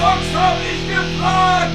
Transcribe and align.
zockst, 0.00 0.34
hab 0.34 0.56
ich 0.62 0.88
gefragt! 0.88 1.72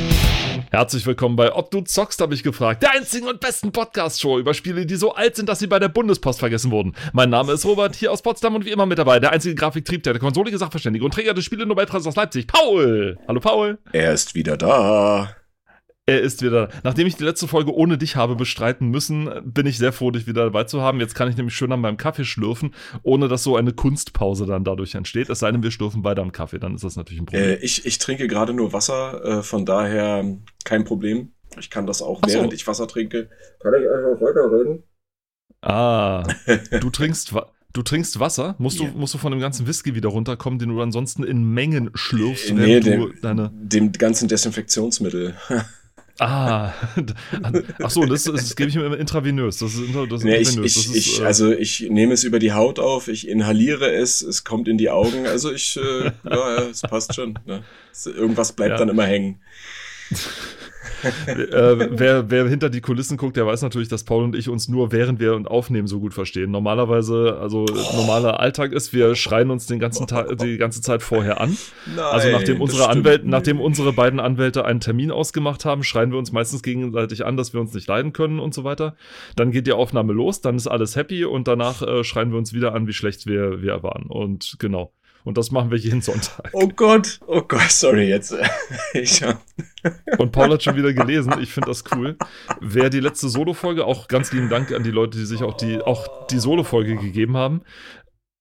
Herzlich 0.72 1.06
willkommen 1.06 1.36
bei 1.36 1.54
Ob 1.54 1.70
du 1.70 1.82
zockst, 1.82 2.20
habe 2.22 2.34
ich 2.34 2.42
gefragt. 2.42 2.82
Der 2.82 2.92
einzigen 2.92 3.28
und 3.28 3.40
besten 3.40 3.72
Podcast-Show 3.72 4.40
über 4.40 4.56
Spiele, 4.56 4.88
die 4.88 4.96
so 4.96 5.14
alt 5.14 5.36
sind, 5.36 5.48
dass 5.48 5.60
sie 5.60 5.68
bei 5.68 5.78
der 5.78 5.90
Bundespost 5.90 6.40
vergessen 6.40 6.72
wurden. 6.72 6.96
Mein 7.14 7.30
Name 7.30 7.54
ist 7.54 7.66
Robert, 7.66 7.96
hier 7.96 8.12
aus 8.12 8.24
Potsdam 8.24 8.56
und 8.56 8.66
wie 8.66 8.72
immer 8.72 8.88
mit 8.88 8.98
dabei, 8.98 9.20
der 9.20 9.32
einzige 9.32 9.54
Grafiktrieb, 9.54 10.02
der 10.02 10.18
konsolige 10.18 10.58
Sachverständige 10.58 11.06
und 11.06 11.14
Träger 11.14 11.36
des 11.36 11.46
Spiele-Nobelpreises 11.46 12.08
aus 12.08 12.16
Leipzig, 12.16 12.48
Paul. 12.48 13.18
Hallo 13.28 13.40
Paul. 13.40 13.78
Er 13.94 14.14
ist 14.14 14.34
wieder 14.34 14.58
da. 14.58 15.36
Er 16.08 16.22
ist 16.22 16.44
wieder. 16.44 16.70
Nachdem 16.84 17.08
ich 17.08 17.16
die 17.16 17.24
letzte 17.24 17.48
Folge 17.48 17.74
ohne 17.74 17.98
dich 17.98 18.16
habe 18.16 18.36
bestreiten 18.36 18.90
müssen, 18.90 19.28
bin 19.44 19.66
ich 19.66 19.80
sehr 19.80 19.92
froh, 19.92 20.12
dich 20.12 20.28
wieder 20.28 20.44
dabei 20.44 20.66
zu 20.66 20.82
haben. 20.82 21.00
Jetzt 21.00 21.16
kann 21.16 21.28
ich 21.30 21.36
nämlich 21.36 21.56
schön 21.56 21.72
an 21.72 21.82
meinem 21.82 21.98
Kaffee 21.98 22.26
schlürfen, 22.26 22.76
ohne 23.02 23.28
dass 23.28 23.42
so 23.42 23.56
eine 23.58 23.74
Kunstpause 23.74 24.46
dann 24.46 24.64
dadurch 24.64 24.94
entsteht. 24.94 25.30
Es 25.32 25.40
sei 25.40 25.52
denn, 25.52 25.64
wir 25.64 25.72
schlürfen 25.72 26.04
beide 26.04 26.22
am 26.22 26.32
Kaffee, 26.32 26.60
dann 26.60 26.76
ist 26.76 26.84
das 26.84 26.96
natürlich 26.96 27.22
ein 27.22 27.26
Problem. 27.26 27.44
Äh, 27.50 27.56
ich, 27.56 27.88
ich 27.88 27.98
trinke 27.98 28.28
gerade 28.28 28.54
nur 28.54 28.72
Wasser, 28.72 29.40
äh, 29.40 29.42
von 29.44 29.66
daher 29.66 30.24
kein 30.64 30.84
Problem. 30.84 31.32
Ich 31.58 31.72
kann 31.72 31.88
das 31.88 32.04
auch, 32.04 32.22
so. 32.28 32.34
während 32.36 32.54
ich 32.54 32.68
Wasser 32.68 32.88
trinke. 32.88 33.30
Kann 33.60 33.74
ich 33.74 33.90
einfach 33.90 34.22
weiterreden? 34.22 34.84
Ah, 35.62 36.24
du 36.82 36.90
trinkst, 36.92 37.34
Wa- 37.34 37.52
du 37.74 37.82
trinkst 37.82 38.20
Wasser? 38.20 38.54
Musst, 38.60 38.80
Ja. 38.80 38.90
du, 38.90 38.98
musst 39.00 39.16
du 39.16 39.18
von 39.18 39.32
dem 39.32 39.40
ganzen 39.42 39.66
Whisky 39.66 39.96
wieder 39.96 40.10
runterkommen, 40.10 40.60
den 40.60 40.70
du 40.70 40.80
ansonsten 40.82 41.24
in 41.24 41.44
Mengen 41.52 41.90
schlürfst, 41.96 42.52
Äh, 42.52 42.54
nee, 42.54 42.66
während 42.68 42.86
du 42.86 42.92
dem, 42.92 43.22
deine. 43.24 43.52
dem 43.56 43.92
ganzen 43.92 44.28
Desinfektionsmittel. 44.28 45.34
Ah, 46.18 46.72
ach 47.84 47.90
so, 47.90 48.06
das, 48.06 48.24
das 48.24 48.56
gebe 48.56 48.70
ich 48.70 48.76
mir 48.76 48.86
immer 48.86 48.98
intravenös. 48.98 49.58
Das 49.58 49.74
ist, 49.76 49.94
das 49.94 50.20
ist 50.20 50.24
nee, 50.24 50.38
ich, 50.38 50.50
ich, 50.50 50.56
das 50.56 50.76
ist, 50.78 50.96
ich, 50.96 51.20
äh, 51.22 51.26
also 51.26 51.52
ich 51.52 51.82
nehme 51.90 52.14
es 52.14 52.24
über 52.24 52.40
die 52.40 52.54
Haut 52.54 52.80
auf, 52.80 53.10
ich 53.10 53.28
inhaliere 53.28 53.92
es, 53.92 54.22
es 54.22 54.46
kommt 54.46 54.68
in 54.70 54.78
die 54.78 54.90
Augen. 54.90 55.28
Also 55.28 55.52
ich, 55.52 55.78
äh, 55.78 56.06
ja, 56.06 56.12
ja, 56.24 56.62
es 56.70 56.82
passt 56.84 57.16
schon. 57.16 57.38
Ne? 57.46 57.64
Irgendwas 58.06 58.54
bleibt 58.54 58.72
Ja. 58.72 58.78
dann 58.78 58.90
immer 58.90 59.06
hängen. 59.06 59.40
äh, 61.04 61.88
wer, 61.92 62.30
wer 62.30 62.48
hinter 62.48 62.70
die 62.70 62.82
Kulissen 62.82 63.18
guckt, 63.18 63.38
der 63.38 63.46
weiß 63.46 63.62
natürlich, 63.62 63.88
dass 63.90 64.04
Paul 64.04 64.24
und 64.24 64.36
ich 64.36 64.50
uns 64.50 64.68
nur 64.68 64.92
während 64.92 65.20
wir 65.20 65.36
und 65.36 65.48
aufnehmen 65.48 65.88
so 65.88 66.00
gut 66.00 66.14
verstehen. 66.14 66.52
Normalerweise, 66.52 67.38
also 67.40 67.66
normaler 67.96 68.40
Alltag 68.40 68.72
ist, 68.72 68.94
wir 68.94 69.16
schreien 69.16 69.52
uns 69.52 69.68
den 69.68 69.80
ganzen 69.80 70.08
Tag, 70.08 70.38
die 70.38 70.58
ganze 70.58 70.82
Zeit 70.82 71.04
vorher 71.04 71.42
an. 71.42 71.58
Nein, 71.86 72.06
Also 72.06 72.30
nachdem 72.32 72.62
unsere 72.62 72.90
Anwälte, 72.90 73.28
nachdem 73.28 73.60
unsere 73.60 73.94
beiden 73.94 74.20
Anwälte 74.20 74.66
einen 74.66 74.80
Termin 74.80 75.12
ausgemacht 75.12 75.66
haben, 75.66 75.84
schreien 75.84 76.12
wir 76.12 76.18
uns 76.18 76.32
meistens 76.32 76.64
gegenseitig 76.64 77.26
an, 77.26 77.38
dass 77.38 77.54
wir 77.54 77.62
uns 77.62 77.74
nicht 77.74 77.88
leiden 77.88 78.14
können 78.14 78.40
und 78.40 78.54
so 78.54 78.64
weiter. 78.64 78.96
Dann 79.36 79.52
geht 79.52 79.68
die 79.68 79.74
Aufnahme 79.74 80.14
los, 80.14 80.42
dann 80.42 80.56
ist 80.56 80.68
alles 80.68 80.96
happy 80.96 81.26
und 81.26 81.48
danach 81.48 81.82
äh, 81.82 82.04
schreien 82.04 82.32
wir 82.32 82.38
uns 82.38 82.54
wieder 82.54 82.74
an, 82.74 82.88
wie 82.88 82.94
schlecht 82.94 83.26
wir, 83.26 83.62
wir 83.62 83.84
waren. 83.84 84.08
Und 84.08 84.56
genau. 84.60 84.95
Und 85.26 85.38
das 85.38 85.52
machen 85.52 85.72
wir 85.72 85.78
jeden 85.78 86.02
Sonntag. 86.02 86.50
Oh 86.54 86.68
Gott, 86.70 87.20
oh 87.28 87.42
Gott, 87.42 87.70
sorry 87.72 88.08
jetzt. 88.08 88.34
Ich, 88.94 89.22
hab- 89.24 89.42
Und 90.18 90.32
Paul 90.32 90.52
hat 90.54 90.64
schon 90.64 90.78
wieder 90.78 90.94
gelesen, 90.94 91.34
ich 91.42 91.52
finde 91.52 91.70
das 91.70 91.84
cool. 91.96 92.16
Wer 92.62 92.90
die 92.90 93.00
letzte 93.02 93.28
Solo-Folge, 93.28 93.84
auch 93.86 94.08
ganz 94.08 94.32
lieben 94.32 94.50
Dank 94.50 94.72
an 94.72 94.84
die 94.84 94.92
Leute, 94.92 95.18
die 95.18 95.26
sich 95.26 95.44
auch 95.44 95.58
die, 95.58 95.82
auch 95.82 96.28
die 96.28 96.38
Solo-Folge 96.40 96.96
gegeben 96.96 97.36
haben, 97.36 97.62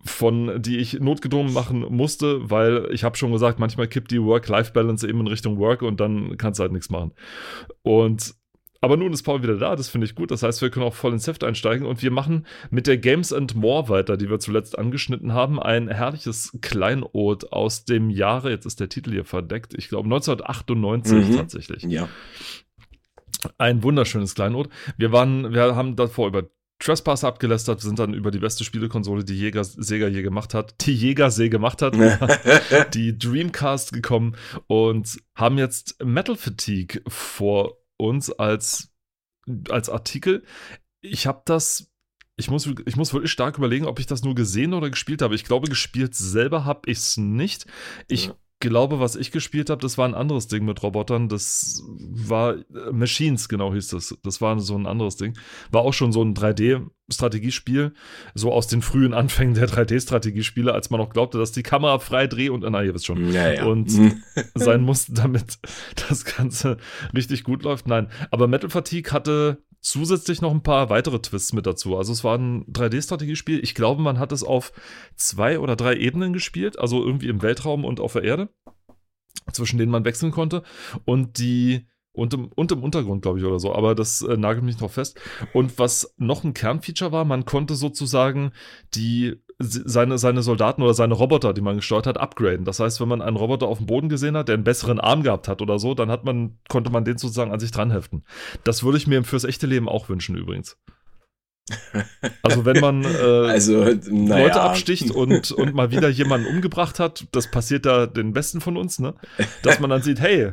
von 0.04 0.60
die 0.62 0.76
ich 0.78 1.00
notgedrungen 1.00 1.52
machen 1.54 1.80
musste, 1.88 2.50
weil 2.50 2.88
ich 2.92 3.02
habe 3.04 3.16
schon 3.16 3.32
gesagt, 3.32 3.58
manchmal 3.58 3.88
kippt 3.88 4.10
die 4.10 4.22
Work-Life-Balance 4.22 5.08
eben 5.08 5.20
in 5.20 5.26
Richtung 5.26 5.58
Work 5.58 5.80
und 5.82 5.98
dann 6.00 6.36
kannst 6.36 6.60
du 6.60 6.62
halt 6.62 6.72
nichts 6.72 6.91
machen. 6.91 7.12
Und 7.82 8.34
aber 8.84 8.96
nun 8.96 9.12
ist 9.12 9.22
Paul 9.22 9.42
wieder 9.42 9.56
da, 9.56 9.74
das 9.77 9.88
finde 9.88 10.04
ich 10.06 10.14
gut. 10.14 10.30
Das 10.30 10.42
heißt, 10.42 10.60
wir 10.62 10.70
können 10.70 10.84
auch 10.84 10.94
voll 10.94 11.12
ins 11.12 11.27
Heft 11.27 11.42
einsteigen 11.42 11.86
und 11.86 12.02
wir 12.02 12.10
machen 12.10 12.46
mit 12.70 12.86
der 12.86 12.98
Games 12.98 13.32
and 13.32 13.54
More 13.54 13.88
weiter, 13.88 14.16
die 14.16 14.28
wir 14.28 14.38
zuletzt 14.38 14.78
angeschnitten 14.78 15.32
haben. 15.32 15.58
Ein 15.60 15.88
herrliches 15.88 16.56
Kleinod 16.60 17.52
aus 17.52 17.84
dem 17.84 18.10
Jahre, 18.10 18.50
jetzt 18.50 18.66
ist 18.66 18.80
der 18.80 18.88
Titel 18.88 19.10
hier 19.12 19.24
verdeckt, 19.24 19.74
ich 19.74 19.88
glaube 19.88 20.06
1998 20.08 21.28
Mhm. 21.30 21.36
tatsächlich. 21.36 21.82
ja. 21.84 22.08
Ein 23.58 23.82
wunderschönes 23.82 24.34
Kleinod. 24.34 24.68
Wir 24.96 25.12
waren, 25.12 25.52
wir 25.52 25.76
haben 25.76 25.96
davor 25.96 26.28
über 26.28 26.44
Trespasser 26.78 27.28
abgelästert, 27.28 27.80
sind 27.80 27.98
dann 27.98 28.14
über 28.14 28.30
die 28.30 28.38
beste 28.38 28.64
Spielekonsole, 28.64 29.25
die 29.25 29.38
Jäger, 29.38 29.64
Sega 29.64 30.09
je 30.09 30.22
gemacht 30.22 30.54
hat, 30.54 30.75
die 30.86 30.94
Jäger 30.94 31.28
je 31.28 31.48
gemacht 31.48 31.82
hat, 31.82 31.94
die 32.94 33.16
Dreamcast 33.19 33.92
gekommen 33.92 34.34
und 34.66 35.19
haben 35.36 35.59
jetzt 35.59 36.03
Metal 36.04 36.36
Fatigue 36.36 37.00
vor 37.06 37.78
uns 37.97 38.31
als, 38.31 38.93
als 39.69 39.88
Artikel. 39.88 40.44
Ich 41.00 41.27
habe 41.27 41.43
das, 41.44 41.93
ich 42.37 42.50
muss, 42.50 42.69
ich 42.87 42.97
muss 42.97 43.12
wirklich 43.12 43.32
stark 43.32 43.59
überlegen, 43.59 43.87
ob 43.87 43.99
ich 43.99 44.06
das 44.06 44.22
nur 44.22 44.34
gesehen 44.34 44.75
oder 44.75 44.91
gespielt 44.91 45.22
habe. 45.22 45.34
Ich 45.34 45.44
glaube, 45.44 45.69
gespielt 45.69 46.15
selber 46.15 46.65
habe 46.65 46.91
ich 46.91 46.99
es 46.99 47.16
nicht. 47.16 47.66
Ich 48.09 48.27
Ja. 48.27 48.34
Glaube, 48.69 48.98
was 49.00 49.14
ich 49.14 49.30
gespielt 49.30 49.70
habe, 49.70 49.80
das 49.80 49.97
war 49.98 50.08
ein 50.08 50.14
anderes 50.14 50.48
Ding 50.48 50.64
mit 50.64 50.82
Robotern. 50.82 51.28
Das 51.28 51.82
war 51.86 52.54
äh, 52.56 52.62
Machines, 52.92 53.48
genau 53.48 53.72
hieß 53.72 53.88
das. 53.88 54.16
Das 54.25 54.41
war 54.41 54.58
so 54.58 54.76
ein 54.76 54.86
anderes 54.86 55.16
Ding. 55.16 55.36
War 55.70 55.82
auch 55.82 55.94
schon 55.94 56.10
so 56.12 56.22
ein 56.22 56.34
3D-Strategiespiel, 56.34 57.92
so 58.34 58.53
aus 58.53 58.66
den 58.66 58.82
frühen 58.82 59.14
Anfängen 59.14 59.54
der 59.54 59.69
3D-Strategiespiele, 59.69 60.72
als 60.72 60.91
man 60.91 61.00
noch 61.00 61.10
glaubte, 61.10 61.38
dass 61.38 61.53
die 61.53 61.62
Kamera 61.62 61.98
frei 61.98 62.26
dreht 62.26 62.50
und, 62.50 62.64
na, 62.69 62.82
ihr 62.82 62.94
wisst 62.94 63.06
schon, 63.06 63.32
Ja, 63.32 63.53
ja. 63.53 63.64
Und- 63.66 63.92
Mhm. 63.97 64.22
sein 64.54 64.82
muss, 64.84 65.06
damit 65.06 65.58
das 66.08 66.24
Ganze 66.24 66.78
richtig 67.14 67.44
gut 67.44 67.62
läuft. 67.62 67.86
Nein, 67.86 68.08
aber 68.30 68.48
Metal 68.48 68.70
Fatigue 68.70 69.12
hatte 69.12 69.62
zusätzlich 69.84 70.41
noch 70.41 70.50
ein 70.50 70.62
paar 70.62 70.89
weitere 70.89 71.21
Twists 71.21 71.53
mit 71.53 71.67
dazu. 71.67 71.97
Also 71.97 72.12
es 72.12 72.25
war 72.25 72.39
ein 72.39 72.65
3D-Strategiespiel. 72.72 73.62
Ich 73.62 73.75
glaube, 73.75 74.00
man 74.00 74.19
hat 74.19 74.33
es 74.33 74.43
auf 74.43 74.72
zwei 75.15 75.59
oder 75.61 75.77
drei 75.77 75.95
Ebenen 75.97 76.33
gespielt, 76.33 76.78
also 76.78 77.05
irgendwie 77.05 77.28
im 77.28 77.43
Weltraum 77.43 77.84
und 77.84 78.00
auf 78.00 78.15
der 78.15 78.25
Erde, 78.25 78.49
zwischen 79.53 79.78
denen 79.78 79.93
man 79.93 80.06
wechseln 80.06 80.33
konnte. 80.33 80.62
Und 81.05 81.39
die 81.39 81.87
und 82.14 82.32
im, 82.32 82.47
und 82.54 82.70
im 82.72 82.82
Untergrund, 82.82 83.22
glaube 83.22 83.41
ich, 83.41 83.44
oder 83.44 83.58
so. 83.58 83.75
Aber 83.75 83.94
das 83.94 84.22
äh, 84.22 84.36
nagelt 84.36 84.64
mich 84.64 84.80
noch 84.80 84.91
fest. 84.91 85.20
Und 85.52 85.78
was 85.78 86.14
noch 86.16 86.44
ein 86.44 86.54
Kernfeature 86.54 87.12
war, 87.12 87.25
man 87.25 87.44
konnte 87.44 87.75
sozusagen 87.75 88.52
die 88.94 89.34
seine, 89.58 90.19
seine 90.19 90.42
Soldaten 90.42 90.82
oder 90.82 90.94
seine 90.94 91.14
Roboter, 91.14 91.53
die 91.53 91.60
man 91.60 91.76
gesteuert 91.76 92.06
hat, 92.06 92.19
upgraden. 92.19 92.64
Das 92.64 92.80
heißt, 92.80 93.00
wenn 93.00 93.08
man 93.08 93.20
einen 93.20 93.36
Roboter 93.36 93.66
auf 93.66 93.78
dem 93.78 93.86
Boden 93.86 94.08
gesehen 94.08 94.36
hat, 94.36 94.48
der 94.48 94.54
einen 94.54 94.64
besseren 94.64 95.00
Arm 95.00 95.22
gehabt 95.22 95.48
hat 95.48 95.60
oder 95.60 95.78
so, 95.78 95.94
dann 95.94 96.10
hat 96.10 96.24
man, 96.24 96.58
konnte 96.69 96.91
man 96.91 97.04
den 97.04 97.19
sozusagen 97.19 97.53
an 97.53 97.60
sich 97.60 97.70
dranheften. 97.70 98.24
Das 98.62 98.84
würde 98.84 98.98
ich 98.98 99.06
mir 99.06 99.22
fürs 99.24 99.44
echte 99.44 99.66
Leben 99.66 99.88
auch 99.88 100.08
wünschen, 100.08 100.36
übrigens. 100.36 100.78
Also 102.42 102.64
wenn 102.64 102.80
man 102.80 103.04
äh, 103.04 103.50
Also, 103.50 103.84
naja. 104.10 104.44
Leute 104.44 104.60
absticht 104.60 105.10
und, 105.10 105.50
und 105.50 105.74
mal 105.74 105.91
wieder 105.91 106.08
jemanden 106.08 106.47
umgebracht 106.47 107.00
hat, 107.00 107.26
das 107.32 107.50
passiert 107.50 107.86
da 107.86 108.06
den 108.06 108.32
Besten 108.32 108.60
von 108.60 108.76
uns, 108.76 108.98
ne? 108.98 109.14
Dass 109.62 109.80
man 109.80 109.91
dann 109.91 110.03
sieht, 110.03 110.20
hey, 110.20 110.53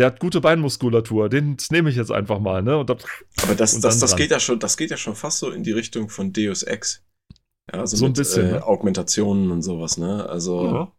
der 0.00 0.06
hat 0.06 0.18
gute 0.18 0.40
Beinmuskulatur, 0.40 1.28
den 1.28 1.58
nehme 1.70 1.90
ich 1.90 1.96
jetzt 1.96 2.10
einfach 2.10 2.40
mal, 2.40 2.62
ne? 2.62 2.78
Und 2.78 2.90
Aber 2.90 3.54
das, 3.54 3.74
und 3.74 3.84
das, 3.84 3.98
das 3.98 4.16
geht 4.16 4.30
ja 4.30 4.40
schon, 4.40 4.58
das 4.58 4.78
geht 4.78 4.90
ja 4.90 4.96
schon 4.96 5.14
fast 5.14 5.40
so 5.40 5.50
in 5.50 5.62
die 5.62 5.72
Richtung 5.72 6.08
von 6.08 6.32
Deus 6.32 6.62
Ex. 6.62 7.04
Ja, 7.70 7.80
also 7.80 7.98
So 7.98 8.06
ein 8.06 8.12
mit, 8.12 8.16
bisschen, 8.16 8.46
äh, 8.46 8.52
ne? 8.52 8.66
Augmentationen 8.66 9.50
und 9.50 9.60
sowas, 9.60 9.98
ne? 9.98 10.26
Also, 10.26 10.64
ja. 10.64 10.92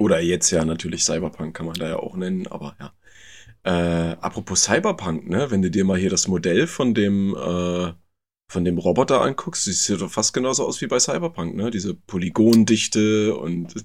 oder 0.00 0.20
jetzt 0.20 0.50
ja 0.50 0.64
natürlich 0.64 1.04
Cyberpunk 1.04 1.56
kann 1.56 1.66
man 1.66 1.76
da 1.76 1.88
ja 1.88 1.96
auch 2.00 2.16
nennen, 2.16 2.48
aber 2.48 2.76
ja. 2.80 2.92
Äh, 3.62 4.16
apropos 4.20 4.64
Cyberpunk, 4.64 5.28
ne? 5.28 5.52
Wenn 5.52 5.62
du 5.62 5.70
dir 5.70 5.84
mal 5.84 5.96
hier 5.96 6.10
das 6.10 6.26
Modell 6.26 6.66
von 6.66 6.94
dem, 6.94 7.32
äh, 7.36 7.92
von 8.48 8.64
dem 8.64 8.78
Roboter 8.78 9.22
anguckst, 9.22 9.64
sieht 9.64 10.00
doch 10.00 10.10
fast 10.10 10.32
genauso 10.32 10.64
aus 10.64 10.80
wie 10.80 10.86
bei 10.86 11.00
Cyberpunk, 11.00 11.56
ne? 11.56 11.70
Diese 11.72 11.94
Polygondichte 11.94 13.34
und 13.34 13.74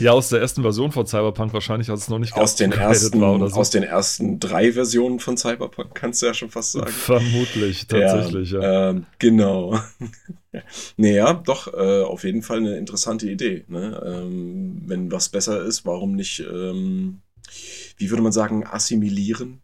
ja, 0.00 0.12
aus 0.12 0.28
der 0.28 0.40
ersten 0.40 0.62
Version 0.62 0.92
von 0.92 1.04
Cyberpunk 1.06 1.52
wahrscheinlich, 1.52 1.90
als 1.90 2.02
es 2.02 2.08
noch 2.08 2.20
nicht 2.20 2.36
aus 2.36 2.54
den 2.54 2.70
ersten, 2.70 3.20
war 3.20 3.34
oder 3.34 3.48
so. 3.48 3.56
aus 3.56 3.70
den 3.70 3.82
ersten 3.82 4.38
drei 4.38 4.72
Versionen 4.72 5.18
von 5.18 5.36
Cyberpunk 5.36 5.94
kannst 5.94 6.22
du 6.22 6.26
ja 6.26 6.34
schon 6.34 6.50
fast 6.50 6.72
sagen. 6.72 6.92
Vermutlich, 6.92 7.88
tatsächlich, 7.88 8.52
ja. 8.52 8.62
Ja, 8.62 8.90
ähm, 8.90 9.06
genau. 9.18 9.80
naja, 10.96 11.34
doch, 11.34 11.74
äh, 11.74 12.02
auf 12.02 12.22
jeden 12.22 12.42
Fall 12.42 12.58
eine 12.58 12.76
interessante 12.78 13.28
Idee. 13.28 13.64
Ne? 13.66 14.00
Ähm, 14.06 14.82
wenn 14.86 15.10
was 15.10 15.28
besser 15.28 15.64
ist, 15.64 15.84
warum 15.86 16.14
nicht, 16.14 16.38
ähm, 16.40 17.20
wie 17.96 18.10
würde 18.10 18.22
man 18.22 18.32
sagen, 18.32 18.64
assimilieren? 18.64 19.63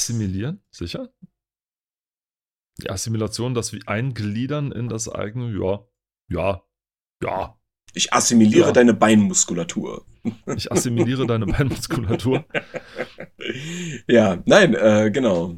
Assimilieren? 0.00 0.60
Sicher? 0.70 1.10
Die 2.82 2.88
Assimilation, 2.90 3.52
das 3.54 3.72
wie 3.74 3.86
eingliedern 3.86 4.72
in 4.72 4.88
das 4.88 5.08
eigene, 5.08 5.52
ja, 5.58 5.84
ja, 6.28 6.62
ja. 7.22 7.56
Ich 7.92 8.12
assimiliere 8.12 8.68
Ja. 8.68 8.72
deine 8.72 8.94
Beinmuskulatur. 8.94 10.06
Ich 10.56 10.70
assimiliere 10.72 11.26
deine 11.26 11.46
Beinmuskulatur. 11.54 12.44
ja, 14.08 14.42
nein, 14.46 14.74
äh, 14.74 15.10
genau. 15.12 15.56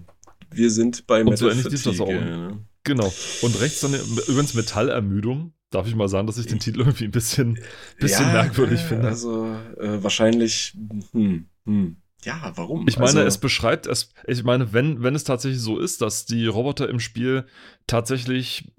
Wir 0.50 0.70
sind 0.70 1.06
bei 1.06 1.20
Und 1.24 1.36
so 1.36 1.46
Metal 1.46 1.64
ähnlich 1.66 1.82
das 1.82 2.00
auch. 2.00 2.08
ne? 2.08 2.66
Genau. 2.84 3.12
Und 3.42 3.60
rechts 3.60 3.80
dann 3.80 3.94
übrigens 3.94 4.54
Metallermüdung. 4.54 5.52
Darf 5.70 5.86
ich 5.86 5.94
mal 5.94 6.08
sagen, 6.08 6.26
dass 6.26 6.36
ich 6.36 6.46
den 6.46 6.58
Titel 6.58 6.80
irgendwie 6.80 7.04
ein 7.04 7.10
bisschen, 7.12 7.58
bisschen 7.98 8.26
Ja, 8.26 8.32
merkwürdig 8.32 8.80
äh, 8.80 8.84
finde. 8.84 9.08
Also 9.08 9.46
äh, 9.78 10.02
wahrscheinlich, 10.02 10.76
hm, 11.12 11.48
hm. 11.64 12.01
Ja, 12.24 12.52
warum? 12.56 12.86
Ich 12.88 12.96
meine, 12.98 13.08
also, 13.08 13.20
es 13.20 13.38
beschreibt 13.38 13.86
es, 13.86 14.10
ich 14.26 14.44
meine, 14.44 14.72
wenn, 14.72 15.02
wenn 15.02 15.14
es 15.14 15.24
tatsächlich 15.24 15.60
so 15.60 15.78
ist, 15.78 16.00
dass 16.02 16.24
die 16.26 16.46
Roboter 16.46 16.88
im 16.88 17.00
Spiel 17.00 17.46
tatsächlich 17.86 18.72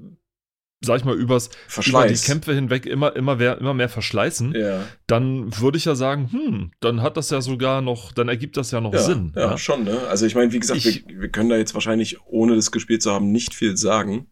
sag 0.85 0.97
ich 0.97 1.05
mal, 1.05 1.15
übers, 1.15 1.49
über 1.87 2.05
die 2.07 2.15
Kämpfe 2.15 2.53
hinweg 2.53 2.85
immer, 2.85 3.15
immer, 3.15 3.37
mehr, 3.37 3.57
immer 3.57 3.73
mehr 3.73 3.87
verschleißen, 3.87 4.53
Ja. 4.53 4.83
dann 5.07 5.57
würde 5.61 5.77
ich 5.77 5.85
ja 5.85 5.95
sagen, 5.95 6.29
hm, 6.29 6.71
dann 6.81 7.01
hat 7.01 7.15
das 7.15 7.29
ja 7.29 7.39
sogar 7.39 7.81
noch, 7.81 8.11
dann 8.11 8.27
ergibt 8.27 8.57
das 8.57 8.71
ja 8.71 8.81
noch 8.81 8.91
Ja, 8.91 8.99
Sinn. 8.99 9.31
ja, 9.33 9.57
schon, 9.57 9.85
ne? 9.85 9.97
Also 10.09 10.25
ich 10.25 10.35
meine, 10.35 10.51
wie 10.51 10.59
gesagt, 10.59 10.83
Ich- 10.83 11.07
wir, 11.07 11.21
wir 11.21 11.29
können 11.29 11.47
da 11.47 11.55
jetzt 11.55 11.73
wahrscheinlich, 11.73 12.17
ohne 12.25 12.57
das 12.57 12.69
gespielt 12.69 13.01
zu 13.01 13.13
haben, 13.13 13.31
nicht 13.31 13.53
viel 13.55 13.77
sagen. 13.77 14.27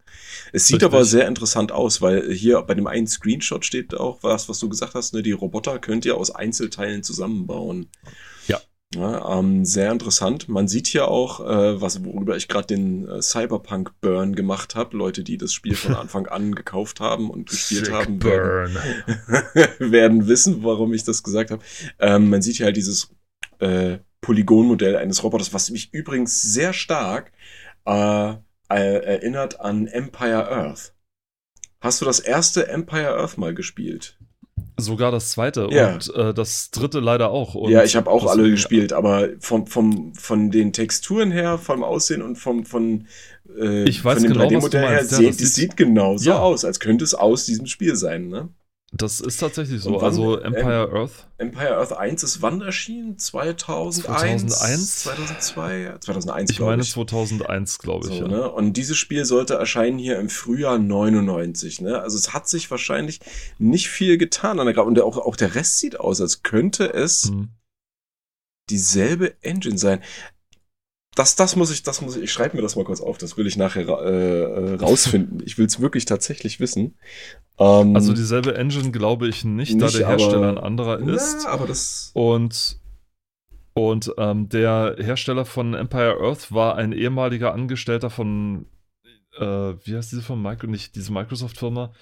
Es 0.52 0.66
sieht 0.66 0.82
Richtig. 0.82 0.92
aber 0.92 1.06
sehr 1.06 1.26
interessant 1.26 1.72
aus, 1.72 2.02
weil 2.02 2.30
hier 2.30 2.60
bei 2.60 2.74
dem 2.74 2.86
einen 2.86 3.06
Screenshot 3.06 3.64
steht 3.64 3.94
auch 3.94 4.18
was, 4.22 4.50
was 4.50 4.58
du 4.58 4.68
gesagt 4.68 4.94
hast, 4.94 5.14
ne? 5.14 5.22
Die 5.22 5.32
Roboter 5.32 5.78
könnt 5.78 6.04
ihr 6.04 6.18
aus 6.18 6.30
Einzelteilen 6.30 7.02
zusammenbauen. 7.02 7.88
Ja. 8.94 9.12
Ja, 9.12 9.38
ähm, 9.38 9.64
sehr 9.64 9.90
interessant. 9.90 10.48
Man 10.48 10.68
sieht 10.68 10.86
hier 10.86 11.08
auch, 11.08 11.40
äh, 11.40 11.80
was, 11.80 12.04
worüber 12.04 12.36
ich 12.36 12.48
gerade 12.48 12.66
den 12.66 13.08
äh, 13.08 13.22
Cyberpunk 13.22 13.92
Burn 14.00 14.34
gemacht 14.34 14.74
habe. 14.74 14.96
Leute, 14.96 15.24
die 15.24 15.38
das 15.38 15.52
Spiel 15.52 15.74
von 15.74 15.94
Anfang 15.96 16.26
an 16.26 16.54
gekauft 16.54 17.00
haben 17.00 17.30
und 17.30 17.48
gespielt 17.48 17.86
Sick 17.86 17.94
haben, 17.94 18.22
werden, 18.22 18.76
werden 19.78 20.26
wissen, 20.28 20.62
warum 20.62 20.92
ich 20.92 21.04
das 21.04 21.22
gesagt 21.22 21.50
habe. 21.50 21.62
Ähm, 21.98 22.28
man 22.28 22.42
sieht 22.42 22.56
hier 22.56 22.66
halt 22.66 22.76
dieses 22.76 23.10
äh, 23.60 23.98
Polygonmodell 24.20 24.96
eines 24.96 25.22
Roboters, 25.22 25.54
was 25.54 25.70
mich 25.70 25.92
übrigens 25.94 26.42
sehr 26.42 26.72
stark 26.72 27.32
äh, 27.86 28.34
erinnert 28.68 29.60
an 29.60 29.86
Empire 29.86 30.50
Earth. 30.50 30.94
Hast 31.80 32.00
du 32.00 32.04
das 32.04 32.20
erste 32.20 32.68
Empire 32.68 33.16
Earth 33.16 33.38
mal 33.38 33.54
gespielt? 33.54 34.18
Sogar 34.78 35.12
das 35.12 35.30
zweite 35.32 35.68
Ja. 35.70 35.94
und 35.94 36.14
äh, 36.14 36.32
das 36.32 36.70
dritte 36.70 37.00
leider 37.00 37.30
auch. 37.30 37.54
Und 37.54 37.70
ja, 37.70 37.84
ich 37.84 37.94
habe 37.94 38.10
auch 38.10 38.26
alle 38.26 38.50
gespielt, 38.50 38.92
aber 38.92 39.28
vom, 39.38 39.66
vom, 39.66 40.14
von 40.14 40.50
den 40.50 40.72
Texturen 40.72 41.30
her, 41.30 41.58
vom 41.58 41.84
Aussehen 41.84 42.22
und 42.22 42.36
vom, 42.36 42.64
von, 42.64 43.06
äh, 43.60 43.84
Ich 43.84 44.02
weiß 44.04 44.14
von 44.20 44.22
dem 44.24 44.32
genau, 44.32 44.44
was 44.44 44.50
du 44.50 44.56
3D-Modell 44.78 44.82
her. 44.88 44.92
Ja, 44.98 45.04
sieht, 45.04 45.34
sieht- 45.34 45.48
sieht 45.48 45.76
genauso 45.76 46.30
Ja. 46.30 46.38
aus, 46.38 46.64
als 46.64 46.80
könnte 46.80 47.04
es 47.04 47.14
aus 47.14 47.44
diesem 47.44 47.66
Spiel 47.66 47.96
sein, 47.96 48.28
ne? 48.28 48.48
Das 48.94 49.20
ist 49.20 49.38
tatsächlich 49.38 49.80
so. 49.80 49.88
Und 49.88 49.96
wann- 49.96 50.04
Also 50.04 50.38
Empire 50.38 50.90
Earth. 50.92 51.26
Empire 51.38 51.76
Earth 51.78 51.92
1 51.94 52.22
ist 52.24 52.42
wann 52.42 52.60
erschienen? 52.60 53.16
2001? 53.18 54.46
2001? 54.48 54.96
2002? 55.00 55.96
2001, 56.00 56.50
Ich 56.50 56.56
glaube 56.58 56.70
meine 56.72 56.82
ich. 56.82 56.90
2001, 56.92 57.78
glaube 57.78 58.08
ich. 58.08 58.14
So, 58.18 58.22
ja. 58.24 58.28
ne? 58.28 58.50
Und 58.52 58.74
dieses 58.76 58.98
Spiel 58.98 59.24
sollte 59.24 59.54
erscheinen 59.54 59.98
hier 59.98 60.18
im 60.18 60.28
Frühjahr 60.28 60.78
99. 60.78 61.80
Ne? 61.80 62.00
Also 62.02 62.18
es 62.18 62.34
hat 62.34 62.48
sich 62.48 62.70
wahrscheinlich 62.70 63.20
nicht 63.58 63.88
viel 63.88 64.18
getan 64.18 64.60
an 64.60 64.66
der 64.66 64.74
Grafik. 64.74 64.88
Und 64.88 65.00
auch, 65.00 65.16
auch 65.16 65.36
der 65.36 65.54
Rest 65.54 65.78
sieht 65.78 65.98
aus, 65.98 66.20
als 66.20 66.42
könnte 66.42 66.92
es 66.92 67.28
Hm. 67.30 67.48
dieselbe 68.70 69.34
Engine 69.42 69.78
sein. 69.78 70.02
Das, 71.14 71.36
das 71.36 71.56
muss 71.56 71.70
ich, 71.70 71.82
das 71.82 72.00
muss 72.00 72.16
ich, 72.16 72.22
ich 72.24 72.32
schreibe 72.32 72.56
mir 72.56 72.62
das 72.62 72.74
mal 72.74 72.84
kurz 72.84 73.00
auf, 73.02 73.18
das 73.18 73.36
will 73.36 73.46
ich 73.46 73.56
nachher 73.56 73.86
äh, 73.86 74.42
äh, 74.42 74.74
rausfinden. 74.76 75.42
ich 75.44 75.58
will 75.58 75.66
es 75.66 75.78
wirklich 75.80 76.06
tatsächlich 76.06 76.58
wissen. 76.58 76.94
Ähm, 77.58 77.94
Also 77.94 78.14
dieselbe 78.14 78.54
Engine 78.56 78.92
glaube 78.92 79.28
ich 79.28 79.44
nicht, 79.44 79.78
da 79.80 79.84
Nicht, 79.86 79.98
der 79.98 80.08
Hersteller 80.08 80.48
aber- 80.48 80.58
ein 80.58 80.64
anderer 80.64 80.98
ist. 81.00 81.40
na, 81.44 81.50
aber 81.50 81.66
das. 81.66 82.12
Und, 82.14 82.78
und 83.74 84.10
ähm, 84.16 84.48
der 84.48 84.96
Hersteller 84.98 85.44
von 85.44 85.74
Empire 85.74 86.16
Earth 86.20 86.50
war 86.52 86.76
ein 86.76 86.92
ehemaliger 86.92 87.52
Angestellter 87.52 88.08
von, 88.08 88.64
äh, 89.38 89.44
wie 89.84 89.94
heißt 89.96 90.12
diese 90.12 90.22
von 90.22 90.40
Micro, 90.40 90.66
nicht 90.66 90.94
diese 90.94 91.12
Microsoft-Firma? 91.12 91.92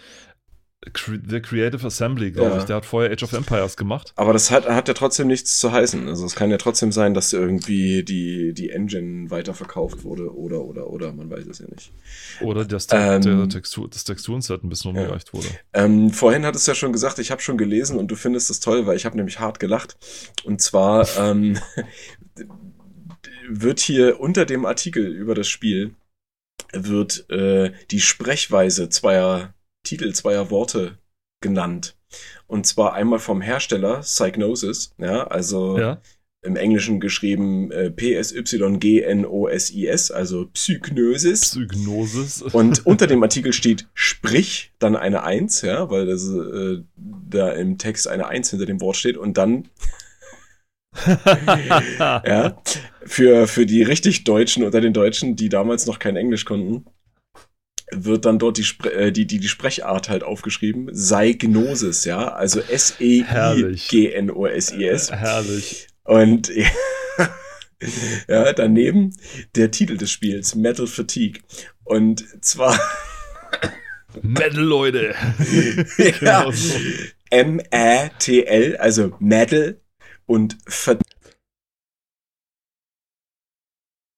The 0.82 1.40
Creative 1.42 1.86
Assembly, 1.86 2.30
glaube 2.30 2.52
Ja. 2.52 2.58
ich. 2.58 2.64
Der 2.64 2.76
hat 2.76 2.86
vorher 2.86 3.12
Age 3.12 3.22
of 3.24 3.34
Empires 3.34 3.76
gemacht. 3.76 4.14
Aber 4.16 4.32
das 4.32 4.50
hat, 4.50 4.66
hat 4.66 4.88
ja 4.88 4.94
trotzdem 4.94 5.26
nichts 5.26 5.60
zu 5.60 5.72
heißen. 5.72 6.08
Also 6.08 6.24
es 6.24 6.34
kann 6.34 6.50
ja 6.50 6.56
trotzdem 6.56 6.90
sein, 6.90 7.12
dass 7.12 7.34
irgendwie 7.34 8.02
die, 8.02 8.54
die 8.54 8.70
Engine 8.70 9.30
weiterverkauft 9.30 10.04
wurde 10.04 10.34
oder, 10.34 10.62
oder, 10.62 10.86
oder, 10.88 11.12
man 11.12 11.28
weiß 11.28 11.46
es 11.48 11.58
ja 11.58 11.66
nicht. 11.68 11.92
Oder 12.40 12.64
das, 12.64 12.86
Te 12.86 12.96
Ähm, 12.96 13.20
der 13.20 13.48
Textur, 13.50 13.90
das 13.90 14.04
Texturenset 14.04 14.64
ein 14.64 14.70
bisschen 14.70 14.94
Ja. 14.94 15.02
umgereicht 15.02 15.34
wurde. 15.34 15.48
Ähm, 15.74 16.10
vorhin 16.12 16.46
hattest 16.46 16.66
du 16.66 16.70
ja 16.70 16.74
schon 16.74 16.94
gesagt, 16.94 17.18
ich 17.18 17.30
habe 17.30 17.42
schon 17.42 17.58
gelesen 17.58 17.98
und 17.98 18.08
du 18.10 18.14
findest 18.16 18.48
es 18.48 18.60
toll, 18.60 18.86
weil 18.86 18.96
ich 18.96 19.04
habe 19.04 19.18
nämlich 19.18 19.38
hart 19.38 19.60
gelacht. 19.60 19.98
Und 20.44 20.62
zwar 20.62 21.06
ähm, 21.18 21.58
wird 23.50 23.80
hier 23.80 24.18
unter 24.18 24.46
dem 24.46 24.64
Artikel 24.64 25.06
über 25.06 25.34
das 25.34 25.48
Spiel 25.48 25.94
wird 26.72 27.28
äh, 27.30 27.72
die 27.90 28.00
Sprechweise 28.00 28.88
zweier 28.88 29.54
Titel, 29.84 30.12
zweier 30.12 30.50
Worte 30.50 30.98
genannt. 31.42 31.96
Und 32.46 32.66
zwar 32.66 32.94
einmal 32.94 33.18
vom 33.18 33.40
Hersteller 33.40 34.00
Psygnosis, 34.00 34.94
ja, 34.98 35.26
also 35.26 35.78
Ja. 35.78 36.00
im 36.42 36.56
Englischen 36.56 37.00
geschrieben 37.00 37.70
äh, 37.70 37.90
P-S-Y-G-N-O-S-I-S, 37.90 38.50
also 40.10 40.46
Psygnosis. 40.46 41.40
Psygnosis. 41.42 42.42
Und 42.42 42.86
unter 42.86 43.06
dem 43.06 43.22
Artikel 43.22 43.52
steht 43.52 43.88
Sprich, 43.94 44.72
dann 44.78 44.96
eine 44.96 45.22
Eins, 45.22 45.62
ja, 45.62 45.90
weil 45.90 46.06
das, 46.06 46.28
äh, 46.28 46.82
da 46.96 47.52
im 47.52 47.78
Text 47.78 48.08
eine 48.08 48.26
Eins 48.28 48.50
hinter 48.50 48.66
dem 48.66 48.80
Wort 48.80 48.96
steht 48.96 49.16
und 49.16 49.38
dann, 49.38 49.68
ja, 51.06 52.60
für, 53.04 53.46
für 53.46 53.64
die 53.66 53.82
richtig 53.82 54.24
Deutschen 54.24 54.64
unter 54.64 54.80
den 54.80 54.92
Deutschen, 54.92 55.36
die 55.36 55.48
damals 55.48 55.86
noch 55.86 56.00
kein 56.00 56.16
Englisch 56.16 56.44
konnten, 56.44 56.84
wird 57.92 58.24
dann 58.24 58.38
dort 58.38 58.56
die, 58.58 58.64
Spre 58.64 58.92
äh, 58.92 59.12
die, 59.12 59.26
die, 59.26 59.38
die 59.38 59.48
Sprechart 59.48 60.08
halt 60.08 60.22
aufgeschrieben, 60.22 60.88
Seignosis, 60.92 62.04
ja, 62.04 62.28
also 62.32 62.60
S-E-I-G-N-O-S-I-S. 62.60 63.12
Herrlich. 65.12 65.88
Und 66.04 66.50
ja, 68.28 68.52
daneben 68.52 69.14
der 69.54 69.70
Titel 69.70 69.96
des 69.96 70.10
Spiels, 70.10 70.54
Metal 70.54 70.86
Fatigue. 70.86 71.40
Und 71.84 72.24
zwar 72.44 72.78
Metal, 74.22 74.60
Leute. 74.60 75.14
ja, 75.98 76.10
Genau 76.10 76.50
so. 76.50 76.74
M-A-T-L, 77.30 78.76
also 78.76 79.12
Metal 79.20 79.80
und 80.26 80.58
Fatigue. 80.66 81.19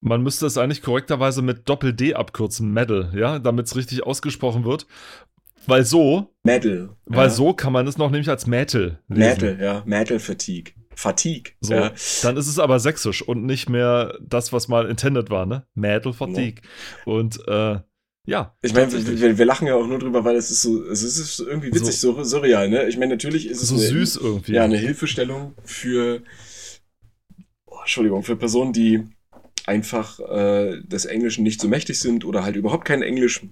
Man 0.05 0.23
müsste 0.23 0.47
es 0.47 0.59
eigentlich 0.59 0.83
korrekterweise 0.83 1.43
mit 1.43 1.69
Doppel-D 1.69 2.15
abkürzen, 2.15 2.73
Metal, 2.73 3.13
ja, 3.15 3.39
damit 3.39 3.67
es 3.67 3.77
richtig 3.77 4.05
ausgesprochen 4.05 4.65
wird. 4.65 4.87
Weil 5.67 5.85
so, 5.85 6.35
Metal. 6.43 6.91
weil 7.07 7.29
ja. 7.29 7.31
so 7.31 7.53
kann 7.53 7.73
man 7.73 7.87
es 7.87 7.97
noch 7.99 8.11
nämlich 8.11 8.29
als 8.29 8.49
Metal 8.49 8.99
lesen. 9.09 9.21
Metal, 9.21 9.59
ja, 9.61 9.83
Metal 9.87 10.19
Fatigue. 10.19 10.75
Fatigue. 10.97 11.53
So, 11.61 11.75
Ja. 11.75 11.93
dann 12.23 12.37
ist 12.37 12.49
es 12.49 12.59
aber 12.59 12.81
sächsisch 12.81 13.23
und 13.23 13.47
nicht 13.47 13.69
mehr 13.69 14.19
das, 14.21 14.53
was 14.53 14.67
mal 14.67 14.91
intended 14.91 15.31
war, 15.31 15.47
ne? 15.47 15.67
Metal 15.75 16.13
Fatigue. 16.13 16.63
Und 17.05 17.39
äh, 17.47 17.79
ja. 18.27 18.57
Ich 18.63 18.75
meine, 18.75 18.93
wir, 18.93 19.39
wir 19.39 19.45
lachen 19.45 19.69
ja 19.69 19.77
auch 19.77 19.87
nur 19.87 20.01
drüber, 20.01 20.25
weil 20.25 20.35
es 20.35 20.51
ist 20.51 20.63
so, 20.63 20.85
es 20.85 21.03
ist 21.05 21.39
irgendwie 21.39 21.73
witzig, 21.73 22.01
so, 22.01 22.23
surreal, 22.25 22.69
ne? 22.69 22.89
Ich 22.89 22.99
meine, 22.99 23.15
natürlich 23.15 23.49
ist 23.49 23.63
es 23.63 23.69
so 23.69 23.77
eine, 23.77 23.85
süß 23.85 24.17
irgendwie. 24.17 24.53
Ja, 24.55 24.65
eine 24.65 24.79
Hilfestellung 24.79 25.55
für, 25.65 26.23
oh, 27.67 27.79
Entschuldigung, 27.81 28.25
für 28.25 28.37
Personen, 28.37 28.73
die 28.73 29.05
einfach 29.67 30.21
äh, 30.21 30.81
des 30.83 31.05
Englischen 31.05 31.45
nicht 31.45 31.61
so 31.61 31.69
mächtig 31.69 32.01
sind 32.01 32.25
oder 32.25 32.45
halt 32.45 32.57
überhaupt 32.57 32.85
kein 32.85 33.03
Englisch 33.03 33.43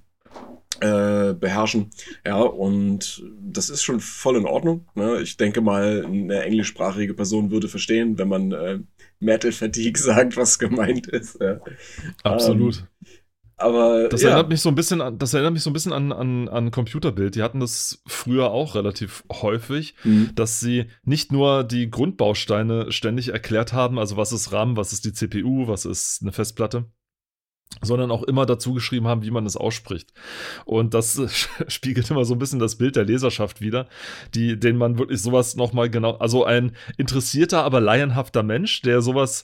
äh, 0.80 1.34
beherrschen. 1.34 1.90
Ja, 2.26 2.40
und 2.40 3.22
das 3.40 3.70
ist 3.70 3.82
schon 3.82 4.00
voll 4.00 4.36
in 4.36 4.46
Ordnung. 4.46 4.86
Ne? 4.94 5.20
Ich 5.20 5.36
denke 5.36 5.60
mal, 5.60 6.04
eine 6.06 6.42
englischsprachige 6.42 7.14
Person 7.14 7.50
würde 7.50 7.68
verstehen, 7.68 8.18
wenn 8.18 8.28
man 8.28 8.52
äh, 8.52 8.78
Metal 9.18 9.52
Fatigue 9.52 9.98
sagt, 10.00 10.36
was 10.36 10.58
gemeint 10.58 11.06
ist. 11.06 11.38
Ja. 11.40 11.60
Absolut. 12.22 12.86
Aber 13.60 14.08
Das 14.08 14.22
ja, 14.22 14.30
erinnert 14.30 14.48
mich 14.48 14.60
so 14.62 14.70
ein 14.70 14.74
bisschen 14.74 15.00
an, 15.00 15.18
das 15.18 15.34
erinnert 15.34 15.52
mich 15.52 15.62
so 15.62 15.70
ein 15.70 15.74
bisschen 15.74 15.92
an, 15.92 16.12
an, 16.12 16.48
an 16.48 16.70
Computerbild. 16.70 17.34
Die 17.34 17.42
hatten 17.42 17.60
das 17.60 18.02
früher 18.06 18.50
auch 18.50 18.74
relativ 18.74 19.22
häufig, 19.30 19.94
Hm. 20.02 20.30
dass 20.34 20.60
sie 20.60 20.86
nicht 21.04 21.30
nur 21.30 21.62
die 21.64 21.90
Grundbausteine 21.90 22.90
ständig 22.90 23.28
erklärt 23.28 23.72
haben, 23.72 23.98
also 23.98 24.16
was 24.16 24.32
ist 24.32 24.52
RAM, 24.52 24.76
was 24.76 24.92
ist 24.92 25.04
die 25.04 25.12
CPU, 25.12 25.68
was 25.68 25.84
ist 25.84 26.22
eine 26.22 26.32
Festplatte, 26.32 26.86
sondern 27.82 28.10
auch 28.10 28.22
immer 28.22 28.46
dazu 28.46 28.72
geschrieben 28.74 29.06
haben, 29.06 29.22
wie 29.22 29.30
man 29.30 29.46
es 29.46 29.56
ausspricht. 29.56 30.12
Und 30.64 30.94
das 30.94 31.20
spiegelt 31.68 32.10
immer 32.10 32.24
so 32.24 32.34
ein 32.34 32.38
bisschen 32.38 32.58
das 32.60 32.76
Bild 32.76 32.96
der 32.96 33.04
Leserschaft 33.04 33.60
wider, 33.60 33.88
die, 34.34 34.58
den 34.58 34.76
man 34.76 34.98
wirklich 34.98 35.20
sowas 35.20 35.54
nochmal 35.56 35.90
genau, 35.90 36.16
also 36.16 36.44
ein 36.44 36.72
interessierter, 36.96 37.62
aber 37.62 37.80
laienhafter 37.80 38.42
Mensch, 38.42 38.80
der 38.82 39.02
sowas 39.02 39.42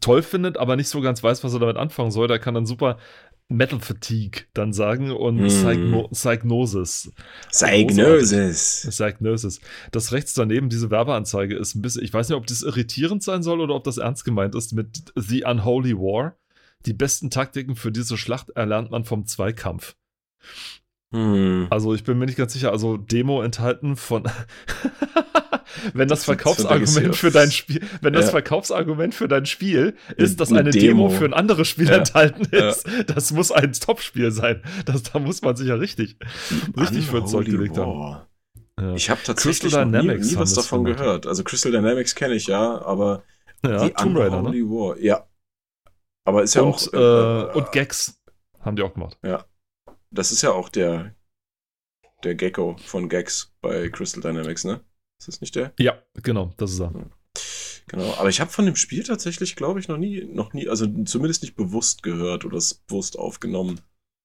toll 0.00 0.20
findet, 0.22 0.58
aber 0.58 0.76
nicht 0.76 0.88
so 0.88 1.00
ganz 1.00 1.22
weiß, 1.22 1.42
was 1.44 1.54
er 1.54 1.60
damit 1.60 1.78
anfangen 1.78 2.10
soll, 2.10 2.28
der 2.28 2.38
kann 2.38 2.52
dann 2.52 2.66
super 2.66 2.98
Metal 3.50 3.80
Fatigue 3.80 4.42
dann 4.52 4.72
sagen 4.74 5.10
und 5.10 5.36
Mhm. 5.36 5.46
Psychno 5.48 6.08
Psychnosis. 6.08 7.10
Psygnosis. 7.50 8.86
Psychnosis. 8.90 9.60
Das 9.90 10.12
rechts 10.12 10.34
daneben, 10.34 10.68
diese 10.68 10.90
Werbeanzeige, 10.90 11.56
ist 11.56 11.74
ein 11.74 11.80
bisschen, 11.82 12.04
ich 12.04 12.12
weiß 12.12 12.28
nicht, 12.28 12.36
ob 12.36 12.46
das 12.46 12.62
irritierend 12.62 13.22
sein 13.22 13.42
soll 13.42 13.60
oder 13.60 13.74
ob 13.74 13.84
das 13.84 13.96
ernst 13.96 14.24
gemeint 14.24 14.54
ist 14.54 14.72
mit 14.72 15.12
The 15.16 15.44
Unholy 15.44 15.96
War. 15.96 16.36
Die 16.86 16.92
besten 16.92 17.30
Taktiken 17.30 17.74
für 17.74 17.90
diese 17.90 18.18
Schlacht 18.18 18.50
erlernt 18.50 18.90
man 18.90 19.04
vom 19.04 19.24
Zweikampf. 19.26 19.96
Hm. 21.12 21.68
Also 21.70 21.94
ich 21.94 22.04
bin 22.04 22.18
mir 22.18 22.26
nicht 22.26 22.36
ganz 22.36 22.52
sicher, 22.52 22.70
also 22.70 22.98
Demo 22.98 23.42
enthalten 23.42 23.96
von 23.96 24.24
wenn 25.94 26.08
das, 26.08 26.20
Das 26.20 26.24
Verkaufsargument 26.26 27.16
für 27.16 27.30
dein 27.30 27.50
Spiel, 27.50 27.80
wenn 28.00 28.12
das 28.12 28.26
Ja. 28.26 28.30
Verkaufsargument 28.32 29.14
für 29.14 29.28
dein 29.28 29.46
Spiel 29.46 29.94
ist, 30.16 30.40
dass 30.40 30.52
Eine 30.52 30.70
Demo, 30.70 31.08
Demo. 31.08 31.10
für 31.10 31.24
ein 31.24 31.34
anderes 31.34 31.68
Spiel 31.68 31.86
Ja. 31.88 31.96
enthalten 31.98 32.46
Ja. 32.52 32.70
ist, 32.70 32.86
das 33.06 33.32
muss 33.32 33.52
ein 33.52 33.72
Top-Spiel 33.72 34.30
sein. 34.30 34.62
Das, 34.86 35.02
da 35.02 35.18
muss 35.18 35.42
man 35.42 35.56
sich 35.56 35.68
ja 35.68 35.74
richtig, 35.74 36.16
richtig 36.76 37.06
für 37.06 37.24
Zeug 37.24 37.46
gelegt 37.46 37.76
haben. 37.78 38.18
Ja. 38.80 38.94
Ich 38.94 39.10
habe 39.10 39.20
tatsächlich 39.24 39.72
nie, 39.74 39.78
Dynamics 39.80 40.30
nie 40.32 40.36
was 40.38 40.54
davon 40.54 40.84
gemacht. 40.84 41.00
gehört. 41.02 41.26
Also 41.26 41.42
Crystal 41.42 41.72
Dynamics 41.72 42.14
kenne 42.14 42.34
ich 42.34 42.46
ja, 42.46 42.80
aber 42.82 43.24
ja, 43.64 43.84
die 43.84 43.90
Tomb 43.92 44.16
Raider, 44.16 44.40
ne? 44.42 44.50
War, 44.50 44.96
ja. 44.98 45.26
Aber 46.24 46.42
ist 46.44 46.54
ja 46.54 46.62
und, 46.62 46.74
auch 46.74 46.92
äh, 46.92 47.58
und 47.58 47.72
Gags 47.72 48.20
haben 48.60 48.76
die 48.76 48.82
auch 48.82 48.94
gemacht. 48.94 49.18
das 50.10 50.30
ist 50.30 50.42
ja 50.42 50.52
auch 50.52 50.68
der 50.68 51.14
der 52.24 52.34
Gecko 52.34 52.76
von 52.84 53.08
Gags 53.08 53.54
bei 53.60 53.88
Crystal 53.88 54.20
Dynamics, 54.20 54.64
ne? 54.64 54.80
Ist 55.18 55.28
das 55.28 55.40
nicht 55.40 55.54
der? 55.56 55.72
Ja, 55.78 55.98
genau, 56.22 56.52
das 56.56 56.72
ist 56.72 56.80
er. 56.80 56.92
Genau, 57.88 58.14
aber 58.18 58.28
ich 58.28 58.40
habe 58.40 58.50
von 58.50 58.66
dem 58.66 58.76
Spiel 58.76 59.02
tatsächlich, 59.02 59.56
glaube 59.56 59.80
ich, 59.80 59.88
noch 59.88 59.96
nie, 59.96 60.24
noch 60.24 60.52
nie, 60.52 60.68
also 60.68 60.86
zumindest 61.04 61.42
nicht 61.42 61.56
bewusst 61.56 62.02
gehört 62.02 62.44
oder 62.44 62.58
es 62.58 62.74
bewusst 62.74 63.18
aufgenommen. 63.18 63.80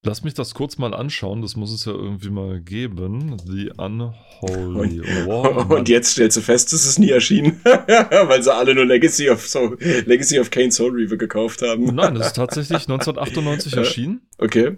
Lass 0.06 0.22
mich 0.22 0.34
das 0.34 0.54
kurz 0.54 0.78
mal 0.78 0.94
anschauen, 0.94 1.42
das 1.42 1.56
muss 1.56 1.72
es 1.72 1.86
ja 1.86 1.94
irgendwie 1.94 2.30
mal 2.30 2.60
geben. 2.60 3.38
The 3.48 3.72
Unholy 3.78 5.00
War. 5.26 5.70
Und 5.78 5.88
jetzt 5.88 6.12
stellst 6.12 6.36
du 6.36 6.42
fest, 6.42 6.74
es 6.74 6.86
ist 6.86 7.00
nie 7.00 7.10
erschienen, 7.12 7.62
weil 7.64 8.44
sie 8.44 8.54
alle 8.54 8.76
nur 8.76 8.86
Legacy 8.86 9.30
of 9.30 9.48
Soul, 9.48 9.78
Legacy 9.80 10.40
of 10.42 10.52
Kane 10.52 10.74
Soul 10.74 10.92
Reaver 10.92 11.16
gekauft 11.16 11.62
haben. 11.62 11.86
Nein, 11.96 12.16
das 12.16 12.28
ist 12.28 12.36
tatsächlich 12.36 12.82
1998 12.90 13.74
Äh, 13.74 13.78
erschienen. 13.78 14.28
Okay, 14.40 14.76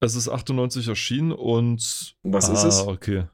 Es 0.00 0.14
ist 0.14 0.28
98 0.28 0.88
erschienen 0.88 1.32
und. 1.32 2.14
was 2.22 2.50
ah, 2.50 2.52
ist 2.52 2.64
es? 2.64 2.80
okay. 2.86 3.24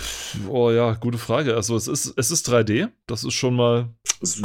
Pff, 0.00 0.18
Oh 0.48 0.70
ja, 0.70 0.94
gute 0.94 1.18
Frage. 1.18 1.54
Also 1.54 1.76
es 1.76 1.88
ist, 1.88 2.14
es 2.16 2.30
ist 2.30 2.48
3D, 2.48 2.90
das 3.06 3.24
ist 3.24 3.34
schon 3.34 3.56
mal 3.56 3.88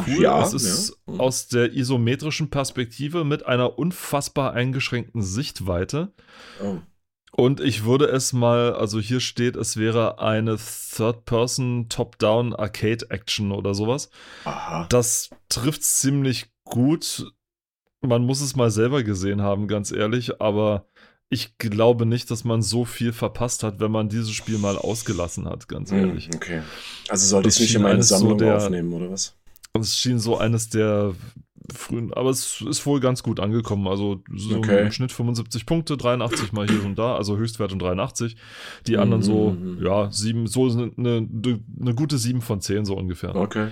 cool. 0.07 0.21
Ja, 0.21 0.43
es 0.43 0.53
ist 0.53 0.97
ja. 1.07 1.19
aus 1.19 1.47
der 1.47 1.73
isometrischen 1.73 2.49
Perspektive 2.49 3.23
mit 3.23 3.45
einer 3.45 3.77
unfassbar 3.77 4.53
eingeschränkten 4.53 5.21
Sichtweite. 5.21 6.13
Oh. 6.61 6.77
Und 7.35 7.61
ich 7.61 7.83
würde 7.83 8.05
es 8.05 8.31
mal, 8.31 8.73
also 8.73 8.99
hier 8.99 9.19
steht, 9.19 9.55
es 9.55 9.77
wäre 9.77 10.19
eine 10.19 10.57
Third-Person 10.57 11.89
Top-Down 11.89 12.53
Arcade-Action 12.53 13.51
oder 13.51 13.73
sowas. 13.73 14.11
Aha. 14.45 14.85
Das 14.89 15.31
trifft 15.49 15.83
ziemlich 15.83 16.51
gut. 16.63 17.33
Man 18.01 18.23
muss 18.23 18.41
es 18.41 18.55
mal 18.55 18.69
selber 18.69 19.01
gesehen 19.01 19.41
haben, 19.41 19.67
ganz 19.67 19.91
ehrlich, 19.91 20.41
aber 20.41 20.85
ich 21.33 21.57
glaube 21.57 22.05
nicht, 22.05 22.29
dass 22.31 22.43
man 22.43 22.61
so 22.61 22.85
viel 22.85 23.11
verpasst 23.11 23.63
hat, 23.63 23.79
wenn 23.79 23.91
man 23.91 24.07
dieses 24.09 24.31
Spiel 24.31 24.57
mal 24.57 24.77
ausgelassen 24.77 25.45
hat, 25.45 25.67
ganz 25.67 25.91
ehrlich. 25.91 26.27
Hm, 26.27 26.35
okay. 26.35 26.61
Also 27.09 27.25
sollte 27.27 27.49
ich 27.49 27.55
es 27.55 27.61
nicht 27.61 27.75
in 27.75 27.81
meine 27.81 27.95
eines 27.95 28.09
so 28.09 28.17
Sammlung 28.17 28.37
der- 28.37 28.57
aufnehmen, 28.57 28.93
oder 28.93 29.09
was? 29.11 29.35
Es 29.73 29.97
schien 29.97 30.19
so 30.19 30.37
eines 30.37 30.69
der 30.69 31.15
frühen, 31.73 32.13
aber 32.13 32.29
es 32.29 32.61
ist 32.61 32.85
wohl 32.85 32.99
ganz 32.99 33.23
gut 33.23 33.39
angekommen. 33.39 33.87
Also 33.87 34.21
so 34.35 34.57
Okay. 34.57 34.83
im 34.83 34.91
Schnitt 34.91 35.11
75 35.11 35.65
Punkte, 35.65 35.97
83 35.97 36.51
mal 36.51 36.67
hier 36.67 36.83
und 36.85 36.99
da, 36.99 37.15
also 37.15 37.37
Höchstwert 37.37 37.71
und 37.71 37.79
83. 37.81 38.35
Die 38.85 38.97
anderen 38.97 39.23
so, 39.23 39.51
Mhm. 39.51 39.83
ja, 39.83 40.11
sieben, 40.11 40.45
so 40.45 40.69
eine, 40.69 40.91
eine, 40.97 41.27
eine 41.81 41.95
gute 41.95 42.17
7 42.19 42.41
von 42.41 42.61
10 42.61 42.85
so 42.85 42.95
ungefähr. 42.95 43.33
Okay. 43.35 43.69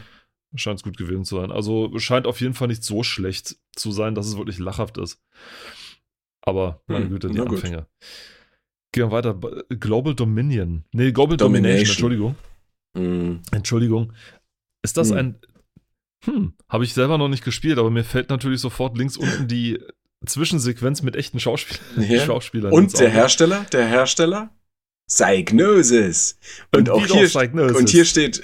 Scheint 0.56 0.80
es 0.80 0.84
gut 0.84 0.98
gewesen 0.98 1.24
zu 1.24 1.36
sein. 1.36 1.52
Also 1.52 1.92
scheint 2.00 2.26
auf 2.26 2.42
jeden 2.42 2.54
Fall 2.56 2.68
nicht 2.70 2.84
so 2.84 3.04
schlecht 3.04 3.58
zu 3.76 3.92
sein, 3.92 4.16
dass 4.16 4.28
es 4.28 4.38
wirklich 4.38 4.58
lachhaft 4.60 4.98
ist. 4.98 5.22
Aber 6.42 6.82
meine 6.88 7.06
Hm, 7.06 7.12
Güte, 7.12 7.28
die 7.30 7.38
na 7.38 7.44
gut. 7.46 7.62
Gehen 7.64 7.86
wir 8.94 9.12
weiter. 9.12 9.40
Global 9.70 10.16
Dominion. 10.16 10.84
Nee, 10.92 11.12
Global 11.12 11.38
Domination, 11.38 11.38
Domination. 11.38 11.90
Entschuldigung. 11.90 12.36
Hm. 12.98 13.42
Entschuldigung. 13.52 14.14
Ist 14.84 14.98
das 14.98 15.12
Hm. 15.12 15.18
ein. 15.18 15.36
Hm, 16.26 16.54
habe 16.70 16.84
ich 16.84 16.94
selber 16.94 17.18
noch 17.18 17.30
nicht 17.30 17.44
gespielt, 17.44 17.80
aber 17.80 17.90
mir 17.90 18.04
fällt 18.04 18.30
natürlich 18.30 18.60
sofort 18.62 18.98
links 18.98 19.18
unten 19.18 19.48
die 19.48 19.80
Zwischensequenz 20.26 21.02
mit 21.02 21.16
echten 21.16 21.40
Schauspiel 21.40 21.78
Ja. 22.08 22.20
Schauspielern. 22.26 22.72
Und 22.72 23.00
der. 23.00 23.10
Hersteller, 23.10 23.66
der 23.72 23.88
Hersteller? 23.88 24.50
Psygnosis. 25.12 26.38
Und, 26.74 26.90
auch 26.90 27.04
wieder 27.04 27.16
hier, 27.16 27.28
Psygnosis. 27.28 27.78
und 27.78 27.90
hier 27.90 28.06
steht 28.06 28.44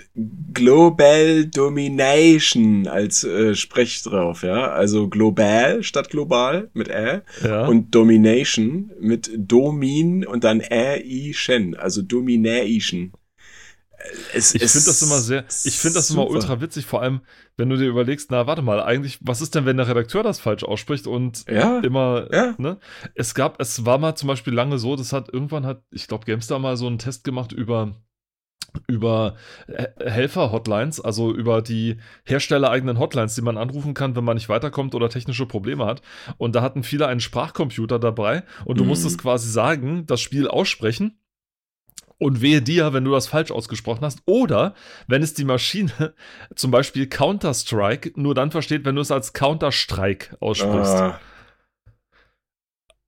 Global 0.53 1.45
Domination 1.45 2.87
als 2.87 3.23
äh, 3.23 3.55
Sprech 3.55 4.03
drauf, 4.03 4.43
ja. 4.43 4.71
Also 4.71 5.07
global 5.07 5.81
statt 5.83 6.09
global 6.09 6.69
mit 6.73 6.89
Ä 6.89 7.21
ja. 7.41 7.67
und 7.67 7.95
Domination 7.95 8.91
mit 8.99 9.31
Domin 9.37 10.25
und 10.25 10.43
dann 10.43 10.59
Ä 10.59 11.01
I 11.05 11.33
Shen, 11.33 11.73
also 11.73 12.01
Domination. 12.01 13.13
Es 14.33 14.53
Ich 14.53 14.61
finde 14.71 14.85
das 14.87 15.01
immer 15.01 15.19
sehr, 15.19 15.45
ich 15.63 15.77
finde 15.79 15.95
das 15.95 16.09
immer 16.11 16.21
super. 16.23 16.33
ultra 16.33 16.61
witzig, 16.61 16.85
vor 16.85 17.01
allem, 17.01 17.21
wenn 17.57 17.69
du 17.69 17.77
dir 17.77 17.87
überlegst, 17.87 18.29
na, 18.31 18.45
warte 18.45 18.61
mal, 18.61 18.81
eigentlich, 18.81 19.17
was 19.21 19.41
ist 19.41 19.55
denn, 19.55 19.65
wenn 19.65 19.77
der 19.77 19.87
Redakteur 19.87 20.21
das 20.23 20.39
falsch 20.39 20.63
ausspricht 20.63 21.07
und 21.07 21.45
Ja, 21.49 21.79
immer, 21.79 22.27
Ja. 22.31 22.53
ne? 22.57 22.77
Es 23.15 23.33
gab, 23.33 23.59
es 23.59 23.85
war 23.85 23.97
mal 23.97 24.15
zum 24.15 24.27
Beispiel 24.27 24.53
lange 24.53 24.77
so, 24.77 24.95
das 24.95 25.13
hat 25.13 25.33
irgendwann 25.33 25.65
hat, 25.65 25.81
ich 25.91 26.07
glaube, 26.07 26.25
Gamestar 26.25 26.59
mal 26.59 26.77
so 26.77 26.87
einen 26.87 26.99
Test 26.99 27.23
gemacht 27.23 27.51
über 27.51 27.95
über 28.87 29.35
He- 29.67 29.87
Helfer-Hotlines, 30.05 30.99
also 31.01 31.33
über 31.33 31.63
die 31.63 31.97
herstellereigenen 32.25 32.99
Hotlines, 32.99 33.33
die 33.33 33.41
man 33.41 33.57
anrufen 33.57 33.95
kann, 33.95 34.15
wenn 34.15 34.23
man 34.23 34.35
nicht 34.35 34.49
weiterkommt 34.49 34.93
oder 34.93 35.09
technische 35.09 35.47
Probleme 35.47 35.85
hat. 35.85 36.03
Und 36.37 36.53
da 36.53 36.61
hatten 36.61 36.83
viele 36.83 37.07
einen 37.07 37.19
Sprachcomputer 37.21 37.97
dabei 37.97 38.43
und 38.65 38.77
du 38.79 38.83
Mhm. 38.83 38.89
musstest 38.89 39.19
quasi 39.19 39.49
sagen, 39.49 40.05
das 40.05 40.21
Spiel 40.21 40.47
aussprechen. 40.47 41.17
Und 42.19 42.41
wehe 42.41 42.61
dir, 42.63 42.93
wenn 42.93 43.03
du 43.03 43.11
das 43.11 43.27
falsch 43.27 43.51
ausgesprochen 43.51 44.03
hast. 44.03 44.21
Oder 44.25 44.73
wenn 45.07 45.21
es 45.21 45.33
die 45.35 45.45
Maschine 45.45 46.13
zum 46.55 46.71
Beispiel 46.71 47.07
Counter-Strike 47.07 48.13
nur 48.15 48.33
dann 48.33 48.49
versteht, 48.51 48.85
wenn 48.85 48.95
du 48.95 49.01
es 49.01 49.11
als 49.11 49.33
Counter-Strike 49.33 50.37
aussprichst. 50.39 50.95
Ah, 51.01 51.19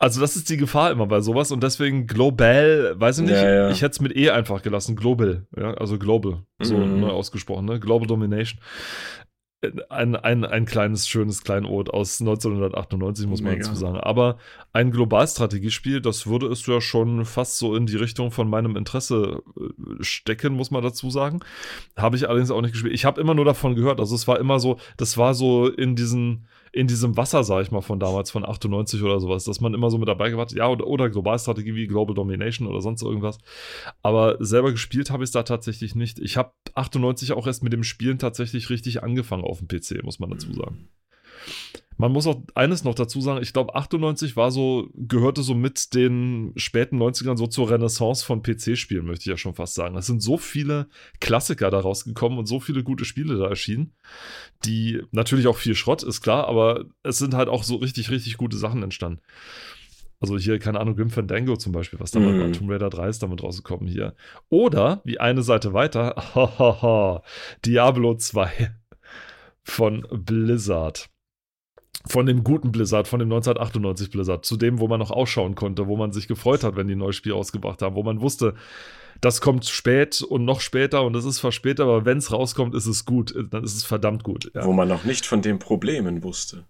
Also 0.01 0.21
das 0.21 0.35
ist 0.37 0.49
die 0.49 0.55
Gefahr 0.57 0.91
immer 0.91 1.07
bei 1.07 1.19
sowas 1.19 1.51
und 1.51 1.61
deswegen 1.61 2.07
global, 2.07 2.93
weiß 2.97 3.17
ich 3.19 3.25
nicht, 3.25 3.41
Ja, 3.41 3.51
ja. 3.51 3.69
ich 3.69 3.81
hätte 3.81 3.91
es 3.91 3.99
mit 3.99 4.15
E 4.15 4.29
einfach 4.29 4.61
gelassen, 4.61 4.95
global, 4.95 5.45
ja, 5.57 5.73
also 5.73 5.97
global, 5.99 6.43
so 6.61 6.77
Mhm. 6.77 7.01
neu 7.01 7.09
ausgesprochen, 7.09 7.65
ne? 7.65 7.79
Global 7.81 8.07
Domination. 8.07 8.61
Ein, 9.89 10.15
ein, 10.15 10.45
ein 10.45 10.65
kleines, 10.65 11.07
schönes 11.07 11.43
Kleinod 11.43 11.89
aus 11.89 12.21
1998, 12.21 13.27
muss 13.27 13.41
man 13.41 13.53
Mega. 13.53 13.65
dazu 13.65 13.77
sagen. 13.77 13.97
Aber 13.97 14.37
ein 14.71 14.91
Globalstrategiespiel, 14.91 15.99
das 15.99 16.27
würde 16.27 16.47
es 16.47 16.65
ja 16.65 16.79
schon 16.79 17.25
fast 17.25 17.57
so 17.57 17.75
in 17.75 17.85
die 17.85 17.97
Richtung 17.97 18.31
von 18.31 18.49
meinem 18.49 18.77
Interesse 18.77 19.43
äh, 19.57 20.03
stecken, 20.03 20.53
muss 20.53 20.71
man 20.71 20.81
dazu 20.81 21.09
sagen. 21.09 21.41
Habe 21.97 22.15
ich 22.15 22.29
allerdings 22.29 22.51
auch 22.51 22.61
nicht 22.61 22.71
gespielt. 22.71 22.93
Ich 22.93 23.03
habe 23.03 23.19
immer 23.19 23.33
nur 23.33 23.43
davon 23.43 23.75
gehört. 23.75 23.99
Also 23.99 24.15
es 24.15 24.29
war 24.29 24.39
immer 24.39 24.61
so, 24.61 24.79
das 24.95 25.17
war 25.17 25.33
so 25.33 25.67
in 25.67 25.97
diesen, 25.97 26.45
in 26.71 26.87
diesem 26.87 27.17
Wasser, 27.17 27.43
sag 27.43 27.61
ich 27.61 27.71
mal, 27.71 27.81
von 27.81 27.99
damals, 27.99 28.31
von 28.31 28.45
98 28.45 29.01
oder 29.01 29.19
sowas, 29.19 29.43
dass 29.43 29.61
man 29.61 29.73
immer 29.73 29.89
so 29.89 29.97
mit 29.97 30.07
dabei 30.07 30.29
gewartet, 30.29 30.57
ja, 30.57 30.67
oder, 30.67 30.87
oder 30.87 31.09
Globalstrategie 31.09 31.75
wie 31.75 31.87
Global 31.87 32.15
Domination 32.15 32.67
oder 32.67 32.81
sonst 32.81 33.01
irgendwas. 33.01 33.37
Aber 34.01 34.37
selber 34.39 34.71
gespielt 34.71 35.11
habe 35.11 35.23
ich 35.23 35.29
es 35.29 35.31
da 35.31 35.43
tatsächlich 35.43 35.95
nicht. 35.95 36.19
Ich 36.19 36.37
habe 36.37 36.51
98 36.75 37.33
auch 37.33 37.47
erst 37.47 37.63
mit 37.63 37.73
dem 37.73 37.83
Spielen 37.83 38.19
tatsächlich 38.19 38.69
richtig 38.69 39.03
angefangen 39.03 39.43
auf 39.43 39.59
dem 39.59 39.67
PC, 39.67 40.03
muss 40.03 40.19
man 40.19 40.29
dazu 40.29 40.53
sagen. 40.53 40.89
Man 41.97 42.13
muss 42.13 42.27
auch 42.27 42.41
eines 42.55 42.85
noch 42.85 42.95
dazu 42.95 43.19
sagen, 43.19 43.41
ich 43.43 43.51
glaube 43.51 43.75
98 43.75 44.37
war 44.37 44.51
so, 44.51 44.89
gehörte 44.95 45.41
so 45.43 45.53
mit 45.53 45.93
den 45.93 46.53
späten 46.55 46.97
90ern 46.97 47.35
so 47.35 47.45
zur 47.45 47.69
Renaissance 47.69 48.23
von 48.23 48.41
PC-Spielen, 48.41 49.05
möchte 49.05 49.23
ich 49.23 49.25
ja 49.31 49.35
schon 49.37 49.53
fast 49.53 49.73
sagen. 49.75 49.97
Es 49.97 50.05
sind 50.05 50.21
so 50.23 50.37
viele 50.37 50.87
Klassiker 51.19 51.69
da 51.69 51.81
rausgekommen 51.81 52.39
und 52.39 52.45
so 52.45 52.61
viele 52.61 52.83
gute 52.83 53.03
Spiele 53.03 53.37
da 53.37 53.49
erschienen, 53.49 53.91
die 54.63 55.01
natürlich 55.11 55.47
auch 55.47 55.57
viel 55.57 55.75
Schrott, 55.75 56.01
ist 56.03 56.21
klar, 56.21 56.47
aber 56.47 56.85
es 57.03 57.17
sind 57.17 57.33
halt 57.33 57.49
auch 57.49 57.63
so 57.63 57.75
richtig, 57.75 58.09
richtig 58.11 58.37
gute 58.37 58.55
Sachen 58.55 58.81
entstanden. 58.81 59.19
Also 60.21 60.37
hier, 60.37 60.57
keine 60.59 60.79
Ahnung, 60.79 60.95
Grim 60.95 61.09
Fandango 61.09 61.57
zum 61.57 61.73
Beispiel, 61.73 61.99
was 61.99 62.11
damit 62.11 62.35
Mhm. 62.35 62.39
war. 62.39 62.51
Tomb 62.53 62.69
Raider 62.71 62.89
3 62.89 63.09
ist 63.09 63.23
damit 63.23 63.43
rausgekommen 63.43 63.87
hier. 63.89 64.15
Oder, 64.47 65.01
wie 65.03 65.19
eine 65.19 65.43
Seite 65.43 65.73
weiter, 65.73 66.15
hahaha, 66.33 67.23
Diablo 67.65 68.15
2 68.15 68.73
von 69.63 70.05
Blizzard. 70.11 71.09
Von 72.07 72.25
dem 72.25 72.43
guten 72.43 72.71
Blizzard, 72.71 73.07
von 73.07 73.19
dem 73.19 73.27
1998 73.27 74.09
Blizzard, 74.09 74.45
zu 74.45 74.55
dem, 74.55 74.79
wo 74.79 74.87
man 74.87 74.99
noch 74.99 75.11
ausschauen 75.11 75.55
konnte, 75.55 75.87
wo 75.87 75.97
man 75.97 76.13
sich 76.13 76.27
gefreut 76.27 76.63
hat, 76.63 76.75
wenn 76.75 76.87
die 76.87 76.95
ein 76.95 76.99
neues 76.99 77.17
Spiel 77.17 77.33
ausgebracht 77.33 77.81
haben, 77.81 77.95
wo 77.95 78.03
man 78.03 78.21
wusste, 78.21 78.55
das 79.21 79.41
kommt 79.41 79.65
spät 79.65 80.21
und 80.21 80.45
noch 80.45 80.61
später 80.61 81.03
und 81.03 81.15
es 81.15 81.25
ist 81.25 81.39
verspätet, 81.39 81.81
aber 81.81 82.05
wenn 82.05 82.19
es 82.19 82.31
rauskommt, 82.31 82.73
ist 82.73 82.85
es 82.85 83.05
gut, 83.05 83.35
dann 83.51 83.63
ist 83.63 83.75
es 83.75 83.83
verdammt 83.83 84.23
gut. 84.23 84.49
Ja. 84.55 84.63
Wo 84.65 84.71
man 84.71 84.87
noch 84.87 85.03
nicht 85.03 85.25
von 85.25 85.41
den 85.41 85.59
Problemen 85.59 86.23
wusste. 86.23 86.63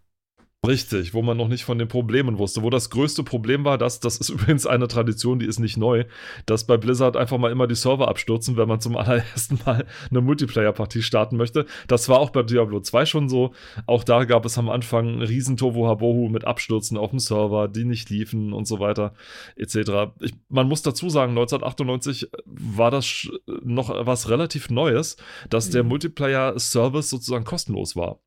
Richtig, 0.68 1.14
wo 1.14 1.22
man 1.22 1.38
noch 1.38 1.48
nicht 1.48 1.64
von 1.64 1.78
den 1.78 1.88
Problemen 1.88 2.38
wusste. 2.38 2.64
Wo 2.64 2.70
das 2.70 2.90
größte 2.90 3.24
Problem 3.24 3.64
war, 3.64 3.78
dass, 3.78 4.02
das 4.02 4.18
ist 4.18 4.28
übrigens 4.30 4.68
eine 4.68 4.90
Tradition, 4.90 5.40
die 5.40 5.46
ist 5.46 5.60
nicht 5.60 5.78
neu, 5.78 6.04
dass 6.46 6.68
bei 6.68 6.76
Blizzard 6.76 7.16
einfach 7.16 7.38
mal 7.38 7.50
immer 7.50 7.66
die 7.66 7.76
Server 7.76 8.10
abstürzen, 8.10 8.58
wenn 8.58 8.68
man 8.68 8.82
zum 8.82 8.98
allerersten 8.98 9.58
Mal 9.66 9.86
eine 10.10 10.20
Multiplayer-Partie 10.20 11.02
starten 11.02 11.38
möchte. 11.38 11.66
Das 11.88 12.10
war 12.10 12.20
auch 12.20 12.32
bei 12.32 12.44
Diablo 12.44 12.82
2 12.82 13.06
schon 13.06 13.30
so. 13.30 13.54
Auch 13.86 14.04
da 14.04 14.26
gab 14.26 14.44
es 14.44 14.58
am 14.58 14.68
Anfang 14.70 15.08
einen 15.08 15.22
riesen 15.22 15.56
Tovu 15.56 15.88
Habohu 15.88 16.28
mit 16.28 16.44
Abstürzen 16.44 16.98
auf 16.98 17.12
dem 17.12 17.20
Server, 17.20 17.70
die 17.70 17.86
nicht 17.86 18.10
liefen 18.10 18.52
und 18.52 18.68
so 18.68 18.82
weiter, 18.82 19.14
etc. 19.56 20.12
Ich, 20.20 20.34
man 20.50 20.68
muss 20.68 20.82
dazu 20.82 21.10
sagen, 21.10 21.32
1998 21.32 22.30
war 22.46 22.92
das 22.92 23.30
noch 23.64 24.06
was 24.06 24.28
relativ 24.28 24.70
Neues, 24.70 25.16
dass 25.50 25.70
der 25.70 25.84
mhm. 25.84 25.90
Multiplayer-Service 25.90 27.10
sozusagen 27.10 27.46
kostenlos 27.46 27.96
war. 27.96 28.20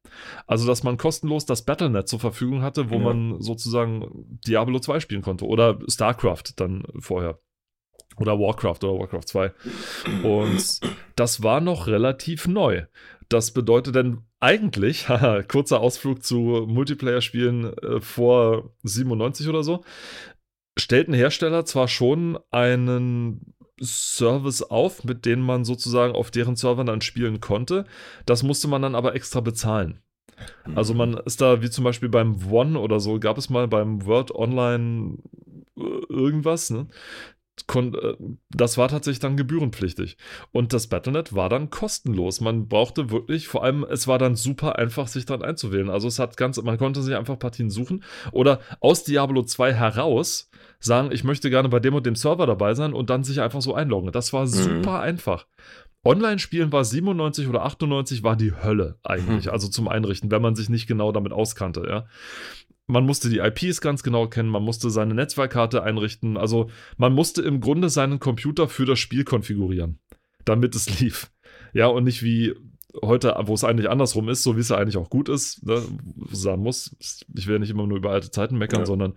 Also, 0.46 0.66
dass 0.66 0.82
man 0.82 0.96
kostenlos 0.96 1.44
das 1.44 1.62
Battlenet 1.62 2.08
zur 2.08 2.21
Verfügung 2.22 2.62
hatte, 2.62 2.90
wo 2.90 2.94
ja. 2.94 3.00
man 3.00 3.40
sozusagen 3.40 4.38
Diablo 4.46 4.78
2 4.78 5.00
spielen 5.00 5.22
konnte 5.22 5.46
oder 5.46 5.78
StarCraft 5.88 6.54
dann 6.56 6.84
vorher. 6.98 7.38
Oder 8.16 8.38
Warcraft 8.38 8.84
oder 8.84 8.98
Warcraft 8.98 9.26
2. 9.26 9.52
Und 10.22 10.80
das 11.16 11.42
war 11.42 11.60
noch 11.60 11.86
relativ 11.86 12.46
neu. 12.46 12.84
Das 13.28 13.52
bedeutet 13.52 13.94
denn 13.94 14.18
eigentlich, 14.40 15.08
haha, 15.08 15.42
kurzer 15.42 15.80
Ausflug 15.80 16.22
zu 16.22 16.66
Multiplayer-Spielen 16.68 17.72
äh, 17.78 18.00
vor 18.00 18.74
97 18.82 19.48
oder 19.48 19.62
so, 19.62 19.82
stellten 20.78 21.14
Hersteller 21.14 21.64
zwar 21.64 21.88
schon 21.88 22.38
einen 22.50 23.54
Service 23.80 24.62
auf, 24.62 25.04
mit 25.04 25.24
denen 25.24 25.42
man 25.42 25.64
sozusagen 25.64 26.14
auf 26.14 26.30
deren 26.30 26.56
Servern 26.56 26.86
dann 26.86 27.00
spielen 27.00 27.40
konnte. 27.40 27.84
Das 28.26 28.42
musste 28.42 28.68
man 28.68 28.82
dann 28.82 28.94
aber 28.94 29.14
extra 29.14 29.40
bezahlen. 29.40 30.02
Also 30.74 30.94
man 30.94 31.14
ist 31.14 31.40
da, 31.40 31.62
wie 31.62 31.70
zum 31.70 31.84
Beispiel 31.84 32.08
beim 32.08 32.50
One 32.50 32.78
oder 32.78 33.00
so, 33.00 33.18
gab 33.18 33.38
es 33.38 33.50
mal 33.50 33.68
beim 33.68 34.04
World 34.06 34.34
Online 34.34 35.18
äh, 35.76 35.82
irgendwas, 36.08 36.70
ne? 36.70 36.88
Äh, 37.74 38.14
das 38.50 38.78
war 38.78 38.88
tatsächlich 38.88 39.20
dann 39.20 39.36
gebührenpflichtig. 39.36 40.16
Und 40.52 40.72
das 40.72 40.86
Battlenet 40.86 41.34
war 41.34 41.48
dann 41.48 41.70
kostenlos. 41.70 42.40
Man 42.40 42.68
brauchte 42.68 43.10
wirklich, 43.10 43.48
vor 43.48 43.62
allem, 43.62 43.84
es 43.88 44.08
war 44.08 44.18
dann 44.18 44.36
super 44.36 44.78
einfach, 44.78 45.06
sich 45.06 45.26
dran 45.26 45.42
einzuwählen. 45.42 45.90
Also 45.90 46.08
es 46.08 46.18
hat 46.18 46.36
ganz, 46.36 46.60
man 46.62 46.78
konnte 46.78 47.02
sich 47.02 47.14
einfach 47.14 47.38
Partien 47.38 47.70
suchen 47.70 48.04
oder 48.32 48.60
aus 48.80 49.04
Diablo 49.04 49.42
2 49.42 49.74
heraus 49.74 50.50
sagen, 50.80 51.10
ich 51.12 51.24
möchte 51.24 51.50
gerne 51.50 51.68
bei 51.68 51.78
dem 51.78 51.94
und 51.94 52.06
dem 52.06 52.16
Server 52.16 52.46
dabei 52.46 52.74
sein 52.74 52.92
und 52.92 53.10
dann 53.10 53.24
sich 53.24 53.40
einfach 53.40 53.62
so 53.62 53.74
einloggen. 53.74 54.12
Das 54.12 54.32
war 54.32 54.42
mhm. 54.42 54.48
super 54.48 54.98
mhm. 54.98 55.04
einfach. 55.04 55.46
Online-Spielen 56.04 56.72
war 56.72 56.84
97 56.84 57.48
oder 57.48 57.64
98 57.64 58.22
war 58.22 58.36
die 58.36 58.52
Hölle 58.52 58.98
eigentlich, 59.02 59.46
mhm. 59.46 59.52
also 59.52 59.68
zum 59.68 59.88
Einrichten, 59.88 60.30
wenn 60.30 60.42
man 60.42 60.56
sich 60.56 60.68
nicht 60.68 60.86
genau 60.86 61.12
damit 61.12 61.32
auskannte, 61.32 61.84
ja. 61.88 62.06
Man 62.88 63.06
musste 63.06 63.30
die 63.30 63.38
IPs 63.38 63.80
ganz 63.80 64.02
genau 64.02 64.26
kennen, 64.26 64.48
man 64.48 64.64
musste 64.64 64.90
seine 64.90 65.14
Netzwerkkarte 65.14 65.84
einrichten, 65.84 66.36
also 66.36 66.68
man 66.96 67.12
musste 67.12 67.40
im 67.42 67.60
Grunde 67.60 67.88
seinen 67.88 68.18
Computer 68.18 68.68
für 68.68 68.84
das 68.84 68.98
Spiel 68.98 69.24
konfigurieren, 69.24 70.00
damit 70.44 70.74
es 70.74 71.00
lief. 71.00 71.30
Ja, 71.72 71.86
und 71.86 72.04
nicht 72.04 72.22
wie 72.22 72.54
heute, 73.00 73.34
wo 73.46 73.54
es 73.54 73.64
eigentlich 73.64 73.88
andersrum 73.88 74.28
ist, 74.28 74.42
so 74.42 74.56
wie 74.56 74.60
es 74.60 74.68
ja 74.68 74.76
eigentlich 74.76 74.96
auch 74.96 75.10
gut 75.10 75.28
ist, 75.28 75.64
ne, 75.64 75.80
sagen 76.32 76.62
muss. 76.62 76.94
Ich 77.34 77.46
will 77.46 77.54
ja 77.54 77.58
nicht 77.60 77.70
immer 77.70 77.86
nur 77.86 77.98
über 77.98 78.10
alte 78.10 78.30
Zeiten 78.30 78.58
meckern, 78.58 78.80
ja. 78.80 78.86
sondern 78.86 79.14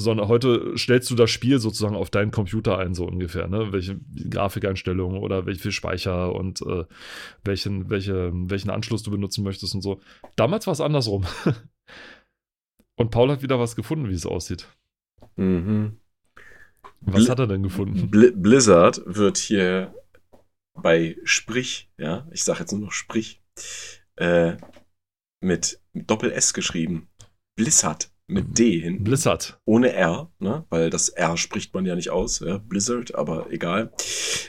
sondern 0.00 0.28
heute 0.28 0.76
stellst 0.76 1.10
du 1.10 1.14
das 1.14 1.30
Spiel 1.30 1.58
sozusagen 1.58 1.96
auf 1.96 2.10
deinen 2.10 2.30
Computer 2.30 2.78
ein, 2.78 2.94
so 2.94 3.06
ungefähr, 3.06 3.48
ne? 3.48 3.72
Welche 3.72 4.00
Grafikeinstellungen 4.30 5.18
oder 5.18 5.46
welche 5.46 5.60
viel 5.60 5.72
Speicher 5.72 6.34
und 6.34 6.62
äh, 6.62 6.84
welchen, 7.44 7.90
welche, 7.90 8.30
welchen 8.32 8.70
Anschluss 8.70 9.02
du 9.02 9.10
benutzen 9.10 9.44
möchtest 9.44 9.74
und 9.74 9.82
so. 9.82 10.00
Damals 10.36 10.66
war 10.66 10.72
es 10.72 10.80
andersrum. 10.80 11.24
und 12.96 13.10
Paul 13.10 13.30
hat 13.30 13.42
wieder 13.42 13.58
was 13.58 13.76
gefunden, 13.76 14.08
wie 14.08 14.14
es 14.14 14.26
aussieht. 14.26 14.68
Mhm. 15.36 15.98
Was 17.00 17.24
Bl 17.24 17.30
hat 17.30 17.38
er 17.38 17.46
denn 17.46 17.62
gefunden? 17.62 18.10
Bl 18.10 18.32
Blizzard 18.32 19.02
wird 19.06 19.36
hier 19.36 19.94
bei 20.74 21.16
Sprich, 21.24 21.90
ja, 21.98 22.26
ich 22.32 22.44
sage 22.44 22.60
jetzt 22.60 22.72
nur 22.72 22.80
noch 22.80 22.92
Sprich, 22.92 23.42
äh, 24.16 24.56
mit 25.40 25.80
Doppel 25.94 26.32
S 26.32 26.54
geschrieben. 26.54 27.08
Blizzard 27.56 28.10
mit 28.28 28.58
D 28.58 28.78
hinten. 28.78 29.04
Blizzard. 29.04 29.58
Ohne 29.64 29.92
R, 29.92 30.30
ne? 30.38 30.64
weil 30.68 30.90
das 30.90 31.08
R 31.08 31.36
spricht 31.36 31.74
man 31.74 31.86
ja 31.86 31.96
nicht 31.96 32.10
aus. 32.10 32.40
Ja? 32.40 32.58
Blizzard, 32.58 33.14
aber 33.14 33.50
egal. 33.50 33.90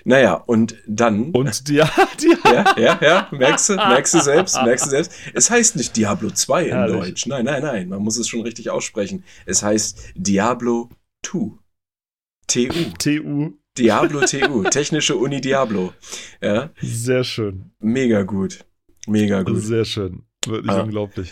Naja, 0.03 0.33
und 0.33 0.75
dann. 0.86 1.31
Und 1.31 1.67
die 1.69 1.75
Ja, 2.45 2.75
ja, 2.77 3.00
ja. 3.01 3.29
Merkst 3.31 3.69
du, 3.69 3.75
merkst 3.75 4.13
du 4.13 4.19
selbst, 4.19 4.62
merkst 4.62 4.86
du 4.86 4.89
selbst. 4.89 5.13
Es 5.33 5.50
heißt 5.50 5.77
nicht 5.77 5.95
Diablo 5.95 6.29
2 6.29 6.63
in 6.63 6.69
Herrlich. 6.69 7.00
Deutsch. 7.00 7.25
Nein, 7.25 7.45
nein, 7.45 7.63
nein. 7.63 7.89
Man 7.89 8.01
muss 8.01 8.17
es 8.17 8.27
schon 8.27 8.41
richtig 8.41 8.69
aussprechen. 8.69 9.24
Es 9.45 9.63
heißt 9.63 10.13
Diablo 10.15 10.89
2. 11.25 11.57
TU. 12.48 12.69
TU. 12.98 13.53
Diablo 13.77 14.21
TU. 14.25 14.63
Technische 14.71 15.15
Uni 15.15 15.39
Diablo. 15.39 15.93
Ja. 16.41 16.71
Sehr 16.81 17.24
schön. 17.24 17.71
Mega 17.79 18.24
gut. 18.24 18.65
Mega 19.07 19.43
gut. 19.43 19.61
Sehr 19.61 19.85
schön. 19.85 20.24
Wirklich 20.46 20.72
ah. 20.72 20.81
unglaublich. 20.81 21.31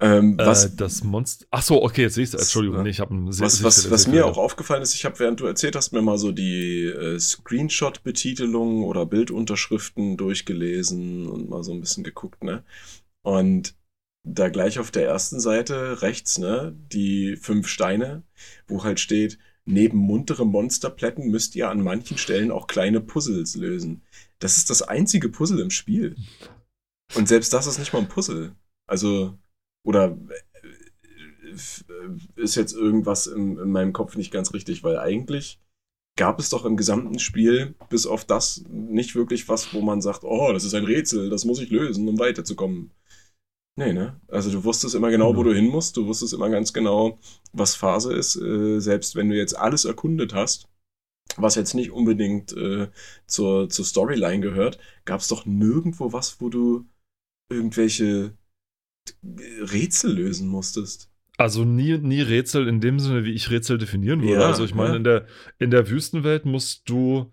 Ähm, 0.00 0.36
was, 0.38 0.66
äh, 0.66 0.70
das 0.76 1.04
Monster. 1.04 1.46
Ach 1.50 1.62
so, 1.62 1.82
okay, 1.82 2.02
jetzt 2.02 2.14
sehe 2.14 2.24
ich 2.24 2.34
es. 2.34 2.40
Entschuldigung, 2.40 2.82
nee, 2.82 2.90
ich 2.90 3.00
habe 3.00 3.14
ein 3.14 3.32
sehr, 3.32 3.46
Was, 3.46 3.62
was, 3.62 3.76
sehr, 3.82 3.90
was 3.90 4.06
mir 4.06 4.26
auch 4.26 4.38
aufgefallen 4.38 4.82
ist, 4.82 4.94
ich 4.94 5.04
habe, 5.04 5.18
während 5.18 5.40
du 5.40 5.46
erzählt 5.46 5.76
hast, 5.76 5.92
mir 5.92 6.02
mal 6.02 6.18
so 6.18 6.32
die 6.32 6.84
äh, 6.84 7.18
Screenshot-Betitelungen 7.18 8.84
oder 8.84 9.06
Bildunterschriften 9.06 10.16
durchgelesen 10.16 11.26
und 11.26 11.48
mal 11.48 11.62
so 11.62 11.72
ein 11.72 11.80
bisschen 11.80 12.04
geguckt, 12.04 12.42
ne? 12.42 12.64
Und 13.22 13.74
da 14.24 14.48
gleich 14.48 14.78
auf 14.78 14.90
der 14.90 15.06
ersten 15.06 15.38
Seite 15.38 16.02
rechts, 16.02 16.38
ne, 16.38 16.74
die 16.92 17.36
fünf 17.36 17.68
Steine, 17.68 18.22
wo 18.66 18.82
halt 18.82 18.98
steht, 18.98 19.38
neben 19.66 19.98
muntere 19.98 20.46
Monsterplätten 20.46 21.30
müsst 21.30 21.54
ihr 21.56 21.70
an 21.70 21.80
manchen 21.80 22.18
Stellen 22.18 22.50
auch 22.50 22.66
kleine 22.66 23.00
Puzzles 23.00 23.54
lösen. 23.54 24.02
Das 24.38 24.56
ist 24.56 24.70
das 24.70 24.82
einzige 24.82 25.28
Puzzle 25.28 25.60
im 25.60 25.70
Spiel. 25.70 26.16
Und 27.14 27.28
selbst 27.28 27.52
das 27.52 27.66
ist 27.66 27.78
nicht 27.78 27.92
mal 27.92 28.00
ein 28.00 28.08
Puzzle. 28.08 28.54
Also, 28.86 29.38
oder 29.84 30.16
äh, 30.16 31.54
ist 32.36 32.54
jetzt 32.56 32.74
irgendwas 32.74 33.26
in, 33.26 33.58
in, 33.58 33.70
meinem 33.70 33.92
Kopf 33.92 34.16
nicht 34.16 34.32
ganz 34.32 34.52
richtig, 34.54 34.82
weil 34.82 34.98
eigentlich 34.98 35.60
gab 36.16 36.38
es 36.38 36.50
doch 36.50 36.64
im 36.64 36.76
gesamten 36.76 37.18
Spiel 37.18 37.74
bis 37.90 38.06
auf 38.06 38.24
das 38.24 38.64
nicht 38.68 39.14
wirklich 39.14 39.48
was, 39.48 39.72
wo 39.74 39.80
man 39.80 40.00
sagt, 40.00 40.24
oh, 40.24 40.52
das 40.52 40.64
ist 40.64 40.74
ein 40.74 40.84
Rätsel, 40.84 41.30
das 41.30 41.44
muss 41.44 41.60
ich 41.60 41.70
lösen, 41.70 42.08
um 42.08 42.18
weiterzukommen. 42.18 42.92
Nee, 43.76 43.92
ne? 43.92 44.20
Also 44.28 44.50
du 44.50 44.62
wusstest 44.64 44.94
immer 44.94 45.10
genau, 45.10 45.34
wo 45.34 45.40
mhm. 45.40 45.46
du 45.46 45.54
hin 45.54 45.66
musst, 45.68 45.96
du 45.96 46.06
wusstest 46.06 46.32
immer 46.32 46.48
ganz 46.48 46.72
genau, 46.72 47.18
was 47.52 47.74
Phase 47.74 48.12
ist, 48.12 48.36
äh, 48.36 48.78
selbst 48.80 49.16
wenn 49.16 49.28
du 49.28 49.36
jetzt 49.36 49.56
alles 49.58 49.84
erkundet 49.84 50.32
hast, 50.32 50.68
was 51.36 51.56
jetzt 51.56 51.74
nicht 51.74 51.90
unbedingt 51.90 52.52
äh, 52.52 52.88
zur, 53.26 53.68
zur 53.68 53.84
Storyline 53.84 54.40
gehört, 54.40 54.78
gab 55.04 55.20
es 55.20 55.28
doch 55.28 55.46
nirgendwo 55.46 56.12
was, 56.12 56.40
wo 56.40 56.48
du 56.48 56.86
irgendwelche 57.50 58.36
Rätsel 59.22 60.14
lösen 60.14 60.48
musstest. 60.48 61.10
Also 61.36 61.64
nie, 61.64 61.98
nie 61.98 62.20
Rätsel 62.22 62.68
in 62.68 62.80
dem 62.80 63.00
Sinne, 63.00 63.24
wie 63.24 63.32
ich 63.32 63.50
Rätsel 63.50 63.78
definieren 63.78 64.22
würde. 64.22 64.34
Ja, 64.34 64.46
also 64.46 64.64
ich 64.64 64.74
meine, 64.74 64.90
ja. 64.90 64.96
in, 64.96 65.04
der, 65.04 65.26
in 65.58 65.70
der 65.70 65.90
Wüstenwelt 65.90 66.44
musst 66.44 66.88
du 66.88 67.32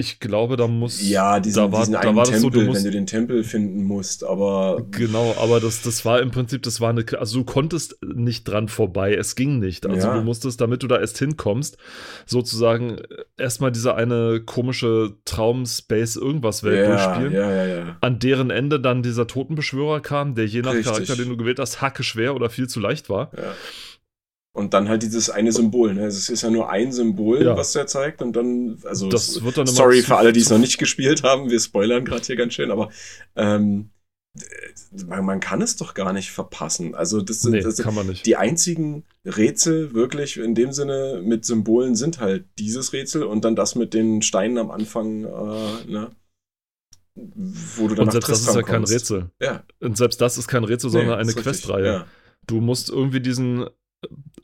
ich 0.00 0.18
glaube, 0.18 0.56
da 0.56 0.66
muss. 0.66 1.06
Ja, 1.06 1.40
diesen, 1.40 1.56
da 1.56 1.72
war, 1.72 1.80
diesen 1.80 1.92
da 1.92 2.16
war 2.16 2.24
Tempel, 2.24 2.40
so, 2.40 2.48
du 2.48 2.62
musst, 2.62 2.78
wenn 2.78 2.84
du 2.84 2.90
den 2.90 3.06
Tempel 3.06 3.44
finden 3.44 3.84
musst, 3.84 4.24
aber. 4.24 4.82
Genau, 4.90 5.36
aber 5.38 5.60
das, 5.60 5.82
das 5.82 6.06
war 6.06 6.22
im 6.22 6.30
Prinzip, 6.30 6.62
das 6.62 6.80
war 6.80 6.88
eine. 6.88 7.04
Also 7.18 7.40
du 7.40 7.44
konntest 7.44 7.98
nicht 8.02 8.44
dran 8.44 8.68
vorbei, 8.68 9.14
es 9.14 9.36
ging 9.36 9.58
nicht. 9.58 9.84
Also 9.84 10.08
ja. 10.08 10.16
du 10.16 10.22
musstest, 10.22 10.58
damit 10.62 10.82
du 10.82 10.86
da 10.86 10.98
erst 10.98 11.18
hinkommst, 11.18 11.76
sozusagen 12.24 12.96
erstmal 13.36 13.72
diese 13.72 13.94
eine 13.94 14.40
komische 14.40 15.16
Traum-Space 15.26 16.16
irgendwas 16.16 16.64
Welt 16.64 16.78
ja, 16.78 16.86
durchspielen. 16.86 17.32
Ja, 17.34 17.50
ja, 17.52 17.66
ja. 17.66 17.96
An 18.00 18.18
deren 18.18 18.48
Ende 18.48 18.80
dann 18.80 19.02
dieser 19.02 19.26
Totenbeschwörer 19.26 20.00
kam, 20.00 20.34
der 20.34 20.46
je 20.46 20.62
nach 20.62 20.72
Richtig. 20.72 20.86
Charakter, 20.86 21.16
den 21.16 21.28
du 21.28 21.36
gewählt 21.36 21.58
hast, 21.58 21.82
hacke 21.82 22.02
schwer 22.02 22.34
oder 22.34 22.48
viel 22.48 22.68
zu 22.68 22.80
leicht 22.80 23.10
war. 23.10 23.30
Ja. 23.36 23.52
Und 24.52 24.74
dann 24.74 24.88
halt 24.88 25.02
dieses 25.04 25.30
eine 25.30 25.52
Symbol. 25.52 25.94
Ne? 25.94 26.06
Es 26.06 26.28
ist 26.28 26.42
ja 26.42 26.50
nur 26.50 26.70
ein 26.70 26.90
Symbol, 26.90 27.44
ja. 27.44 27.56
was 27.56 27.74
er 27.76 27.86
zeigt. 27.86 28.20
Und 28.20 28.34
dann, 28.34 28.78
also 28.84 29.08
das 29.08 29.44
wird 29.44 29.56
dann 29.56 29.66
sorry 29.66 30.02
für 30.02 30.16
alle, 30.16 30.32
die 30.32 30.40
es 30.40 30.50
noch 30.50 30.58
nicht 30.58 30.78
gespielt 30.78 31.22
haben. 31.22 31.50
Wir 31.50 31.60
spoilern 31.60 32.04
gerade 32.04 32.24
hier 32.24 32.36
ganz 32.36 32.54
schön, 32.54 32.72
aber 32.72 32.90
ähm, 33.36 33.90
man, 35.06 35.24
man, 35.24 35.40
kann 35.40 35.62
es 35.62 35.76
doch 35.76 35.94
gar 35.94 36.12
nicht 36.12 36.30
verpassen. 36.30 36.94
Also 36.94 37.20
das, 37.20 37.44
nee, 37.44 37.60
das, 37.60 37.78
kann 37.78 37.94
man 37.94 38.08
nicht. 38.08 38.26
die 38.26 38.36
einzigen 38.36 39.04
Rätsel 39.24 39.94
wirklich 39.94 40.36
in 40.36 40.54
dem 40.54 40.72
Sinne 40.72 41.20
mit 41.22 41.44
Symbolen 41.44 41.94
sind 41.94 42.20
halt 42.20 42.44
dieses 42.58 42.92
Rätsel 42.92 43.24
und 43.24 43.44
dann 43.44 43.56
das 43.56 43.74
mit 43.74 43.94
den 43.94 44.22
Steinen 44.22 44.58
am 44.58 44.70
Anfang, 44.70 45.24
äh, 45.24 45.90
ne? 45.90 46.10
Wo 47.14 47.88
du 47.88 47.94
dann 47.94 48.06
Und 48.06 48.12
selbst 48.12 48.30
das 48.30 48.40
ist 48.40 48.54
ja 48.54 48.62
kein 48.62 48.84
Rätsel. 48.84 49.30
Ja. 49.40 49.64
Und 49.80 49.96
selbst 49.96 50.20
das 50.20 50.38
ist 50.38 50.48
kein 50.48 50.64
Rätsel, 50.64 50.90
sondern 50.90 51.16
nee, 51.16 51.22
eine 51.22 51.34
Questreihe. 51.34 51.86
Ja. 51.86 52.06
Du 52.46 52.60
musst 52.60 52.88
irgendwie 52.88 53.20
diesen 53.20 53.66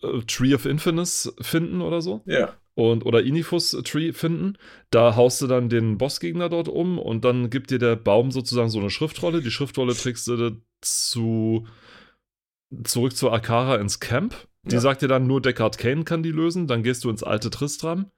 äh, 0.02 0.20
Tree 0.26 0.54
of 0.54 0.66
Infinite 0.66 1.32
finden 1.40 1.80
oder 1.80 2.00
so. 2.00 2.22
Ja. 2.26 2.54
Und, 2.74 3.06
oder 3.06 3.22
Inifus 3.22 3.70
Tree 3.84 4.12
finden. 4.12 4.58
Da 4.90 5.16
haust 5.16 5.40
du 5.40 5.46
dann 5.46 5.68
den 5.70 5.96
Bossgegner 5.96 6.48
dort 6.50 6.68
um 6.68 6.98
und 6.98 7.24
dann 7.24 7.48
gibt 7.48 7.70
dir 7.70 7.78
der 7.78 7.96
Baum 7.96 8.30
sozusagen 8.30 8.68
so 8.68 8.78
eine 8.78 8.90
Schriftrolle. 8.90 9.40
Die 9.40 9.50
Schriftrolle 9.50 9.94
trägst 9.94 10.28
du 10.28 10.60
zu 10.82 11.66
zurück 12.84 13.16
zu 13.16 13.30
Akara 13.30 13.76
ins 13.76 14.00
Camp. 14.00 14.34
Die 14.64 14.74
Ja. 14.74 14.80
sagt 14.80 15.00
dir 15.00 15.08
dann, 15.08 15.26
nur 15.26 15.40
Deckard 15.40 15.78
Kane 15.78 16.04
kann 16.04 16.22
die 16.22 16.32
lösen. 16.32 16.66
Dann 16.66 16.82
gehst 16.82 17.04
du 17.04 17.10
ins 17.10 17.22
alte 17.22 17.50
Tristram 17.50 18.10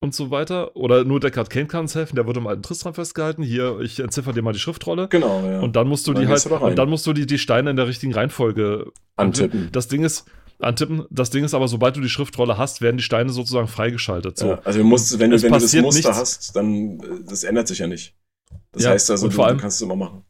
und 0.00 0.14
so 0.14 0.30
weiter. 0.30 0.76
Oder 0.76 1.04
nur 1.04 1.20
Deckard 1.20 1.50
Kane 1.50 1.66
kann 1.66 1.80
uns 1.82 1.94
helfen, 1.94 2.16
der 2.16 2.26
wird 2.26 2.36
im 2.36 2.46
alten 2.46 2.62
Tristram 2.62 2.94
festgehalten. 2.94 3.42
Hier, 3.42 3.80
ich 3.80 3.98
entziffer 4.00 4.32
dir 4.32 4.42
mal 4.42 4.52
die 4.52 4.58
Schriftrolle. 4.58 5.08
Genau, 5.08 5.44
ja. 5.48 5.60
Und 5.60 5.76
dann 5.76 5.88
musst 5.88 6.06
du 6.06 6.12
Dann 6.12 6.22
die 6.22 6.28
halt, 6.28 6.44
du 6.44 6.48
da 6.50 6.56
und 6.58 6.76
dann 6.76 6.88
musst 6.88 7.06
du 7.06 7.12
die, 7.12 7.26
die 7.26 7.38
Steine 7.38 7.70
in 7.70 7.76
der 7.76 7.86
richtigen 7.86 8.14
Reihenfolge 8.14 8.92
Antippen. 9.16 9.70
Das 9.72 9.88
Ding 9.88 10.04
ist, 10.04 10.24
antippen, 10.60 11.04
das 11.10 11.30
Ding 11.30 11.44
ist 11.44 11.54
aber, 11.54 11.68
sobald 11.68 11.96
du 11.96 12.00
die 12.00 12.08
Schriftrolle 12.08 12.56
hast, 12.58 12.80
werden 12.80 12.96
die 12.96 13.02
Steine 13.02 13.30
sozusagen 13.30 13.68
freigeschaltet. 13.68 14.38
So. 14.38 14.48
Ja, 14.48 14.60
also 14.64 14.78
du 14.78 14.84
musst, 14.84 15.18
wenn, 15.18 15.30
du, 15.30 15.36
Es 15.36 15.42
wenn 15.42 15.52
du 15.52 15.58
das 15.58 15.72
Muster 15.74 16.08
nichts. 16.10 16.20
hast, 16.20 16.56
dann 16.56 17.00
äh, 17.00 17.24
das 17.28 17.44
ändert 17.44 17.68
sich 17.68 17.78
ja 17.78 17.86
nicht. 17.86 18.14
Das 18.72 18.84
Ja, 18.84 18.90
heißt 18.90 19.10
also, 19.10 19.28
du, 19.28 19.34
vor 19.34 19.44
du 19.46 19.48
allem- 19.50 19.58
kannst 19.58 19.76
es 19.78 19.82
immer 19.82 19.96
machen. 19.96 20.24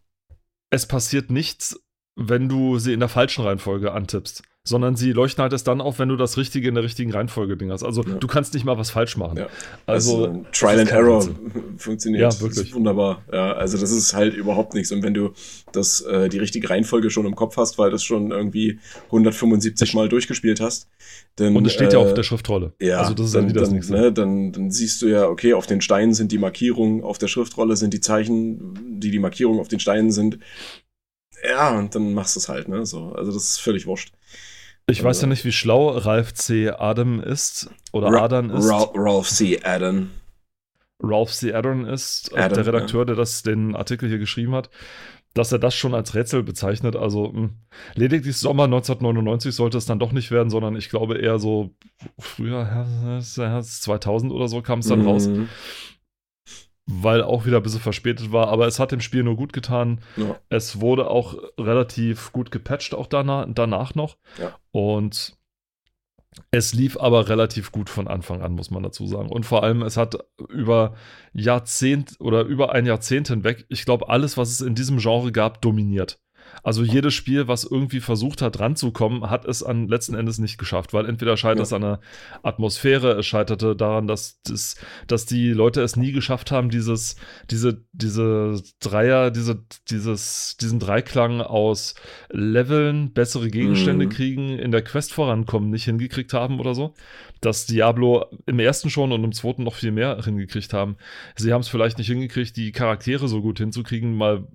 Es 0.71 0.87
passiert 0.87 1.31
nichts, 1.31 1.81
wenn 2.17 2.49
du 2.49 2.79
sie 2.79 2.93
in 2.93 3.01
der 3.01 3.09
falschen 3.09 3.45
Reihenfolge 3.45 3.93
antippst, 3.93 4.43
sondern 4.69 4.95
sie 4.97 5.13
leuchten 5.13 5.43
halt 5.43 5.53
erst 5.53 5.67
dann 5.67 5.81
auf, 5.81 5.99
wenn 5.99 6.09
du 6.09 6.17
das 6.17 6.37
Richtige 6.37 6.69
in 6.69 6.75
der 6.75 6.85
richtigen 6.85 7.11
Reihenfolge 7.13 7.57
Ding 7.57 7.71
hast. 7.71 7.83
Also 7.83 8.03
Ja. 8.03 8.15
du 8.15 8.27
kannst 8.27 8.55
nicht 8.55 8.65
mal 8.65 8.79
was 8.79 8.91
falsch 8.91 9.17
machen. 9.17 9.39
Ja. 9.39 9.47
Also, 9.87 10.27
Also, 10.27 10.45
Trial 10.53 10.77
das 10.77 10.81
and 10.81 10.91
Error 10.91 11.25
Blödsinn. 11.25 11.75
funktioniert. 11.79 12.21
Ja, 12.23 12.29
Das 12.29 12.41
wirklich. 12.43 12.75
wunderbar. 12.75 13.23
Ja, 13.33 13.53
also 13.53 13.79
das 13.79 13.91
ist 13.91 14.15
halt 14.15 14.35
überhaupt 14.35 14.75
nichts. 14.75 14.93
Und 14.93 15.03
wenn 15.03 15.15
du 15.15 15.33
das, 15.73 16.01
äh, 16.03 16.29
die 16.29 16.39
richtige 16.39 16.69
Reihenfolge 16.71 17.11
schon 17.11 17.27
im 17.27 17.35
Kopf 17.35 17.57
hast, 17.57 17.79
weil 17.79 17.91
das 17.91 18.03
schon 18.05 18.31
irgendwie 18.31 18.79
175 19.07 19.95
Mal 19.95 20.09
durchgespielt 20.09 20.61
hast, 20.61 20.89
dann. 21.37 21.57
Und 21.57 21.67
es 21.67 21.73
steht 21.73 21.93
ja 21.93 21.99
äh, 22.01 22.03
auf 22.03 22.15
der 22.15 22.23
Schriftrolle. 22.23 22.73
Ja, 22.81 22.99
also 23.01 23.15
das 23.15 23.27
ist 23.27 23.35
dann, 23.35 23.43
dann 23.43 23.51
wieder 23.51 23.61
das 23.61 23.69
dann, 23.71 23.77
nächste. 23.77 23.93
ne, 23.95 24.13
dann, 24.13 24.53
dann 24.53 24.71
siehst 24.71 25.01
du 25.03 25.07
ja, 25.07 25.27
okay, 25.29 25.55
auf 25.55 25.67
den 25.67 25.81
Steinen 25.81 26.15
sind 26.15 26.33
die 26.33 26.39
Markierungen, 26.39 27.03
auf 27.03 27.19
der 27.19 27.29
Schriftrolle 27.29 27.77
sind 27.77 27.95
die 27.95 28.01
Zeichen, 28.01 28.99
die 29.01 29.11
die 29.11 29.19
Markierungen 29.19 29.61
auf 29.61 29.69
den 29.69 29.81
Steinen 29.81 30.11
sind. 30.11 30.39
Ja, 31.49 31.79
und 31.79 31.95
dann 31.95 32.15
machst 32.15 32.35
du 32.37 32.41
es 32.41 32.49
halt, 32.49 32.69
ne? 32.69 32.85
So, 32.85 33.13
also 33.13 33.31
das 33.33 33.45
ist 33.45 33.59
völlig 33.61 33.87
wurscht. 33.87 34.13
Ich 34.91 35.03
weiß 35.05 35.21
ja 35.21 35.27
nicht, 35.29 35.45
wie 35.45 35.53
schlau 35.53 35.91
Ralph 35.91 36.35
C. 36.35 36.71
Adam 36.71 37.21
ist 37.21 37.71
oder 37.93 38.09
Ra- 38.09 38.25
Adan 38.25 38.51
ist. 38.51 38.69
Ra 38.71 38.91
Ralph 38.95 39.29
C. 39.29 39.63
Adden. 39.63 40.11
Ralph 41.01 41.31
C. 41.33 41.53
Adern 41.53 41.85
ist, 41.85 42.33
äh, 42.35 42.39
Adam, 42.41 42.57
der 42.57 42.67
Redakteur, 42.67 43.05
der 43.07 43.15
das 43.17 43.43
den 43.43 43.77
Artikel 43.77 44.09
hier 44.09 44.19
geschrieben 44.19 44.55
hat, 44.55 44.71
dass 45.35 45.53
er 45.53 45.59
das 45.59 45.75
schon 45.75 45.95
als 45.95 46.15
Rätsel 46.15 46.43
bezeichnet. 46.43 46.97
Also 46.97 47.31
mh, 47.33 47.51
lediglich 47.95 48.37
Sommer 48.37 48.65
1999 48.65 49.55
sollte 49.55 49.79
es 49.79 49.85
dann 49.87 49.99
doch 49.99 50.13
nicht 50.13 50.31
werden, 50.31 50.51
sondern 50.51 50.75
ich 50.75 50.89
glaube 50.89 51.19
eher 51.19 51.39
so 51.39 51.75
früher, 52.19 52.65
Herbst- 52.67 53.39
Herbst 53.39 53.83
2000 53.83 54.33
oder 54.33 54.49
so 54.49 54.63
kam 54.63 54.79
es 54.81 54.89
dann 54.89 55.03
raus, 55.07 55.29
Mhm. 55.29 55.49
Weil 56.89 57.23
auch 57.23 57.45
wieder 57.45 57.59
ein 57.59 57.63
bisschen 57.63 57.81
verspätet 57.81 58.33
war. 58.33 58.49
Aber 58.49 58.67
es 58.67 58.81
hat 58.81 58.93
dem 58.93 59.01
Spiel 59.01 59.23
nur 59.23 59.37
gut 59.37 59.53
getan. 59.53 60.01
Ja. 60.17 60.37
Es 60.49 60.81
wurde 60.81 61.11
auch 61.11 61.37
relativ 61.59 62.33
gut 62.33 62.51
gepatcht, 62.51 62.95
auch 62.95 63.07
danach, 63.07 63.47
danach 63.49 63.95
noch. 63.95 64.17
Ja. 64.41 64.59
Und 64.73 65.37
es 66.51 66.73
lief 66.73 66.97
aber 66.97 67.29
relativ 67.29 67.73
gut 67.73 67.91
von 67.91 68.09
Anfang 68.09 68.43
an, 68.43 68.53
muss 68.53 68.71
man 68.71 68.83
dazu 68.83 69.07
sagen. 69.07 69.29
Und 69.29 69.45
vor 69.45 69.63
allem, 69.63 69.83
es 69.83 69.99
hat 69.99 70.19
über 70.49 70.95
Jahrzehnt 71.35 72.17
oder 72.21 72.43
über 72.43 72.73
ein 72.73 72.87
Jahrzehnt 72.87 73.29
hinweg, 73.29 73.67
ich 73.69 73.85
glaube, 73.85 74.09
alles, 74.09 74.39
was 74.39 74.51
es 74.51 74.61
in 74.63 74.75
diesem 74.75 74.99
Genre 74.99 75.31
gab, 75.31 75.61
dominiert. 75.61 76.19
Also 76.63 76.83
jedes 76.83 77.15
Spiel, 77.15 77.49
was 77.49 77.65
irgendwie 77.65 78.01
versucht 78.01 78.43
hat, 78.43 78.59
ranzukommen, 78.61 79.31
hat 79.31 79.45
es 79.45 79.63
an 79.63 79.89
letzten 79.89 80.15
Endes 80.15 80.39
nicht 80.39 80.59
geschafft, 80.59 80.93
weil 80.93 81.07
entweder 81.07 81.37
scheitert 81.37 81.59
Ja. 81.59 81.63
es 81.63 81.73
an 81.73 81.83
der 81.83 82.01
Atmosphäre, 82.43 83.13
es 83.19 83.27
scheiterte 83.27 83.77
daran, 83.77 84.07
dass, 84.07 84.41
das, 84.43 84.77
dass 85.07 85.27
die 85.27 85.51
Leute 85.51 85.83
es 85.83 85.97
nie 85.97 86.13
geschafft 86.13 86.51
haben, 86.51 86.71
dieses, 86.71 87.17
diese, 87.51 87.85
diese 87.93 88.61
Dreier, 88.81 89.31
diese, 89.31 89.65
dieses, 89.91 90.57
diesen 90.61 90.79
Dreiklang 90.79 91.41
aus 91.41 91.95
Leveln, 92.31 93.13
bessere 93.13 93.49
Gegenstände 93.49 94.07
Mhm. 94.07 94.11
kriegen, 94.11 94.59
in 94.59 94.71
der 94.71 94.83
Quest 94.83 95.13
vorankommen, 95.13 95.71
nicht 95.71 95.85
hingekriegt 95.85 96.33
haben 96.33 96.61
oder 96.61 96.75
so. 96.75 96.95
Dass 97.41 97.67
Diablo 97.67 98.27
im 98.47 98.59
ersten 98.59 98.91
schon 98.91 99.13
und 99.13 99.23
im 99.23 99.33
zweiten 99.33 99.63
noch 99.63 99.75
viel 99.75 99.93
mehr 99.93 100.21
hingekriegt 100.25 100.73
haben. 100.73 100.97
Sie 101.37 101.53
haben 101.53 101.61
es 101.61 101.69
vielleicht 101.69 101.99
nicht 101.99 102.09
hingekriegt, 102.09 102.57
die 102.57 102.73
Charaktere 102.73 103.29
so 103.29 103.41
gut 103.43 103.59
hinzukriegen, 103.59 104.17
mal 104.17 104.49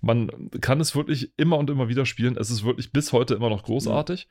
man 0.00 0.30
kann 0.60 0.80
es 0.80 0.94
wirklich 0.94 1.32
immer 1.40 1.58
und 1.58 1.70
immer 1.70 1.88
wieder 1.88 2.06
spielen. 2.06 2.36
Es 2.38 2.50
ist 2.50 2.64
wirklich 2.64 2.92
bis 2.92 3.12
heute 3.12 3.34
immer 3.34 3.50
noch 3.50 3.62
großartig. 3.64 4.28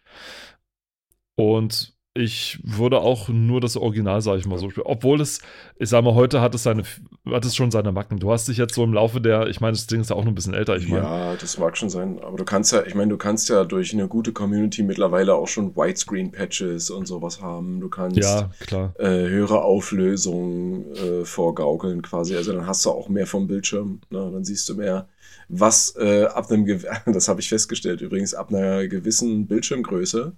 Und 1.35 1.93
ich 2.15 2.59
würde 2.63 2.99
auch 2.99 3.29
nur 3.29 3.61
das 3.61 3.77
Original, 3.77 4.19
sage 4.21 4.39
ich 4.39 4.45
mal 4.45 4.57
so, 4.57 4.69
spielen. 4.69 4.87
Obwohl 4.87 5.21
es, 5.21 5.39
ich 5.77 5.87
sage 5.89 6.03
mal, 6.03 6.15
heute 6.15 6.41
hat 6.41 6.53
es 6.55 6.63
seine, 6.63 6.83
hat 7.27 7.45
es 7.45 7.55
schon 7.55 7.69
seine 7.71 7.91
Macken. 7.93 8.17
Du 8.17 8.31
hast 8.31 8.47
dich 8.47 8.57
jetzt 8.57 8.73
so 8.73 8.83
im 8.83 8.93
Laufe 8.93 9.21
der, 9.21 9.47
ich 9.47 9.61
meine, 9.61 9.73
das 9.73 9.87
Ding 9.87 10.01
ist 10.01 10.09
ja 10.09 10.15
auch 10.15 10.23
noch 10.23 10.31
ein 10.31 10.35
bisschen 10.35 10.55
älter, 10.55 10.75
ich 10.75 10.87
meine. 10.89 11.03
ja, 11.03 11.35
das 11.35 11.57
mag 11.59 11.77
schon 11.77 11.89
sein. 11.89 12.19
Aber 12.21 12.35
du 12.35 12.43
kannst 12.43 12.73
ja, 12.73 12.83
ich 12.85 12.95
meine, 12.95 13.09
du 13.11 13.17
kannst 13.17 13.47
ja 13.47 13.63
durch 13.63 13.93
eine 13.93 14.07
gute 14.07 14.33
Community 14.33 14.83
mittlerweile 14.83 15.35
auch 15.35 15.47
schon 15.47 15.75
Widescreen-Patches 15.77 16.89
und 16.89 17.05
sowas 17.05 17.41
haben. 17.41 17.79
Du 17.79 17.89
kannst 17.89 18.17
Ja, 18.17 18.49
klar. 18.65 18.93
äh, 18.97 19.05
höhere 19.05 19.61
Auflösungen 19.61 20.91
äh, 20.95 21.23
vorgaukeln 21.25 22.01
quasi. 22.01 22.35
Also 22.35 22.51
dann 22.53 22.65
hast 22.65 22.83
du 22.85 22.89
auch 22.89 23.07
mehr 23.07 23.27
vom 23.27 23.47
Bildschirm. 23.47 24.01
Ne? 24.09 24.29
Dann 24.33 24.43
siehst 24.43 24.67
du 24.67 24.75
mehr, 24.75 25.07
was 25.49 25.95
äh, 25.97 26.25
ab 26.25 26.51
einem, 26.51 26.65
das 27.05 27.27
habe 27.27 27.41
ich 27.41 27.49
festgestellt 27.49 28.01
übrigens, 28.01 28.33
ab 28.33 28.49
einer 28.49 28.87
gewissen 28.87 29.47
Bildschirmgröße 29.47 30.35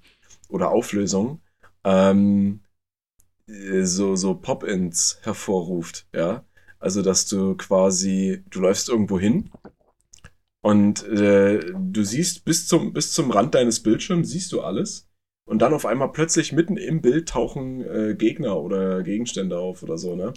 oder 0.49 0.71
Auflösung 0.71 1.41
ähm, 1.83 2.61
äh, 3.47 3.83
so, 3.83 4.15
so 4.15 4.35
Pop-ins 4.35 5.19
hervorruft. 5.23 6.07
Ja, 6.13 6.45
also 6.79 7.01
dass 7.01 7.27
du 7.27 7.55
quasi, 7.55 8.43
du 8.49 8.61
läufst 8.61 8.89
irgendwo 8.89 9.19
hin 9.19 9.51
und 10.61 11.03
äh, 11.07 11.59
du 11.75 12.03
siehst 12.03 12.45
bis 12.45 12.67
zum, 12.67 12.93
bis 12.93 13.13
zum 13.13 13.31
Rand 13.31 13.55
deines 13.55 13.81
Bildschirms, 13.81 14.29
siehst 14.29 14.51
du 14.51 14.61
alles. 14.61 15.07
Und 15.51 15.59
dann 15.59 15.73
auf 15.73 15.85
einmal 15.85 16.13
plötzlich 16.13 16.53
mitten 16.53 16.77
im 16.77 17.01
Bild 17.01 17.27
tauchen 17.27 17.81
äh, 17.81 18.15
Gegner 18.15 18.55
oder 18.55 19.03
Gegenstände 19.03 19.59
auf 19.59 19.83
oder 19.83 19.97
so, 19.97 20.15
ne? 20.15 20.31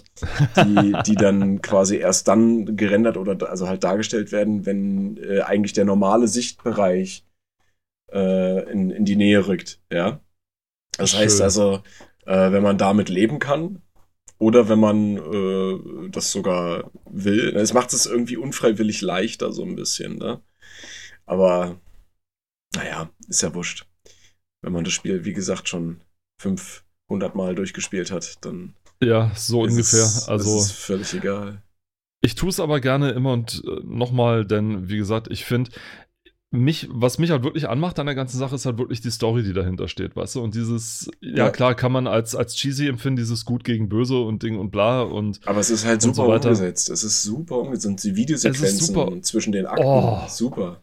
Die, 0.57 0.93
die 1.05 1.15
dann 1.15 1.61
quasi 1.61 1.95
erst 1.95 2.27
dann 2.27 2.75
gerendert 2.75 3.15
oder 3.15 3.49
also 3.49 3.69
halt 3.69 3.85
dargestellt 3.85 4.33
werden, 4.33 4.65
wenn 4.65 5.15
äh, 5.15 5.39
eigentlich 5.39 5.71
der 5.71 5.85
normale 5.85 6.27
Sichtbereich 6.27 7.25
äh, 8.11 8.69
in, 8.69 8.89
in 8.89 9.05
die 9.05 9.15
Nähe 9.15 9.47
rückt, 9.47 9.79
ja. 9.89 10.19
Das 10.97 11.11
Schön. 11.11 11.21
heißt 11.21 11.41
also, 11.41 11.81
äh, 12.25 12.51
wenn 12.51 12.61
man 12.61 12.77
damit 12.77 13.07
leben 13.07 13.39
kann, 13.39 13.81
oder 14.37 14.67
wenn 14.67 14.79
man 14.81 15.15
äh, 15.15 16.09
das 16.09 16.33
sogar 16.33 16.91
will. 17.09 17.55
Es 17.55 17.73
macht 17.73 17.93
es 17.93 18.05
irgendwie 18.05 18.35
unfreiwillig 18.35 18.99
leichter, 18.99 19.53
so 19.53 19.63
ein 19.63 19.77
bisschen, 19.77 20.17
ne? 20.17 20.41
Aber 21.25 21.79
naja, 22.75 23.09
ist 23.29 23.43
ja 23.43 23.55
wurscht. 23.55 23.87
Wenn 24.65 24.73
man 24.73 24.83
das 24.83 24.93
Spiel, 24.93 25.25
wie 25.25 25.33
gesagt, 25.33 25.69
schon 25.69 26.01
500 26.41 27.35
Mal 27.35 27.53
durchgespielt 27.53 28.09
hat, 28.11 28.43
dann 28.43 28.73
Ja, 28.99 29.31
so 29.35 29.61
ungefähr. 29.61 30.01
Es, 30.05 30.27
also. 30.27 30.57
ist 30.57 30.71
völlig 30.71 31.13
egal. 31.13 31.61
Ich 32.21 32.33
tue 32.33 32.49
es 32.49 32.59
aber 32.59 32.79
gerne 32.79 33.11
immer 33.11 33.33
und 33.33 33.61
äh, 33.63 33.81
nochmal, 33.83 34.43
denn 34.43 34.89
wie 34.89 34.97
gesagt, 34.97 35.27
ich 35.29 35.45
finde, 35.45 35.69
mich, 36.49 36.87
was 36.89 37.19
mich 37.19 37.29
halt 37.29 37.43
wirklich 37.43 37.69
anmacht 37.69 37.99
an 37.99 38.07
der 38.07 38.15
ganzen 38.15 38.39
Sache, 38.39 38.55
ist 38.55 38.65
halt 38.65 38.79
wirklich 38.79 39.01
die 39.01 39.11
Story, 39.11 39.43
die 39.43 39.53
dahinter 39.53 39.87
steht, 39.87 40.15
weißt 40.15 40.35
du? 40.35 40.41
Und 40.41 40.55
dieses, 40.55 41.11
ja, 41.21 41.35
Ja. 41.45 41.49
klar, 41.51 41.75
kann 41.75 41.91
man 41.91 42.07
als, 42.07 42.33
als 42.35 42.55
cheesy 42.55 42.87
empfinden, 42.87 43.17
dieses 43.17 43.45
Gut 43.45 43.63
gegen 43.63 43.87
Böse 43.87 44.17
und 44.19 44.41
Ding 44.41 44.57
und 44.57 44.71
bla 44.71 45.03
und 45.03 45.41
Aber 45.47 45.59
es 45.59 45.69
ist 45.69 45.85
halt 45.85 46.01
super 46.01 46.15
so 46.15 46.23
umgesetzt. 46.31 46.89
Es 46.89 47.03
ist 47.03 47.21
super 47.21 47.57
umgesetzt. 47.59 47.85
Und 47.85 48.03
die 48.03 48.15
Videosequenzen 48.15 48.79
super. 48.79 49.21
zwischen 49.21 49.51
den 49.51 49.67
Akten, 49.67 49.83
Oh. 49.85 50.21
super. 50.27 50.81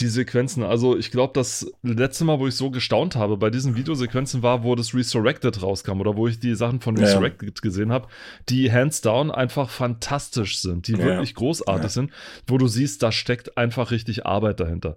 Die 0.00 0.06
Sequenzen. 0.08 0.62
Also, 0.62 0.96
ich 0.96 1.10
glaube, 1.10 1.32
das 1.34 1.70
letzte 1.82 2.24
Mal, 2.24 2.38
wo 2.38 2.46
ich 2.46 2.54
so 2.54 2.70
gestaunt 2.70 3.16
habe 3.16 3.36
bei 3.36 3.50
diesen 3.50 3.76
Videosequenzen 3.76 4.42
war, 4.42 4.62
wo 4.64 4.74
das 4.74 4.94
Resurrected 4.94 5.62
rauskam 5.62 6.00
oder 6.00 6.16
wo 6.16 6.26
ich 6.28 6.38
die 6.40 6.54
Sachen 6.54 6.80
von 6.80 6.96
Ja, 6.96 7.02
ja. 7.02 7.06
Resurrected 7.08 7.60
gesehen 7.62 7.92
habe, 7.92 8.08
die 8.48 8.72
hands 8.72 9.00
down 9.00 9.30
einfach 9.30 9.70
fantastisch 9.70 10.60
sind, 10.60 10.88
die 10.88 10.92
Ja, 10.92 10.98
wirklich 11.04 11.34
großartig 11.34 11.84
Ja. 11.84 11.88
sind, 11.88 12.12
wo 12.46 12.58
du 12.58 12.66
siehst, 12.68 13.02
da 13.02 13.12
steckt 13.12 13.56
einfach 13.58 13.90
richtig 13.90 14.26
Arbeit 14.26 14.60
dahinter. 14.60 14.96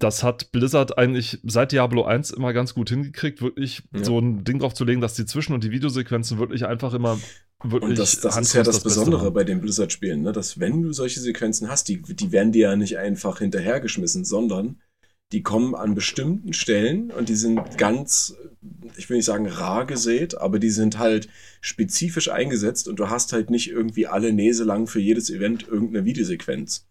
Das 0.00 0.22
hat 0.22 0.50
Blizzard 0.52 0.98
eigentlich 0.98 1.38
seit 1.44 1.72
Diablo 1.72 2.04
1 2.04 2.32
immer 2.32 2.52
ganz 2.52 2.74
gut 2.74 2.90
hingekriegt, 2.90 3.40
wirklich 3.40 3.82
Ja. 3.94 4.04
so 4.04 4.18
ein 4.18 4.44
Ding 4.44 4.58
drauf 4.58 4.74
zu 4.74 4.84
legen, 4.84 5.00
dass 5.00 5.14
die 5.14 5.24
Zwischen- 5.24 5.54
und 5.54 5.64
die 5.64 5.70
Videosequenzen 5.70 6.38
wirklich 6.38 6.66
einfach 6.66 6.94
immer 6.94 7.18
wirklich 7.62 7.90
Und 7.90 7.98
das, 7.98 8.20
das 8.20 8.36
ist 8.36 8.52
ja 8.52 8.62
das, 8.62 8.82
Beste 8.82 9.00
Besondere 9.00 9.30
bei 9.30 9.44
den 9.44 9.60
Blizzard-Spielen, 9.60 10.22
ne? 10.22 10.32
dass 10.32 10.60
wenn 10.60 10.82
du 10.82 10.92
solche 10.92 11.20
Sequenzen 11.20 11.68
hast, 11.70 11.88
die, 11.88 12.02
die 12.02 12.32
werden 12.32 12.52
dir 12.52 12.70
ja 12.70 12.76
nicht 12.76 12.98
einfach 12.98 13.38
hinterhergeschmissen, 13.38 14.24
sondern 14.24 14.80
die 15.32 15.42
kommen 15.42 15.74
an 15.74 15.94
bestimmten 15.94 16.52
Stellen 16.52 17.10
und 17.10 17.28
die 17.28 17.34
sind 17.34 17.78
ganz, 17.78 18.36
ich 18.96 19.08
will 19.08 19.16
nicht 19.16 19.26
sagen 19.26 19.48
rar 19.48 19.86
gesät, 19.86 20.36
aber 20.36 20.58
die 20.58 20.70
sind 20.70 20.98
halt 20.98 21.28
spezifisch 21.60 22.28
eingesetzt 22.28 22.88
und 22.88 22.98
du 22.98 23.08
hast 23.08 23.32
halt 23.32 23.50
nicht 23.50 23.70
irgendwie 23.70 24.06
alle 24.06 24.32
Näse 24.32 24.64
lang 24.64 24.86
für 24.86 25.00
jedes 25.00 25.30
Event 25.30 25.66
irgendeine 25.66 26.04
Videosequenz. 26.04 26.86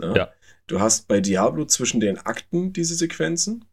Ne? 0.00 0.14
Ja. 0.16 0.28
Du 0.68 0.80
hast 0.80 1.08
bei 1.08 1.20
Diablo 1.20 1.64
zwischen 1.64 1.98
den 1.98 2.18
Akten 2.18 2.72
diese 2.72 2.94
Sequenzen. 2.94 3.64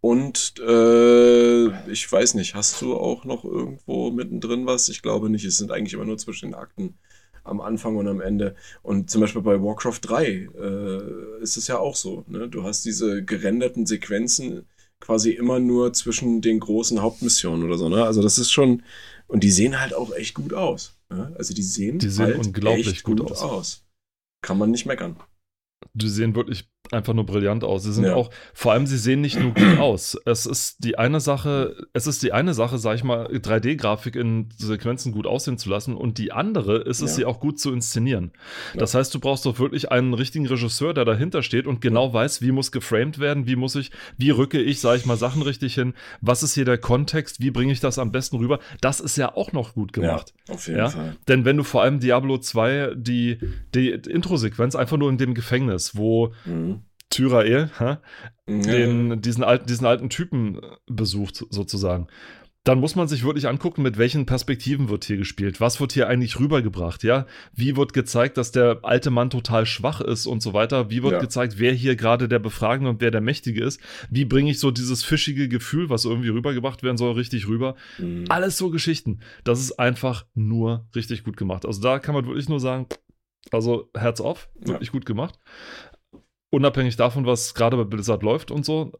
Und 0.00 0.54
äh, 0.60 1.90
ich 1.90 2.10
weiß 2.10 2.34
nicht, 2.34 2.54
hast 2.54 2.82
du 2.82 2.96
auch 2.96 3.24
noch 3.24 3.44
irgendwo 3.44 4.10
mittendrin 4.10 4.66
was? 4.66 4.88
Ich 4.88 5.02
glaube 5.02 5.30
nicht, 5.30 5.44
es 5.44 5.56
sind 5.56 5.72
eigentlich 5.72 5.94
immer 5.94 6.04
nur 6.04 6.18
zwischen 6.18 6.50
den 6.50 6.54
Akten. 6.54 6.98
am 7.44 7.60
Anfang 7.60 7.96
und 7.96 8.08
am 8.08 8.20
Ende. 8.20 8.56
Und 8.82 9.10
zum 9.10 9.22
Beispiel 9.22 9.42
bei 9.42 9.62
Warcraft 9.62 10.00
3 10.02 10.26
äh, 10.26 11.42
ist 11.42 11.56
es 11.56 11.66
ja 11.68 11.78
auch 11.78 11.96
so. 11.96 12.24
Ne? 12.28 12.48
Du 12.48 12.64
hast 12.64 12.84
diese 12.84 13.24
gerenderten 13.24 13.86
Sequenzen 13.86 14.66
quasi 15.00 15.30
immer 15.30 15.58
nur 15.60 15.92
zwischen 15.92 16.42
den 16.42 16.60
großen 16.60 17.00
Hauptmissionen 17.00 17.64
oder 17.64 17.78
so. 17.78 17.88
Ne? 17.88 18.04
Also 18.04 18.20
das 18.20 18.38
ist 18.38 18.50
schon, 18.50 18.82
und 19.28 19.44
die 19.44 19.50
sehen 19.50 19.80
halt 19.80 19.94
auch 19.94 20.12
echt 20.12 20.34
gut 20.34 20.52
aus. 20.52 20.98
Ne? 21.08 21.34
Also 21.38 21.54
die 21.54 21.62
sehen, 21.62 21.98
die 22.00 22.10
sehen 22.10 22.26
halt 22.26 22.38
unglaublich 22.38 22.88
echt 22.88 23.04
gut 23.04 23.20
gut, 23.20 23.32
aus. 23.32 23.42
aus. 23.42 23.84
Kann 24.42 24.58
man 24.58 24.70
nicht 24.70 24.86
meckern. 24.86 25.16
Sehen 26.08 26.34
wirklich 26.34 26.70
einfach 26.92 27.14
nur 27.14 27.26
brillant 27.26 27.64
aus. 27.64 27.82
Sie 27.84 27.92
sind 27.92 28.04
Ja. 28.04 28.14
auch, 28.14 28.30
vor 28.54 28.72
allem, 28.72 28.86
sie 28.86 28.98
sehen 28.98 29.20
nicht 29.20 29.38
nur 29.40 29.52
gut 29.52 29.56
aus. 29.78 30.16
Es 30.24 30.46
ist 30.46 30.84
die 30.84 30.98
eine 30.98 31.20
Sache, 31.20 31.76
es 31.92 32.06
ist 32.06 32.22
die 32.22 32.32
eine 32.32 32.54
Sache, 32.54 32.78
sag 32.78 32.94
ich 32.96 33.04
mal, 33.04 33.26
3D-Grafik 33.26 34.16
in 34.16 34.48
Sequenzen 34.56 35.12
gut 35.12 35.26
aussehen 35.26 35.58
zu 35.58 35.68
lassen 35.70 35.94
und 35.94 36.18
die 36.18 36.32
andere 36.32 36.78
ist 36.78 37.00
es, 37.02 37.10
Ja. 37.10 37.16
sie 37.16 37.24
auch 37.24 37.40
gut 37.40 37.58
zu 37.60 37.72
inszenieren. 37.72 38.32
Ja. 38.74 38.80
Das 38.80 38.94
heißt, 38.94 39.14
du 39.14 39.20
brauchst 39.20 39.44
doch 39.46 39.58
wirklich 39.58 39.90
einen 39.92 40.14
richtigen 40.14 40.46
Regisseur, 40.46 40.94
der 40.94 41.04
dahinter 41.04 41.42
steht 41.42 41.66
und 41.66 41.80
genau 41.80 42.12
weiß, 42.12 42.42
wie 42.42 42.52
muss 42.52 42.72
geframed 42.72 43.18
werden, 43.18 43.46
wie 43.46 43.56
muss 43.56 43.74
ich, 43.74 43.90
wie 44.16 44.30
rücke 44.30 44.60
ich, 44.60 44.80
sag 44.80 44.96
ich 44.96 45.06
mal, 45.06 45.16
Sachen 45.16 45.42
richtig 45.42 45.74
hin, 45.74 45.94
was 46.20 46.42
ist 46.42 46.54
hier 46.54 46.64
der 46.64 46.78
Kontext, 46.78 47.40
wie 47.40 47.50
bringe 47.50 47.72
ich 47.72 47.80
das 47.80 47.98
am 47.98 48.12
besten 48.12 48.36
rüber. 48.36 48.58
Das 48.80 49.00
ist 49.00 49.16
ja 49.16 49.34
auch 49.34 49.52
noch 49.52 49.74
gut 49.74 49.92
gemacht. 49.92 50.32
Ja, 50.48 50.54
auf 50.54 50.66
jeden 50.66 50.78
Ja? 50.78 50.88
Fall. 50.90 51.16
Denn 51.28 51.44
wenn 51.44 51.56
du 51.56 51.64
vor 51.64 51.82
allem 51.82 52.00
Diablo 52.00 52.38
2 52.38 52.92
die, 52.96 53.38
die 53.74 53.90
Intro-Sequenz 53.90 54.74
einfach 54.74 54.96
nur 54.96 55.10
in 55.10 55.18
dem 55.18 55.34
Gefängnis, 55.34 55.96
wo 55.96 56.32
Mhm. 56.44 56.77
Tyrael 57.10 57.70
Ja, 57.80 58.00
den, 58.46 59.20
diesen, 59.20 59.44
alten, 59.44 59.66
diesen 59.66 59.86
alten 59.86 60.10
Typen 60.10 60.60
besucht, 60.86 61.44
sozusagen, 61.50 62.08
dann 62.64 62.80
muss 62.80 62.96
man 62.96 63.08
sich 63.08 63.24
wirklich 63.24 63.48
angucken, 63.48 63.80
mit 63.80 63.96
welchen 63.96 64.26
Perspektiven 64.26 64.90
wird 64.90 65.04
hier 65.06 65.16
gespielt. 65.16 65.58
Was 65.58 65.80
wird 65.80 65.92
hier 65.92 66.06
eigentlich 66.06 66.38
rübergebracht, 66.38 67.02
ja? 67.02 67.26
Wie 67.54 67.76
wird 67.76 67.94
gezeigt, 67.94 68.36
dass 68.36 68.52
der 68.52 68.80
alte 68.82 69.08
Mann 69.10 69.30
total 69.30 69.64
schwach 69.64 70.02
ist 70.02 70.26
und 70.26 70.42
so 70.42 70.52
weiter? 70.52 70.90
Wie 70.90 71.02
wird 71.02 71.14
Ja. 71.14 71.18
gezeigt, 71.18 71.58
wer 71.58 71.72
hier 71.72 71.96
gerade 71.96 72.28
der 72.28 72.40
Befragende 72.40 72.90
und 72.90 73.00
wer 73.00 73.10
der 73.10 73.22
Mächtige 73.22 73.64
ist? 73.64 73.80
Wie 74.10 74.26
bringe 74.26 74.50
ich 74.50 74.60
so 74.60 74.70
dieses 74.70 75.02
fischige 75.02 75.48
Gefühl, 75.48 75.88
was 75.88 76.04
irgendwie 76.04 76.28
rübergebracht 76.28 76.82
werden 76.82 76.98
soll, 76.98 77.12
richtig 77.12 77.48
rüber? 77.48 77.74
Mhm. 77.96 78.26
Alles 78.28 78.58
so 78.58 78.68
Geschichten. 78.68 79.20
Das 79.44 79.60
ist 79.60 79.78
einfach 79.78 80.26
nur 80.34 80.88
richtig 80.94 81.24
gut 81.24 81.38
gemacht. 81.38 81.64
Also 81.64 81.80
da 81.80 81.98
kann 81.98 82.14
man 82.14 82.26
wirklich 82.26 82.50
nur 82.50 82.60
sagen, 82.60 82.86
also 83.50 83.88
Herz 83.96 84.20
auf, 84.20 84.50
wirklich 84.60 84.92
gut 84.92 85.06
gemacht. 85.06 85.38
Unabhängig 86.50 86.96
davon, 86.96 87.26
was 87.26 87.54
gerade 87.54 87.76
bei 87.76 87.84
Blizzard 87.84 88.22
läuft 88.22 88.50
und 88.50 88.64
so, 88.64 88.92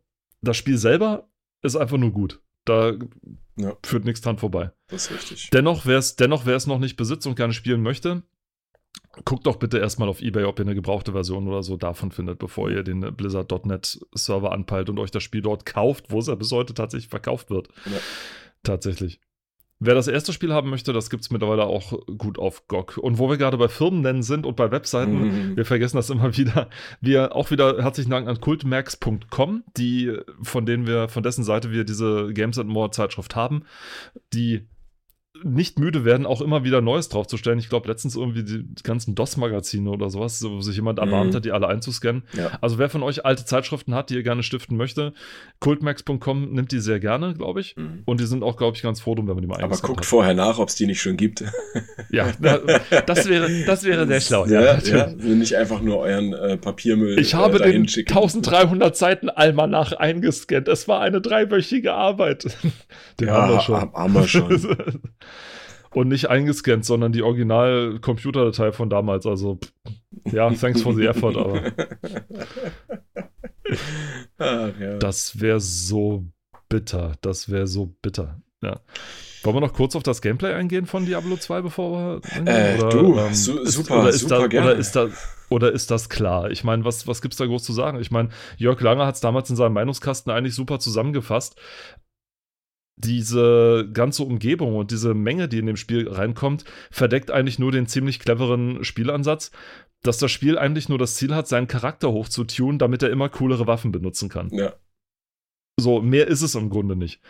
das 0.42 0.56
Spiel 0.56 0.78
selber 0.78 1.28
ist 1.62 1.76
einfach 1.76 1.96
nur 1.96 2.10
gut. 2.12 2.40
Da 2.64 2.92
Ja. 3.56 3.76
führt 3.84 4.04
nichts 4.04 4.20
dran 4.20 4.38
vorbei. 4.38 4.70
Das 4.88 5.06
ist 5.06 5.12
richtig. 5.12 5.50
Dennoch, 5.50 5.86
wer 5.86 5.98
es 5.98 6.16
dennoch, 6.16 6.44
noch 6.44 6.78
nicht 6.78 6.96
besitzt 6.96 7.26
und 7.26 7.34
gerne 7.34 7.52
spielen 7.52 7.82
möchte, 7.82 8.22
guckt 9.24 9.46
doch 9.46 9.56
bitte 9.56 9.78
erstmal 9.78 10.08
auf 10.08 10.20
Ebay, 10.22 10.44
ob 10.44 10.58
ihr 10.58 10.64
eine 10.66 10.74
gebrauchte 10.74 11.12
Version 11.12 11.48
oder 11.48 11.62
so 11.62 11.76
davon 11.76 12.10
findet, 12.12 12.38
bevor 12.38 12.70
ihr 12.70 12.82
den 12.82 13.00
Blizzard.net 13.00 13.98
Server 14.14 14.52
anpeilt 14.52 14.90
und 14.90 14.98
euch 14.98 15.10
das 15.10 15.22
Spiel 15.22 15.42
dort 15.42 15.66
kauft, 15.66 16.10
wo 16.10 16.18
es 16.20 16.26
ja 16.26 16.34
bis 16.34 16.52
heute 16.52 16.74
tatsächlich 16.74 17.08
verkauft 17.08 17.50
wird. 17.50 17.68
Ja. 17.86 17.98
Tatsächlich. 18.62 19.20
Wer 19.80 19.94
das 19.94 20.08
erste 20.08 20.32
Spiel 20.32 20.52
haben 20.52 20.70
möchte, 20.70 20.92
das 20.92 21.08
gibt 21.08 21.22
es 21.22 21.30
mittlerweile 21.30 21.64
auch 21.64 21.92
gut 22.18 22.38
auf 22.38 22.66
GOG. 22.66 22.96
Und 22.98 23.18
wo 23.18 23.30
wir 23.30 23.36
gerade 23.36 23.56
bei 23.58 23.68
Firmen 23.68 24.00
nennen 24.00 24.22
sind 24.22 24.44
und 24.44 24.56
bei 24.56 24.70
Webseiten, 24.72 25.18
Mhm. 25.52 25.56
wir 25.56 25.64
vergessen 25.64 25.96
das 25.96 26.10
immer 26.10 26.32
wieder. 26.36 26.68
Wir 27.00 27.36
auch 27.36 27.50
wieder 27.52 27.80
herzlichen 27.82 28.10
Dank 28.10 28.26
an 28.28 28.40
kultmax.com, 28.40 29.62
die, 29.76 30.16
von 30.42 30.66
denen 30.66 30.86
wir, 30.86 31.08
von 31.08 31.22
dessen 31.22 31.44
Seite 31.44 31.70
wir 31.70 31.84
diese 31.84 32.32
Games 32.32 32.58
and 32.58 32.68
More 32.68 32.90
Zeitschrift 32.90 33.36
haben, 33.36 33.62
die 34.32 34.66
nicht 35.44 35.78
müde 35.78 36.04
werden, 36.04 36.26
auch 36.26 36.40
immer 36.40 36.64
wieder 36.64 36.80
Neues 36.80 37.08
draufzustellen. 37.10 37.60
Ich 37.60 37.68
glaube, 37.68 37.86
letztens 37.86 38.16
irgendwie 38.16 38.42
die 38.42 38.64
ganzen 38.82 39.14
DOS-Magazine 39.14 39.88
oder 39.88 40.10
sowas, 40.10 40.42
wo 40.42 40.60
sich 40.62 40.74
jemand 40.74 40.98
erbarmt 40.98 41.30
Mhm. 41.30 41.36
hat, 41.36 41.44
die 41.44 41.52
alle 41.52 41.68
einzuscannen. 41.68 42.24
Ja. 42.32 42.58
Also 42.60 42.78
wer 42.78 42.88
von 42.90 43.04
euch 43.04 43.24
alte 43.24 43.44
Zeitschriften 43.44 43.94
hat, 43.94 44.10
die 44.10 44.14
ihr 44.14 44.24
gerne 44.24 44.42
stiften 44.42 44.76
möchte, 44.76 45.12
kultmax.com 45.60 46.52
nimmt 46.52 46.72
die 46.72 46.80
sehr 46.80 46.98
gerne, 46.98 47.34
glaube 47.34 47.60
ich. 47.60 47.76
Mhm. 47.76 48.02
Und 48.04 48.20
die 48.20 48.26
sind 48.26 48.42
auch, 48.42 48.56
glaube 48.56 48.76
ich, 48.76 48.82
ganz 48.82 49.00
froh 49.00 49.14
drum, 49.14 49.28
wenn 49.28 49.34
man 49.34 49.42
die 49.42 49.48
mal 49.48 49.62
Aber 49.62 49.76
guckt 49.76 49.98
hat. 50.00 50.06
vorher 50.06 50.34
nach, 50.34 50.58
ob 50.58 50.68
es 50.70 50.74
die 50.74 50.86
nicht 50.86 51.00
schon 51.00 51.16
gibt. 51.16 51.44
Ja, 52.10 52.32
das 53.06 53.28
wäre, 53.28 53.64
das 53.64 53.84
wäre 53.84 54.06
sehr 54.08 54.20
schlau. 54.20 54.46
Ja, 54.46 54.60
Ja, 54.60 54.78
ja, 54.82 55.06
nicht 55.08 55.54
einfach 55.54 55.80
nur 55.82 55.98
euren 55.98 56.32
äh, 56.32 56.56
Papiermüll 56.56 57.18
Ich 57.20 57.34
habe 57.34 57.62
äh, 57.62 57.70
den 57.72 57.86
schicken. 57.86 58.12
1300 58.12 58.96
Seiten 58.96 59.28
Almanach 59.28 59.92
eingescannt. 59.92 60.66
Es 60.68 60.88
war 60.88 61.00
eine 61.00 61.20
dreiwöchige 61.20 61.92
Arbeit. 61.92 62.56
Den 63.20 63.30
haben 63.30 63.48
wir 63.50 63.54
Ja, 63.56 63.60
schon. 63.60 63.92
haben 63.92 64.14
wir 64.14 64.26
schon. 64.26 64.48
Und 65.90 66.08
nicht 66.08 66.28
eingescannt, 66.28 66.84
sondern 66.84 67.12
die 67.12 67.22
Original-Computerdatei 67.22 68.72
von 68.72 68.90
damals. 68.90 69.26
Also, 69.26 69.58
ja, 70.30 70.50
thanks 70.60 70.82
for 70.82 70.94
the 70.94 71.06
effort, 71.06 71.36
aber 71.36 71.72
Ach, 74.38 74.70
ja. 74.80 74.98
das 74.98 75.40
wäre 75.40 75.60
so 75.60 76.24
bitter. 76.68 77.12
Das 77.20 77.50
wäre 77.50 77.66
so 77.66 77.94
bitter. 78.02 78.40
Ja. 78.62 78.80
Wollen 79.44 79.56
wir 79.56 79.60
noch 79.60 79.72
kurz 79.72 79.94
auf 79.94 80.02
das 80.02 80.20
Gameplay 80.20 80.52
eingehen 80.52 80.86
von 80.86 81.06
Diablo 81.06 81.36
2, 81.36 81.62
bevor 81.62 82.20
wir. 82.20 82.46
Äh, 82.46 82.78
du, 82.78 83.16
su- 83.32 83.58
ist, 83.60 83.72
super, 83.72 84.00
oder 84.00 84.08
ist 84.10 84.20
super 84.20 84.40
da, 84.40 84.46
gerne. 84.48 84.70
Oder 84.70 84.76
ist, 84.78 84.96
da, 84.96 85.08
oder 85.48 85.72
ist 85.72 85.90
das 85.92 86.08
klar? 86.08 86.50
Ich 86.50 86.64
meine, 86.64 86.84
was, 86.84 87.06
was 87.06 87.22
gibt 87.22 87.34
es 87.34 87.38
da 87.38 87.46
groß 87.46 87.62
zu 87.62 87.72
sagen? 87.72 88.00
Ich 88.00 88.10
meine, 88.10 88.30
Jörg 88.56 88.80
Langer 88.80 89.06
hat 89.06 89.14
es 89.14 89.20
damals 89.20 89.48
in 89.48 89.56
seinem 89.56 89.74
Meinungskasten 89.74 90.32
eigentlich 90.32 90.54
super 90.56 90.80
zusammengefasst. 90.80 91.54
Diese 93.00 93.88
ganze 93.92 94.24
Umgebung 94.24 94.74
und 94.76 94.90
diese 94.90 95.14
Menge, 95.14 95.48
die 95.48 95.58
in 95.58 95.66
dem 95.66 95.76
Spiel 95.76 96.08
reinkommt, 96.08 96.64
verdeckt 96.90 97.30
eigentlich 97.30 97.58
nur 97.58 97.70
den 97.70 97.86
ziemlich 97.86 98.18
cleveren 98.18 98.82
Spielansatz, 98.84 99.50
dass 100.02 100.18
das 100.18 100.30
Spiel 100.32 100.58
eigentlich 100.58 100.88
nur 100.88 100.98
das 100.98 101.14
Ziel 101.14 101.34
hat, 101.34 101.46
seinen 101.48 101.68
Charakter 101.68 102.10
hochzutunen, 102.12 102.78
damit 102.78 103.02
er 103.02 103.10
immer 103.10 103.28
coolere 103.28 103.66
Waffen 103.66 103.92
benutzen 103.92 104.28
kann. 104.28 104.48
ja. 104.52 104.74
So, 105.80 106.02
mehr 106.02 106.26
ist 106.26 106.42
es 106.42 106.56
im 106.56 106.70
Grunde 106.70 106.96
nicht. 106.96 107.20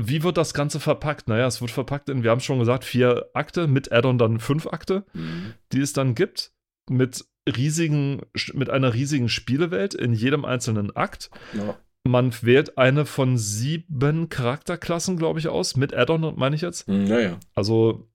Wie 0.00 0.24
wird 0.24 0.36
das 0.36 0.54
Ganze 0.54 0.80
verpackt? 0.80 1.28
Naja, 1.28 1.46
es 1.46 1.60
wird 1.60 1.70
verpackt 1.70 2.08
in, 2.08 2.24
wir 2.24 2.32
haben 2.32 2.40
schon 2.40 2.58
gesagt, 2.58 2.84
vier 2.84 3.30
Akte, 3.32 3.68
mit 3.68 3.92
Add-on 3.92 4.18
dann 4.18 4.40
fünf 4.40 4.66
Akte, 4.66 5.04
Mhm. 5.14 5.54
die 5.72 5.80
es 5.80 5.92
dann 5.92 6.16
gibt, 6.16 6.52
mit 6.90 7.24
riesigen, 7.48 8.22
mit 8.54 8.70
einer 8.70 8.92
riesigen 8.92 9.28
Spielewelt 9.28 9.94
in 9.94 10.14
jedem 10.14 10.44
einzelnen 10.44 10.94
Akt. 10.96 11.30
ja. 11.52 11.78
Man 12.08 12.32
wählt 12.42 12.78
eine 12.78 13.04
von 13.04 13.36
sieben 13.36 14.30
Charakterklassen, 14.30 15.18
glaube 15.18 15.38
ich, 15.40 15.48
aus, 15.48 15.76
mit 15.76 15.92
Add-on, 15.94 16.34
meine 16.36 16.56
ich 16.56 16.62
jetzt. 16.62 16.86
Hm, 16.86 17.04
Naja. 17.04 17.38
Also 17.54 18.08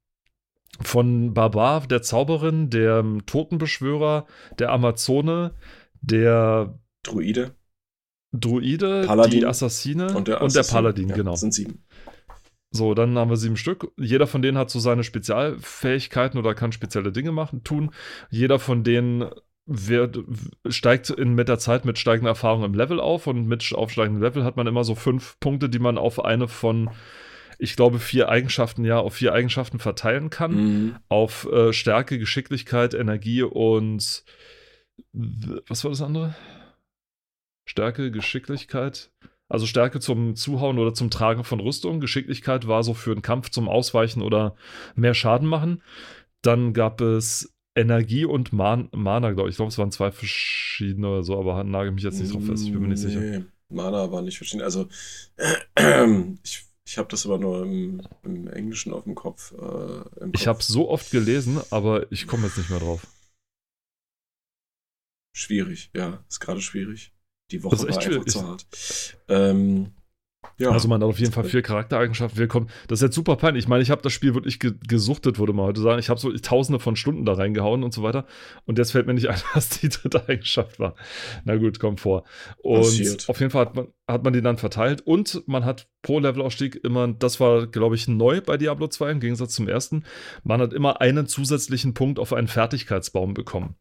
von 0.82 1.36
Barbar, 1.36 1.86
der 1.88 2.02
Zauberin, 2.02 2.72
der 2.72 3.06
Totenbeschwörer, 3.28 4.26
der 4.58 4.72
Amazone, 4.72 5.54
der 6.02 6.80
Druide 7.04 7.56
Druide, 8.34 9.04
Paladin 9.06 9.42
die 9.42 9.46
Assassine 9.46 10.16
und 10.16 10.28
der, 10.28 10.42
und 10.42 10.56
der. 10.56 10.64
Paladin, 10.64 11.10
ja, 11.10 11.16
genau. 11.16 11.32
Das 11.32 11.42
sind 11.42 11.54
sieben. 11.54 11.84
So, 12.72 12.96
dann 12.96 13.16
haben 13.20 13.30
wir 13.30 13.38
sieben 13.38 13.58
Stück. 13.58 13.92
Jeder 13.98 14.26
von 14.26 14.42
denen 14.42 14.58
hat 14.58 14.72
so 14.72 14.80
seine 14.80 15.04
Spezialfähigkeiten 15.04 16.40
oder 16.40 16.56
kann 16.56 16.72
spezielle 16.72 17.12
Dinge 17.12 17.32
machen, 17.32 17.64
tun. 17.64 17.92
Jeder 18.32 18.58
von 18.58 18.84
denen 18.84 19.30
wird, 19.66 20.20
steigt 20.68 21.10
in, 21.10 21.36
mit 21.36 21.48
der 21.48 21.60
Zeit 21.60 21.86
mit 21.86 21.98
steigender 21.98 22.32
Erfahrung 22.32 22.64
im 22.64 22.74
Level 22.74 23.00
auf 23.00 23.28
und 23.28 23.48
mit 23.48 23.74
aufsteigendem 23.74 24.22
Level 24.22 24.44
hat 24.44 24.58
man 24.58 24.68
immer 24.68 24.84
so 24.84 24.96
fünf 24.96 25.40
Punkte, 25.40 25.70
die 25.70 25.80
man 25.80 25.98
auf 25.98 26.24
eine 26.24 26.48
von, 26.48 26.90
ich 27.60 27.76
glaube, 27.76 28.00
vier 28.00 28.30
Eigenschaften, 28.30 28.84
ja, 28.84 29.00
auf 29.00 29.16
vier 29.16 29.34
Eigenschaften 29.34 29.80
verteilen 29.80 30.30
kann. 30.30 30.56
Mhm. 30.56 30.96
Auf 31.08 31.48
äh, 31.52 31.72
Stärke, 31.72 32.20
Geschicklichkeit, 32.20 32.94
Energie 32.94 33.44
und 33.44 34.24
was 35.68 35.84
war 35.84 35.92
das 35.92 36.02
andere? 36.02 36.36
Stärke, 37.66 38.12
Geschicklichkeit. 38.12 39.12
Also 39.48 39.66
Stärke 39.66 40.00
zum 40.00 40.36
Zuhauen 40.36 40.80
oder 40.80 40.94
zum 40.94 41.10
Tragen 41.10 41.44
von 41.44 41.60
Rüstung. 41.60 42.00
Geschicklichkeit 42.00 42.68
war 42.68 42.84
so 42.84 42.94
für 42.94 43.12
einen 43.12 43.22
Kampf 43.22 43.50
zum 43.50 43.70
Ausweichen 43.70 44.22
oder 44.22 44.56
mehr 44.96 45.14
Schaden 45.14 45.48
machen. 45.48 45.82
Dann 46.42 46.74
gab 46.74 47.02
es 47.02 47.53
Energie 47.76 48.26
und 48.26 48.54
Man 48.54 48.90
Mana, 48.92 49.32
glaube 49.32 49.50
ich. 49.50 49.54
Ich 49.54 49.58
glaube, 49.58 49.70
es 49.70 49.78
waren 49.78 49.92
zwei 49.92 50.12
verschiedene 50.12 51.08
oder 51.08 51.24
so, 51.24 51.40
aber 51.40 51.64
nagel 51.64 51.92
mich 51.92 52.04
jetzt 52.04 52.20
nicht 52.20 52.34
drauf 52.34 52.46
fest. 52.46 52.64
Ich 52.66 52.72
bin 52.72 52.82
mir 52.82 52.90
nicht 52.90 53.00
sicher. 53.00 53.20
Nee, 53.20 53.44
Mana 53.70 54.12
war 54.12 54.22
nicht 54.22 54.38
verschieden. 54.38 54.62
Also, 54.64 54.88
ich, 56.44 56.66
ich 56.86 56.98
habe 56.98 57.08
das 57.10 57.26
aber 57.26 57.40
nur 57.40 57.64
im, 57.64 58.02
im 58.24 58.48
Englischen 58.48 58.94
auf 58.94 59.06
dem 59.06 59.16
Kopf. 59.16 59.52
Äh, 59.54 60.22
im 60.24 60.32
Ich 60.34 60.42
Kopf. 60.42 60.46
habe 60.48 60.64
so 60.64 60.90
oft 60.90 61.10
gelesen, 61.12 61.60
aber 61.72 62.12
ich 62.12 62.28
komme 62.28 62.46
jetzt 62.46 62.58
nicht 62.58 62.70
mehr 62.70 62.80
drauf. 62.80 63.08
Schwierig, 65.36 65.90
ja. 65.96 66.24
Ist 66.30 66.40
gerade 66.40 66.62
schwierig. 66.62 67.12
Die 67.52 67.64
Woche 67.64 67.76
echt 67.76 67.84
war 67.84 67.90
einfach 67.98 68.02
schwierig. 68.04 68.30
zu 68.32 68.48
hart. 68.48 68.68
Ähm, 69.28 69.94
ja. 70.58 70.72
Also 70.72 70.88
man 70.88 71.02
hat 71.02 71.10
auf 71.10 71.20
jeden 71.20 71.32
Fall 71.32 71.44
vier 71.44 71.62
Charaktereigenschaften. 71.62 72.40
Wir 72.40 72.48
kommen, 72.48 72.70
das 72.88 73.00
ist 73.00 73.04
jetzt 73.04 73.16
super 73.16 73.36
peinlich. 73.36 73.66
Ich 73.66 73.68
meine, 73.68 73.82
ich 73.82 73.90
habe 73.90 74.02
das 74.02 74.14
Spiel 74.14 74.34
wirklich 74.34 74.60
ge 74.60 74.74
gesuchtet, 74.88 75.40
würde 75.40 75.54
man 75.54 75.66
heute 75.66 75.82
sagen. 75.82 76.00
Ich 76.00 76.10
habe 76.10 76.20
so 76.20 76.32
tausende 76.32 76.80
von 76.80 76.96
Stunden 76.96 77.26
da 77.26 77.34
reingehauen 77.34 77.84
und 77.84 77.94
so 77.94 78.04
weiter. 78.04 78.26
Und 78.66 78.78
jetzt 78.78 78.92
fällt 78.92 79.08
mir 79.08 79.14
nicht 79.14 79.30
ein, 79.30 79.42
was 79.54 79.70
die 79.70 79.90
dritte 79.90 80.28
Eigenschaft 80.28 80.80
war. 80.80 80.96
Na 81.46 81.56
gut, 81.56 81.80
kommt 81.80 82.00
vor. 82.00 82.24
Und 82.62 82.82
Passiert. 82.82 83.30
auf 83.30 83.40
jeden 83.40 83.52
Fall 83.52 83.66
hat 83.66 83.76
man, 83.76 83.88
hat 84.06 84.24
man 84.24 84.34
die 84.34 84.42
dann 84.42 84.58
verteilt 84.58 85.02
und 85.02 85.44
man 85.48 85.64
hat 85.64 85.88
pro 86.02 86.20
Levelaufstieg 86.20 86.76
immer, 86.84 87.08
das 87.08 87.40
war, 87.40 87.68
glaube 87.68 87.96
ich, 87.96 88.10
neu 88.10 88.42
bei 88.42 88.58
Diablo 88.58 88.88
2 88.88 89.12
im 89.12 89.20
Gegensatz 89.22 89.54
zum 89.54 89.70
ersten, 89.70 90.04
man 90.44 90.60
hat 90.60 90.74
immer 90.74 91.00
einen 91.00 91.26
zusätzlichen 91.26 91.94
Punkt 91.94 92.20
auf 92.20 92.34
einen 92.34 92.50
Fertigkeitsbaum 92.50 93.34
bekommen, 93.34 93.76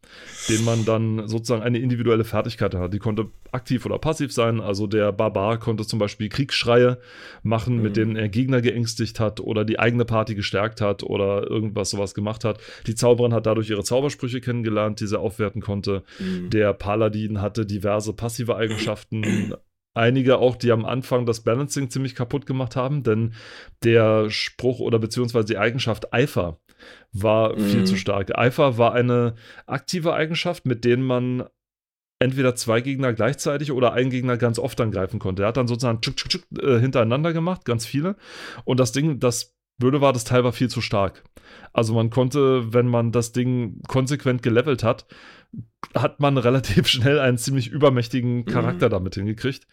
den 0.47 0.63
man 0.63 0.85
dann 0.85 1.27
sozusagen 1.27 1.61
eine 1.61 1.79
individuelle 1.79 2.23
Fertigkeit 2.23 2.73
hat. 2.73 2.93
Die 2.93 2.99
konnte 2.99 3.31
aktiv 3.51 3.85
oder 3.85 3.99
passiv 3.99 4.31
sein. 4.31 4.61
Also 4.61 4.87
der 4.87 5.11
Barbar 5.11 5.59
konnte 5.59 5.85
zum 5.85 5.99
Beispiel 5.99 6.29
Kriegsschreie 6.29 6.99
machen, 7.43 7.77
mhm. 7.77 7.83
mit 7.83 7.97
denen 7.97 8.15
er 8.15 8.29
Gegner 8.29 8.61
geängstigt 8.61 9.19
hat 9.19 9.41
oder 9.41 9.65
die 9.65 9.79
eigene 9.79 10.05
Party 10.05 10.35
gestärkt 10.35 10.79
hat 10.79 11.03
oder 11.03 11.49
irgendwas 11.49 11.89
sowas 11.89 12.13
gemacht 12.13 12.45
hat. 12.45 12.59
Die 12.87 12.95
Zauberin 12.95 13.33
hat 13.33 13.45
dadurch 13.45 13.69
ihre 13.69 13.83
Zaubersprüche 13.83 14.39
kennengelernt, 14.39 15.01
die 15.01 15.07
sie 15.07 15.19
aufwerten 15.19 15.61
konnte. 15.61 16.03
Mhm. 16.19 16.49
Der 16.49 16.71
Paladin 16.71 17.41
hatte 17.41 17.65
diverse 17.65 18.13
passive 18.13 18.55
Eigenschaften 18.55 19.53
einige 19.93 20.37
auch, 20.37 20.55
die 20.55 20.71
am 20.71 20.85
Anfang 20.85 21.25
das 21.25 21.41
Balancing 21.43 21.89
ziemlich 21.89 22.15
kaputt 22.15 22.45
gemacht 22.45 22.75
haben, 22.75 23.03
denn 23.03 23.33
der 23.83 24.29
Spruch 24.29 24.79
oder 24.79 24.99
beziehungsweise 24.99 25.45
die 25.45 25.57
Eigenschaft 25.57 26.13
Eifer 26.13 26.59
war 27.11 27.57
mhm. 27.57 27.65
viel 27.65 27.83
zu 27.85 27.95
stark. 27.95 28.37
Eifer 28.37 28.77
war 28.77 28.93
eine 28.93 29.35
aktive 29.65 30.13
Eigenschaft, 30.13 30.65
mit 30.65 30.83
denen 30.83 31.03
man 31.03 31.43
entweder 32.19 32.55
zwei 32.55 32.81
Gegner 32.81 33.13
gleichzeitig 33.13 33.71
oder 33.71 33.93
einen 33.93 34.09
Gegner 34.09 34.37
ganz 34.37 34.57
oft 34.57 34.79
angreifen 34.79 35.19
konnte. 35.19 35.43
Er 35.43 35.49
hat 35.49 35.57
dann 35.57 35.67
sozusagen 35.67 36.01
tschuk, 36.01 36.15
tschuk, 36.15 36.29
tschuk, 36.29 36.63
äh, 36.63 36.79
hintereinander 36.79 37.33
gemacht, 37.33 37.65
ganz 37.65 37.85
viele. 37.85 38.15
Und 38.63 38.79
das 38.79 38.93
Ding, 38.93 39.19
das 39.19 39.55
Blöde 39.77 40.01
war, 40.01 40.13
das 40.13 40.23
Teil 40.23 40.43
war 40.43 40.53
viel 40.53 40.69
zu 40.69 40.81
stark. 40.81 41.23
Also 41.73 41.93
man 41.93 42.09
konnte, 42.09 42.73
wenn 42.73 42.87
man 42.87 43.11
das 43.11 43.33
Ding 43.33 43.81
konsequent 43.87 44.41
gelevelt 44.41 44.83
hat, 44.83 45.05
hat 45.93 46.19
man 46.19 46.37
relativ 46.37 46.87
schnell 46.87 47.19
einen 47.19 47.37
ziemlich 47.37 47.69
übermächtigen 47.69 48.37
mhm. 48.37 48.45
Charakter 48.45 48.87
mhm. 48.87 48.91
damit 48.91 49.15
hingekriegt, 49.15 49.67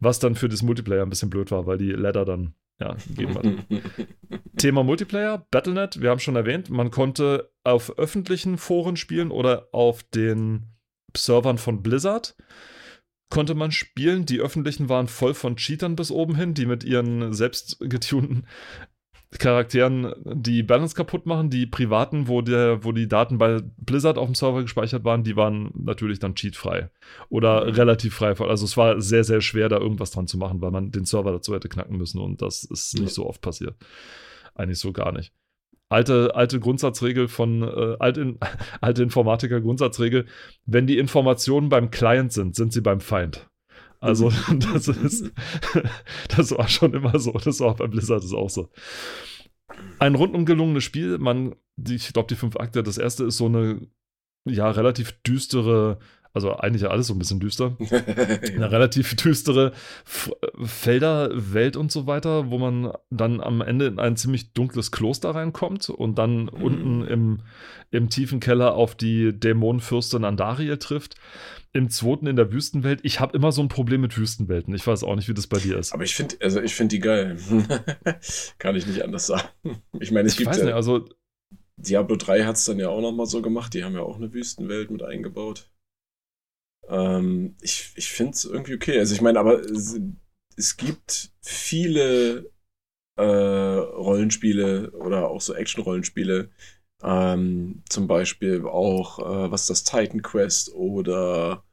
was 0.00 0.18
dann 0.18 0.34
für 0.34 0.48
das 0.48 0.62
Multiplayer 0.62 1.02
ein 1.02 1.10
bisschen 1.10 1.30
blöd 1.30 1.50
war, 1.50 1.66
weil 1.66 1.78
die 1.78 1.90
Ladder 1.90 2.24
dann 2.24 2.54
ja, 2.80 2.96
gegeben 3.08 3.34
hat. 3.34 3.46
Thema 4.56 4.82
Multiplayer, 4.82 5.46
Battlenet, 5.50 6.00
wir 6.00 6.10
haben 6.10 6.20
schon 6.20 6.36
erwähnt, 6.36 6.70
man 6.70 6.90
konnte 6.90 7.52
auf 7.62 7.98
öffentlichen 7.98 8.58
Foren 8.58 8.96
spielen 8.96 9.30
oder 9.30 9.68
auf 9.72 10.02
den 10.02 10.74
Servern 11.16 11.58
von 11.58 11.82
Blizzard 11.82 12.36
konnte 13.30 13.54
man 13.54 13.72
spielen. 13.72 14.26
Die 14.26 14.40
öffentlichen 14.40 14.88
waren 14.88 15.08
voll 15.08 15.34
von 15.34 15.56
Cheatern 15.56 15.96
bis 15.96 16.10
oben 16.10 16.36
hin, 16.36 16.54
die 16.54 16.66
mit 16.66 16.84
ihren 16.84 17.32
selbst 17.32 17.78
getunten 17.80 18.46
Charakteren 19.38 20.12
die 20.24 20.62
Balance 20.62 20.94
kaputt 20.94 21.26
machen. 21.26 21.50
Die 21.50 21.66
privaten, 21.66 22.28
wo, 22.28 22.40
der, 22.42 22.84
wo 22.84 22.92
die 22.92 23.08
Daten 23.08 23.38
bei 23.38 23.60
Blizzard 23.78 24.18
auf 24.18 24.26
dem 24.26 24.34
Server 24.34 24.62
gespeichert 24.62 25.04
waren, 25.04 25.24
die 25.24 25.36
waren 25.36 25.70
natürlich 25.74 26.18
dann 26.18 26.34
cheatfrei. 26.34 26.90
Oder 27.28 27.66
mhm. 27.66 27.72
relativ 27.72 28.14
frei. 28.14 28.38
Also 28.38 28.64
es 28.64 28.76
war 28.76 29.00
sehr, 29.00 29.24
sehr 29.24 29.40
schwer, 29.40 29.68
da 29.68 29.78
irgendwas 29.78 30.10
dran 30.10 30.26
zu 30.26 30.38
machen, 30.38 30.60
weil 30.60 30.70
man 30.70 30.90
den 30.90 31.04
Server 31.04 31.32
dazu 31.32 31.54
hätte 31.54 31.68
knacken 31.68 31.96
müssen 31.96 32.20
und 32.20 32.42
das 32.42 32.64
ist 32.64 32.98
nicht 32.98 33.12
so 33.12 33.26
oft 33.26 33.40
passiert. 33.40 33.76
Eigentlich 34.54 34.78
so 34.78 34.92
gar 34.92 35.12
nicht. 35.12 35.32
Alte, 35.88 36.34
alte 36.34 36.60
Grundsatzregel 36.60 37.28
von 37.28 37.62
äh, 37.62 37.96
alte, 37.98 38.36
alte 38.80 39.02
Informatiker 39.02 39.60
Grundsatzregel, 39.60 40.26
wenn 40.64 40.86
die 40.86 40.98
Informationen 40.98 41.68
beim 41.68 41.90
Client 41.90 42.32
sind, 42.32 42.56
sind 42.56 42.72
sie 42.72 42.80
beim 42.80 43.00
Feind. 43.00 43.48
Also 44.04 44.30
das 44.72 44.88
ist, 44.88 45.32
das 46.36 46.50
war 46.52 46.68
schon 46.68 46.92
immer 46.92 47.18
so. 47.18 47.32
Das 47.32 47.60
war 47.60 47.74
bei 47.74 47.86
Blizzard 47.86 48.22
ist 48.22 48.34
auch 48.34 48.50
so. 48.50 48.68
Ein 49.98 50.14
rundum 50.14 50.44
gelungenes 50.44 50.84
Spiel. 50.84 51.18
Man, 51.18 51.56
die, 51.76 51.94
ich 51.94 52.12
glaube, 52.12 52.28
die 52.28 52.36
fünf 52.36 52.56
Akte. 52.56 52.82
Das 52.82 52.98
erste 52.98 53.24
ist 53.24 53.38
so 53.38 53.46
eine 53.46 53.80
ja 54.46 54.70
relativ 54.70 55.12
düstere 55.22 55.98
also 56.34 56.56
eigentlich 56.56 56.82
ja 56.82 56.88
alles 56.88 57.06
so 57.06 57.14
ein 57.14 57.18
bisschen 57.18 57.40
düster. 57.40 57.76
Eine 58.54 58.70
relativ 58.70 59.14
düstere 59.14 59.72
Felder, 60.04 61.30
Welt 61.32 61.76
und 61.76 61.92
so 61.92 62.06
weiter, 62.06 62.50
wo 62.50 62.58
man 62.58 62.92
dann 63.10 63.40
am 63.40 63.60
Ende 63.60 63.86
in 63.86 64.00
ein 64.00 64.16
ziemlich 64.16 64.52
dunkles 64.52 64.90
Kloster 64.90 65.30
reinkommt 65.30 65.88
und 65.88 66.18
dann 66.18 66.42
mhm. 66.42 66.48
unten 66.48 67.04
im, 67.06 67.38
im 67.92 68.10
tiefen 68.10 68.40
Keller 68.40 68.74
auf 68.74 68.96
die 68.96 69.32
Dämonenfürstin 69.32 70.24
Andariel 70.24 70.76
trifft 70.78 71.14
im 71.72 71.88
zweiten 71.90 72.26
in 72.26 72.36
der 72.36 72.52
Wüstenwelt. 72.52 73.00
Ich 73.02 73.20
habe 73.20 73.36
immer 73.36 73.50
so 73.50 73.60
ein 73.60 73.68
Problem 73.68 74.00
mit 74.00 74.16
Wüstenwelten. 74.16 74.74
Ich 74.74 74.86
weiß 74.86 75.02
auch 75.02 75.16
nicht, 75.16 75.28
wie 75.28 75.34
das 75.34 75.48
bei 75.48 75.58
dir 75.58 75.76
ist. 75.76 75.92
Aber 75.92 76.04
ich 76.04 76.14
finde, 76.14 76.36
also 76.40 76.60
ich 76.60 76.74
finde 76.74 76.96
die 76.96 77.00
geil. 77.00 77.36
Kann 78.58 78.76
ich 78.76 78.86
nicht 78.86 79.02
anders 79.02 79.26
sagen. 79.26 79.48
Ich 79.98 80.12
meine, 80.12 80.26
es 80.26 80.34
ich 80.34 80.38
gibt 80.38 80.50
weiß 80.50 80.58
ja, 80.58 80.64
nicht, 80.66 80.74
also 80.74 81.08
Diablo 81.76 82.14
3 82.16 82.44
hat 82.44 82.56
es 82.56 82.64
dann 82.64 82.78
ja 82.78 82.88
auch 82.88 83.00
nochmal 83.00 83.26
so 83.26 83.42
gemacht. 83.42 83.74
Die 83.74 83.82
haben 83.82 83.94
ja 83.94 84.02
auch 84.02 84.16
eine 84.16 84.32
Wüstenwelt 84.32 84.90
mit 84.92 85.02
eingebaut. 85.02 85.68
Ähm, 86.88 87.56
ich 87.62 87.92
ich 87.96 88.08
finde 88.10 88.32
es 88.34 88.44
irgendwie 88.44 88.74
okay. 88.74 88.98
Also 88.98 89.14
ich 89.14 89.20
meine, 89.20 89.38
aber 89.40 89.60
es, 89.60 89.98
es 90.56 90.76
gibt 90.76 91.32
viele 91.42 92.50
äh, 93.16 93.22
Rollenspiele 93.24 94.90
oder 94.92 95.28
auch 95.30 95.40
so 95.40 95.54
Action-Rollenspiele, 95.54 96.50
ähm, 97.02 97.82
zum 97.88 98.06
Beispiel 98.08 98.64
auch, 98.66 99.18
äh, 99.20 99.50
was 99.50 99.66
das 99.66 99.84
Titan 99.84 100.22
Quest 100.22 100.72
oder 100.74 101.64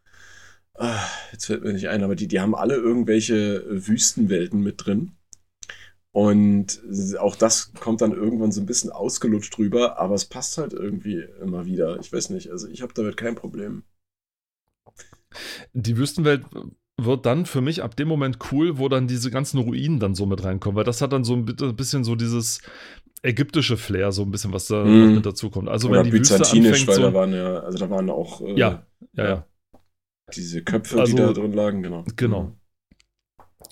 äh, 0.76 0.96
jetzt 1.32 1.46
fällt 1.46 1.64
mir 1.64 1.74
nicht 1.74 1.90
ein, 1.90 2.04
aber 2.04 2.16
die, 2.16 2.28
die 2.28 2.40
haben 2.42 2.56
alle 2.56 2.76
irgendwelche 2.76 3.66
Wüstenwelten 3.88 4.62
mit 4.62 4.86
drin. 4.86 5.14
Und 6.14 6.82
auch 7.20 7.36
das 7.38 7.74
kommt 7.74 8.02
dann 8.02 8.12
irgendwann 8.12 8.52
so 8.52 8.60
ein 8.62 8.66
bisschen 8.66 8.92
ausgelutscht 8.92 9.58
drüber, 9.58 9.98
aber 10.00 10.16
es 10.16 10.26
passt 10.26 10.58
halt 10.58 10.74
irgendwie 10.74 11.26
immer 11.42 11.66
wieder. 11.66 12.00
Ich 12.00 12.12
weiß 12.12 12.32
nicht, 12.32 12.52
also 12.52 12.68
ich 12.68 12.82
habe 12.82 12.94
damit 12.94 13.16
kein 13.18 13.36
Problem. 13.36 13.84
Die 15.74 15.98
Wüstenwelt 15.98 16.46
wird 16.98 17.26
dann 17.26 17.46
für 17.46 17.62
mich 17.62 17.84
ab 17.84 17.96
dem 17.96 18.08
Moment 18.08 18.40
cool, 18.52 18.78
wo 18.78 18.90
dann 18.90 19.08
diese 19.08 19.32
ganzen 19.32 19.60
Ruinen 19.60 20.00
dann 20.00 20.16
so 20.16 20.26
mit 20.26 20.44
reinkommen, 20.44 20.76
weil 20.76 20.84
das 20.84 21.02
hat 21.02 21.14
dann 21.14 21.24
so 21.24 21.36
ein 21.36 21.46
bisschen 21.46 22.04
so 22.04 22.16
dieses 22.16 22.62
ägyptische 23.24 23.78
Flair, 23.78 24.12
so 24.12 24.24
ein 24.24 24.32
bisschen, 24.32 24.54
was 24.54 24.68
da 24.68 24.84
mm. 24.84 25.16
mit 25.16 25.26
dazu 25.26 25.50
kommt. 25.50 25.70
Also 25.70 25.90
Oder 25.90 26.00
wenn 26.00 26.06
die 26.06 26.12
byzantinisch, 26.12 26.72
Wüste 26.72 26.72
anfängt, 26.72 26.88
weil 26.88 26.96
so, 26.96 27.02
da 27.02 27.14
waren 27.14 27.34
ja, 27.34 27.60
also 27.60 27.78
da 27.78 27.90
waren 27.90 28.10
auch 28.10 28.42
äh, 28.42 28.54
ja, 28.54 28.86
ja, 29.14 29.24
ja, 29.24 29.48
diese 30.36 30.64
Köpfe, 30.64 31.00
also, 31.00 31.16
die 31.16 31.22
da 31.22 31.34
drin 31.34 31.54
lagen, 31.54 31.84
genau. 31.84 32.06
Genau. 32.16 32.44
Mhm. 32.44 32.56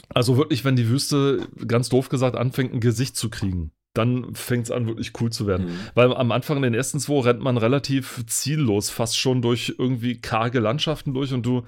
Also 0.10 0.38
wirklich, 0.38 0.65
wenn 0.65 0.76
die 0.76 0.88
Wüste, 0.89 1.48
ganz 1.67 1.89
doof 1.89 2.10
gesagt, 2.10 2.36
anfängt, 2.36 2.74
ein 2.74 2.80
Gesicht 2.80 3.15
zu 3.15 3.30
kriegen, 3.30 3.72
dann 3.93 4.36
fängt 4.36 4.65
es 4.65 4.71
an, 4.71 4.88
wirklich 4.88 5.13
cool 5.19 5.32
zu 5.32 5.47
werden. 5.47 5.67
Mhm. 5.67 5.80
Weil 5.95 6.13
am 6.13 6.32
Anfang 6.32 6.58
in 6.58 6.63
den 6.63 6.73
ersten 6.73 6.99
zwei 6.99 7.21
rennt 7.21 7.41
man 7.41 7.58
relativ 7.58 8.23
ziellos, 8.28 8.89
fast 8.89 9.17
schon 9.17 9.41
durch 9.41 9.75
irgendwie 9.78 10.21
karge 10.21 10.60
Landschaften 10.60 11.13
durch 11.13 11.34
und 11.34 11.45
du 11.45 11.63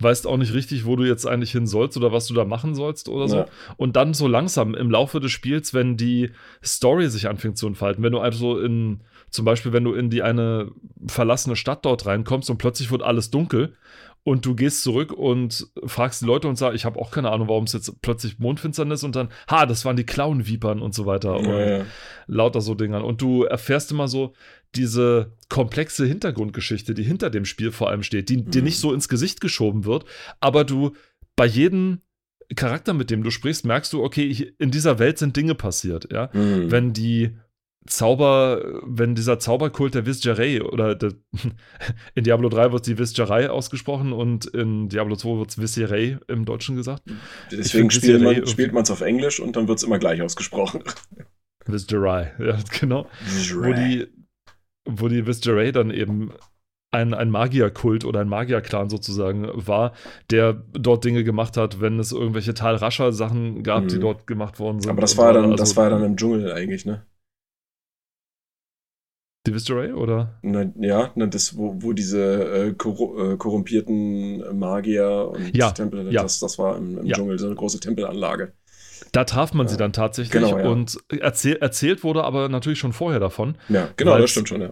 weißt 0.00 0.26
auch 0.26 0.36
nicht 0.36 0.54
richtig, 0.54 0.86
wo 0.86 0.96
du 0.96 1.04
jetzt 1.04 1.26
eigentlich 1.26 1.52
hin 1.52 1.66
sollst 1.66 1.96
oder 1.96 2.12
was 2.12 2.26
du 2.26 2.34
da 2.34 2.44
machen 2.44 2.74
sollst 2.74 3.08
oder 3.08 3.28
so. 3.28 3.36
Ja. 3.38 3.46
Und 3.76 3.96
dann 3.96 4.14
so 4.14 4.28
langsam 4.28 4.74
im 4.74 4.90
Laufe 4.90 5.20
des 5.20 5.32
Spiels, 5.32 5.74
wenn 5.74 5.96
die 5.96 6.30
Story 6.64 7.08
sich 7.10 7.28
anfängt 7.28 7.58
zu 7.58 7.66
entfalten, 7.66 8.02
wenn 8.02 8.12
du 8.12 8.20
also 8.20 8.58
in, 8.60 9.00
zum 9.28 9.44
Beispiel, 9.44 9.72
wenn 9.72 9.84
du 9.84 9.92
in 9.94 10.08
die 10.08 10.22
eine 10.22 10.70
verlassene 11.06 11.56
Stadt 11.56 11.84
dort 11.84 12.06
reinkommst 12.06 12.48
und 12.48 12.58
plötzlich 12.58 12.90
wird 12.90 13.02
alles 13.02 13.30
dunkel 13.30 13.74
und 14.22 14.44
du 14.44 14.54
gehst 14.54 14.82
zurück 14.82 15.12
und 15.12 15.68
fragst 15.86 16.22
die 16.22 16.26
Leute 16.26 16.48
und 16.48 16.56
sagst, 16.56 16.76
ich 16.76 16.84
habe 16.84 16.98
auch 17.00 17.10
keine 17.10 17.30
Ahnung, 17.30 17.48
warum 17.48 17.64
es 17.64 17.72
jetzt 17.72 18.02
plötzlich 18.02 18.38
Mondfinsternis 18.38 19.02
und 19.04 19.16
dann, 19.16 19.28
ha, 19.50 19.64
das 19.66 19.84
waren 19.84 19.96
die 19.96 20.04
Clown-Vipern 20.04 20.82
und 20.82 20.94
so 20.94 21.06
weiter 21.06 21.30
ja, 21.30 21.36
und 21.36 21.48
ja. 21.48 21.84
lauter 22.26 22.60
so 22.60 22.74
Dingern. 22.74 23.02
Und 23.02 23.22
du 23.22 23.44
erfährst 23.44 23.90
immer 23.90 24.08
so 24.08 24.34
diese 24.74 25.32
komplexe 25.48 26.04
Hintergrundgeschichte, 26.04 26.94
die 26.94 27.02
hinter 27.02 27.30
dem 27.30 27.44
Spiel 27.44 27.72
vor 27.72 27.88
allem 27.88 28.02
steht, 28.02 28.28
die 28.28 28.38
mhm. 28.38 28.50
dir 28.50 28.62
nicht 28.62 28.78
so 28.78 28.92
ins 28.92 29.08
Gesicht 29.08 29.40
geschoben 29.40 29.84
wird, 29.84 30.04
aber 30.40 30.64
du 30.64 30.92
bei 31.36 31.46
jedem 31.46 32.02
Charakter, 32.54 32.94
mit 32.94 33.10
dem 33.10 33.22
du 33.22 33.30
sprichst, 33.30 33.64
merkst 33.64 33.92
du, 33.92 34.02
okay, 34.02 34.54
in 34.58 34.70
dieser 34.70 34.98
Welt 34.98 35.18
sind 35.18 35.36
Dinge 35.36 35.54
passiert, 35.54 36.10
ja. 36.12 36.30
Mhm. 36.32 36.70
Wenn 36.70 36.92
die 36.92 37.36
Zauber, 37.86 38.82
wenn 38.84 39.14
dieser 39.14 39.38
Zauberkult 39.38 39.94
der 39.94 40.04
Visjerei 40.04 40.62
oder 40.62 40.94
der, 40.94 41.12
in 42.14 42.24
Diablo 42.24 42.48
3 42.48 42.72
wird 42.72 42.86
die 42.86 42.98
Visjerei 42.98 43.48
ausgesprochen 43.48 44.12
und 44.12 44.46
in 44.46 44.88
Diablo 44.88 45.16
2 45.16 45.38
wird 45.38 45.50
es 45.50 45.58
Visjerei 45.58 46.18
im 46.28 46.44
Deutschen 46.44 46.76
gesagt. 46.76 47.02
Deswegen 47.50 47.90
spielt 47.90 48.22
man, 48.22 48.46
spielt 48.46 48.72
man 48.72 48.82
es 48.82 48.90
auf 48.90 49.00
Englisch 49.00 49.40
und 49.40 49.56
dann 49.56 49.68
wird 49.68 49.78
es 49.78 49.84
immer 49.84 49.98
gleich 49.98 50.20
ausgesprochen. 50.22 50.82
Visjerei, 51.66 52.32
ja, 52.38 52.58
genau. 52.78 53.06
Wo 53.54 53.72
die, 53.72 54.06
wo 54.84 55.08
die 55.08 55.26
Visjerai 55.26 55.72
dann 55.72 55.90
eben 55.90 56.32
ein, 56.90 57.12
ein 57.12 57.30
Magierkult 57.30 58.04
oder 58.04 58.20
ein 58.20 58.28
Magierclan 58.28 58.88
sozusagen 58.88 59.48
war, 59.54 59.92
der 60.30 60.54
dort 60.72 61.04
Dinge 61.04 61.22
gemacht 61.24 61.56
hat, 61.56 61.80
wenn 61.80 61.98
es 61.98 62.12
irgendwelche 62.12 62.54
Tal 62.54 62.76
Rascher 62.76 63.12
Sachen 63.12 63.62
gab, 63.62 63.84
mhm. 63.84 63.88
die 63.88 63.98
dort 64.00 64.26
gemacht 64.26 64.58
worden 64.58 64.80
sind. 64.80 64.90
Aber 64.90 65.00
das 65.00 65.16
war 65.18 65.32
dann, 65.32 65.44
also, 65.44 65.56
das 65.56 65.76
war 65.76 65.90
dann 65.90 66.02
im 66.02 66.16
Dschungel 66.16 66.52
eigentlich, 66.52 66.86
ne? 66.86 67.04
Die 69.48 69.54
Visceray, 69.54 69.92
oder? 69.92 70.38
Na, 70.42 70.70
ja, 70.78 71.10
na, 71.14 71.26
das, 71.26 71.56
wo, 71.56 71.74
wo 71.78 71.92
diese 71.92 72.68
äh, 72.68 72.74
kor 72.74 73.32
äh, 73.32 73.36
korrumpierten 73.36 74.58
Magier 74.58 75.30
und 75.32 75.56
ja, 75.56 75.70
Tempel, 75.70 76.12
ja. 76.12 76.22
Das, 76.22 76.38
das 76.38 76.58
war 76.58 76.76
im, 76.76 76.98
im 76.98 77.06
ja. 77.06 77.16
Dschungel 77.16 77.38
so 77.38 77.46
eine 77.46 77.54
große 77.54 77.80
Tempelanlage. 77.80 78.52
Da 79.12 79.24
traf 79.24 79.54
man 79.54 79.68
sie 79.68 79.76
dann 79.76 79.92
tatsächlich 79.92 80.32
genau, 80.32 80.58
ja. 80.58 80.68
und 80.68 80.98
erzähl, 81.20 81.56
erzählt 81.56 82.04
wurde 82.04 82.24
aber 82.24 82.48
natürlich 82.48 82.78
schon 82.78 82.92
vorher 82.92 83.20
davon. 83.20 83.56
Ja, 83.68 83.88
genau, 83.96 84.18
das 84.18 84.30
stimmt 84.30 84.48
schon, 84.48 84.60
ja. 84.60 84.70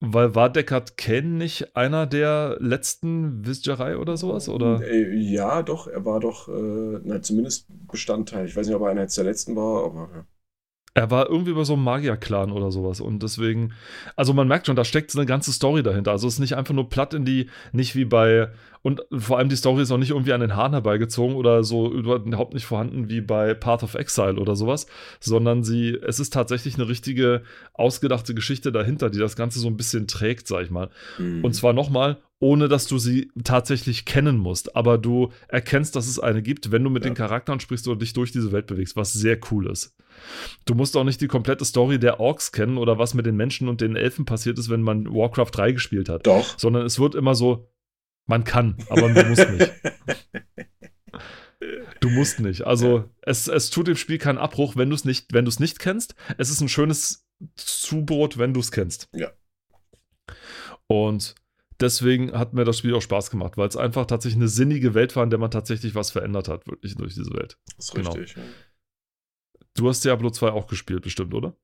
Weil 0.00 0.34
war 0.34 0.50
Deckard 0.50 0.96
Kane 0.96 1.28
nicht 1.28 1.76
einer 1.76 2.06
der 2.06 2.58
letzten 2.60 3.46
Visjerei 3.46 3.96
oder 3.96 4.16
sowas? 4.16 4.48
Oder? 4.48 4.82
Äh, 4.82 5.14
Ja, 5.16 5.62
doch, 5.62 5.86
er 5.86 6.04
war 6.04 6.20
doch, 6.20 6.48
äh, 6.48 7.00
na, 7.04 7.22
zumindest 7.22 7.66
Bestandteil. 7.90 8.46
Ich 8.46 8.54
weiß 8.54 8.66
nicht, 8.66 8.76
ob 8.76 8.82
er 8.82 8.88
einer 8.88 9.02
jetzt 9.02 9.16
der 9.16 9.24
letzten 9.24 9.56
war, 9.56 9.84
aber 9.84 10.10
ja. 10.14 10.24
Er 10.96 11.10
war 11.10 11.28
irgendwie 11.28 11.52
bei 11.52 11.64
so 11.64 11.72
einem 11.72 11.82
Magier-Clan 11.82 12.52
oder 12.52 12.70
sowas. 12.70 13.00
Und 13.00 13.22
deswegen, 13.22 13.72
also 14.14 14.32
man 14.32 14.46
merkt 14.46 14.66
schon, 14.66 14.76
da 14.76 14.84
steckt 14.84 15.14
eine 15.16 15.26
ganze 15.26 15.52
Story 15.52 15.82
dahinter. 15.82 16.12
Also 16.12 16.28
es 16.28 16.34
ist 16.34 16.40
nicht 16.40 16.56
einfach 16.56 16.74
nur 16.74 16.88
platt 16.88 17.14
in 17.14 17.24
die, 17.24 17.50
nicht 17.72 17.96
wie 17.96 18.04
bei, 18.04 18.48
und 18.82 19.02
vor 19.10 19.38
allem 19.38 19.48
die 19.48 19.56
Story 19.56 19.82
ist 19.82 19.90
auch 19.90 19.98
nicht 19.98 20.10
irgendwie 20.10 20.32
an 20.32 20.40
den 20.40 20.54
Haaren 20.54 20.72
herbeigezogen 20.72 21.34
oder 21.34 21.64
so 21.64 21.90
überhaupt 21.90 22.54
nicht 22.54 22.66
vorhanden 22.66 23.10
wie 23.10 23.20
bei 23.20 23.54
Path 23.54 23.82
of 23.82 23.94
Exile 23.94 24.38
oder 24.38 24.54
sowas, 24.54 24.86
sondern 25.18 25.64
sie, 25.64 25.98
es 26.00 26.20
ist 26.20 26.32
tatsächlich 26.32 26.76
eine 26.76 26.88
richtige, 26.88 27.42
ausgedachte 27.72 28.34
Geschichte 28.34 28.70
dahinter, 28.70 29.10
die 29.10 29.18
das 29.18 29.34
Ganze 29.34 29.58
so 29.58 29.66
ein 29.66 29.76
bisschen 29.76 30.06
trägt, 30.06 30.46
sag 30.46 30.62
ich 30.62 30.70
mal. 30.70 30.90
Mhm. 31.18 31.44
Und 31.44 31.54
zwar 31.54 31.72
nochmal, 31.72 32.18
ohne 32.44 32.68
dass 32.68 32.86
du 32.86 32.98
sie 32.98 33.30
tatsächlich 33.42 34.04
kennen 34.04 34.36
musst. 34.36 34.76
Aber 34.76 34.98
du 34.98 35.30
erkennst, 35.48 35.96
dass 35.96 36.06
es 36.06 36.18
eine 36.18 36.42
gibt, 36.42 36.70
wenn 36.70 36.84
du 36.84 36.90
mit 36.90 37.02
Ja. 37.02 37.10
den 37.10 37.16
Charakteren 37.16 37.58
sprichst 37.58 37.88
oder 37.88 37.98
dich 37.98 38.12
durch 38.12 38.32
diese 38.32 38.52
Welt 38.52 38.66
bewegst, 38.66 38.96
was 38.96 39.14
sehr 39.14 39.38
cool 39.50 39.70
ist. 39.70 39.96
Du 40.66 40.74
musst 40.74 40.94
auch 40.96 41.04
nicht 41.04 41.22
die 41.22 41.26
komplette 41.26 41.64
Story 41.64 41.98
der 41.98 42.20
Orks 42.20 42.52
kennen 42.52 42.76
oder 42.76 42.98
was 42.98 43.14
mit 43.14 43.24
den 43.24 43.34
Menschen 43.36 43.66
und 43.68 43.80
den 43.80 43.96
Elfen 43.96 44.26
passiert 44.26 44.58
ist, 44.58 44.68
wenn 44.68 44.82
man 44.82 45.06
Warcraft 45.06 45.50
3 45.52 45.72
gespielt 45.72 46.10
hat. 46.10 46.26
Doch. 46.26 46.58
Sondern 46.58 46.84
es 46.84 46.98
wird 47.00 47.14
immer 47.14 47.34
so, 47.34 47.70
man 48.26 48.44
kann, 48.44 48.76
aber 48.90 49.08
man 49.08 49.28
muss 49.30 49.38
nicht. 49.48 49.72
Du 52.00 52.10
musst 52.10 52.40
nicht. 52.40 52.66
Also 52.66 53.08
es, 53.22 53.48
es 53.48 53.70
tut 53.70 53.86
dem 53.88 53.96
Spiel 53.96 54.18
keinen 54.18 54.36
Abbruch, 54.36 54.76
wenn 54.76 54.90
du 54.90 54.94
es 54.94 55.06
nicht, 55.06 55.32
wenn 55.32 55.46
du 55.46 55.48
es 55.48 55.60
nicht 55.60 55.78
kennst. 55.78 56.14
Es 56.36 56.50
ist 56.50 56.60
ein 56.60 56.68
schönes 56.68 57.26
Zubrot, 57.56 58.36
wenn 58.36 58.52
du 58.52 58.60
es 58.60 58.70
kennst. 58.70 59.08
Ja. 59.14 59.30
Und 60.86 61.34
deswegen 61.80 62.32
hat 62.32 62.52
mir 62.54 62.64
das 62.64 62.78
Spiel 62.78 62.94
auch 62.94 63.02
Spaß 63.02 63.30
gemacht, 63.30 63.56
weil 63.56 63.68
es 63.68 63.76
einfach 63.76 64.06
tatsächlich 64.06 64.38
eine 64.40 64.48
sinnige 64.48 64.94
Welt 64.94 65.14
war, 65.16 65.24
in 65.24 65.30
der 65.30 65.38
man 65.38 65.50
tatsächlich 65.50 65.94
was 65.94 66.10
verändert 66.10 66.48
hat, 66.48 66.66
wirklich 66.66 66.94
durch 66.96 67.14
diese 67.14 67.32
Welt. 67.32 67.58
Das 67.76 67.86
ist 67.86 67.94
Genau. 67.94 68.12
richtig. 68.12 68.36
Ja. 68.36 68.42
Du 69.76 69.88
hast 69.88 70.04
Diablo 70.04 70.30
2 70.30 70.50
auch 70.50 70.66
gespielt, 70.66 71.02
bestimmt, 71.02 71.34
oder? 71.34 71.56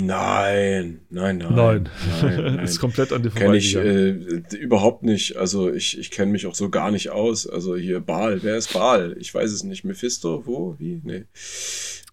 Nein, 0.00 1.00
nein, 1.10 1.38
nein. 1.38 1.54
Nein. 1.54 1.88
nein, 2.22 2.44
nein. 2.56 2.58
ist 2.60 2.78
komplett 2.78 3.12
an 3.12 3.22
dir 3.22 3.30
Kenne 3.30 3.56
ich 3.56 3.74
äh, 3.74 4.10
überhaupt 4.56 5.02
nicht. 5.02 5.36
Also 5.36 5.72
ich, 5.72 5.98
ich 5.98 6.12
kenne 6.12 6.30
mich 6.30 6.46
auch 6.46 6.54
so 6.54 6.70
gar 6.70 6.92
nicht 6.92 7.10
aus. 7.10 7.48
Also 7.48 7.76
hier 7.76 8.00
Baal, 8.00 8.42
wer 8.44 8.56
ist 8.56 8.72
Baal? 8.72 9.16
Ich 9.18 9.34
weiß 9.34 9.50
es 9.50 9.64
nicht. 9.64 9.84
Mephisto? 9.84 10.46
Wo? 10.46 10.76
Wie? 10.78 11.00
Nee. 11.02 11.24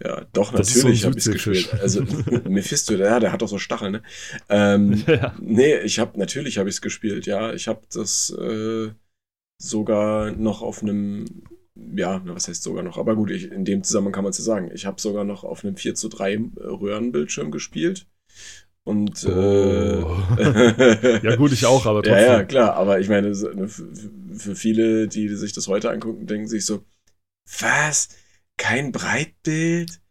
Ja, 0.03 0.25
doch, 0.33 0.51
Das 0.51 0.69
ist 0.69 0.81
so 0.81 0.87
natürlich 0.87 1.05
habe 1.05 1.17
ich 1.17 1.25
es 1.25 1.31
gespielt. 1.31 1.73
Also 1.79 2.03
Mephisto, 2.49 2.95
ja, 2.95 3.19
der 3.19 3.31
hat 3.31 3.41
doch 3.41 3.47
so 3.47 3.59
Stacheln, 3.59 3.93
ne? 3.93 4.03
Ähm, 4.49 5.03
ja. 5.07 5.35
Nee, 5.39 5.77
ich 5.77 5.99
habe 5.99 6.19
natürlich 6.19 6.57
habe 6.57 6.69
ich 6.69 6.75
es 6.75 6.81
gespielt, 6.81 7.27
ja. 7.27 7.53
Ich 7.53 7.67
habe 7.67 7.81
das 7.93 8.31
äh, 8.31 8.89
sogar 9.57 10.31
noch 10.31 10.61
auf 10.61 10.81
einem, 10.81 11.43
ja, 11.75 12.21
was 12.25 12.47
heißt 12.47 12.63
sogar 12.63 12.83
noch? 12.83 12.97
Aber 12.97 13.15
gut, 13.15 13.31
ich, 13.31 13.51
in 13.51 13.65
dem 13.65 13.83
Zusammenhang 13.83 14.13
kann 14.13 14.23
man 14.23 14.31
es 14.31 14.37
ja 14.37 14.43
sagen. 14.43 14.71
Ich 14.73 14.85
habe 14.85 15.01
sogar 15.01 15.23
noch 15.23 15.43
auf 15.43 15.63
einem 15.63 15.77
4 15.77 15.95
zu 15.95 16.09
3 16.09 16.39
Röhrenbildschirm 16.57 17.51
gespielt. 17.51 18.07
Und 18.83 19.23
äh, 19.23 20.03
Oh. 20.03 20.17
ja, 20.37 21.35
gut, 21.35 21.51
ich 21.51 21.65
auch, 21.65 21.85
aber 21.85 22.03
trotzdem. 22.03 22.23
ja, 22.25 22.33
ja, 22.37 22.43
klar, 22.43 22.75
aber 22.75 22.99
ich 22.99 23.09
meine, 23.09 23.29
ne, 23.29 23.67
für, 23.67 23.89
für 24.35 24.55
viele, 24.55 25.07
die 25.07 25.29
sich 25.29 25.53
das 25.53 25.67
heute 25.67 25.89
angucken, 25.89 26.27
denken 26.27 26.47
sich 26.47 26.65
so, 26.65 26.83
was? 27.59 28.09
Kein 28.57 28.91
Breitbild? 28.91 30.01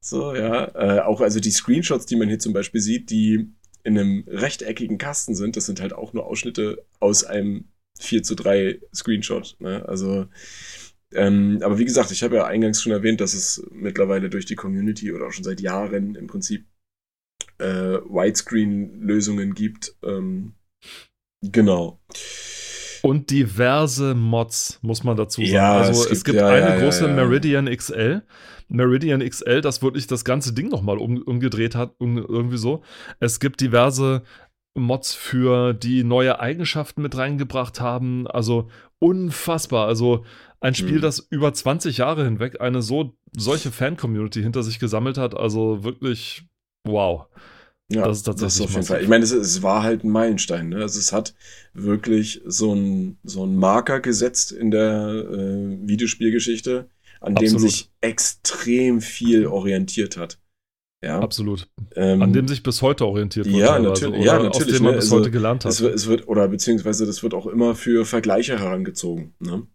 So, 0.00 0.34
ja. 0.34 0.64
Äh, 0.74 1.00
auch 1.00 1.20
also 1.20 1.40
die 1.40 1.50
Screenshots, 1.50 2.06
die 2.06 2.16
man 2.16 2.28
hier 2.28 2.38
zum 2.38 2.52
Beispiel 2.52 2.80
sieht, 2.80 3.10
die 3.10 3.52
in 3.82 3.98
einem 3.98 4.24
rechteckigen 4.28 4.98
Kasten 4.98 5.34
sind, 5.34 5.56
das 5.56 5.66
sind 5.66 5.80
halt 5.80 5.92
auch 5.92 6.12
nur 6.12 6.26
Ausschnitte 6.26 6.84
aus 7.00 7.24
einem 7.24 7.68
4 7.98 8.22
zu 8.22 8.34
3 8.34 8.80
Screenshot. 8.94 9.56
Ne? 9.58 9.84
Also, 9.88 10.26
ähm, 11.14 11.60
aber 11.62 11.78
wie 11.78 11.84
gesagt, 11.84 12.10
ich 12.10 12.22
habe 12.22 12.36
ja 12.36 12.46
eingangs 12.46 12.82
schon 12.82 12.92
erwähnt, 12.92 13.20
dass 13.20 13.34
es 13.34 13.66
mittlerweile 13.72 14.30
durch 14.30 14.46
die 14.46 14.54
Community 14.56 15.12
oder 15.12 15.26
auch 15.26 15.32
schon 15.32 15.44
seit 15.44 15.60
Jahren 15.60 16.14
im 16.14 16.26
Prinzip 16.26 16.66
äh, 17.58 17.98
Widescreen-Lösungen 17.98 19.54
gibt. 19.54 19.94
Ähm, 20.04 20.54
genau. 21.42 22.00
Und 23.02 23.30
diverse 23.30 24.14
Mods, 24.14 24.78
muss 24.82 25.04
man 25.04 25.16
dazu 25.16 25.40
sagen. 25.40 25.52
Ja, 25.52 25.72
also 25.78 26.02
es 26.04 26.10
es 26.10 26.24
gibt- 26.24 26.36
gibt, 26.36 26.40
ja, 26.40 26.48
eine 26.48 26.68
ja, 26.76 26.80
große. 26.80 27.08
Meridian 27.08 27.66
XL. 27.66 28.22
Meridian 28.68 29.26
XL, 29.26 29.62
das 29.62 29.82
wirklich 29.82 30.06
das 30.06 30.24
ganze 30.24 30.52
Ding 30.52 30.68
nochmal 30.68 30.98
um, 30.98 31.20
umgedreht 31.22 31.74
hat, 31.74 31.94
um, 31.98 32.18
irgendwie 32.18 32.58
so. 32.58 32.82
Es 33.18 33.40
gibt 33.40 33.60
diverse 33.60 34.22
Mods 34.74 35.14
für 35.14 35.72
die 35.74 36.04
neue 36.04 36.38
Eigenschaften 36.40 37.02
mit 37.02 37.16
reingebracht 37.16 37.80
haben. 37.80 38.26
Also 38.28 38.68
unfassbar. 39.00 39.86
Also 39.88 40.24
ein 40.60 40.74
Spiel, 40.74 40.96
Hm. 40.96 41.00
das 41.02 41.26
über 41.30 41.52
20 41.52 41.98
Jahre 41.98 42.24
hinweg 42.24 42.60
eine 42.60 42.82
so 42.82 43.16
solche 43.36 43.70
Fan-Community 43.70 44.42
hinter 44.42 44.62
sich 44.62 44.78
gesammelt 44.78 45.16
hat. 45.18 45.34
Also 45.34 45.84
wirklich 45.84 46.44
wow. 46.84 47.26
Ja, 47.92 48.04
Das 48.06 48.18
ist 48.18 48.22
tatsächlich 48.24 48.64
auf 48.66 48.72
jeden. 48.74 48.84
Fall. 48.86 49.02
Ich 49.02 49.08
meine, 49.08 49.24
es, 49.24 49.32
es 49.32 49.62
war 49.62 49.82
halt 49.82 50.04
ein 50.04 50.10
Meilenstein. 50.10 50.68
Ne? 50.68 50.76
Also 50.76 50.98
es 51.00 51.12
hat 51.12 51.34
wirklich 51.74 52.40
so 52.46 52.72
ein 52.74 53.18
so 53.24 53.44
ein 53.44 53.56
Marker 53.56 53.98
gesetzt 54.00 54.52
in 54.52 54.70
der 54.70 55.08
äh, 55.30 55.88
Videospielgeschichte, 55.88 56.88
an 57.20 57.34
dem 57.34 57.44
Absolut. 57.54 57.60
sich 57.70 57.90
extrem 58.00 59.00
viel 59.00 59.46
orientiert 59.46 60.16
hat. 60.16 60.38
Ja, 61.02 61.18
Absolut. 61.18 61.68
ähm, 61.96 62.20
An 62.22 62.32
dem 62.34 62.46
sich 62.46 62.62
bis 62.62 62.82
heute 62.82 63.06
orientiert 63.06 63.46
wird. 63.46 63.56
Ja, 63.56 63.78
natürlich, 63.78 64.14
oder 64.20 64.24
ja, 64.24 64.36
Aus 64.38 64.44
natürlich, 64.58 64.76
dem 64.76 64.82
man 64.84 64.92
ne, 64.92 64.98
bis 64.98 65.06
also 65.06 65.16
heute 65.16 65.30
gelernt 65.30 65.64
hat. 65.64 65.72
es, 65.72 65.80
wird, 65.80 65.94
es 65.94 66.06
wird, 66.06 66.28
oder 66.28 66.46
beziehungsweise 66.46 67.06
das 67.06 67.22
wird 67.22 67.32
auch 67.34 67.46
immer 67.46 67.74
für 67.74 68.04
Vergleiche 68.04 68.58
herangezogen. 68.58 69.34
Ne? 69.40 69.66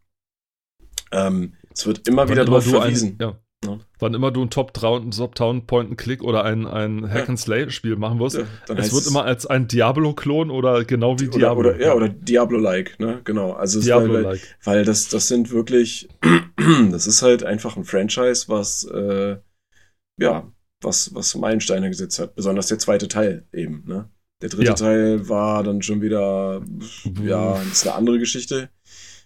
Ähm, 1.11 1.53
es 1.73 1.85
wird 1.85 2.07
immer 2.07 2.27
wieder 2.29 2.41
Wann 2.41 2.45
darauf 2.47 2.63
du 2.65 2.71
verwiesen. 2.71 3.17
Ein, 3.19 3.21
ja. 3.21 3.39
Ja. 3.65 3.79
Wann 3.99 4.13
immer 4.13 4.29
du 4.31 4.43
ein 4.43 4.49
Top 4.51 4.73
Point-and-Click 4.73 6.23
oder 6.23 6.43
ein, 6.43 6.67
ein 6.67 7.09
Hack-and-Slay-Spiel 7.11 7.95
machen 7.95 8.19
wirst, 8.19 8.37
Ja, 8.37 8.43
dann 8.67 8.77
es 8.77 8.85
heißt 8.85 8.93
wird 8.93 9.07
immer 9.07 9.23
als 9.25 9.47
ein 9.47 9.67
Diablo-Klon 9.67 10.51
oder 10.51 10.83
genau 10.85 11.19
wie 11.19 11.27
oder, 11.29 11.37
Diablo. 11.37 11.59
oder, 11.69 11.79
ja, 11.81 11.93
oder 11.93 12.09
Diablo-like, 12.09 12.99
ne? 12.99 13.21
Genau. 13.23 13.53
Also 13.53 13.79
es 13.79 13.89
war, 13.89 14.01
weil, 14.01 14.09
Diablo-like. 14.09 14.57
weil 14.63 14.85
das, 14.85 15.07
das 15.07 15.27
sind 15.27 15.51
wirklich, 15.51 16.09
das 16.91 17.07
ist 17.07 17.21
halt 17.23 17.43
einfach 17.43 17.75
ein 17.77 17.85
Franchise, 17.85 18.45
was, 18.49 18.83
äh, 18.83 19.37
ja, 20.19 20.51
was, 20.81 21.15
was 21.15 21.33
Meilensteine 21.35 21.89
gesetzt 21.89 22.19
hat. 22.19 22.35
Besonders 22.35 22.67
der 22.67 22.77
zweite 22.79 23.07
Teil 23.07 23.47
eben, 23.51 23.83
ne? 23.87 24.09
Der 24.41 24.49
dritte 24.49 24.65
Ja. 24.65 24.73
Teil 24.73 25.27
war 25.27 25.63
dann 25.63 25.81
schon 25.81 26.01
wieder, 26.01 26.61
ja, 27.23 27.59
ist 27.71 27.87
eine 27.87 27.95
andere 27.95 28.19
Geschichte. 28.19 28.69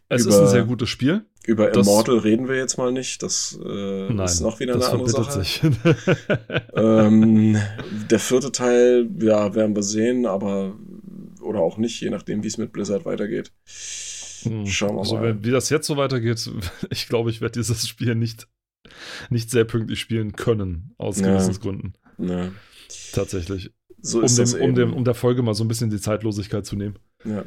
Es 0.08 0.22
über- 0.26 0.30
ist 0.36 0.40
ein 0.40 0.48
sehr 0.48 0.64
gutes 0.64 0.88
Spiel. 0.88 1.26
Über 1.46 1.72
Das- 1.72 1.88
Immortal 1.88 2.18
reden 2.20 2.48
wir 2.48 2.56
jetzt 2.58 2.78
mal 2.78 2.92
nicht. 2.92 3.24
Das 3.24 3.58
äh, 3.64 4.10
Nein, 4.14 4.26
ist 4.26 4.42
noch 4.42 4.60
wieder 4.60 4.76
eine 4.76 4.86
andere 4.86 5.10
Sache. 5.10 5.44
Ähm, 6.76 7.58
der 8.10 8.20
vierte 8.20 8.52
Teil, 8.52 9.10
ja, 9.20 9.56
werden 9.56 9.76
wir 9.76 9.84
sehen, 9.84 10.26
aber 10.26 10.76
oder 11.42 11.60
auch 11.60 11.78
nicht, 11.78 12.00
je 12.02 12.10
nachdem, 12.10 12.44
wie 12.44 12.48
es 12.48 12.58
mit 12.58 12.72
Blizzard 12.72 13.06
weitergeht. 13.06 13.52
Hm. 14.44 14.66
Schauen 14.68 14.96
wir 14.96 15.00
also, 15.00 15.16
mal. 15.16 15.24
wenn, 15.24 15.44
wie 15.44 15.52
das 15.52 15.70
jetzt 15.70 15.88
so 15.88 15.98
weitergeht, 15.98 16.50
ich 16.90 17.08
glaube, 17.08 17.30
ich 17.30 17.42
werde 17.42 17.60
dieses 17.60 17.88
Spiel 17.88 18.16
nicht, 18.16 18.48
nicht 19.30 19.50
sehr 19.50 19.66
pünktlich 19.66 20.00
spielen 20.00 20.34
können, 20.34 20.94
aus 20.98 21.20
Ja. 21.20 21.28
Gewissensgründen. 21.32 21.94
Ne, 22.18 22.52
Tatsächlich. 23.14 23.72
so 24.02 24.22
Um, 24.22 24.28
dem, 24.36 24.62
um, 24.62 24.76
dem, 24.76 24.94
um 24.94 25.04
der 25.06 25.14
Folge 25.16 25.42
mal 25.42 25.54
so 25.54 25.64
ein 25.64 25.68
bisschen 25.68 25.90
die 25.90 26.00
Zeitlosigkeit 26.00 26.66
zu 26.66 26.76
nehmen. 26.76 27.00
Ja. 27.26 27.46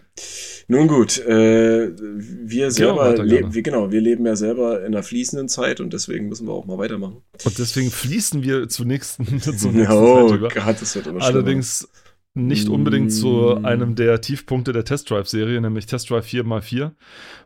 Nun 0.69 0.89
gut, 0.89 1.19
äh, 1.19 1.91
wir 1.97 2.71
selber, 2.71 2.97
weiter, 2.97 3.25
le 3.25 3.41
gerne. 3.41 3.55
wir, 3.55 3.63
genau, 3.63 3.91
wir 3.91 4.01
leben 4.01 4.25
ja 4.27 4.37
selber 4.37 4.81
in 4.81 4.87
einer 4.95 5.03
fließenden 5.03 5.49
Zeit 5.49 5.81
und 5.81 5.93
deswegen 5.93 6.29
müssen 6.29 6.47
wir 6.47 6.53
auch 6.53 6.67
mal 6.67 6.79
weitermachen. 6.79 7.23
Und 7.45 7.59
deswegen 7.59 7.91
fließen 7.91 8.43
wir 8.43 8.69
zur 8.69 8.87
nächsten, 8.87 9.25
zur 9.41 9.73
nächsten 9.73 9.93
oh 9.97 10.29
Zeit 10.29 10.39
über. 10.39 10.49
Gott, 10.49 10.81
das 10.81 10.95
wird 10.95 11.07
immer 11.07 11.21
schlimmer. 11.21 11.37
Allerdings 11.39 11.89
nicht 12.35 12.69
unbedingt 12.71 13.13
zu 13.13 13.59
Mm. 13.61 13.65
einem 13.67 13.95
der 13.95 14.21
Tiefpunkte 14.23 14.73
der 14.73 14.85
Test 14.87 15.11
Drive-Serie, 15.11 15.61
nämlich 15.61 15.85
Test 15.85 16.09
Drive 16.09 16.27
4x4. 16.27 16.93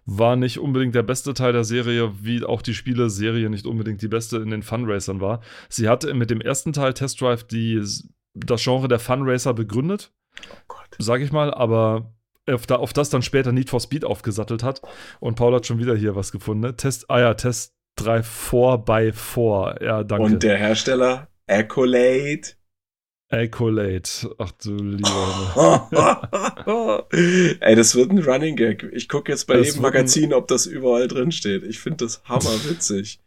War 0.05 0.37
nicht 0.37 0.59
unbedingt 0.61 0.95
der 0.95 1.03
beste 1.03 1.35
Teil 1.35 1.53
der 1.53 1.65
Serie, 1.65 2.13
wie 2.23 2.45
auch 2.45 2.63
die 2.63 2.75
Spiele-Serie 2.75 3.51
nicht 3.51 3.67
unbedingt 3.67 4.01
die 4.01 4.07
beste 4.09 4.37
in 4.37 4.51
den 4.51 4.63
Funracern 4.63 5.21
war. 5.21 5.41
Sie 5.69 5.89
hatte 5.89 6.15
mit 6.15 6.31
dem 6.31 6.41
ersten 6.41 6.73
Teil 6.73 6.95
Test 6.95 7.21
Drive 7.21 7.43
die, 7.45 7.83
das 8.35 8.63
Genre 8.63 8.87
der 8.87 9.01
Funracer 9.01 9.55
begründet, 9.55 10.13
Oh 10.39 10.55
Gott. 10.69 10.87
sag 10.99 11.21
ich 11.21 11.33
mal, 11.33 11.53
aber 11.53 12.15
auf, 12.51 12.67
da, 12.67 12.77
auf 12.77 12.93
das 12.93 13.11
dann 13.11 13.23
später 13.23 13.53
Need 13.53 13.71
for 13.71 13.81
Speed 13.81 14.05
aufgesattelt 14.05 14.63
hat. 14.63 14.83
Und 15.21 15.37
Paul 15.37 15.55
hat 15.55 15.67
schon 15.67 15.79
wieder 15.79 15.97
hier 15.97 16.15
was 16.15 16.33
gefunden. 16.33 16.61
Ne? 16.63 16.77
Test, 16.77 17.11
ah 17.11 17.21
ja, 17.21 17.35
Test 17.35 17.75
Drive 17.97 18.29
4x4. 18.53 19.83
Ja, 19.85 20.05
danke. 20.05 20.25
Und 20.25 20.43
der 20.43 20.57
Hersteller 20.57 21.29
Accolade. 21.47 22.43
Accolade. 23.29 24.09
Ach 24.39 24.53
du 24.53 24.77
lieber. 24.77 25.89
Ey, 27.61 27.75
das 27.75 27.95
wird 27.97 28.11
ein 28.11 28.19
Running 28.19 28.57
Gag. 28.57 28.89
Ich 28.93 29.09
gucke 29.09 29.33
jetzt 29.33 29.47
bei 29.47 29.57
Das 29.57 29.69
jedem 29.69 29.83
wird 29.83 29.95
Magazin, 29.95 30.33
ob 30.33 30.47
das 30.47 30.67
überall 30.67 31.09
drin 31.09 31.33
steht. 31.33 31.65
Ich 31.65 31.81
finde 31.81 32.05
das 32.05 32.23
hammerwitzig. 32.25 33.21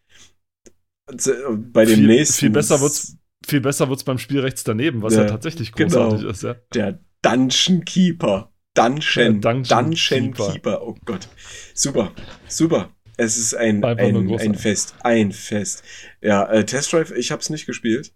Bei 1.08 1.86
dem 1.86 1.96
viel, 1.96 2.08
nächsten. 2.08 2.40
Viel 2.40 2.50
besser 2.52 2.80
wird's, 2.82 3.18
viel 3.46 3.62
besser 3.62 3.90
wird's 3.90 4.04
beim 4.04 4.20
Spiel 4.20 4.40
rechts 4.40 4.64
daneben, 4.64 5.02
was 5.02 5.16
ja, 5.16 5.22
Ja, 5.22 5.28
tatsächlich 5.28 5.72
genau. 5.74 6.10
großartig 6.10 6.30
ist, 6.30 6.44
ja. 6.44 6.56
Der 6.74 7.00
Dungeon 7.22 7.84
Keeper. 7.84 8.54
Dungeon. 8.82 9.42
Ja, 9.42 9.52
Dungeon 9.54 9.64
Dungeon 9.64 10.34
Keeper. 10.34 10.52
Keeper. 10.54 10.82
Oh 10.88 10.96
Gott. 11.06 11.28
Super. 11.74 12.12
Super. 12.48 12.90
Es 13.18 13.38
ist 13.38 13.54
ein, 13.54 13.84
ein, 13.84 14.32
ein 14.40 14.56
Fest. 14.56 14.96
Ein 15.04 15.34
Fest. 15.34 15.84
Ja, 16.22 16.46
äh, 16.50 16.66
Test 16.66 16.94
Drive, 16.94 17.12
ich 17.12 17.32
hab's 17.32 17.50
nicht 17.50 17.66
gespielt. 17.66 18.14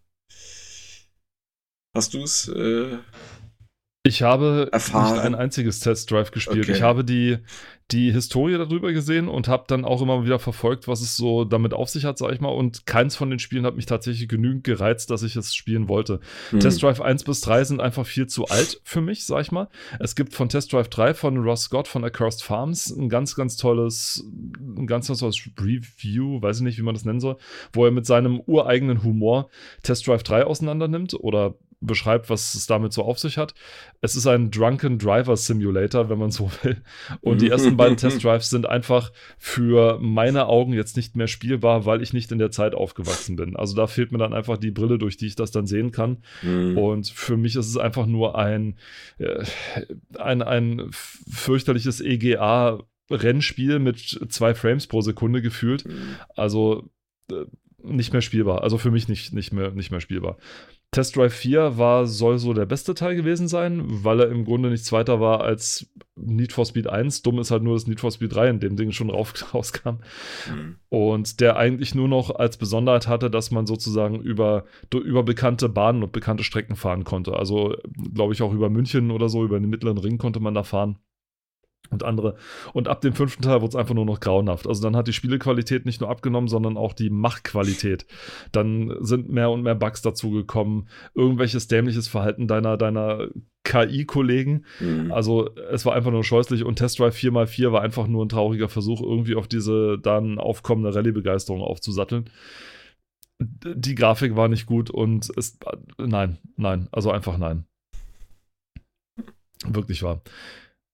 Hast 1.95 2.13
du's? 2.13 2.47
Äh, 2.47 2.97
Ich 4.05 4.21
habe 4.21 4.69
Erfahren. 4.71 5.13
nicht 5.13 5.23
ein 5.25 5.35
einziges 5.35 5.79
Test 5.81 6.09
Drive 6.09 6.31
gespielt. 6.31 6.63
Okay. 6.65 6.71
Ich 6.71 6.81
habe 6.81 7.03
die, 7.03 7.37
die 7.91 8.11
Historie 8.11 8.57
darüber 8.57 8.93
gesehen 8.93 9.27
und 9.27 9.47
habe 9.47 9.65
dann 9.67 9.85
auch 9.85 10.01
immer 10.01 10.25
wieder 10.25 10.39
verfolgt, 10.39 10.87
was 10.87 11.01
es 11.01 11.15
so 11.15 11.43
damit 11.43 11.73
auf 11.73 11.89
sich 11.89 12.05
hat, 12.05 12.17
sag 12.17 12.31
ich 12.31 12.41
mal. 12.41 12.49
Und 12.49 12.85
keins 12.85 13.15
von 13.15 13.29
den 13.29 13.39
Spielen 13.39 13.65
hat 13.65 13.75
mich 13.75 13.85
tatsächlich 13.85 14.27
genügend 14.27 14.63
gereizt, 14.63 15.11
dass 15.11 15.23
ich 15.23 15.35
es 15.35 15.53
spielen 15.53 15.89
wollte. 15.89 16.19
hm. 16.49 16.59
Test 16.59 16.81
Drive 16.81 17.01
1 17.01 17.23
bis 17.23 17.41
3 17.41 17.63
sind 17.65 17.81
einfach 17.81 18.05
viel 18.05 18.27
zu 18.27 18.45
alt 18.45 18.81
für 18.83 19.01
mich, 19.01 19.25
sag 19.25 19.41
ich 19.41 19.51
mal. 19.51 19.69
Es 19.99 20.15
gibt 20.15 20.33
von 20.33 20.49
Test 20.49 20.71
Drive 20.73 20.89
3 20.89 21.13
von 21.13 21.37
Ross 21.37 21.63
Scott 21.63 21.87
von 21.87 22.03
Accursed 22.03 22.43
Farms 22.43 22.89
ein 22.89 23.09
ganz, 23.09 23.35
ganz 23.35 23.57
tolles, 23.57 24.25
ein 24.59 24.87
ganz, 24.87 25.07
ganz 25.07 25.19
tolles 25.19 25.41
Review, 25.59 26.41
weiß 26.41 26.57
ich 26.57 26.63
nicht, 26.63 26.77
wie 26.77 26.83
man 26.83 26.95
das 26.95 27.05
nennen 27.05 27.19
soll, 27.19 27.37
wo 27.73 27.85
er 27.85 27.91
mit 27.91 28.05
seinem 28.05 28.39
ureigenen 28.39 29.03
Humor 29.03 29.49
Test 29.83 30.07
Drive 30.07 30.23
3 30.23 30.45
auseinander 30.45 30.87
nimmt 30.87 31.13
oder 31.13 31.55
beschreibt, 31.85 32.29
was 32.29 32.55
es 32.55 32.65
damit 32.67 32.93
so 32.93 33.03
auf 33.03 33.19
sich 33.19 33.37
hat. 33.37 33.53
Es 34.01 34.15
ist 34.15 34.27
ein 34.27 34.51
Drunken 34.51 34.97
Driver 34.97 35.37
Simulator, 35.37 36.09
wenn 36.09 36.17
man 36.17 36.31
so 36.31 36.51
will. 36.63 36.81
Und 37.21 37.41
die 37.41 37.49
ersten 37.49 37.77
beiden 37.77 37.97
Test 37.97 38.23
Drives 38.23 38.49
sind 38.49 38.65
einfach 38.65 39.11
für 39.37 39.99
meine 39.99 40.47
Augen 40.47 40.73
jetzt 40.73 40.95
nicht 40.97 41.15
mehr 41.15 41.27
spielbar, 41.27 41.85
weil 41.85 42.01
ich 42.01 42.13
nicht 42.13 42.31
in 42.31 42.39
der 42.39 42.51
Zeit 42.51 42.75
aufgewachsen 42.75 43.35
bin. 43.35 43.55
Also 43.55 43.75
da 43.75 43.87
fehlt 43.87 44.11
mir 44.11 44.17
dann 44.17 44.33
einfach 44.33 44.57
die 44.57 44.71
Brille, 44.71 44.97
durch 44.97 45.17
die 45.17 45.27
ich 45.27 45.35
das 45.35 45.51
dann 45.51 45.67
sehen 45.67 45.91
kann. 45.91 46.23
Hm. 46.41 46.77
Und 46.77 47.07
für 47.07 47.37
mich 47.37 47.55
ist 47.55 47.67
es 47.67 47.77
einfach 47.77 48.05
nur 48.05 48.37
ein, 48.37 48.77
äh, 49.17 49.43
ein, 50.17 50.41
ein 50.41 50.89
fürchterliches 50.91 52.01
EGA-Rennspiel 52.01 53.79
mit 53.79 53.97
zwei 54.29 54.53
Frames 54.55 54.87
pro 54.87 55.01
Sekunde 55.01 55.41
gefühlt. 55.41 55.83
Hm. 55.83 56.15
Also 56.35 56.89
äh, 57.31 57.45
nicht 57.83 58.13
mehr 58.13 58.21
spielbar. 58.21 58.63
Also 58.63 58.77
für 58.77 58.91
mich 58.91 59.07
nicht, 59.07 59.33
nicht, 59.33 59.53
mehr, 59.53 59.71
nicht 59.71 59.91
mehr 59.91 60.01
spielbar. 60.01 60.37
Test 60.91 61.15
Drive 61.15 61.33
4 61.33 61.77
war, 61.77 62.05
soll 62.05 62.37
so 62.37 62.53
der 62.53 62.65
beste 62.65 62.93
Teil 62.93 63.15
gewesen 63.15 63.47
sein, 63.47 63.83
weil 63.85 64.19
er 64.19 64.29
im 64.29 64.45
Grunde 64.45 64.69
nichts 64.69 64.91
weiter 64.91 65.19
war 65.19 65.41
als 65.41 65.91
Need 66.15 66.53
for 66.53 66.65
Speed 66.65 66.87
1. 66.87 67.23
Dumm 67.23 67.39
ist 67.39 67.49
halt 67.49 67.63
nur, 67.63 67.73
dass 67.73 67.87
Need 67.87 67.99
for 67.99 68.11
Speed 68.11 68.35
3 68.35 68.49
in 68.49 68.59
dem 68.59 68.75
Ding 68.75 68.91
schon 68.91 69.09
rauf, 69.09 69.33
rauskam. 69.53 69.97
Hm. 70.45 70.75
Und 70.89 71.39
der 71.41 71.57
eigentlich 71.57 71.95
nur 71.95 72.07
noch 72.07 72.35
als 72.35 72.57
Besonderheit 72.57 73.07
hatte, 73.07 73.31
dass 73.31 73.49
man 73.49 73.65
sozusagen 73.65 74.21
über, 74.21 74.65
über 74.93 75.23
bekannte 75.23 75.67
Bahnen 75.67 76.03
und 76.03 76.11
bekannte 76.11 76.43
Strecken 76.43 76.75
fahren 76.75 77.03
konnte. 77.03 77.33
Also, 77.33 77.75
glaube 78.13 78.33
ich, 78.33 78.41
auch 78.43 78.53
über 78.53 78.69
München 78.69 79.09
oder 79.09 79.29
so, 79.29 79.43
über 79.43 79.59
den 79.59 79.69
mittleren 79.69 79.97
Ring 79.97 80.19
konnte 80.19 80.39
man 80.39 80.53
da 80.53 80.63
fahren. 80.63 80.99
Und 81.89 82.03
andere. 82.03 82.37
Und 82.73 82.87
ab 82.87 83.01
dem 83.01 83.13
fünften 83.13 83.43
Teil 83.43 83.61
wurde 83.61 83.69
es 83.69 83.75
einfach 83.75 83.93
nur 83.93 84.05
noch 84.05 84.19
grauenhaft. 84.19 84.67
Also 84.67 84.81
dann 84.81 84.95
hat 84.95 85.07
die 85.07 85.13
Spielequalität 85.13 85.85
nicht 85.85 86.01
nur 86.01 86.09
abgenommen, 86.09 86.47
sondern 86.47 86.77
auch 86.77 86.93
die 86.93 87.09
Machqualität. 87.09 88.07
Dann 88.51 88.95
sind 89.01 89.29
mehr 89.29 89.51
und 89.51 89.61
mehr 89.61 89.75
Bugs 89.75 90.01
dazugekommen, 90.01 90.87
irgendwelches 91.13 91.67
dämliches 91.67 92.07
Verhalten 92.07 92.47
deiner, 92.47 92.77
deiner 92.77 93.27
KI-Kollegen. 93.63 94.65
Hm. 94.79 95.11
Also 95.11 95.49
es 95.71 95.85
war 95.85 95.93
einfach 95.93 96.11
nur 96.11 96.23
scheußlich 96.23 96.63
und 96.63 96.77
Test 96.77 96.99
Drive 96.99 97.15
4x4 97.15 97.71
war 97.71 97.81
einfach 97.81 98.07
nur 98.07 98.25
ein 98.25 98.29
trauriger 98.29 98.69
Versuch, 98.69 99.01
irgendwie 99.01 99.35
auf 99.35 99.47
diese 99.47 99.99
dann 99.99 100.39
aufkommende 100.39 100.95
Rallye-Begeisterung 100.95 101.61
aufzusatteln. 101.61 102.29
Die 103.39 103.95
Grafik 103.95 104.35
war 104.35 104.47
nicht 104.47 104.65
gut 104.65 104.89
und 104.89 105.29
es. 105.37 105.57
Nein, 105.97 106.37
nein, 106.55 106.87
also 106.91 107.11
einfach 107.11 107.37
nein. 107.37 107.65
Wirklich 109.65 110.03
wahr. 110.03 110.21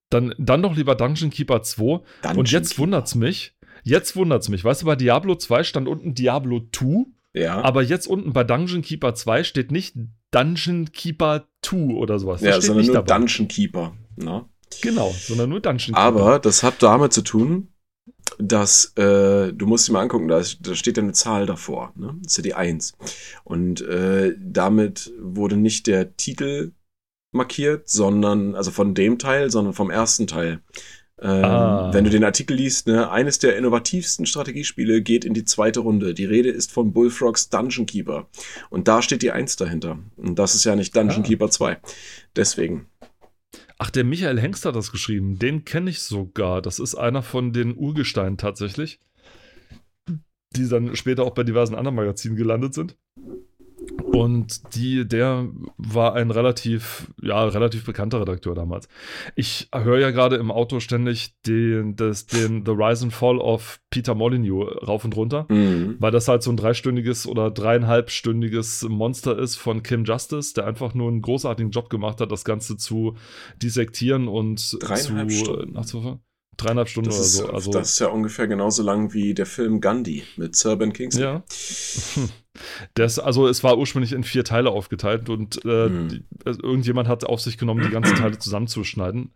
Dann, 0.10 0.34
dann 0.38 0.62
doch 0.64 0.76
lieber 0.76 0.96
Dungeon 0.96 1.30
Keeper 1.30 1.62
2. 1.62 1.84
Dungeon 2.22 2.38
und 2.40 2.52
jetzt 2.52 2.72
Keeper. 2.72 2.82
wundert's 2.84 3.16
mich. 3.16 3.56
Jetzt 3.84 4.16
wundert's 4.16 4.50
mich. 4.50 4.64
Weißt 4.64 4.82
du, 4.82 4.86
bei 4.88 4.96
Diablo 4.96 5.36
2 5.36 5.64
stand 5.64 5.88
unten 5.88 6.14
Diablo 6.16 6.62
2, 6.72 7.06
Ja. 7.34 7.62
aber 7.62 7.82
jetzt 7.84 8.08
unten 8.08 8.34
bei 8.34 8.44
Dungeon 8.44 8.82
Keeper 8.82 9.14
2 9.16 9.44
steht 9.44 9.72
nicht 9.72 9.96
Dungeon 10.32 10.92
Keeper 10.92 11.48
2 11.62 11.94
oder 11.94 12.20
sowas. 12.20 12.42
Ja, 12.42 12.60
sondern 12.60 12.78
nicht 12.82 12.88
nur 12.94 13.04
dabei. 13.04 13.18
Dungeon 13.20 13.48
Keeper. 13.48 13.94
Ne? 14.16 14.46
Genau, 14.82 15.14
sondern 15.18 15.50
nur 15.50 15.60
Dungeon 15.62 15.96
Keeper. 15.96 16.00
Aber 16.00 16.40
das 16.40 16.64
hat 16.64 16.82
damit 16.84 17.14
zu 17.14 17.22
tun, 17.22 17.70
dass 18.38 18.94
äh, 18.96 19.52
du 19.54 19.66
musst 19.66 19.88
dir 19.88 19.94
mal 19.94 20.02
angucken, 20.02 20.28
da, 20.28 20.40
ist, 20.40 20.60
da 20.66 20.76
steht 20.76 20.98
ja 20.98 21.04
eine 21.04 21.14
Zahl 21.14 21.46
davor, 21.46 21.94
ne? 21.96 22.16
Das 22.24 22.34
ist 22.34 22.38
ja 22.38 22.44
die 22.44 22.54
1. 22.54 22.96
Und 23.44 23.82
äh, 23.82 24.34
damit 24.40 25.12
wurde 25.20 25.58
nicht 25.58 25.88
der 25.88 26.16
Titel 26.16 26.72
markiert, 27.32 27.90
sondern, 27.90 28.56
also 28.56 28.72
von 28.72 28.94
dem 28.96 29.18
Teil, 29.20 29.50
sondern 29.52 29.74
vom 29.74 29.90
ersten 29.90 30.28
Teil. 30.28 30.62
Ähm, 31.22 31.44
Ah. 31.44 31.94
Wenn 31.94 32.06
du 32.06 32.10
den 32.10 32.24
Artikel 32.24 32.56
liest, 32.56 32.88
ne, 32.88 33.12
eines 33.12 33.40
der 33.40 33.58
innovativsten 33.58 34.26
Strategiespiele 34.26 35.02
geht 35.02 35.26
in 35.26 35.34
die 35.34 35.44
zweite 35.44 35.82
Runde. 35.82 36.14
Die 36.14 36.24
Rede 36.26 36.50
ist 36.50 36.72
von 36.72 36.94
Bullfrogs 36.94 37.50
Dungeon 37.50 37.86
Keeper. 37.86 38.30
Und 38.70 38.88
da 38.88 39.02
steht 39.02 39.22
die 39.22 39.32
1 39.32 39.58
dahinter. 39.58 40.00
Und 40.16 40.40
das 40.40 40.56
ist 40.56 40.64
ja 40.64 40.76
nicht 40.78 40.96
Dungeon 40.96 41.24
Ah. 41.24 41.28
Keeper 41.28 41.50
2. 41.50 41.78
Deswegen. 42.38 42.88
Ach, 43.78 43.90
der 43.90 44.06
Michael 44.06 44.40
Hengst 44.40 44.66
hat 44.66 44.76
das 44.76 44.92
geschrieben. 44.92 45.40
Den 45.40 45.66
kenne 45.66 45.90
ich 45.90 46.02
sogar. 46.02 46.62
Das 46.62 46.80
ist 46.80 46.96
einer 46.96 47.22
von 47.22 47.52
den 47.52 47.76
Urgesteinen 47.76 48.38
tatsächlich. 48.38 49.00
Die 50.56 50.68
dann 50.68 50.96
später 50.96 51.24
auch 51.24 51.34
bei 51.34 51.44
diversen 51.44 51.76
anderen 51.76 51.96
Magazinen 51.96 52.36
gelandet 52.38 52.74
sind. 52.74 52.98
Und 54.12 54.76
die, 54.76 55.08
der 55.08 55.48
war 55.78 56.16
ein 56.16 56.32
relativ, 56.32 57.12
ja, 57.22 57.46
relativ 57.46 57.86
bekannter 57.86 58.20
Redakteur 58.22 58.56
damals. 58.56 58.88
Ich 59.36 59.70
höre 59.74 60.00
ja 60.00 60.12
gerade 60.12 60.36
im 60.38 60.52
Auto 60.52 60.80
ständig 60.80 61.36
den, 61.46 61.96
das, 61.96 62.26
den 62.26 62.66
The 62.66 62.72
Rise 62.72 63.04
and 63.06 63.14
Fall 63.14 63.38
of 63.38 63.80
Peter 63.90 64.16
Molyneux 64.16 64.68
rauf 64.88 65.06
und 65.06 65.16
runter 65.16 65.46
Mhm. 65.50 65.96
weil 66.00 66.12
das 66.12 66.28
halt 66.28 66.44
so 66.44 66.52
ein 66.52 66.58
dreistündiges 66.58 67.28
oder 67.28 67.52
dreieinhalbstündiges 67.52 68.84
Monster 68.90 69.38
ist 69.38 69.56
von 69.58 69.84
Kim 69.84 70.04
Justice, 70.06 70.54
der 70.54 70.66
einfach 70.66 70.94
nur 70.94 71.08
einen 71.10 71.22
großartigen 71.22 71.72
Job 71.72 71.90
gemacht 71.90 72.20
hat, 72.22 72.32
das 72.32 72.44
Ganze 72.46 72.78
zu 72.78 73.16
dissektieren 73.62 74.28
und 74.28 74.78
Dreieinhalb 74.82 75.30
zu 75.32 75.38
Stunden. 75.38 76.20
Dreieinhalb 76.58 76.90
Stunden 76.90 77.10
Das 77.10 77.18
oder 77.18 77.26
ist, 77.26 77.36
so. 77.38 77.48
Also 77.54 77.72
das 77.72 77.90
ist 77.92 78.00
ja 78.00 78.08
ungefähr 78.08 78.48
genauso 78.48 78.84
lang 78.84 79.14
wie 79.14 79.34
der 79.34 79.46
Film 79.46 79.80
Gandhi 79.82 80.24
mit 80.36 80.56
Sir 80.56 80.76
Ben 80.76 80.92
Kingsley. 80.94 81.24
ja. 81.24 81.44
Das, 82.94 83.20
also 83.20 83.48
es 83.48 83.64
war 83.64 83.78
ursprünglich 83.78 84.14
in 84.14 84.24
vier 84.24 84.44
Teile 84.44 84.72
aufgeteilt 84.72 85.30
und 85.30 85.64
äh, 85.66 85.90
Mhm. 85.90 86.10
die, 86.10 86.24
also 86.46 86.62
irgendjemand 86.64 87.08
hat 87.08 87.26
auf 87.26 87.42
sich 87.42 87.58
genommen, 87.58 87.84
die 87.84 87.92
ganzen 87.92 88.16
Teile 88.16 88.38
zusammenzuschneiden. 88.38 89.32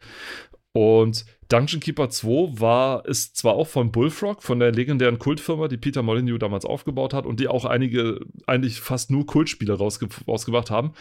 Und 0.75 1.25
Dungeon 1.49 1.79
Keeper 1.79 2.09
2 2.09 2.59
war, 2.59 3.05
ist 3.05 3.37
zwar 3.37 3.53
auch 3.53 3.67
von 3.67 3.91
Bullfrog, 3.91 4.41
von 4.41 4.59
der 4.59 4.71
legendären 4.71 5.19
Kultfirma, 5.19 5.67
die 5.67 5.77
Peter 5.77 6.01
Molyneux 6.01 6.39
damals 6.39 6.65
aufgebaut 6.65 7.13
hat 7.13 7.27
und 7.27 7.39
die 7.39 7.47
auch 7.47 7.65
einige, 7.65 8.21
eigentlich 8.47 8.81
fast 8.81 9.11
nur 9.11 9.25
Kultspiele 9.27 9.73
rausge 9.73 10.07
rausgebracht 10.27 10.71
haben. 10.71 10.93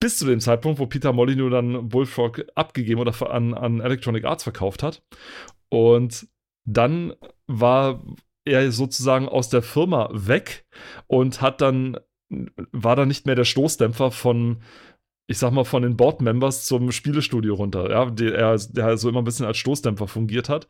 Bis 0.00 0.18
zu 0.18 0.24
dem 0.26 0.40
Zeitpunkt, 0.40 0.78
wo 0.78 0.86
Peter 0.86 1.12
Molyneux 1.12 1.50
dann 1.50 1.88
Bullfrog 1.90 2.44
abgegeben 2.54 3.00
oder 3.00 3.14
an, 3.30 3.52
an 3.54 3.80
Electronic 3.80 4.24
Arts 4.24 4.44
verkauft 4.44 4.82
hat. 4.82 5.02
Und 5.68 6.26
dann 6.64 7.12
war 7.46 8.02
er 8.46 8.72
sozusagen 8.72 9.28
aus 9.28 9.48
der 9.50 9.62
Firma 9.62 10.08
weg 10.12 10.66
und 11.06 11.42
hat 11.42 11.60
dann, 11.60 11.98
war 12.72 12.96
dann 12.96 13.08
nicht 13.08 13.26
mehr 13.26 13.34
der 13.34 13.44
Stoßdämpfer 13.44 14.10
von, 14.10 14.62
ich 15.26 15.38
sag 15.38 15.52
mal, 15.52 15.64
von 15.64 15.82
den 15.82 15.96
Board-Members 15.96 16.64
zum 16.66 16.92
Spielestudio 16.92 17.54
runter, 17.54 17.90
ja, 17.90 18.10
der, 18.10 18.34
er- 18.34 18.56
der 18.58 18.96
so 18.96 19.08
immer 19.08 19.20
ein 19.20 19.24
bisschen 19.24 19.46
als 19.46 19.58
Stoßdämpfer 19.58 20.08
fungiert 20.08 20.48
hat. 20.48 20.68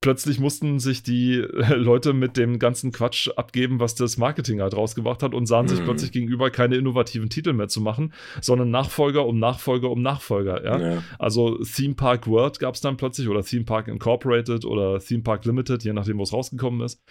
Plötzlich 0.00 0.38
mussten 0.38 0.78
sich 0.78 1.02
die 1.02 1.38
äh, 1.38 1.74
Leute 1.74 2.12
mit 2.12 2.36
dem 2.36 2.60
ganzen 2.60 2.92
Quatsch 2.92 3.28
abgeben, 3.36 3.80
was 3.80 3.96
das 3.96 4.16
Marketing 4.16 4.60
halt 4.60 4.74
rausgebracht 4.74 5.24
hat 5.24 5.34
und 5.34 5.46
sahen 5.46 5.66
sich 5.66 5.80
Mhm. 5.80 5.84
plötzlich 5.84 6.12
gegenüber, 6.12 6.50
keine 6.50 6.76
innovativen 6.76 7.28
Titel 7.30 7.52
mehr 7.52 7.66
zu 7.66 7.80
machen, 7.80 8.12
sondern 8.40 8.70
Nachfolger 8.70 9.26
um 9.26 9.40
Nachfolger 9.40 9.90
um 9.90 10.00
Nachfolger, 10.00 10.64
ja. 10.64 10.78
Ja. 10.94 11.02
Also 11.18 11.58
Theme 11.64 11.94
Park 11.94 12.28
World 12.28 12.60
gab 12.60 12.76
es 12.76 12.80
dann 12.80 12.96
plötzlich 12.96 13.28
oder 13.28 13.42
Theme 13.42 13.64
Park 13.64 13.88
Incorporated 13.88 14.64
oder 14.64 15.00
Theme 15.00 15.24
Park 15.24 15.44
Limited, 15.44 15.82
je 15.82 15.92
nachdem, 15.92 16.18
wo 16.18 16.22
es 16.22 16.32
rausgekommen 16.32 16.80
ist. 16.82 17.02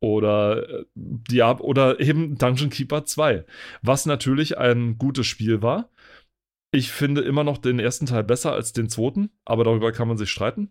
Oder, 0.00 0.68
äh, 0.68 0.84
Diab 0.94 1.60
oder 1.60 1.98
eben 1.98 2.36
Dungeon 2.36 2.68
Keeper 2.70 3.04
2, 3.06 3.46
was 3.82 4.04
natürlich 4.04 4.58
ein 4.58 4.98
gutes 4.98 5.26
Spiel 5.26 5.62
war. 5.62 5.88
Ich 6.72 6.90
finde 6.90 7.22
immer 7.22 7.42
noch 7.44 7.56
den 7.56 7.78
ersten 7.78 8.04
Teil 8.04 8.22
besser 8.24 8.52
als 8.52 8.74
den 8.74 8.90
zweiten, 8.90 9.30
aber 9.46 9.64
darüber 9.64 9.92
kann 9.92 10.08
man 10.08 10.18
sich 10.18 10.30
streiten. 10.30 10.70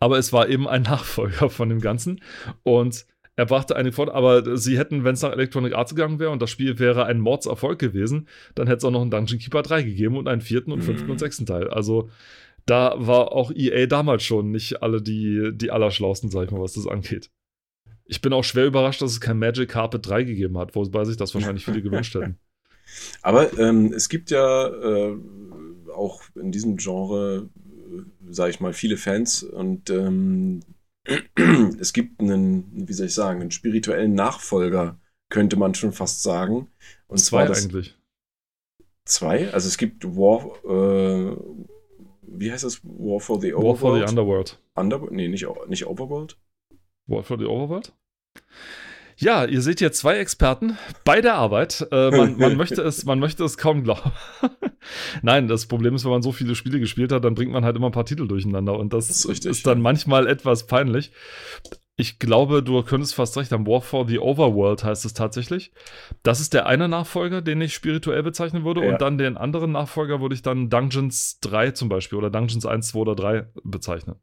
Aber 0.00 0.18
es 0.18 0.32
war 0.32 0.48
eben 0.48 0.68
ein 0.68 0.82
Nachfolger 0.82 1.50
von 1.50 1.68
dem 1.68 1.80
Ganzen 1.80 2.20
und 2.62 3.06
er 3.36 3.46
brachte 3.46 3.74
einige 3.74 3.94
Vorteile, 3.94 4.16
aber 4.16 4.56
sie 4.56 4.78
hätten, 4.78 5.02
wenn 5.02 5.14
es 5.14 5.22
nach 5.22 5.32
Electronic 5.32 5.74
Arts 5.74 5.94
gegangen 5.94 6.20
wäre 6.20 6.30
und 6.30 6.40
das 6.40 6.50
Spiel 6.50 6.78
wäre 6.78 7.06
ein 7.06 7.18
Mordserfolg 7.18 7.80
gewesen, 7.80 8.28
dann 8.54 8.68
hätte 8.68 8.78
es 8.78 8.84
auch 8.84 8.92
noch 8.92 9.02
einen 9.02 9.10
Dungeon 9.10 9.40
Keeper 9.40 9.62
3 9.62 9.82
gegeben 9.82 10.16
und 10.16 10.28
einen 10.28 10.40
vierten 10.40 10.70
und 10.70 10.82
fünften 10.82 11.06
Mhm. 11.06 11.12
und 11.12 11.18
sechsten 11.18 11.44
Teil. 11.44 11.68
Also 11.68 12.08
da 12.66 12.94
war 12.96 13.32
auch 13.32 13.50
EA 13.52 13.86
damals 13.86 14.22
schon 14.22 14.52
nicht 14.52 14.82
alle 14.82 15.02
die, 15.02 15.50
die 15.52 15.70
Allerschlausten, 15.72 16.30
sag 16.30 16.44
ich 16.44 16.50
mal, 16.52 16.60
was 16.60 16.74
das 16.74 16.86
angeht. 16.86 17.30
Ich 18.06 18.20
bin 18.20 18.32
auch 18.32 18.44
schwer 18.44 18.66
überrascht, 18.66 19.02
dass 19.02 19.10
es 19.10 19.20
kein 19.20 19.38
Magic 19.38 19.70
Carpet 19.70 20.06
3 20.06 20.22
gegeben 20.22 20.56
hat, 20.58 20.74
wobei 20.76 21.04
sich 21.04 21.16
das 21.16 21.34
wahrscheinlich 21.34 21.64
viele 21.64 21.82
gewünscht 21.82 22.14
hätten. 22.14 22.38
Aber 23.22 23.58
ähm, 23.58 23.92
es 23.92 24.08
gibt 24.08 24.30
ja 24.30 24.68
äh, 24.68 25.16
auch 25.92 26.22
in 26.36 26.52
diesem 26.52 26.76
Genre, 26.76 27.48
sage 28.28 28.50
ich 28.50 28.60
mal, 28.60 28.72
viele 28.72 28.96
Fans 28.96 29.42
und 29.42 29.90
ähm, 29.90 30.60
es 31.78 31.92
gibt 31.92 32.20
einen, 32.20 32.88
wie 32.88 32.92
soll 32.92 33.06
ich 33.06 33.14
sagen, 33.14 33.40
einen 33.40 33.50
spirituellen 33.50 34.14
Nachfolger, 34.14 34.98
könnte 35.28 35.56
man 35.56 35.74
schon 35.74 35.92
fast 35.92 36.22
sagen. 36.22 36.68
Und 37.06 37.18
zwei 37.18 37.46
das, 37.46 37.64
eigentlich. 37.64 37.96
Zwei? 39.04 39.52
Also 39.52 39.68
es 39.68 39.76
gibt 39.76 40.04
War, 40.04 40.46
äh, 40.64 41.36
wie 42.22 42.50
heißt 42.50 42.64
das? 42.64 42.82
War 42.84 43.20
for 43.20 43.40
the 43.40 43.52
Overworld? 43.52 43.82
War 43.82 43.90
for 43.90 43.98
the 43.98 44.04
Underworld. 44.04 44.58
Underworld? 44.74 45.12
Nee, 45.12 45.28
nicht, 45.28 45.46
nicht 45.68 45.86
Overworld. 45.86 46.38
War 47.06 47.22
for 47.22 47.38
the 47.38 47.44
Overworld? 47.44 47.92
Ja, 49.16 49.44
ihr 49.44 49.60
seht 49.60 49.78
hier 49.78 49.92
zwei 49.92 50.18
Experten 50.18 50.76
bei 51.04 51.20
der 51.20 51.34
Arbeit. 51.34 51.86
Äh, 51.90 52.10
man, 52.10 52.36
man, 52.38 52.56
möchte 52.56 52.82
es, 52.82 53.04
man 53.04 53.18
möchte 53.18 53.44
es 53.44 53.56
kaum 53.56 53.84
glauben. 53.84 54.12
Nein, 55.22 55.48
das 55.48 55.66
Problem 55.66 55.94
ist, 55.94 56.04
wenn 56.04 56.12
man 56.12 56.22
so 56.22 56.32
viele 56.32 56.54
Spiele 56.54 56.80
gespielt 56.80 57.12
hat, 57.12 57.24
dann 57.24 57.34
bringt 57.34 57.52
man 57.52 57.64
halt 57.64 57.76
immer 57.76 57.86
ein 57.86 57.92
paar 57.92 58.06
Titel 58.06 58.26
durcheinander 58.26 58.78
und 58.78 58.92
das, 58.92 59.08
das 59.08 59.18
ist, 59.18 59.28
richtig, 59.28 59.50
ist, 59.50 59.66
dann 59.66 59.78
ja. 59.78 59.82
manchmal 59.82 60.26
etwas 60.26 60.66
peinlich. 60.66 61.12
Ich 61.96 62.18
glaube, 62.18 62.62
du 62.62 62.82
könntest 62.82 63.14
fast 63.14 63.36
recht 63.36 63.52
haben. 63.52 63.68
War 63.68 63.80
for 63.80 64.08
the 64.08 64.18
Overworld 64.18 64.82
heißt 64.82 65.04
es 65.04 65.14
tatsächlich. 65.14 65.72
Das 66.24 66.40
ist 66.40 66.52
der 66.52 66.66
eine 66.66 66.88
Nachfolger, 66.88 67.40
den 67.40 67.60
ich 67.60 67.72
spirituell 67.72 68.24
bezeichnen 68.24 68.64
würde. 68.64 68.84
Ja. 68.84 68.92
Und 68.92 69.00
dann 69.00 69.16
den 69.16 69.36
anderen 69.36 69.70
Nachfolger 69.70 70.20
würde 70.20 70.34
ich 70.34 70.42
dann 70.42 70.70
Dungeons 70.70 71.38
3 71.42 71.70
zum 71.70 71.88
Beispiel 71.88 72.18
oder 72.18 72.30
Dungeons 72.30 72.66
1, 72.66 72.88
2 72.88 72.98
oder 72.98 73.14
3 73.14 73.46
bezeichnen. 73.62 74.16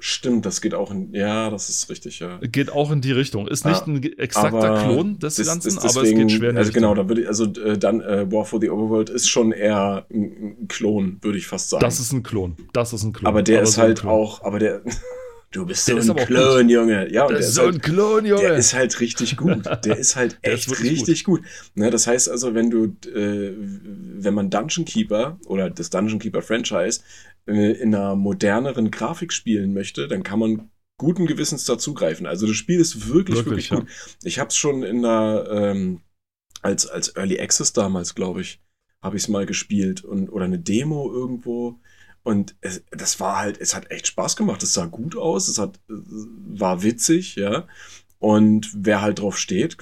Stimmt, 0.00 0.44
das 0.44 0.60
geht 0.60 0.74
auch 0.74 0.90
in, 0.90 1.14
ja, 1.14 1.50
das 1.50 1.68
ist 1.68 1.88
richtig, 1.88 2.18
ja. 2.18 2.38
Geht 2.42 2.70
auch 2.70 2.90
in 2.90 3.00
die 3.00 3.12
Richtung. 3.12 3.46
Ist 3.46 3.64
nicht 3.64 3.82
ah, 3.82 3.86
ein 3.86 4.02
exakter 4.18 4.82
Klon 4.82 5.18
des 5.20 5.36
das, 5.36 5.46
Ganzen, 5.46 5.76
das, 5.76 5.82
deswegen, 5.82 5.98
aber 5.98 6.08
es 6.08 6.14
geht 6.14 6.32
schwer 6.32 6.50
in 6.50 6.56
die 6.56 6.58
Also 6.58 6.72
genau, 6.72 6.94
da 6.94 7.08
würde 7.08 7.22
ich, 7.22 7.28
also 7.28 7.44
äh, 7.44 7.78
dann 7.78 8.00
äh, 8.00 8.30
War 8.30 8.44
for 8.44 8.60
the 8.60 8.70
Overworld 8.70 9.08
ist 9.08 9.28
schon 9.28 9.52
eher 9.52 10.04
ein, 10.10 10.58
ein 10.62 10.68
Klon, 10.68 11.18
würde 11.22 11.38
ich 11.38 11.46
fast 11.46 11.70
sagen. 11.70 11.80
Das 11.80 12.00
ist 12.00 12.12
ein 12.12 12.24
Klon. 12.24 12.56
Das 12.72 12.92
ist 12.92 13.04
ein 13.04 13.12
Klon. 13.12 13.28
Aber 13.28 13.42
der 13.42 13.58
aber 13.58 13.68
ist 13.68 13.74
so 13.74 13.82
halt 13.82 14.04
auch, 14.04 14.42
aber 14.42 14.58
der, 14.58 14.82
Du 15.54 15.64
bist 15.64 15.86
der 15.86 16.02
so 16.02 16.16
ein 16.16 16.26
Klon, 16.26 16.68
Junge. 16.68 17.12
Ja, 17.12 17.28
der, 17.28 17.36
der 17.36 17.38
ist 17.38 17.54
so 17.54 17.62
ein 17.62 17.80
Klon, 17.80 18.26
Junge. 18.26 18.42
Der 18.42 18.56
ist 18.56 18.74
halt 18.74 18.98
richtig 18.98 19.36
gut. 19.36 19.64
Der 19.84 19.96
ist 19.96 20.16
halt 20.16 20.36
echt 20.42 20.66
ist 20.66 20.82
richtig 20.82 21.22
gut. 21.22 21.42
gut. 21.42 21.50
Ne, 21.76 21.90
das 21.90 22.08
heißt 22.08 22.28
also, 22.28 22.54
wenn 22.54 22.70
du, 22.70 22.86
äh, 23.08 23.54
wenn 23.56 24.34
man 24.34 24.50
Dungeon 24.50 24.84
Keeper 24.84 25.38
oder 25.46 25.70
das 25.70 25.90
Dungeon 25.90 26.18
Keeper 26.18 26.42
Franchise 26.42 27.02
äh, 27.46 27.70
in 27.72 27.94
einer 27.94 28.16
moderneren 28.16 28.90
Grafik 28.90 29.32
spielen 29.32 29.74
möchte, 29.74 30.08
dann 30.08 30.24
kann 30.24 30.40
man 30.40 30.70
guten 30.98 31.26
Gewissens 31.26 31.64
dazugreifen. 31.66 32.26
Also 32.26 32.48
das 32.48 32.56
Spiel 32.56 32.80
ist 32.80 33.08
wirklich, 33.08 33.44
wirklich, 33.44 33.70
wirklich 33.70 33.70
gut. 33.70 33.88
Ja. 33.88 34.18
Ich 34.24 34.40
habe 34.40 34.48
es 34.48 34.56
schon 34.56 34.82
in 34.82 35.02
der, 35.02 35.46
ähm, 35.52 36.00
als, 36.62 36.88
als 36.88 37.14
Early 37.14 37.38
Access 37.38 37.72
damals, 37.72 38.16
glaube 38.16 38.40
ich, 38.40 38.60
habe 39.00 39.16
ich 39.16 39.22
es 39.22 39.28
mal 39.28 39.46
gespielt 39.46 40.02
und, 40.02 40.30
oder 40.30 40.46
eine 40.46 40.58
Demo 40.58 41.12
irgendwo. 41.12 41.78
Und 42.24 42.56
es, 42.62 42.82
das 42.90 43.20
war 43.20 43.38
halt, 43.38 43.60
es 43.60 43.74
hat 43.74 43.90
echt 43.90 44.06
Spaß 44.08 44.34
gemacht. 44.36 44.62
Es 44.62 44.72
sah 44.72 44.86
gut 44.86 45.14
aus, 45.16 45.46
es 45.46 45.58
hat, 45.58 45.78
war 45.88 46.82
witzig, 46.82 47.36
ja. 47.36 47.68
Und 48.18 48.70
wer 48.74 49.02
halt 49.02 49.20
drauf 49.20 49.38
steht, 49.38 49.76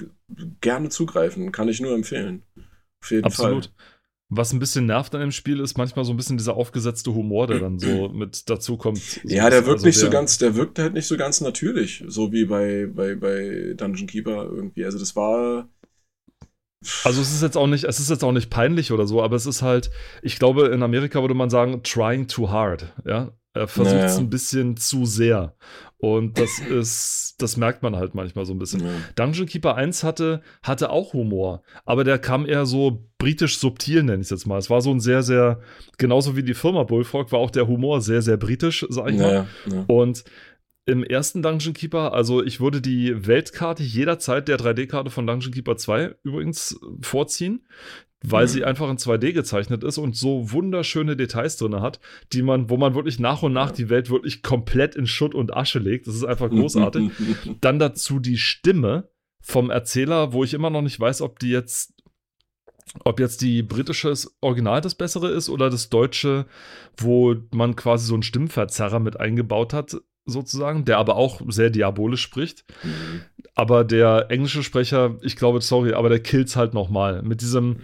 gerne 0.59 0.89
zugreifen, 0.89 1.53
kann 1.53 1.69
ich 1.69 1.79
nur 1.79 1.95
empfehlen. 1.95 2.43
Auf 3.01 3.11
jeden 3.11 3.23
Absolut. 3.23 3.65
Fall. 3.65 3.73
Was 4.35 4.51
ein 4.51 4.59
bisschen 4.59 4.87
nervt 4.87 5.13
an 5.15 5.21
dem 5.21 5.31
Spiel 5.31 5.59
ist 5.59 5.77
manchmal 5.77 6.05
so 6.05 6.11
ein 6.11 6.17
bisschen 6.17 6.37
dieser 6.37 6.55
aufgesetzte 6.55 7.13
Humor, 7.13 7.47
der 7.47 7.59
dann 7.59 7.79
so 7.79 8.09
mit 8.13 8.49
dazu 8.49 8.75
kommt. 8.77 8.97
So 8.97 9.21
ja, 9.25 9.49
der 9.49 9.65
wirkt 9.65 9.75
also 9.75 9.85
nicht 9.85 10.01
der, 10.01 10.05
so 10.05 10.11
ganz, 10.11 10.37
der 10.39 10.55
wirkt 10.55 10.79
halt 10.79 10.93
nicht 10.93 11.07
so 11.07 11.15
ganz 11.15 11.39
natürlich, 11.39 12.03
so 12.07 12.33
wie 12.33 12.45
bei, 12.45 12.87
bei, 12.87 13.15
bei 13.15 13.73
Dungeon 13.77 14.07
Keeper 14.07 14.43
irgendwie. 14.43 14.83
Also 14.83 14.99
das 14.99 15.15
war, 15.15 15.69
also 17.03 17.21
es 17.21 17.33
ist 17.33 17.41
jetzt 17.41 17.57
auch 17.57 17.67
nicht, 17.67 17.85
es 17.85 17.99
ist 17.99 18.09
jetzt 18.09 18.23
auch 18.23 18.31
nicht 18.31 18.49
peinlich 18.49 18.91
oder 18.91 19.07
so, 19.07 19.21
aber 19.21 19.35
es 19.35 19.45
ist 19.45 19.61
halt, 19.61 19.91
ich 20.21 20.39
glaube, 20.39 20.67
in 20.67 20.83
Amerika 20.83 21.21
würde 21.21 21.33
man 21.33 21.49
sagen, 21.49 21.81
trying 21.83 22.27
too 22.27 22.49
hard, 22.49 22.93
ja. 23.05 23.31
Er 23.55 23.67
versucht 23.67 23.97
es 23.97 24.13
naja. 24.13 24.17
ein 24.17 24.29
bisschen 24.31 24.77
zu 24.77 25.05
sehr. 25.05 25.55
Und 25.97 26.39
das 26.39 26.59
ist, 26.69 27.35
das 27.37 27.55
merkt 27.55 27.83
man 27.83 27.95
halt 27.95 28.15
manchmal 28.15 28.45
so 28.45 28.53
ein 28.53 28.59
bisschen. 28.59 28.81
Ja. 28.81 28.91
Dungeon 29.15 29.45
Keeper 29.45 29.75
1 29.75 30.03
hatte, 30.03 30.41
hatte 30.63 30.89
auch 30.89 31.13
Humor, 31.13 31.61
aber 31.85 32.03
der 32.03 32.17
kam 32.17 32.45
eher 32.47 32.65
so 32.65 33.05
britisch 33.19 33.59
subtil, 33.59 34.03
nenne 34.03 34.21
ich 34.21 34.25
es 34.25 34.29
jetzt 34.31 34.47
mal. 34.47 34.57
Es 34.57 34.69
war 34.69 34.81
so 34.81 34.91
ein 34.91 34.99
sehr, 34.99 35.23
sehr, 35.23 35.61
genauso 35.97 36.35
wie 36.35 36.43
die 36.43 36.55
Firma 36.55 36.83
Bullfrog, 36.83 37.31
war 37.31 37.39
auch 37.39 37.51
der 37.51 37.67
Humor 37.67 38.01
sehr, 38.01 38.21
sehr 38.21 38.37
britisch, 38.37 38.85
sag 38.89 39.11
ich 39.11 39.17
naja, 39.17 39.45
mal. 39.65 39.75
Ja. 39.75 39.85
Und 39.87 40.23
im 40.85 41.03
ersten 41.03 41.41
Dungeon 41.41 41.73
Keeper, 41.73 42.13
also 42.13 42.43
ich 42.43 42.59
würde 42.59 42.81
die 42.81 43.25
Weltkarte 43.25 43.83
jederzeit 43.83 44.47
der 44.47 44.57
3D-Karte 44.57 45.09
von 45.09 45.25
Dungeon 45.25 45.53
Keeper 45.53 45.77
2 45.77 46.15
übrigens 46.23 46.79
vorziehen, 47.01 47.65
weil 48.21 48.45
mhm. 48.45 48.49
sie 48.49 48.65
einfach 48.65 48.89
in 48.89 48.97
2D 48.97 49.31
gezeichnet 49.31 49.83
ist 49.83 49.97
und 49.97 50.15
so 50.15 50.51
wunderschöne 50.51 51.15
Details 51.15 51.57
drin 51.57 51.79
hat, 51.79 51.99
die 52.33 52.41
man, 52.41 52.69
wo 52.69 52.77
man 52.77 52.95
wirklich 52.95 53.19
nach 53.19 53.43
und 53.43 53.53
nach 53.53 53.71
die 53.71 53.89
Welt 53.89 54.09
wirklich 54.09 54.43
komplett 54.43 54.95
in 54.95 55.07
Schutt 55.07 55.35
und 55.35 55.55
Asche 55.55 55.79
legt. 55.79 56.07
Das 56.07 56.15
ist 56.15 56.25
einfach 56.25 56.49
großartig. 56.49 57.11
Dann 57.61 57.79
dazu 57.79 58.19
die 58.19 58.37
Stimme 58.37 59.09
vom 59.41 59.69
Erzähler, 59.69 60.33
wo 60.33 60.43
ich 60.43 60.53
immer 60.53 60.69
noch 60.69 60.81
nicht 60.81 60.99
weiß, 60.99 61.21
ob 61.21 61.39
die 61.39 61.49
jetzt 61.49 61.93
ob 63.05 63.19
jetzt 63.19 63.41
die 63.41 63.63
britische 63.63 64.13
Original 64.41 64.81
das 64.81 64.93
bessere 64.93 65.29
ist 65.31 65.49
oder 65.49 65.69
das 65.69 65.89
deutsche, 65.89 66.45
wo 66.97 67.35
man 67.51 67.75
quasi 67.75 68.05
so 68.05 68.13
einen 68.13 68.23
Stimmverzerrer 68.23 68.99
mit 68.99 69.19
eingebaut 69.19 69.73
hat, 69.73 69.97
sozusagen, 70.25 70.85
der 70.85 70.97
aber 70.97 71.15
auch 71.15 71.41
sehr 71.47 71.69
diabolisch 71.69 72.21
spricht. 72.21 72.65
Mhm. 72.83 73.21
Aber 73.55 73.83
der 73.83 74.27
englische 74.29 74.63
Sprecher, 74.63 75.17
ich 75.21 75.35
glaube, 75.35 75.61
sorry, 75.61 75.93
aber 75.93 76.09
der 76.09 76.19
killt's 76.19 76.55
halt 76.55 76.73
nochmal. 76.73 77.21
Mit 77.21 77.41
diesem 77.41 77.77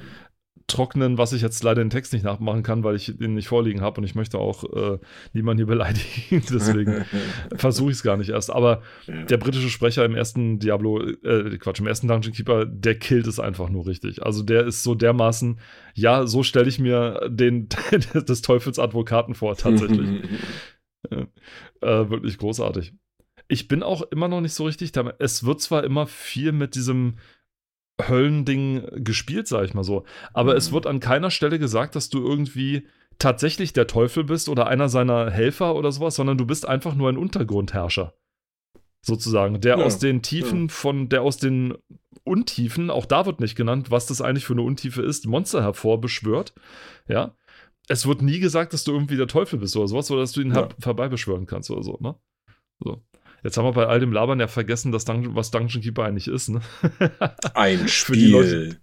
trockenen, 0.70 1.18
was 1.18 1.34
ich 1.34 1.42
jetzt 1.42 1.64
leider 1.64 1.84
den 1.84 1.90
Text 1.90 2.14
nicht 2.14 2.24
nachmachen 2.24 2.64
kann, 2.64 2.84
weil 2.84 2.96
ich 2.96 3.18
den 3.18 3.34
nicht 3.34 3.48
vorliegen 3.48 3.82
habe 3.82 4.00
und 4.00 4.06
ich 4.06 4.16
möchte 4.16 4.38
auch 4.38 4.64
äh, 4.64 5.00
niemanden 5.34 5.60
hier 5.60 5.68
beleidigen. 5.68 6.44
Deswegen 6.50 7.06
versuche 7.56 7.92
ich 7.92 7.98
es 7.98 8.04
gar 8.04 8.18
nicht 8.18 8.30
erst. 8.30 8.52
Aber 8.52 8.82
der 9.08 9.38
britische 9.38 9.70
Sprecher 9.70 10.06
im 10.06 10.16
ersten 10.16 10.60
Diablo, 10.60 11.02
äh, 11.02 11.58
Quatsch, 11.58 11.80
im 11.80 11.88
ersten 11.88 12.08
Dungeon 12.08 12.34
Keeper, 12.34 12.66
der 12.66 12.96
killt 12.96 13.28
es 13.28 13.40
einfach 13.40 13.70
nur 13.70 13.88
richtig. 13.88 14.24
Also 14.24 14.44
der 14.44 14.66
ist 14.66 14.84
so 14.84 14.96
dermaßen, 14.96 15.60
ja, 15.96 16.26
so 16.26 16.44
stelle 16.44 16.70
ich 16.70 16.80
mir 16.80 17.28
den 17.30 17.68
des 18.14 18.42
Teufels 18.42 18.80
Advokaten 18.80 19.36
vor, 19.36 19.56
tatsächlich. 19.58 20.22
Äh, 21.82 22.10
wirklich 22.10 22.38
großartig. 22.38 22.94
Ich 23.48 23.68
bin 23.68 23.84
auch 23.84 24.02
immer 24.12 24.28
noch 24.28 24.42
nicht 24.42 24.54
so 24.54 24.66
richtig 24.66 24.92
damit. 24.92 25.16
Es 25.20 25.46
wird 25.46 25.62
zwar 25.62 25.84
immer 25.84 26.08
viel 26.08 26.52
mit 26.52 26.76
diesem 26.76 27.16
Höllending 28.02 29.04
gespielt, 29.04 29.48
sag 29.48 29.66
ich 29.66 29.74
mal 29.74 29.84
so, 29.84 30.06
aber 30.34 30.52
mhm. 30.52 30.58
es 30.58 30.72
wird 30.72 30.88
an 30.88 31.00
keiner 31.00 31.32
Stelle 31.32 31.60
gesagt, 31.60 31.96
dass 31.96 32.10
du 32.10 32.26
irgendwie 32.26 32.88
tatsächlich 33.18 33.74
der 33.74 33.88
Teufel 33.88 34.24
bist 34.24 34.50
oder 34.50 34.68
einer 34.68 34.88
seiner 34.88 35.32
Helfer 35.32 35.76
oder 35.76 35.92
sowas, 35.92 36.16
sondern 36.16 36.38
du 36.38 36.46
bist 36.46 36.68
einfach 36.68 36.96
nur 36.96 37.10
ein 37.10 37.18
Untergrundherrscher. 37.18 38.14
Sozusagen. 39.02 39.62
Der 39.62 39.78
ja, 39.78 39.86
aus 39.86 40.00
den 40.00 40.22
Tiefen 40.22 40.68
ja. 40.68 40.74
von, 40.74 41.08
der 41.08 41.22
aus 41.22 41.38
den 41.38 41.78
Untiefen, 42.26 42.90
auch 42.90 43.06
da 43.06 43.26
wird 43.26 43.40
nicht 43.40 43.56
genannt, 43.56 43.92
was 43.92 44.06
das 44.06 44.22
eigentlich 44.22 44.46
für 44.46 44.54
eine 44.54 44.62
Untiefe 44.62 45.02
ist, 45.02 45.26
Monster 45.26 45.62
hervorbeschwört. 45.62 46.54
Ja 47.08 47.36
es 47.90 48.06
wird 48.06 48.22
nie 48.22 48.40
gesagt, 48.40 48.72
dass 48.72 48.84
du 48.84 48.94
irgendwie 48.94 49.18
der 49.18 49.28
Teufel 49.28 49.60
bist 49.60 49.76
oder 49.76 49.88
sowas, 49.88 50.10
oder 50.12 50.22
dass 50.22 50.32
du 50.32 50.42
ihn 50.42 50.54
ja. 50.54 50.70
herbeibeschwören 50.82 51.48
kannst 51.48 51.70
oder 51.72 51.84
so, 51.84 51.98
ne? 52.00 52.16
So. 52.80 53.04
Jetzt 53.44 53.58
haben 53.58 53.66
wir 53.66 53.74
bei 53.74 53.88
all 53.88 54.00
dem 54.00 54.14
Labern 54.14 54.40
ja 54.40 54.48
vergessen, 54.48 54.92
dass 54.92 55.06
Dungeon, 55.06 55.36
was 55.36 55.52
Dungeon 55.52 55.82
Keeper 55.82 56.06
eigentlich 56.06 56.28
ist, 56.28 56.50
ne? 56.50 56.62
Ein 57.54 57.88
Spiel. 57.88 58.32
Leute, 58.32 58.78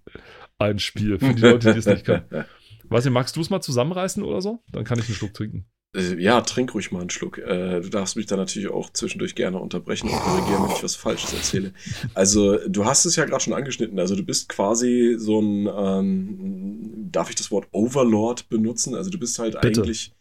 ein 0.58 0.78
Spiel, 0.78 1.18
für 1.18 1.34
die 1.34 1.42
Leute, 1.42 1.72
die 1.72 1.78
es 1.78 1.86
nicht 1.86 2.04
können. 2.04 2.24
Weiß 2.88 3.04
nicht, 3.04 3.12
magst 3.12 3.36
du 3.36 3.40
es 3.40 3.50
mal 3.50 3.60
zusammenreißen 3.60 4.22
oder 4.22 4.40
so? 4.40 4.62
Dann 4.72 4.84
kann 4.84 4.98
ich 4.98 5.06
einen 5.06 5.14
Schluck 5.14 5.34
trinken. 5.34 5.66
Äh, 5.96 6.20
ja, 6.20 6.40
trink 6.42 6.74
ruhig 6.74 6.92
mal 6.92 7.00
einen 7.00 7.10
Schluck. 7.10 7.38
Äh, 7.38 7.80
du 7.80 7.88
darfst 7.88 8.16
mich 8.16 8.26
da 8.26 8.36
natürlich 8.36 8.68
auch 8.68 8.90
zwischendurch 8.90 9.34
gerne 9.34 9.58
unterbrechen 9.58 10.08
und 10.08 10.18
korrigieren, 10.18 10.64
wenn 10.64 10.76
ich 10.76 10.82
was 10.82 10.94
Falsches 10.94 11.32
erzähle. 11.32 11.72
Also, 12.14 12.58
du 12.68 12.84
hast 12.84 13.06
es 13.06 13.16
ja 13.16 13.24
gerade 13.24 13.42
schon 13.42 13.54
angeschnitten. 13.54 13.98
Also, 13.98 14.14
du 14.14 14.22
bist 14.22 14.48
quasi 14.48 15.16
so 15.18 15.40
ein, 15.40 15.68
ähm, 15.74 17.08
darf 17.10 17.30
ich 17.30 17.36
das 17.36 17.50
Wort 17.50 17.68
Overlord 17.72 18.48
benutzen? 18.48 18.94
Also, 18.94 19.10
du 19.10 19.18
bist 19.18 19.38
halt 19.38 19.58
bitte. 19.60 19.80
eigentlich. 19.80 20.14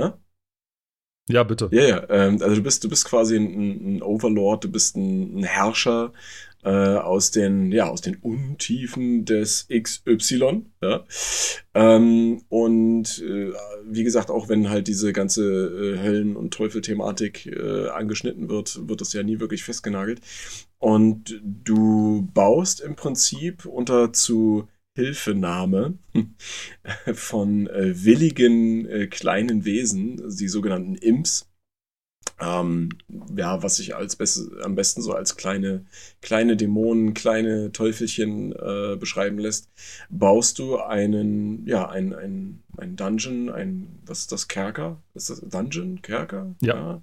Hä? 0.00 0.12
Ja, 1.28 1.44
bitte. 1.44 1.68
Ja, 1.72 1.82
ja. 1.82 2.10
Ähm, 2.10 2.40
also, 2.40 2.56
du 2.56 2.62
bist, 2.62 2.82
du 2.82 2.88
bist 2.88 3.04
quasi 3.04 3.36
ein, 3.36 3.96
ein 3.96 4.02
Overlord, 4.02 4.64
du 4.64 4.70
bist 4.70 4.96
ein, 4.96 5.38
ein 5.38 5.44
Herrscher 5.44 6.12
äh, 6.62 6.70
aus 6.70 7.30
den, 7.30 7.72
ja, 7.72 7.88
aus 7.88 8.00
den 8.00 8.16
Untiefen 8.16 9.24
des 9.24 9.66
XY. 9.68 10.66
Ja? 10.80 11.04
Ähm, 11.74 12.42
und 12.48 13.18
äh, 13.20 13.52
wie 13.84 14.04
gesagt, 14.04 14.30
auch 14.30 14.48
wenn 14.48 14.70
halt 14.70 14.88
diese 14.88 15.12
ganze 15.12 15.44
äh, 15.44 15.98
Höllen- 16.02 16.36
und 16.36 16.54
Teufel-Thematik 16.54 17.46
äh, 17.46 17.88
angeschnitten 17.88 18.48
wird, 18.48 18.88
wird 18.88 19.00
das 19.00 19.12
ja 19.12 19.22
nie 19.22 19.40
wirklich 19.40 19.64
festgenagelt. 19.64 20.20
Und 20.78 21.40
du 21.42 22.28
baust 22.34 22.80
im 22.80 22.96
Prinzip 22.96 23.66
unter 23.66 24.12
zu 24.12 24.68
Hilfenahme 24.94 25.98
von 27.14 27.66
äh, 27.68 28.04
willigen 28.04 28.86
äh, 28.86 29.06
kleinen 29.06 29.64
Wesen, 29.64 30.22
die 30.28 30.48
sogenannten 30.48 30.96
Imps, 30.96 31.51
ähm, 32.42 32.88
ja, 33.36 33.62
was 33.62 33.76
sich 33.76 33.94
als 33.94 34.16
best, 34.16 34.50
am 34.62 34.74
besten 34.74 35.00
so 35.00 35.12
als 35.12 35.36
kleine, 35.36 35.84
kleine 36.20 36.56
Dämonen, 36.56 37.14
kleine 37.14 37.72
Teufelchen 37.72 38.52
äh, 38.52 38.96
beschreiben 38.96 39.38
lässt, 39.38 39.70
baust 40.10 40.58
du 40.58 40.78
einen, 40.78 41.66
ja, 41.66 41.88
ein, 41.88 42.12
ein, 42.14 42.62
ein 42.76 42.96
Dungeon, 42.96 43.48
ein, 43.48 44.00
was 44.04 44.20
ist 44.20 44.32
das, 44.32 44.48
Kerker? 44.48 45.00
Ist 45.14 45.30
das 45.30 45.40
Dungeon? 45.40 46.02
Kerker? 46.02 46.54
Ja. 46.60 47.02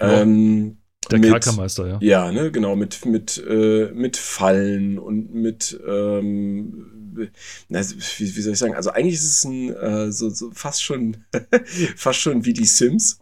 ja. 0.00 0.20
Ähm, 0.20 0.78
der 1.10 1.20
mit, 1.20 1.30
Kerkermeister, 1.30 1.86
ja. 1.86 1.98
Ja, 2.02 2.32
ne, 2.32 2.50
genau, 2.50 2.76
mit, 2.76 3.06
mit, 3.06 3.42
äh, 3.48 3.90
mit 3.94 4.18
Fallen 4.18 4.98
und 4.98 5.32
mit, 5.32 5.80
ähm, 5.86 7.30
na, 7.68 7.80
wie, 7.80 8.36
wie, 8.36 8.40
soll 8.42 8.52
ich 8.52 8.58
sagen, 8.58 8.74
also 8.74 8.90
eigentlich 8.90 9.14
ist 9.14 9.24
es 9.24 9.44
ein, 9.44 9.74
äh, 9.74 10.12
so, 10.12 10.28
so 10.28 10.50
fast 10.52 10.82
schon, 10.82 11.16
fast 11.96 12.20
schon 12.20 12.44
wie 12.44 12.52
die 12.52 12.66
Sims, 12.66 13.18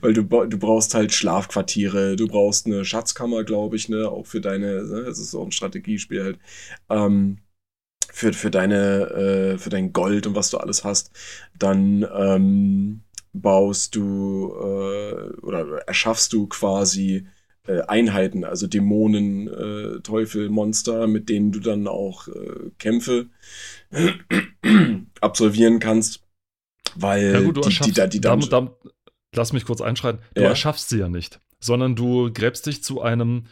weil 0.00 0.12
du, 0.12 0.22
du 0.22 0.58
brauchst 0.58 0.94
halt 0.94 1.12
Schlafquartiere, 1.12 2.16
du 2.16 2.26
brauchst 2.26 2.66
eine 2.66 2.84
Schatzkammer, 2.84 3.44
glaube 3.44 3.76
ich, 3.76 3.88
ne, 3.88 4.08
auch 4.08 4.26
für 4.26 4.40
deine, 4.40 4.82
ne, 4.84 5.00
es 5.00 5.18
ist 5.18 5.34
auch 5.34 5.44
ein 5.44 5.52
Strategiespiel 5.52 6.22
halt, 6.22 6.38
ähm, 6.88 7.38
für, 8.12 8.32
für 8.32 8.50
deine, 8.50 9.54
äh, 9.54 9.58
für 9.58 9.70
dein 9.70 9.92
Gold 9.92 10.26
und 10.26 10.34
was 10.34 10.50
du 10.50 10.58
alles 10.58 10.84
hast, 10.84 11.12
dann, 11.58 12.06
ähm, 12.14 13.02
baust 13.32 13.94
du 13.94 14.52
äh, 14.54 15.36
oder 15.42 15.82
erschaffst 15.86 16.32
du 16.32 16.46
quasi 16.48 17.26
äh, 17.66 17.82
Einheiten, 17.82 18.44
also 18.44 18.66
Dämonen, 18.66 19.48
äh, 19.48 20.00
Teufel, 20.00 20.48
Monster, 20.48 21.06
mit 21.06 21.28
denen 21.28 21.52
du 21.52 21.60
dann 21.60 21.86
auch 21.86 22.28
äh, 22.28 22.70
Kämpfe 22.78 23.26
absolvieren 25.20 25.78
kannst. 25.78 26.22
Weil 26.96 27.32
ja 27.32 27.40
gut, 27.40 27.64
die, 27.64 27.70
die, 27.70 27.92
die, 27.92 28.08
die 28.08 28.20
damit, 28.20 28.52
damit, 28.52 28.72
lass 29.34 29.52
mich 29.52 29.64
kurz 29.64 29.80
einschreiten, 29.80 30.22
du 30.34 30.42
ja. 30.42 30.48
erschaffst 30.48 30.88
sie 30.88 30.98
ja 30.98 31.08
nicht, 31.08 31.40
sondern 31.58 31.96
du 31.96 32.32
gräbst 32.32 32.66
dich 32.66 32.82
zu 32.82 33.00
einem, 33.00 33.46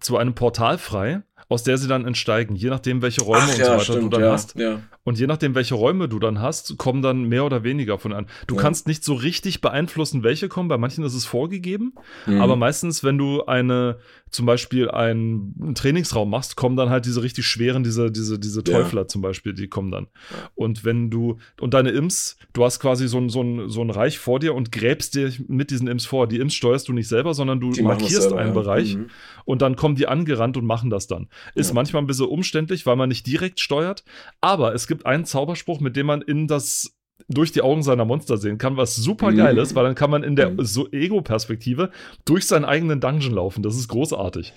zu 0.00 0.16
einem 0.16 0.34
Portal 0.34 0.78
frei, 0.78 1.22
aus 1.48 1.62
der 1.62 1.78
sie 1.78 1.86
dann 1.86 2.04
entsteigen, 2.04 2.56
je 2.56 2.70
nachdem, 2.70 3.02
welche 3.02 3.22
Räume 3.22 3.42
Ach, 3.44 3.52
und 3.52 3.58
ja, 3.58 3.64
so 3.64 3.72
weiter 3.72 3.84
stimmt, 3.84 4.02
du 4.02 4.08
dann 4.08 4.20
ja, 4.22 4.32
hast. 4.32 4.58
Ja. 4.58 4.80
Und 5.04 5.20
je 5.20 5.28
nachdem, 5.28 5.54
welche 5.54 5.76
Räume 5.76 6.08
du 6.08 6.18
dann 6.18 6.40
hast, 6.40 6.76
kommen 6.78 7.02
dann 7.02 7.28
mehr 7.28 7.44
oder 7.44 7.62
weniger 7.62 7.98
von 7.98 8.12
an. 8.12 8.26
Du 8.48 8.56
kannst 8.56 8.88
nicht 8.88 9.04
so 9.04 9.14
richtig 9.14 9.60
beeinflussen, 9.60 10.24
welche 10.24 10.48
kommen. 10.48 10.68
Bei 10.68 10.78
manchen 10.78 11.04
ist 11.04 11.14
es 11.14 11.24
vorgegeben, 11.24 11.94
mhm. 12.26 12.40
aber 12.40 12.56
meistens, 12.56 13.04
wenn 13.04 13.16
du 13.16 13.44
eine, 13.44 13.98
zum 14.30 14.46
Beispiel 14.46 14.90
einen 14.90 15.74
Trainingsraum 15.76 16.28
machst, 16.28 16.56
kommen 16.56 16.74
dann 16.74 16.90
halt 16.90 17.06
diese 17.06 17.22
richtig 17.22 17.46
schweren, 17.46 17.84
diese, 17.84 18.10
diese, 18.10 18.40
diese 18.40 18.64
Teufler 18.64 19.06
zum 19.06 19.22
Beispiel, 19.22 19.54
die 19.54 19.68
kommen 19.68 19.92
dann. 19.92 20.08
Und 20.56 20.84
wenn 20.84 21.08
du, 21.10 21.38
und 21.60 21.74
deine 21.74 21.90
Imps, 21.90 22.36
du 22.52 22.64
hast 22.64 22.80
quasi 22.80 23.06
so 23.06 23.18
ein, 23.18 23.28
so 23.28 23.42
ein, 23.42 23.68
so 23.68 23.82
ein 23.82 23.90
Reich 23.90 24.18
vor 24.18 24.40
dir 24.40 24.56
und 24.56 24.72
gräbst 24.72 25.14
dir 25.14 25.32
mit 25.46 25.70
diesen 25.70 25.86
Imps 25.86 26.06
vor. 26.06 26.26
Die 26.26 26.38
Imps 26.38 26.54
steuerst 26.54 26.88
du 26.88 26.92
nicht 26.92 27.06
selber, 27.06 27.34
sondern 27.34 27.60
du 27.60 27.70
die 27.70 27.82
markierst 27.82 28.22
selber, 28.22 28.38
einen. 28.38 28.54
Bereich 28.54 28.96
mhm. 28.96 29.10
und 29.44 29.62
dann 29.62 29.76
kommen 29.76 29.94
die 29.94 30.08
angerannt 30.08 30.56
und 30.56 30.64
machen 30.64 30.90
das 30.90 31.06
dann. 31.06 31.25
Ist 31.54 31.68
ja. 31.68 31.74
manchmal 31.74 32.02
ein 32.02 32.06
bisschen 32.06 32.26
umständlich, 32.26 32.86
weil 32.86 32.96
man 32.96 33.08
nicht 33.08 33.26
direkt 33.26 33.60
steuert, 33.60 34.04
aber 34.40 34.74
es 34.74 34.86
gibt 34.86 35.06
einen 35.06 35.24
Zauberspruch, 35.24 35.80
mit 35.80 35.96
dem 35.96 36.06
man 36.06 36.22
in 36.22 36.46
das 36.46 36.96
durch 37.28 37.50
die 37.50 37.62
Augen 37.62 37.82
seiner 37.82 38.04
Monster 38.04 38.36
sehen 38.36 38.58
kann, 38.58 38.76
was 38.76 38.94
super 38.94 39.32
geil 39.32 39.54
mhm. 39.54 39.60
ist, 39.60 39.74
weil 39.74 39.84
dann 39.84 39.94
kann 39.94 40.10
man 40.10 40.22
in 40.22 40.36
der 40.36 40.50
mhm. 40.50 40.64
so 40.64 40.90
Ego-Perspektive 40.90 41.90
durch 42.24 42.46
seinen 42.46 42.64
eigenen 42.64 43.00
Dungeon 43.00 43.34
laufen. 43.34 43.62
Das 43.62 43.76
ist 43.76 43.88
großartig. 43.88 44.52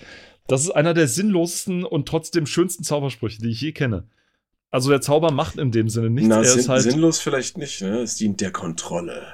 Das 0.46 0.62
ist 0.62 0.70
einer 0.70 0.94
der 0.94 1.08
sinnlosesten 1.08 1.84
und 1.84 2.06
trotzdem 2.06 2.46
schönsten 2.46 2.84
Zaubersprüche, 2.84 3.40
die 3.40 3.50
ich 3.50 3.60
je 3.60 3.72
kenne. 3.72 4.08
Also 4.70 4.90
der 4.90 5.00
Zauber 5.00 5.32
macht 5.32 5.56
in 5.56 5.72
dem 5.72 5.88
Sinne 5.88 6.10
nichts. 6.10 6.28
Na, 6.28 6.42
er 6.42 6.54
ist 6.54 6.68
halt 6.68 6.82
sinnlos 6.82 7.18
vielleicht 7.18 7.58
nicht, 7.58 7.82
ne? 7.82 8.00
Es 8.00 8.16
dient 8.16 8.40
der 8.40 8.52
Kontrolle. 8.52 9.26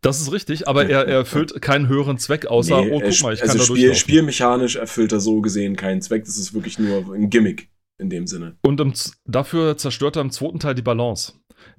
Das 0.00 0.20
ist 0.20 0.32
richtig, 0.32 0.68
aber 0.68 0.88
er, 0.88 1.06
er 1.06 1.18
erfüllt 1.18 1.60
keinen 1.62 1.88
höheren 1.88 2.18
Zweck, 2.18 2.46
außer, 2.46 2.82
nee, 2.82 2.90
oh, 2.90 3.00
guck 3.00 3.22
mal, 3.22 3.34
ich 3.34 3.42
also 3.42 3.46
kann 3.46 3.58
da 3.58 3.64
Spiel, 3.64 3.94
Spielmechanisch 3.94 4.76
erfüllt 4.76 5.12
er 5.12 5.20
so 5.20 5.40
gesehen 5.40 5.76
keinen 5.76 6.02
Zweck. 6.02 6.24
Das 6.24 6.36
ist 6.36 6.54
wirklich 6.54 6.78
nur 6.78 7.14
ein 7.14 7.30
Gimmick 7.30 7.68
in 7.98 8.10
dem 8.10 8.26
Sinne. 8.26 8.56
Und 8.62 8.80
im, 8.80 8.92
dafür 9.24 9.76
zerstört 9.76 10.16
er 10.16 10.22
im 10.22 10.30
zweiten 10.30 10.58
Teil 10.58 10.74
die 10.74 10.82
Balance. 10.82 11.34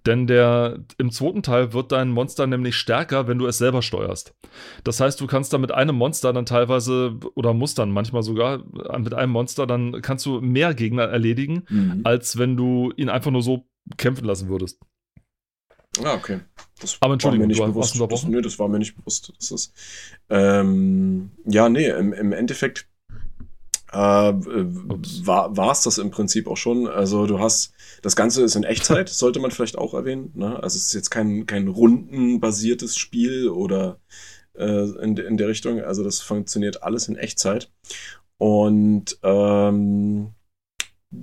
Denn 0.06 0.28
der, 0.28 0.80
im 0.98 1.12
zweiten 1.12 1.44
Teil 1.44 1.74
wird 1.74 1.92
dein 1.92 2.10
Monster 2.10 2.48
nämlich 2.48 2.76
stärker, 2.76 3.28
wenn 3.28 3.38
du 3.38 3.48
es 3.48 3.58
selber 3.58 3.82
steuerst. 3.82 4.34
Das 4.84 5.00
heißt, 5.00 5.20
du 5.20 5.28
kannst 5.28 5.54
da 5.54 5.58
mit 5.58 5.72
einem 5.72 5.96
Monster 5.96 6.34
dann 6.34 6.46
teilweise, 6.46 7.20
oder 7.36 7.54
musst 7.54 7.80
dann 7.80 7.92
manchmal 7.92 8.24
sogar, 8.24 8.64
mit 8.98 9.14
einem 9.14 9.32
Monster, 9.32 9.68
dann 9.68 10.02
kannst 10.02 10.26
du 10.26 10.42
mehr 10.42 10.74
Gegner 10.74 11.04
erledigen, 11.04 11.64
mhm. 11.70 12.02
als 12.04 12.38
wenn 12.38 12.56
du 12.56 12.92
ihn 12.96 13.10
einfach 13.10 13.32
nur 13.32 13.42
so 13.44 13.68
kämpfen 13.98 14.26
lassen 14.26 14.50
würdest. 14.50 14.80
Ah, 16.04 16.16
okay. 16.16 16.40
Das 16.80 16.98
Aber 17.00 17.14
Entschuldigung, 17.14 17.44
war 17.44 17.48
mir 17.48 17.54
nicht 17.54 17.74
bewusst. 17.74 18.12
Das, 18.12 18.24
nö, 18.26 18.42
das 18.42 18.60
war 18.60 18.68
mir 18.68 18.80
nicht 18.80 18.96
bewusst. 18.96 19.32
Das 19.40 19.52
ist, 19.52 19.74
ähm, 20.30 21.32
ja, 21.46 21.70
nee, 21.70 21.88
im, 21.88 22.14
im 22.14 22.34
Endeffekt 22.34 22.88
äh, 23.94 23.98
war 23.98 25.72
es 25.72 25.84
das 25.84 26.00
im 26.00 26.10
Prinzip 26.10 26.48
auch 26.48 26.58
schon. 26.58 26.88
Also 26.88 27.28
du 27.28 27.40
hast, 27.40 27.74
das 28.02 28.16
Ganze 28.16 28.42
ist 28.42 28.56
in 28.56 28.64
Echtzeit, 28.64 29.10
sollte 29.10 29.40
man 29.40 29.52
vielleicht 29.52 29.78
auch 29.78 29.94
erwähnen. 29.94 30.32
Ne? 30.34 30.56
Also 30.62 30.78
es 30.78 30.88
ist 30.88 30.94
jetzt 30.94 31.12
kein, 31.12 31.46
kein 31.46 31.68
rundenbasiertes 31.68 32.98
Spiel 32.98 33.50
oder 33.50 34.00
äh, 34.56 34.90
in, 35.04 35.16
in 35.18 35.38
der 35.38 35.48
Richtung. 35.48 35.80
Also 35.82 36.04
das 36.04 36.22
funktioniert 36.22 36.82
alles 36.82 37.08
in 37.08 37.18
Echtzeit. 37.18 37.72
Und 38.38 39.20
ähm, 39.22 40.32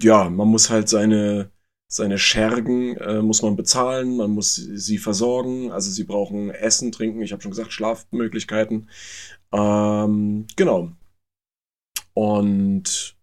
ja, 0.01 0.31
man 0.31 0.49
muss 0.49 0.71
halt 0.71 0.89
seine, 0.89 1.51
seine 1.93 2.19
Schergen 2.19 2.97
äh, 2.99 3.21
muss 3.21 3.43
man 3.43 3.57
bezahlen, 3.57 4.17
man 4.17 4.31
muss 4.31 4.55
sie 4.55 4.99
versorgen, 4.99 5.73
also 5.73 5.91
sie 5.91 6.05
brauchen 6.05 6.51
Essen, 6.51 6.93
Trinken, 6.93 7.21
ich 7.21 7.33
habe 7.33 7.43
schon 7.43 7.51
gesagt, 7.51 7.73
Schlafmöglichkeiten. 7.73 8.89
Ähm, 9.53 10.47
genau. 10.55 10.93
Und 12.15 13.17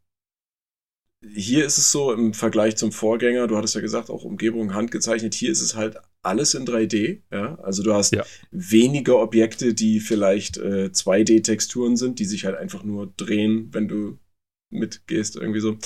hier 1.26 1.66
ist 1.66 1.78
es 1.78 1.92
so 1.92 2.12
im 2.12 2.34
Vergleich 2.34 2.76
zum 2.76 2.92
Vorgänger, 2.92 3.48
du 3.48 3.56
hattest 3.56 3.76
ja 3.76 3.82
gesagt, 3.82 4.10
auch 4.10 4.26
Umgebung 4.26 4.74
handgezeichnet, 4.74 5.34
hier 5.34 5.52
ist 5.52 5.62
es 5.62 5.76
halt 5.76 5.98
alles 6.22 6.54
in 6.54 6.66
3D, 6.66 7.22
ja. 7.32 7.56
Also 7.60 7.84
du 7.84 7.94
hast 7.94 8.14
ja. 8.14 8.26
wenige 8.52 9.18
Objekte, 9.18 9.74
die 9.74 10.02
vielleicht 10.02 10.58
äh, 10.58 10.90
2D-Texturen 10.92 11.96
sind, 11.96 12.20
die 12.20 12.26
sich 12.26 12.44
halt 12.44 12.58
einfach 12.58 12.84
nur 12.84 13.14
drehen, 13.16 13.70
wenn 13.72 13.88
du 13.88 14.20
mitgehst, 14.70 15.38
irgendwie 15.38 15.62
so. 15.62 15.78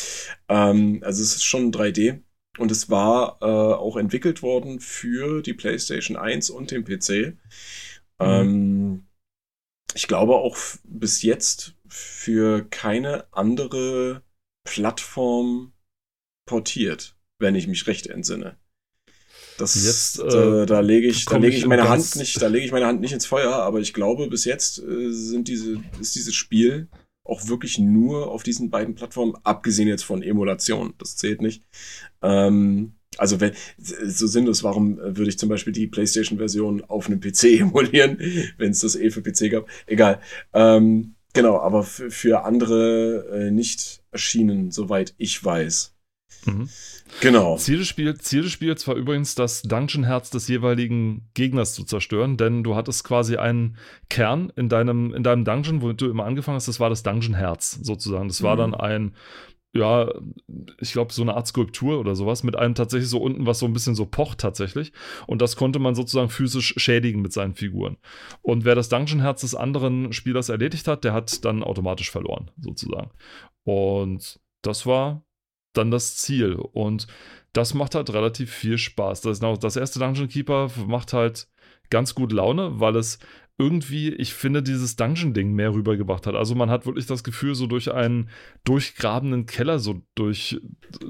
Ähm, 0.49 1.03
also 1.03 1.21
es 1.21 1.36
ist 1.36 1.43
schon 1.43 1.71
3D. 1.71 2.21
Und 2.58 2.72
es 2.72 2.89
war 2.89 3.38
äh, 3.41 3.45
auch 3.45 3.95
entwickelt 3.95 4.41
worden 4.41 4.80
für 4.80 5.41
die 5.41 5.54
PlayStation 5.54 6.18
1 6.18 6.49
und 6.49 6.72
den 6.72 6.84
PC. 6.84 7.10
Mhm. 7.10 7.36
Ähm, 8.20 9.04
ich 9.93 10.08
glaube 10.08 10.36
auch 10.36 10.58
bis 10.84 11.22
jetzt 11.22 11.76
für 11.88 12.66
keine 12.70 13.26
andere 13.34 14.22
Plattform 14.64 15.74
portiert, 16.45 17.16
wenn 17.39 17.56
ich 17.56 17.68
mich 17.68 17.88
recht 17.88 18.08
entsinne. 18.08 18.58
Das 19.58 19.76
jetzt, 19.84 20.20
äh, 20.20 20.66
da 20.66 20.80
lege 20.80 21.08
ich, 21.08 21.26
da 21.26 21.38
lege 21.38 21.56
ich 21.56 21.66
meine 21.66 21.88
Hand 21.88 22.16
nicht, 22.16 22.41
da 22.41 22.47
lege 22.47 22.66
ich 22.66 22.72
meine 22.72 22.88
Hand 22.88 23.02
nicht 23.02 23.14
ins 23.14 23.26
Feuer, 23.26 23.54
aber 23.54 23.80
ich 23.80 23.93
glaube, 23.93 24.28
bis 24.28 24.45
jetzt 24.45 24.80
äh, 24.80 25.12
sind 25.12 25.47
diese, 25.47 25.84
ist 25.99 26.16
dieses 26.16 26.34
Spiel 26.34 26.88
auch 27.24 27.47
wirklich 27.47 27.78
nur 27.80 28.32
auf 28.32 28.43
diesen 28.43 28.69
beiden 28.69 28.95
Plattformen, 28.95 29.36
abgesehen 29.43 29.88
jetzt 29.88 30.03
von 30.03 30.22
Emulation, 30.24 30.93
das 30.97 31.15
zählt 31.17 31.41
nicht. 31.41 31.63
Ähm, 32.22 32.93
also 33.17 33.39
wenn 33.39 33.53
so 33.78 34.28
sinnlos, 34.28 34.63
warum 34.63 34.97
würde 34.97 35.30
ich 35.30 35.38
zum 35.38 35.49
Beispiel 35.49 35.74
die 35.74 35.88
PlayStation-Version 35.88 36.84
auf 36.86 37.07
einem 37.07 37.19
PC 37.19 37.43
emulieren, 37.59 38.17
wenn 38.57 38.72
es 38.72 38.80
das 38.80 38.95
eh 38.95 39.11
für 39.11 39.22
PC 39.22 39.51
gab? 39.51 39.67
Egal. 39.86 40.22
Ähm, 40.53 41.15
Genau, 41.34 41.59
aber 41.59 41.84
für 41.84 42.43
andere 42.43 43.26
äh, 43.32 43.51
nicht 43.51 44.03
erschienen, 44.11 44.72
soweit 44.72 45.13
ich 45.17 45.43
weiß. 45.43 45.95
Mhm. 46.46 46.70
Genau. 47.20 47.58
Ziel 47.58 47.80
des, 47.80 47.88
Spiel, 47.88 48.18
Ziel 48.18 48.44
des 48.44 48.52
Spiels 48.52 48.88
war 48.88 48.96
übrigens, 48.96 49.36
das 49.36 49.62
Dungeon-Herz 49.64 50.30
des 50.30 50.48
jeweiligen 50.48 51.30
Gegners 51.34 51.74
zu 51.74 51.84
zerstören, 51.84 52.38
denn 52.38 52.64
du 52.64 52.76
hattest 52.76 53.04
quasi 53.04 53.38
einen 53.38 53.78
Kern 54.10 54.52
in 54.56 54.70
deinem, 54.70 55.14
in 55.14 55.24
deinem 55.24 55.46
Dungeon, 55.46 55.82
wo 55.82 55.92
du 55.94 56.10
immer 56.10 56.26
angefangen 56.26 56.56
hast, 56.56 56.68
das 56.68 56.80
war 56.80 56.89
das 56.89 57.04
Dungeon-Herz 57.04 57.80
sozusagen. 57.82 58.28
Das 58.28 58.44
war 58.44 58.56
mhm. 58.56 58.60
dann 58.60 58.74
ein 58.76 59.16
ja, 59.74 60.12
ich 60.82 60.92
glaube, 60.92 61.14
so 61.14 61.22
eine 61.22 61.36
Art 61.36 61.48
Skulptur 61.48 62.00
oder 62.00 62.16
sowas, 62.16 62.44
mit 62.44 62.58
einem 62.58 62.76
tatsächlich 62.76 63.10
so 63.10 63.22
unten, 63.22 63.46
was 63.46 63.60
so 63.60 63.66
ein 63.66 63.74
bisschen 63.74 63.96
so 63.96 64.06
pocht 64.06 64.39
tatsächlich. 64.39 64.92
Und 65.28 65.42
das 65.42 65.56
konnte 65.56 65.80
man 65.80 65.96
sozusagen 65.96 66.30
physisch 66.30 66.74
schädigen 66.78 67.22
mit 67.22 67.32
seinen 67.32 67.56
Figuren. 67.56 67.98
Und 68.42 68.66
wer 68.66 68.76
das 68.76 68.89
Dungeon-Herz 68.89 69.42
des 69.42 69.56
anderen 69.56 70.12
Spielers 70.12 70.50
erledigt 70.50 70.88
hat, 70.88 71.04
der 71.04 71.14
hat 71.14 71.46
dann 71.46 71.64
automatisch 71.64 72.12
verloren, 72.12 72.52
sozusagen. 72.60 73.12
Und 73.64 74.42
das 74.62 74.86
war 74.86 75.24
dann 75.74 75.91
das 75.91 76.17
Ziel. 76.17 76.55
Und 76.55 77.07
das 77.53 77.74
macht 77.74 77.95
halt 77.95 78.13
relativ 78.13 78.51
viel 78.51 78.78
Spaß. 78.78 79.22
Das, 79.22 79.39
das 79.39 79.76
erste 79.76 79.99
Dungeon 79.99 80.30
Keeper 80.30 80.69
macht 80.88 81.13
halt 81.13 81.47
ganz 81.89 82.15
gut 82.15 82.32
Laune, 82.32 82.80
weil 82.80 82.95
es 82.95 83.19
irgendwie, 83.62 84.09
ich 84.09 84.34
finde, 84.34 84.64
dieses 84.64 84.95
Dungeon-Ding 84.95 85.53
mehr 85.53 85.74
rübergebracht 85.74 86.26
hat. 86.26 86.34
Also 86.36 86.55
man 86.55 86.70
hat 86.72 86.86
wirklich 86.88 87.05
das 87.05 87.24
Gefühl, 87.24 87.53
so 87.53 87.68
durch 87.68 87.93
einen 87.93 88.30
durchgrabenen 88.64 89.45
Keller 89.45 89.78
so 89.80 90.01
durch 90.16 90.59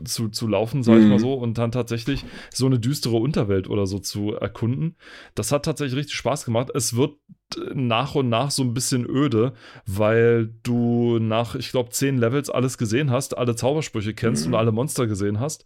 zu, 0.03 0.27
zu 0.29 0.47
laufen, 0.47 0.83
sag 0.83 0.99
ich 0.99 1.05
mal 1.07 1.15
Mhm. 1.15 1.19
so, 1.19 1.33
und 1.33 1.57
dann 1.57 1.71
tatsächlich 1.71 2.25
so 2.53 2.65
eine 2.65 2.79
düstere 2.79 3.15
Unterwelt 3.15 3.69
oder 3.69 3.85
so 3.85 3.99
zu 3.99 4.33
erkunden. 4.33 4.97
Das 5.35 5.51
hat 5.51 5.63
tatsächlich 5.65 5.97
richtig 5.97 6.15
Spaß 6.15 6.43
gemacht. 6.45 6.69
Es 6.75 6.95
wird 6.95 7.15
äh, 7.55 7.73
nach 7.73 8.15
und 8.15 8.29
nach 8.29 8.51
so 8.51 8.63
ein 8.63 8.73
bisschen 8.73 9.05
öde, 9.09 9.53
weil 9.85 10.53
du 10.63 11.19
nach, 11.19 11.55
ich 11.55 11.71
glaube, 11.71 11.89
zehn 11.91 12.17
Levels 12.17 12.49
alles 12.49 12.77
gesehen 12.77 13.11
hast, 13.11 13.37
alle 13.37 13.55
Zaubersprüche 13.55 14.13
kennst 14.13 14.45
Mhm. 14.45 14.53
und 14.53 14.59
alle 14.59 14.71
Monster 14.71 15.07
gesehen 15.07 15.39
hast. 15.39 15.63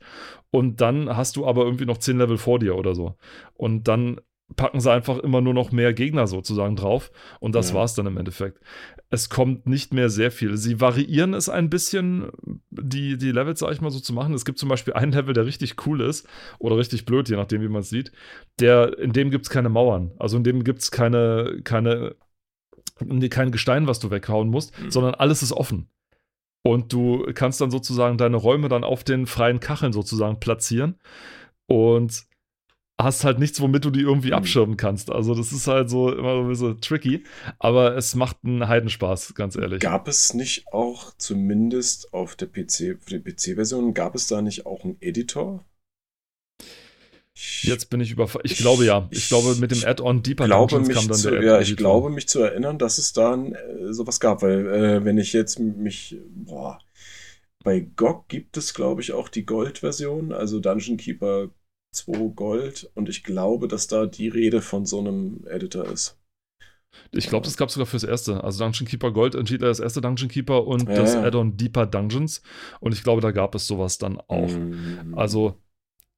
Und 0.52 0.82
dann 0.82 1.10
hast 1.16 1.36
du 1.36 1.46
aber 1.48 1.64
irgendwie 1.66 1.86
noch 1.86 1.98
zehn 1.98 2.18
Level 2.20 2.38
vor 2.38 2.60
dir 2.60 2.76
oder 2.76 2.94
so. 2.96 3.16
Und 3.56 3.88
dann 3.88 4.22
packen 4.56 4.80
sie 4.80 4.92
einfach 4.92 5.18
immer 5.20 5.42
nur 5.42 5.54
noch 5.54 5.72
mehr 5.72 5.94
Gegner 5.94 6.28
sozusagen 6.28 6.76
drauf. 6.76 7.12
Und 7.40 7.56
das 7.56 7.70
Ja. 7.70 7.76
war's 7.76 7.96
dann 7.96 8.06
im 8.06 8.18
Endeffekt. 8.18 8.60
Es 9.10 9.30
kommt 9.30 9.66
nicht 9.68 9.94
mehr 9.94 10.10
sehr 10.10 10.32
viel. 10.32 10.56
Sie 10.58 10.80
variieren 10.80 11.34
es 11.34 11.50
ein 11.50 11.70
bisschen, 11.70 12.30
die, 12.70 13.18
die 13.18 13.32
Levels, 13.32 13.60
sag 13.60 13.72
ich 13.72 13.82
mal, 13.82 13.90
so 13.92 14.00
zu 14.00 14.14
machen. 14.14 14.34
Es 14.34 14.46
gibt 14.46 14.60
zum 14.60 14.70
Beispiel 14.70 14.94
einen 14.94 15.12
Level, 15.12 15.34
der 15.34 15.46
richtig 15.46 15.86
cool 15.88 16.02
ist 16.02 16.28
oder 16.60 16.78
richtig 16.78 17.06
blöd, 17.06 17.28
je 17.30 17.36
nachdem, 17.36 17.62
wie 17.62 17.68
man 17.70 17.82
es 17.82 17.90
sieht. 17.90 18.12
Der, 18.60 18.98
in 19.00 19.14
dem 19.14 19.32
gibt 19.32 19.46
es 19.46 19.50
keine 19.50 19.70
Mauern. 19.70 20.12
Also 20.20 20.38
in 20.38 20.44
dem 20.44 20.64
gibt 20.64 20.80
es 20.82 20.92
keine, 20.92 21.62
keine, 21.64 22.16
kein 23.30 23.52
Gestein, 23.52 23.88
was 23.88 24.00
du 24.00 24.12
weghauen 24.12 24.50
musst, 24.50 24.80
Mhm. 24.80 24.92
sondern 24.92 25.16
alles 25.16 25.44
ist 25.44 25.52
offen. 25.54 25.90
Und 26.64 26.94
du 26.94 27.26
kannst 27.34 27.62
dann 27.62 27.72
sozusagen 27.72 28.18
deine 28.18 28.38
Räume 28.38 28.70
dann 28.70 28.84
auf 28.84 29.04
den 29.04 29.28
freien 29.28 29.60
Kacheln 29.60 29.94
sozusagen 29.94 30.40
platzieren. 30.40 30.96
Und 31.68 32.26
hast 33.00 33.24
halt 33.26 33.40
nichts, 33.40 33.60
womit 33.62 33.84
du 33.86 33.90
die 33.92 34.02
irgendwie 34.02 34.30
Mhm. 34.30 34.34
abschirmen 34.36 34.78
kannst. 34.78 35.12
Also 35.12 35.36
das 35.36 35.52
ist 35.52 35.68
halt 35.68 35.90
so 35.90 36.12
immer 36.12 36.36
so 36.36 36.42
ein 36.42 36.48
bisschen 36.50 36.82
tricky, 36.82 37.24
aber 37.60 37.96
es 37.98 38.16
macht 38.16 38.38
einen 38.44 38.68
Heidenspaß, 38.68 39.36
ganz 39.36 39.56
ehrlich. 39.56 39.80
Gab 39.82 40.08
es 40.08 40.34
nicht 40.34 40.68
auch, 40.72 41.14
zumindest 41.18 42.14
auf 42.14 42.36
der 42.36 42.48
PC, 42.48 42.98
für 43.02 43.20
die 43.20 43.32
PC-Version, 43.32 43.94
gab 43.94 44.16
es 44.16 44.28
da 44.28 44.42
nicht 44.42 44.66
auch 44.66 44.84
einen 44.84 44.98
Editor? 45.02 45.66
Jetzt 47.64 47.90
bin 47.90 48.00
ich 48.00 48.12
überfallen. 48.12 48.46
Ich, 48.46 48.54
Ich- 48.54 48.58
glaube 48.60 48.86
ja. 48.86 49.08
Ich, 49.12 49.20
ich- 49.20 49.28
glaube 49.28 49.56
mit 49.56 49.72
dem 49.72 49.84
Add-on 49.84 50.24
Deeper 50.24 50.46
glaube 50.46 50.80
mich 50.80 50.96
kam 50.96 51.08
dann 51.10 51.18
zu, 51.18 51.32
der 51.32 51.44
ja, 51.44 51.60
ich 51.60 51.76
glaube 51.76 52.10
mich 52.10 52.28
zu 52.30 52.40
erinnern, 52.42 52.78
dass 52.80 52.98
es 52.98 53.12
da 53.12 53.36
äh, 53.36 53.92
sowas 53.94 54.22
gab, 54.22 54.42
weil 54.42 54.68
äh, 54.68 55.06
wenn 55.06 55.18
ich 55.18 55.34
jetzt 55.34 55.60
mich, 55.60 56.18
boah, 56.34 56.80
bei 57.64 57.82
GOG 57.82 58.28
gibt 58.30 58.56
es, 58.58 58.74
glaube 58.74 59.02
ich, 59.02 59.12
auch 59.12 59.28
die 59.28 59.46
Gold-Version, 59.46 60.32
also 60.32 60.60
Dungeon 60.62 60.96
Keeper 60.98 61.50
2 61.96 62.34
Gold 62.36 62.90
und 62.94 63.10
ich 63.10 63.24
glaube, 63.24 63.68
dass 63.68 63.88
da 63.88 64.06
die 64.06 64.28
Rede 64.28 64.62
von 64.62 64.86
so 64.86 65.00
einem 65.00 65.46
Editor 65.48 65.86
ist. 65.86 66.20
Ich 67.12 67.28
glaube, 67.28 67.46
das 67.46 67.58
gab 67.58 67.70
es 67.70 67.76
sogar 67.76 67.88
fürs 67.88 68.04
erste. 68.04 68.44
Also 68.44 68.64
Dungeon 68.64 68.88
Keeper 68.88 69.12
Gold 69.12 69.36
entschied 69.36 69.62
er 69.62 69.68
das 69.68 69.80
erste 69.80 70.02
Dungeon 70.02 70.30
Keeper 70.30 70.66
und 70.66 70.88
Ja, 70.88 70.96
das 70.96 71.14
ja. 71.14 71.24
Add-on 71.24 71.58
Deeper 71.58 71.86
Dungeons. 71.86 72.42
Und 72.80 72.94
ich 72.94 73.04
glaube, 73.04 73.22
da 73.22 73.32
gab 73.32 73.56
es 73.56 73.68
sowas 73.68 73.98
dann 73.98 74.20
auch. 74.28 74.50
Mhm. 74.50 75.14
Also 75.16 75.56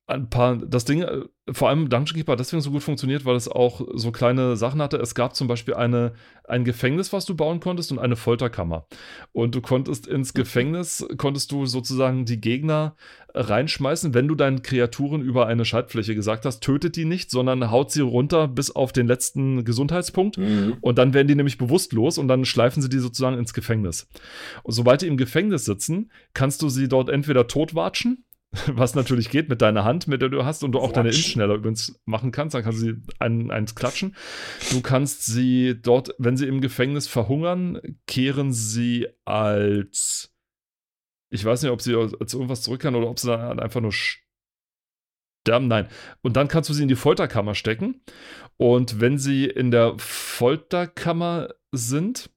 ein 0.07 0.29
paar, 0.29 0.55
das 0.55 0.85
Ding, 0.85 1.01
äh, 1.01 1.23
vor 1.51 1.67
allem 1.67 1.89
Dungeon 1.89 2.15
Keeper 2.15 2.33
hat 2.33 2.39
deswegen 2.39 2.61
so 2.61 2.71
gut 2.71 2.81
funktioniert, 2.81 3.25
weil 3.25 3.35
es 3.35 3.49
auch 3.49 3.81
so 3.93 4.11
kleine 4.11 4.55
Sachen 4.55 4.81
hatte. 4.81 4.97
Es 4.97 5.15
gab 5.15 5.35
zum 5.35 5.47
Beispiel 5.47 5.73
eine, 5.73 6.13
ein 6.45 6.63
Gefängnis, 6.63 7.11
was 7.11 7.25
du 7.25 7.35
bauen 7.35 7.59
konntest 7.59 7.91
und 7.91 7.99
eine 7.99 8.15
Folterkammer. 8.15 8.87
Und 9.33 9.53
du 9.53 9.61
konntest 9.61 10.07
ins 10.07 10.33
Gefängnis, 10.33 11.05
konntest 11.17 11.51
du 11.51 11.65
sozusagen 11.65 12.25
die 12.25 12.39
Gegner 12.39 12.95
reinschmeißen, 13.33 14.13
wenn 14.13 14.27
du 14.27 14.35
deinen 14.35 14.61
Kreaturen 14.61 15.21
über 15.21 15.45
eine 15.47 15.65
Schaltfläche 15.65 16.15
gesagt 16.15 16.45
hast, 16.45 16.61
tötet 16.61 16.95
die 16.95 17.05
nicht, 17.05 17.29
sondern 17.29 17.69
haut 17.69 17.91
sie 17.91 18.01
runter 18.01 18.47
bis 18.47 18.71
auf 18.71 18.93
den 18.93 19.07
letzten 19.07 19.65
Gesundheitspunkt. 19.65 20.37
Mhm. 20.37 20.77
Und 20.79 20.97
dann 20.97 21.13
werden 21.13 21.27
die 21.27 21.35
nämlich 21.35 21.57
bewusstlos 21.57 22.17
und 22.17 22.29
dann 22.29 22.45
schleifen 22.45 22.81
sie 22.81 22.89
die 22.89 22.99
sozusagen 22.99 23.37
ins 23.37 23.53
Gefängnis. 23.53 24.07
Und 24.63 24.73
sobald 24.73 25.01
die 25.01 25.07
im 25.07 25.17
Gefängnis 25.17 25.65
sitzen, 25.65 26.11
kannst 26.33 26.61
du 26.61 26.69
sie 26.69 26.87
dort 26.87 27.09
entweder 27.09 27.47
totwatschen, 27.47 28.25
was 28.67 28.95
natürlich 28.95 29.29
geht 29.29 29.49
mit 29.49 29.61
deiner 29.61 29.83
Hand, 29.83 30.07
mit 30.07 30.21
der 30.21 30.29
du 30.29 30.45
hast 30.45 30.63
und 30.63 30.71
du 30.71 30.79
auch 30.79 30.91
deine 30.91 31.09
Watschen. 31.09 31.23
Ins 31.23 31.31
schneller 31.31 31.55
übrigens 31.55 31.99
machen 32.05 32.31
kannst, 32.31 32.55
dann 32.55 32.63
kannst 32.63 32.81
du 32.81 32.85
sie 32.85 33.01
ein, 33.19 33.51
eins 33.51 33.75
klatschen. 33.75 34.15
Du 34.71 34.81
kannst 34.81 35.25
sie 35.25 35.79
dort, 35.81 36.15
wenn 36.17 36.37
sie 36.37 36.47
im 36.47 36.61
Gefängnis 36.61 37.07
verhungern, 37.07 37.79
kehren 38.07 38.53
sie 38.53 39.07
als 39.25 40.33
ich 41.29 41.43
weiß 41.43 41.63
nicht, 41.63 41.71
ob 41.71 41.81
sie 41.81 41.95
als 41.95 42.33
irgendwas 42.33 42.61
zurückkehren 42.61 42.95
oder 42.95 43.09
ob 43.09 43.19
sie 43.19 43.27
dann 43.27 43.59
einfach 43.59 43.81
nur 43.81 43.91
sterben. 43.91 45.67
Nein. 45.67 45.87
Und 46.21 46.37
dann 46.37 46.47
kannst 46.47 46.69
du 46.69 46.73
sie 46.73 46.83
in 46.83 46.87
die 46.87 46.95
Folterkammer 46.95 47.55
stecken. 47.55 48.01
Und 48.57 49.01
wenn 49.01 49.17
sie 49.17 49.45
in 49.45 49.71
der 49.71 49.95
Folterkammer 49.97 51.49
sind, 51.71 52.29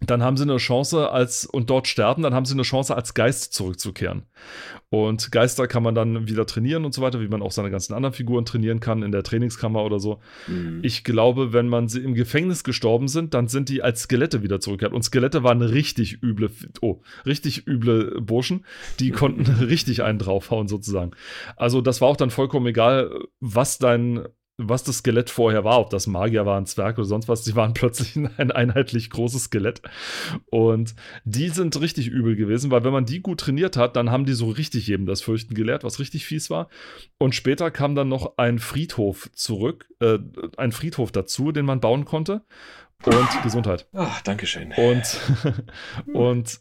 dann 0.00 0.22
haben 0.22 0.36
sie 0.36 0.42
eine 0.42 0.58
Chance 0.58 1.10
als 1.10 1.46
und 1.46 1.70
dort 1.70 1.88
sterben, 1.88 2.22
dann 2.22 2.34
haben 2.34 2.44
sie 2.44 2.52
eine 2.52 2.62
Chance 2.62 2.94
als 2.94 3.14
Geist 3.14 3.54
zurückzukehren. 3.54 4.24
Und 4.90 5.32
Geister 5.32 5.66
kann 5.66 5.82
man 5.82 5.94
dann 5.94 6.28
wieder 6.28 6.46
trainieren 6.46 6.84
und 6.84 6.92
so 6.92 7.02
weiter, 7.02 7.20
wie 7.20 7.28
man 7.28 7.42
auch 7.42 7.50
seine 7.50 7.70
ganzen 7.70 7.94
anderen 7.94 8.12
Figuren 8.12 8.44
trainieren 8.44 8.78
kann 8.78 9.02
in 9.02 9.10
der 9.10 9.22
Trainingskammer 9.22 9.82
oder 9.82 9.98
so. 9.98 10.20
Mhm. 10.46 10.80
Ich 10.82 11.02
glaube, 11.02 11.52
wenn 11.52 11.68
man 11.68 11.88
sie 11.88 12.00
im 12.00 12.14
Gefängnis 12.14 12.62
gestorben 12.62 13.08
sind, 13.08 13.32
dann 13.32 13.48
sind 13.48 13.68
die 13.68 13.82
als 13.82 14.02
Skelette 14.02 14.42
wieder 14.42 14.60
zurückgekehrt. 14.60 14.94
Und 14.94 15.02
Skelette 15.02 15.42
waren 15.42 15.62
richtig 15.62 16.22
üble, 16.22 16.50
oh, 16.82 17.00
richtig 17.24 17.66
üble 17.66 18.20
Burschen. 18.20 18.66
Die 19.00 19.10
konnten 19.10 19.44
richtig 19.64 20.02
einen 20.02 20.18
draufhauen 20.18 20.68
sozusagen. 20.68 21.12
Also 21.56 21.80
das 21.80 22.00
war 22.00 22.08
auch 22.08 22.16
dann 22.16 22.30
vollkommen 22.30 22.66
egal, 22.66 23.10
was 23.40 23.78
dein 23.78 24.26
was 24.58 24.84
das 24.84 24.98
Skelett 24.98 25.28
vorher 25.28 25.64
war, 25.64 25.80
ob 25.80 25.90
das 25.90 26.06
Magier 26.06 26.46
war, 26.46 26.56
ein 26.56 26.66
Zwerg 26.66 26.96
oder 26.96 27.06
sonst 27.06 27.28
was, 27.28 27.42
die 27.42 27.54
waren 27.54 27.74
plötzlich 27.74 28.16
ein 28.16 28.50
einheitlich 28.50 29.10
großes 29.10 29.44
Skelett. 29.44 29.82
Und 30.46 30.94
die 31.24 31.50
sind 31.50 31.78
richtig 31.80 32.08
übel 32.08 32.36
gewesen, 32.36 32.70
weil 32.70 32.84
wenn 32.84 32.92
man 32.92 33.04
die 33.04 33.20
gut 33.20 33.40
trainiert 33.40 33.76
hat, 33.76 33.96
dann 33.96 34.10
haben 34.10 34.24
die 34.24 34.32
so 34.32 34.48
richtig 34.48 34.86
jedem 34.86 35.06
das 35.06 35.20
Fürchten 35.20 35.54
gelehrt, 35.54 35.84
was 35.84 35.98
richtig 35.98 36.24
fies 36.24 36.48
war. 36.48 36.68
Und 37.18 37.34
später 37.34 37.70
kam 37.70 37.94
dann 37.94 38.08
noch 38.08 38.38
ein 38.38 38.58
Friedhof 38.58 39.30
zurück, 39.32 39.88
äh, 40.00 40.18
ein 40.56 40.72
Friedhof 40.72 41.12
dazu, 41.12 41.52
den 41.52 41.66
man 41.66 41.80
bauen 41.80 42.04
konnte. 42.04 42.42
Und 43.04 43.42
Gesundheit. 43.42 43.86
Ach, 43.92 44.22
Dankeschön. 44.22 44.72
Und, 44.72 45.20
und 46.14 46.60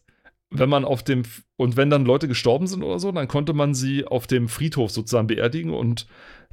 wenn 0.50 0.70
man 0.70 0.84
auf 0.84 1.02
dem, 1.02 1.24
und 1.56 1.78
wenn 1.78 1.90
dann 1.90 2.06
Leute 2.06 2.28
gestorben 2.28 2.68
sind 2.68 2.84
oder 2.84 3.00
so, 3.00 3.12
dann 3.12 3.30
konnte 3.30 3.54
man 3.54 3.74
sie 3.74 4.06
auf 4.06 4.28
dem 4.28 4.50
Friedhof 4.50 4.92
sozusagen 4.92 5.28
beerdigen 5.28 5.74
und 5.74 6.08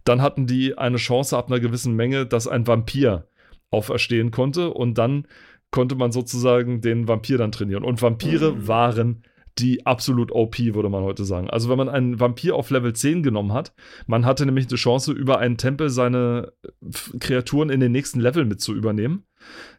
dann 0.04 0.22
hatten 0.22 0.46
die 0.46 0.76
eine 0.78 0.96
Chance 0.96 1.36
ab 1.36 1.48
einer 1.48 1.60
gewissen 1.60 1.94
Menge, 1.94 2.26
dass 2.26 2.48
ein 2.48 2.66
Vampir 2.66 3.26
auferstehen 3.70 4.30
konnte 4.30 4.70
und 4.70 4.98
dann 4.98 5.26
konnte 5.70 5.94
man 5.94 6.12
sozusagen 6.12 6.80
den 6.80 7.08
Vampir 7.08 7.38
dann 7.38 7.52
trainieren. 7.52 7.84
Und 7.84 8.02
Vampire 8.02 8.52
Mhm. 8.52 8.68
waren 8.68 9.22
die 9.58 9.84
absolut 9.86 10.32
OP, 10.32 10.58
würde 10.74 10.88
man 10.88 11.02
heute 11.02 11.24
sagen. 11.24 11.48
Also 11.50 11.68
wenn 11.68 11.76
man 11.78 11.88
einen 11.90 12.18
Vampir 12.20 12.54
auf 12.56 12.70
Level 12.70 12.94
10 12.94 13.22
genommen 13.22 13.52
hat, 13.52 13.74
man 14.06 14.24
hatte 14.24 14.46
nämlich 14.46 14.66
eine 14.68 14.76
Chance, 14.76 15.12
über 15.12 15.38
einen 15.38 15.58
Tempel 15.58 15.90
seine 15.90 16.52
F- 16.86 17.12
Kreaturen 17.20 17.68
in 17.70 17.80
den 17.80 17.92
nächsten 17.92 18.18
Level 18.20 18.44
mit 18.46 18.60
zu 18.62 18.74
übernehmen. 18.74 19.24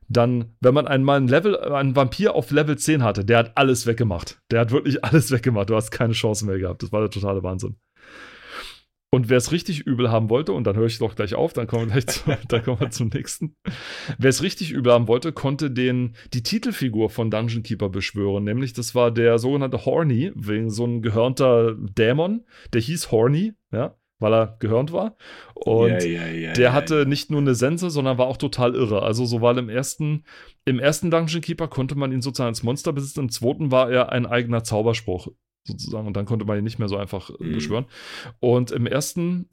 Dann, 0.09 0.53
wenn 0.59 0.73
man 0.75 0.85
einmal 0.87 1.17
einen, 1.17 1.27
Level, 1.27 1.57
einen 1.59 1.95
Vampir 1.95 2.35
auf 2.35 2.51
Level 2.51 2.77
10 2.77 3.03
hatte, 3.03 3.25
der 3.25 3.37
hat 3.39 3.51
alles 3.55 3.87
weggemacht. 3.87 4.39
Der 4.51 4.59
hat 4.59 4.71
wirklich 4.71 5.03
alles 5.03 5.31
weggemacht. 5.31 5.69
Du 5.69 5.75
hast 5.75 5.91
keine 5.91 6.13
Chance 6.13 6.45
mehr 6.45 6.59
gehabt. 6.59 6.83
Das 6.83 6.91
war 6.91 7.01
der 7.01 7.09
totale 7.09 7.41
Wahnsinn. 7.43 7.75
Und 9.13 9.29
wer 9.29 9.37
es 9.37 9.51
richtig 9.51 9.81
übel 9.81 10.09
haben 10.09 10.31
wollte, 10.31 10.53
und 10.53 10.63
dann 10.65 10.75
höre 10.75 10.87
ich 10.87 10.97
doch 10.97 11.13
gleich 11.15 11.35
auf, 11.35 11.53
dann 11.53 11.67
kommen 11.67 11.85
wir 11.85 11.91
gleich 11.91 12.07
zu, 12.07 12.35
dann 12.47 12.63
kommen 12.63 12.79
wir 12.79 12.89
zum 12.89 13.09
nächsten. 13.09 13.55
Wer 14.17 14.29
es 14.31 14.41
richtig 14.41 14.71
übel 14.71 14.91
haben 14.91 15.07
wollte, 15.07 15.31
konnte 15.31 15.69
den, 15.69 16.15
die 16.33 16.41
Titelfigur 16.41 17.11
von 17.11 17.29
Dungeon 17.29 17.61
Keeper 17.61 17.89
beschwören. 17.89 18.43
Nämlich, 18.43 18.73
das 18.73 18.95
war 18.95 19.11
der 19.11 19.37
sogenannte 19.37 19.85
Horny, 19.85 20.31
wegen 20.33 20.71
so 20.71 20.87
ein 20.87 21.03
gehörnter 21.03 21.75
Dämon. 21.75 22.45
Der 22.73 22.81
hieß 22.81 23.11
Horny, 23.11 23.53
ja, 23.71 23.95
weil 24.17 24.33
er 24.33 24.57
gehörnt 24.59 24.91
war. 24.91 25.15
Und 25.53 25.89
Ja, 25.89 26.03
ja, 26.03 26.27
ja, 26.29 26.53
der 26.53 26.73
hatte 26.73 27.05
nicht 27.05 27.29
nur 27.29 27.41
eine 27.41 27.53
Sense, 27.53 27.91
sondern 27.91 28.17
war 28.17 28.25
auch 28.25 28.37
total 28.37 28.73
irre. 28.73 29.03
Also 29.03 29.25
so 29.25 29.41
war 29.41 29.55
im 29.55 29.69
ersten, 29.69 30.23
im 30.65 30.79
ersten 30.79 31.11
Dungeon 31.11 31.41
Keeper 31.41 31.67
konnte 31.67 31.93
man 31.93 32.11
ihn 32.11 32.23
sozusagen 32.23 32.47
als 32.47 32.63
Monster 32.63 32.91
besitzen, 32.93 33.19
im 33.19 33.29
zweiten 33.29 33.69
war 33.69 33.91
er 33.91 34.11
ein 34.11 34.25
eigener 34.25 34.63
Zauberspruch 34.63 35.27
sozusagen 35.65 36.07
und 36.07 36.15
dann 36.17 36.25
konnte 36.25 36.45
man 36.45 36.57
ihn 36.57 36.63
nicht 36.63 36.79
mehr 36.79 36.89
so 36.89 36.97
einfach 36.97 37.29
äh, 37.29 37.43
Mhm. 37.43 37.53
beschwören. 37.53 37.85
Und 38.39 38.71
im 38.71 38.85
ersten 38.87 39.47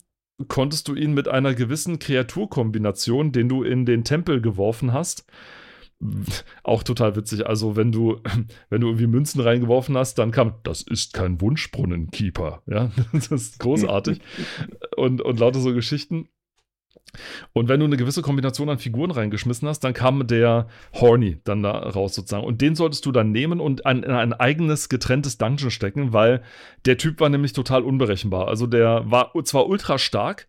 konntest 0.47 0.87
du 0.87 0.95
ihn 0.95 1.13
mit 1.13 1.27
einer 1.27 1.53
gewissen 1.53 1.99
Kreaturkombination, 1.99 3.31
den 3.31 3.47
du 3.49 3.63
in 3.63 3.85
den 3.85 4.03
Tempel 4.03 4.41
geworfen 4.41 4.91
hast, 4.93 5.25
auch 6.63 6.83
total 6.83 7.15
witzig. 7.15 7.45
Also, 7.45 7.75
wenn 7.75 7.91
du, 7.91 8.19
wenn 8.69 8.81
du 8.81 8.87
irgendwie 8.87 9.07
Münzen 9.07 9.39
reingeworfen 9.41 9.95
hast, 9.97 10.15
dann 10.15 10.31
kam, 10.31 10.55
das 10.63 10.81
ist 10.81 11.13
kein 11.13 11.39
Wunschbrunnen-Keeper. 11.41 12.63
Ja, 12.67 12.91
das 13.13 13.31
ist 13.31 13.59
großartig. 13.59 14.19
und, 14.97 15.21
und 15.21 15.39
lauter 15.39 15.59
so 15.59 15.73
Geschichten. 15.73 16.27
Und 17.53 17.67
wenn 17.69 17.79
du 17.79 17.85
eine 17.85 17.97
gewisse 17.97 18.21
Kombination 18.21 18.69
an 18.69 18.77
Figuren 18.77 19.11
reingeschmissen 19.11 19.67
hast, 19.67 19.81
dann 19.81 19.93
kam 19.93 20.27
der 20.27 20.67
Horny 20.93 21.39
dann 21.43 21.63
da 21.63 21.71
raus 21.71 22.15
sozusagen. 22.15 22.45
Und 22.45 22.61
den 22.61 22.75
solltest 22.75 23.05
du 23.05 23.11
dann 23.11 23.31
nehmen 23.31 23.59
und 23.59 23.85
an, 23.85 24.03
in 24.03 24.11
ein 24.11 24.33
eigenes 24.33 24.89
getrenntes 24.89 25.37
Dungeon 25.37 25.71
stecken, 25.71 26.13
weil 26.13 26.41
der 26.85 26.97
Typ 26.97 27.19
war 27.19 27.29
nämlich 27.29 27.53
total 27.53 27.83
unberechenbar. 27.83 28.47
Also 28.47 28.67
der 28.67 29.09
war 29.09 29.31
zwar 29.43 29.67
ultra 29.67 29.97
stark, 29.97 30.47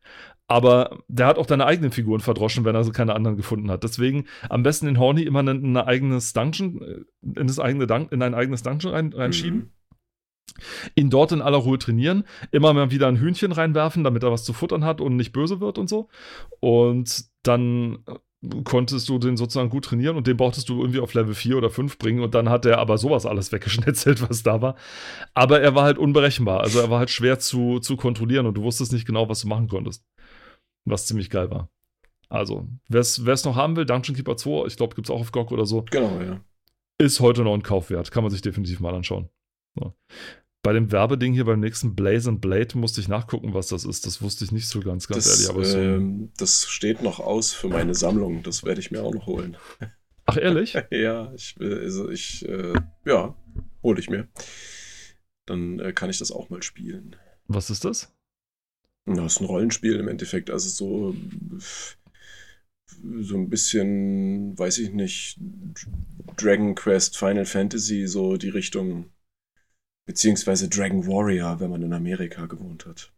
Aber 0.49 0.99
der 1.09 1.27
hat 1.29 1.39
auch 1.39 1.47
deine 1.47 1.65
eigenen 1.67 1.93
Figuren 1.93 2.21
verdroschen, 2.21 2.65
wenn 2.65 2.75
er 2.75 2.85
so 2.85 2.93
keine 2.93 3.15
anderen 3.15 3.37
gefunden 3.37 3.71
hat. 3.71 3.85
Deswegen 3.85 4.27
am 4.51 4.63
besten 4.63 4.87
den 4.87 4.99
Horny 4.99 5.23
immer 5.23 5.41
in 5.41 5.49
ein 5.49 5.77
eigenes 5.79 6.33
Dungeon, 6.33 6.83
äh, 6.83 7.41
in, 7.41 7.47
das 7.47 7.59
eigene 7.59 7.87
Dun 7.87 8.09
in 8.11 8.23
ein 8.23 8.35
eigenes 8.35 8.63
Dungeon 8.63 8.93
rein, 8.93 9.13
reinschieben. 9.13 9.59
Mhm 9.59 9.71
ihn 10.95 11.11
dort 11.11 11.33
in 11.33 11.43
aller 11.43 11.59
Ruhe 11.59 11.79
trainieren, 11.79 12.25
immer 12.51 12.73
mal 12.73 12.91
wieder 12.91 13.09
ein 13.09 13.19
Hühnchen 13.19 13.53
reinwerfen, 13.53 14.05
damit 14.05 14.23
er 14.23 14.33
was 14.33 14.45
zu 14.45 14.53
futtern 14.53 14.85
hat 14.85 15.01
und 15.01 15.17
nicht 15.17 15.33
böse 15.33 15.61
wird 15.61 15.79
und 15.79 15.89
so. 15.89 16.09
Und 16.61 17.25
dann 17.43 18.05
konntest 18.65 19.09
du 19.09 19.19
den 19.19 19.37
sozusagen 19.37 19.71
gut 19.71 19.85
trainieren 19.85 20.17
und 20.17 20.27
den 20.27 20.37
brauchtest 20.37 20.69
du 20.69 20.81
irgendwie 20.81 20.99
auf 20.99 21.15
Level 21.15 21.35
4 21.35 21.57
oder 21.57 21.71
5 21.71 21.97
bringen 21.99 22.23
und 22.23 22.35
dann 22.35 22.49
hat 22.49 22.67
er 22.67 22.79
aber 22.79 22.99
sowas 22.99 23.25
alles 23.25 23.53
weggeschnetzelt, 23.53 24.29
was 24.29 24.43
da 24.43 24.61
war. 24.61 24.77
Aber 25.35 25.61
er 25.61 25.75
war 25.75 25.85
halt 25.85 25.99
unberechenbar, 25.99 26.61
also 26.61 26.81
er 26.81 26.91
war 26.91 26.99
halt 26.99 27.11
schwer 27.11 27.39
zu, 27.39 27.79
zu 27.79 27.97
kontrollieren 27.97 28.47
und 28.47 28.55
du 28.55 28.63
wusstest 28.63 28.93
nicht 28.93 29.07
genau, 29.07 29.29
was 29.29 29.43
du 29.43 29.49
machen 29.49 29.69
konntest. 29.69 30.05
Was 30.85 31.07
ziemlich 31.07 31.31
geil 31.31 31.51
war. 31.51 31.69
Also, 32.29 32.67
wer 32.89 33.01
es 33.01 33.45
noch 33.45 33.57
haben 33.57 33.77
will, 33.77 33.85
Dungeon 33.85 34.17
Keeper 34.17 34.37
2, 34.37 34.67
ich 34.67 34.77
glaube, 34.77 34.95
gibt 34.97 35.07
es 35.07 35.11
auch 35.11 35.21
auf 35.21 35.33
GOG 35.33 35.53
oder 35.53 35.67
so. 35.67 35.85
Genau, 35.91 36.21
ja. 36.21 36.41
Ist 36.99 37.21
heute 37.21 37.43
noch 37.43 37.55
ein 37.55 37.63
Kaufwert, 37.63 38.11
kann 38.11 38.25
man 38.25 38.31
sich 38.31 38.41
definitiv 38.41 38.81
mal 38.81 38.95
anschauen. 38.95 39.29
So. 39.75 39.95
Bei 40.63 40.73
dem 40.73 40.93
Werbeding 40.93 41.33
hier 41.33 41.45
beim 41.45 41.59
nächsten 41.59 41.97
Blaze 41.97 42.29
and 42.29 42.41
Blade 42.41 42.79
musste 42.79 43.01
ich 43.01 43.09
nachgucken, 43.09 43.53
was 43.53 43.67
das 43.67 43.85
ist. 43.85 44.07
Das 44.07 44.23
wusste 44.23 44.45
ich 44.45 44.53
nicht 44.53 44.69
so 44.69 44.81
ganz, 44.81 45.09
ganz 45.09 45.25
das, 45.25 45.41
ehrlich. 45.41 45.51
Aber 45.51 45.65
so 45.65 45.79
ähm, 45.79 46.31
das 46.37 46.67
steht 46.69 47.03
noch 47.03 47.19
aus 47.19 47.53
für 47.53 47.69
meine 47.69 47.95
Sammlung. 47.95 48.45
Das 48.45 48.63
werde 48.63 48.81
ich 48.81 48.93
mir 48.93 49.03
auch 49.03 49.13
noch 49.13 49.27
holen. 49.27 49.57
Ach, 50.27 50.37
ehrlich? 50.37 50.75
ja, 50.91 51.33
ich, 51.35 51.57
also 51.61 52.11
ich, 52.11 52.49
äh, 52.49 52.75
ja, 53.05 53.37
hole 53.83 53.99
ich 53.99 54.09
mir. 54.09 54.29
Dann 55.47 55.81
äh, 55.81 55.93
kann 55.93 56.11
ich 56.11 56.19
das 56.19 56.31
auch 56.31 56.49
mal 56.49 56.63
spielen. 56.63 57.17
Was 57.49 57.69
ist 57.69 57.85
das? 57.85 58.15
Das 59.07 59.35
ist 59.35 59.41
ein 59.41 59.47
Rollenspiel 59.47 59.97
im 59.97 60.07
Endeffekt. 60.07 60.49
Also 60.49 60.69
so, 60.69 61.17
so 63.21 63.37
ein 63.37 63.51
bisschen, 63.51 64.57
weiß 64.57 64.79
ich 64.79 64.93
nicht, 64.93 65.41
Dragon 66.37 66.77
Quest, 66.77 67.19
Final 67.19 67.47
Fantasy, 67.47 68.07
so 68.07 68.37
die 68.37 68.51
Richtung 68.51 69.11
beziehungsweise 70.07 70.69
Dragon 70.69 71.07
Warrior, 71.07 71.61
wenn 71.61 71.71
man 71.71 71.83
in 71.83 71.93
Amerika 71.93 72.47
gewohnt 72.47 72.87
hat. 72.87 73.13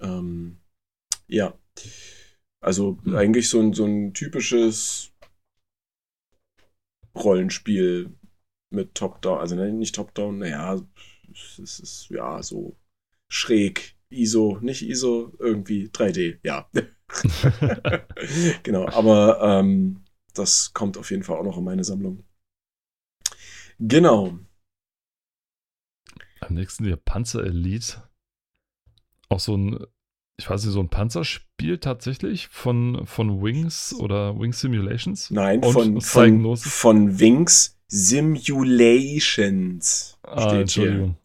Ähm, 0.00 0.58
ja, 1.26 1.58
also 2.60 2.98
mhm. 3.02 3.16
eigentlich 3.16 3.48
so 3.48 3.60
ein, 3.60 3.72
so 3.72 3.84
ein 3.84 4.12
typisches 4.14 5.12
Rollenspiel 7.14 8.14
mit 8.70 8.94
Top-Down, 8.94 9.38
also 9.38 9.56
nicht 9.56 9.94
Top-Down, 9.94 10.38
naja, 10.38 10.80
es 11.32 11.78
ist 11.78 12.08
ja 12.10 12.42
so 12.42 12.76
schräg, 13.28 13.96
ISO, 14.10 14.58
nicht 14.60 14.82
ISO, 14.82 15.32
irgendwie 15.38 15.88
3D, 15.88 16.38
ja. 16.42 16.68
genau, 18.62 18.86
aber 18.88 19.40
ähm, 19.40 20.04
das 20.34 20.72
kommt 20.72 20.98
auf 20.98 21.10
jeden 21.10 21.22
Fall 21.22 21.38
auch 21.38 21.44
noch 21.44 21.58
in 21.58 21.64
meine 21.64 21.84
Sammlung. 21.84 22.24
Genau. 23.78 24.38
Am 26.48 26.54
nächsten 26.54 26.84
hier 26.84 26.96
Panzer 26.96 27.44
Elite. 27.44 28.02
Auch 29.28 29.40
so 29.40 29.56
ein, 29.56 29.78
ich 30.38 30.48
weiß 30.48 30.64
nicht, 30.64 30.72
so 30.72 30.80
ein 30.80 30.88
Panzerspiel 30.88 31.78
tatsächlich 31.78 32.46
von, 32.48 33.06
von 33.06 33.42
Wings 33.42 33.94
oder 33.98 34.38
Wings 34.38 34.60
Simulations? 34.60 35.30
Nein, 35.30 35.62
von, 35.62 36.00
von, 36.00 36.56
von 36.56 37.18
Wings 37.18 37.76
Simulations. 37.88 40.18
Ah, 40.22 40.54
Entschuldigung. 40.54 41.16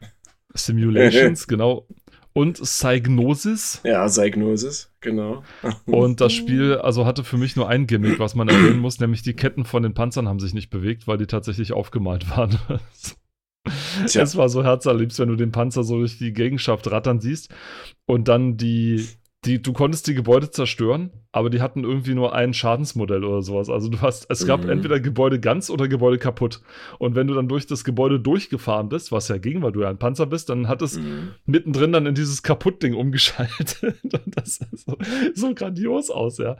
Hier. 0.00 0.08
Simulations, 0.54 1.48
genau. 1.48 1.86
Und 2.34 2.62
Psygnosis. 2.62 3.80
Ja, 3.84 4.06
Psygnosis, 4.06 4.90
genau. 5.00 5.42
Und 5.86 6.20
das 6.20 6.32
Spiel, 6.34 6.76
also 6.76 7.04
hatte 7.04 7.24
für 7.24 7.36
mich 7.36 7.56
nur 7.56 7.68
ein 7.68 7.86
Gimmick, 7.86 8.18
was 8.18 8.34
man 8.34 8.48
erwähnen 8.48 8.80
muss, 8.80 9.00
nämlich 9.00 9.22
die 9.22 9.34
Ketten 9.34 9.64
von 9.64 9.82
den 9.82 9.92
Panzern 9.92 10.28
haben 10.28 10.40
sich 10.40 10.54
nicht 10.54 10.70
bewegt, 10.70 11.06
weil 11.06 11.18
die 11.18 11.26
tatsächlich 11.26 11.72
aufgemalt 11.72 12.30
waren. 12.36 12.58
Tja. 14.06 14.22
Es 14.22 14.36
war 14.36 14.48
so 14.48 14.64
herzerliebst, 14.64 15.18
wenn 15.18 15.28
du 15.28 15.36
den 15.36 15.52
Panzer 15.52 15.84
so 15.84 15.98
durch 15.98 16.18
die 16.18 16.32
Gegenschaft 16.32 16.90
rattern 16.90 17.20
siehst 17.20 17.54
und 18.06 18.28
dann 18.28 18.56
die, 18.56 19.06
die, 19.44 19.62
du 19.62 19.72
konntest 19.72 20.06
die 20.08 20.14
Gebäude 20.14 20.50
zerstören 20.50 21.10
aber 21.32 21.48
die 21.48 21.62
hatten 21.62 21.82
irgendwie 21.82 22.14
nur 22.14 22.34
ein 22.34 22.52
Schadensmodell 22.52 23.24
oder 23.24 23.40
sowas. 23.40 23.70
Also 23.70 23.88
du 23.88 24.00
hast, 24.02 24.26
es 24.28 24.46
gab 24.46 24.64
mhm. 24.64 24.70
entweder 24.70 25.00
Gebäude 25.00 25.40
ganz 25.40 25.70
oder 25.70 25.88
Gebäude 25.88 26.18
kaputt. 26.18 26.60
Und 26.98 27.14
wenn 27.14 27.26
du 27.26 27.32
dann 27.32 27.48
durch 27.48 27.66
das 27.66 27.84
Gebäude 27.84 28.20
durchgefahren 28.20 28.90
bist, 28.90 29.12
was 29.12 29.28
ja 29.28 29.38
ging, 29.38 29.62
weil 29.62 29.72
du 29.72 29.80
ja 29.80 29.88
ein 29.88 29.98
Panzer 29.98 30.26
bist, 30.26 30.50
dann 30.50 30.68
hat 30.68 30.82
es 30.82 30.98
mhm. 30.98 31.30
mittendrin 31.46 31.92
dann 31.92 32.04
in 32.04 32.14
dieses 32.14 32.42
Kaputtding 32.42 32.94
umgeschaltet. 32.94 33.82
Und 34.02 34.36
das 34.36 34.56
sah 34.56 34.66
so, 34.72 34.96
so 35.34 35.54
grandios 35.54 36.10
aus, 36.10 36.36
ja. 36.36 36.56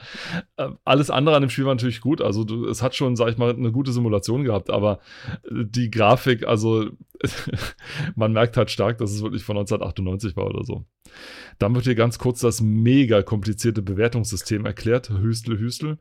Ähm, 0.57 0.79
alles 0.85 1.11
andere 1.11 1.37
an 1.37 1.43
dem 1.43 1.51
Spiel 1.51 1.66
war 1.66 1.75
natürlich 1.75 2.01
gut. 2.01 2.23
Also 2.23 2.45
du, 2.45 2.66
es 2.66 2.83
hat 2.83 2.95
schon, 2.95 3.14
sag 3.14 3.29
ich 3.29 3.37
mal, 3.37 3.51
eine 3.51 3.73
gute 3.73 3.93
Simulation 3.93 4.43
gehabt, 4.45 4.70
aber 4.70 5.01
die 5.51 5.91
Grafik, 5.91 6.47
also 6.47 6.87
man 8.16 8.33
merkt 8.33 8.57
halt 8.57 8.70
stark, 8.70 8.99
dass 8.99 9.12
es 9.12 9.23
wirklich 9.23 9.45
von 9.45 9.57
1998 9.57 10.37
war 10.37 10.47
oder 10.47 10.64
so. 10.64 10.87
Dann 11.59 11.75
wird 11.75 11.85
hier 11.85 11.95
ganz 11.95 12.18
kurz 12.18 12.41
das 12.41 12.61
mega 12.61 13.23
komplizierte 13.23 13.83
Bewertungssystem 13.83 14.61
System 14.62 14.66
erklärt. 14.66 15.10
Hüstel, 15.10 15.58
Hüstel. 15.58 15.98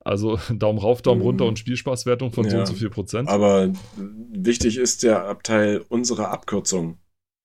Also 0.00 0.38
Daumen 0.52 0.78
rauf, 0.78 1.02
Daumen 1.02 1.20
mhm. 1.20 1.26
runter 1.26 1.46
und 1.46 1.58
Spielspaßwertung 1.58 2.32
von 2.32 2.44
ja, 2.44 2.50
so 2.50 2.58
und 2.58 2.66
so 2.66 2.74
viel 2.74 2.90
Prozent. 2.90 3.28
Aber 3.28 3.72
wichtig 3.96 4.78
ist 4.78 5.02
der 5.02 5.24
Abteil 5.24 5.84
unserer 5.88 6.30
Abkürzung. 6.30 6.98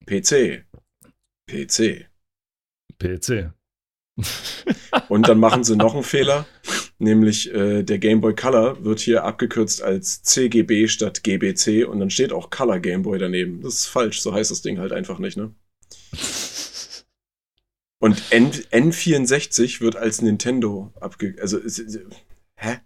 PC. 0.05 0.65
PC. 1.47 2.07
PC. 2.99 3.51
und 5.07 5.29
dann 5.29 5.39
machen 5.39 5.63
sie 5.63 5.77
noch 5.77 5.93
einen 5.93 6.03
Fehler, 6.03 6.45
nämlich 6.97 7.53
äh, 7.53 7.83
der 7.83 7.99
Game 7.99 8.19
Boy 8.19 8.35
Color 8.35 8.83
wird 8.83 8.99
hier 8.99 9.23
abgekürzt 9.23 9.81
als 9.81 10.23
CGB 10.23 10.89
statt 10.89 11.23
GBC 11.23 11.87
und 11.87 12.01
dann 12.01 12.09
steht 12.09 12.33
auch 12.33 12.49
Color 12.49 12.79
Game 12.79 13.03
Boy 13.03 13.17
daneben. 13.17 13.61
Das 13.61 13.75
ist 13.75 13.85
falsch, 13.85 14.19
so 14.19 14.33
heißt 14.33 14.51
das 14.51 14.61
Ding 14.61 14.77
halt 14.77 14.91
einfach 14.91 15.19
nicht, 15.19 15.37
ne? 15.37 15.53
Und 18.01 18.31
N 18.31 18.51
N64 18.51 19.81
wird 19.81 19.95
als 19.95 20.21
Nintendo 20.21 20.93
abge... 20.99 21.35
Also, 21.41 21.59
hä? 22.55 22.77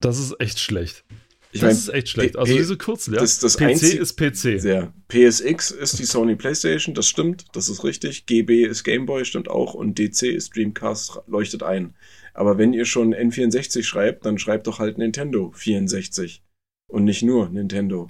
Das 0.00 0.18
ist 0.18 0.40
echt 0.40 0.58
schlecht. 0.58 1.04
Ich 1.52 1.60
das 1.60 1.68
mein, 1.68 1.76
ist 1.76 1.88
echt 1.88 2.08
schlecht. 2.10 2.36
also 2.36 2.54
diese 2.54 2.76
Kürzel, 2.76 3.14
ja. 3.14 3.20
Das, 3.20 3.38
das 3.38 3.56
PC 3.56 3.62
Einzig 3.62 3.94
ist 3.94 4.16
PC. 4.16 4.60
Sehr. 4.60 4.92
PSX 5.08 5.70
ist 5.70 5.98
die 5.98 6.04
Sony 6.04 6.34
PlayStation, 6.34 6.94
das 6.94 7.06
stimmt, 7.08 7.46
das 7.52 7.68
ist 7.68 7.82
richtig. 7.82 8.26
GB 8.26 8.64
ist 8.64 8.84
Game 8.84 9.06
Boy, 9.06 9.24
stimmt 9.24 9.48
auch. 9.48 9.72
Und 9.74 9.98
DC 9.98 10.22
ist 10.24 10.54
Dreamcast, 10.54 11.20
leuchtet 11.26 11.62
ein. 11.62 11.94
Aber 12.34 12.58
wenn 12.58 12.74
ihr 12.74 12.84
schon 12.84 13.14
N64 13.14 13.84
schreibt, 13.84 14.26
dann 14.26 14.38
schreibt 14.38 14.66
doch 14.66 14.80
halt 14.80 14.98
Nintendo 14.98 15.52
64. 15.52 16.42
Und 16.88 17.04
nicht 17.04 17.22
nur 17.22 17.48
Nintendo. 17.48 18.06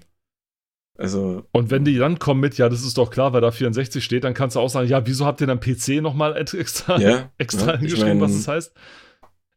Also. 0.99 1.45
Und 1.53 1.71
wenn 1.71 1.85
die 1.85 1.97
dann 1.99 2.19
kommen 2.19 2.41
mit, 2.41 2.57
ja, 2.59 2.69
das 2.69 2.83
ist 2.83 2.97
doch 2.97 3.11
klar, 3.11 3.33
weil 3.33 3.41
da 3.41 3.51
64 3.51 4.03
steht, 4.03 4.25
dann 4.25 4.35
kannst 4.35 4.57
du 4.57 4.61
auch 4.61 4.69
sagen, 4.69 4.89
ja, 4.89 5.07
wieso 5.07 5.27
habt 5.27 5.41
ihr 5.41 5.47
dann 5.47 5.61
PC 5.61 6.01
nochmal 6.03 6.37
extra, 6.37 6.99
ja, 6.99 7.31
extra 7.39 7.75
ja, 7.75 7.77
geschrieben, 7.77 8.21
was 8.21 8.33
das 8.33 8.49
heißt? 8.49 8.75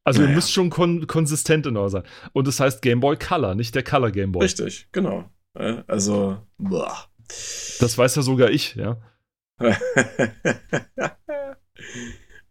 Also 0.04 0.22
naja. 0.22 0.32
ihr 0.32 0.36
müsst 0.36 0.52
schon 0.52 0.70
kon 0.70 1.08
konsistent 1.08 1.66
in 1.66 1.78
euer 1.78 1.90
sein. 1.90 2.04
Und 2.34 2.48
das 2.48 2.60
heißt 2.60 2.82
Game 2.82 3.00
Boy 3.00 3.16
Color, 3.18 3.56
nicht 3.56 3.76
der 3.76 3.84
Color 3.84 4.12
Game 4.12 4.32
Boy. 4.32 4.44
Richtig, 4.44 4.88
genau. 4.92 5.30
Also, 5.54 6.38
boah. 6.58 6.96
Das 7.80 7.98
weiß 7.98 8.16
ja 8.16 8.22
sogar 8.22 8.50
ich, 8.50 8.76
ja. 8.76 8.98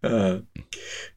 Äh, 0.01 0.43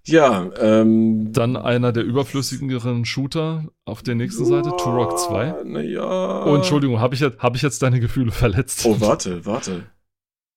ja, 0.05 0.49
ähm. 0.57 1.31
Dann 1.31 1.55
einer 1.55 1.91
der 1.91 2.03
überflüssigeren 2.03 3.05
Shooter 3.05 3.65
auf 3.85 4.01
der 4.01 4.15
nächsten 4.15 4.45
Seite, 4.45 4.71
Turok 4.77 5.17
2. 5.19 5.63
Naja. 5.65 6.45
Oh, 6.45 6.55
Entschuldigung, 6.55 6.99
habe 6.99 7.15
ich, 7.15 7.21
hab 7.21 7.55
ich 7.55 7.61
jetzt 7.61 7.81
deine 7.81 7.99
Gefühle 7.99 8.31
verletzt? 8.31 8.85
Oh, 8.85 8.99
warte, 8.99 9.45
warte. 9.45 9.91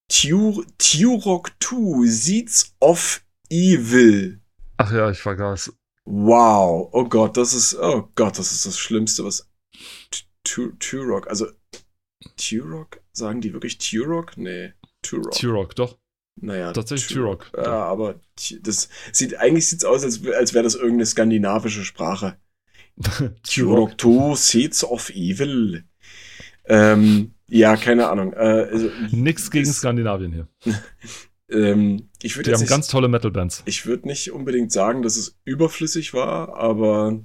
Tur 0.09 0.65
Turok 0.79 1.51
2, 1.61 2.07
Seeds 2.07 2.75
of 2.81 3.23
Evil. 3.51 4.41
Ach 4.77 4.93
ja, 4.93 5.11
ich 5.11 5.19
vergaß. 5.21 5.73
Wow, 6.07 6.91
oh 6.93 7.05
Gott, 7.05 7.37
das 7.37 7.55
ist, 7.55 7.77
oh 7.81 8.09
Gott, 8.15 8.39
das 8.39 8.53
ist 8.53 8.67
das 8.67 8.79
Schlimmste, 8.79 9.25
was. 9.25 9.51
Turok, 10.45 11.29
also. 11.29 11.47
Turok? 12.37 13.01
Sagen 13.13 13.41
die 13.41 13.53
wirklich 13.53 13.79
Turok? 13.79 14.37
Nee, 14.37 14.73
Turok. 15.03 15.33
Turok, 15.33 15.75
doch. 15.75 15.99
Naja, 16.41 16.73
tatsächlich 16.73 17.15
Turok. 17.15 17.51
Ja, 17.57 17.85
aber 17.85 18.21
das 18.61 18.89
sieht 19.13 19.37
eigentlich 19.39 19.69
sieht's 19.69 19.85
aus, 19.85 20.03
als, 20.03 20.27
als 20.27 20.53
wäre 20.53 20.65
das 20.65 20.75
irgendeine 20.75 21.07
skandinavische 21.07 21.85
Sprache. 21.85 22.37
Turok 23.43 24.01
2 24.01 24.35
Seeds 24.37 24.85
of 24.85 25.11
Evil. 25.11 25.85
Ähm, 26.67 27.35
ja, 27.49 27.77
keine 27.77 28.09
Ahnung. 28.09 28.33
Äh, 28.33 28.37
also, 28.37 28.91
Nix 29.11 29.51
gegen 29.51 29.69
ist, 29.69 29.79
Skandinavien 29.79 30.33
hier. 30.33 30.49
ähm, 31.51 32.09
ich 32.23 32.35
Die 32.35 32.53
haben 32.53 32.61
nicht, 32.61 32.69
ganz 32.69 32.89
tolle 32.89 33.09
Metal-Bands. 33.09 33.63
Ich 33.67 33.87
würde 33.87 34.09
nicht 34.09 34.33
unbedingt 34.33 34.73
sagen, 34.73 35.03
dass 35.03 35.17
es 35.17 35.39
überflüssig 35.45 36.15
war, 36.15 36.57
aber 36.57 37.21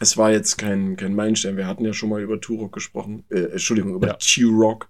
es 0.00 0.16
war 0.16 0.32
jetzt 0.32 0.56
kein, 0.58 0.96
kein 0.96 1.14
Meilenstein. 1.14 1.56
Wir 1.56 1.66
hatten 1.66 1.84
ja 1.84 1.92
schon 1.92 2.08
mal 2.08 2.22
über 2.22 2.40
Turok 2.40 2.72
gesprochen. 2.72 3.24
Äh, 3.28 3.52
Entschuldigung, 3.52 3.94
über 3.94 4.08
ja. 4.08 4.14
Turok. 4.14 4.88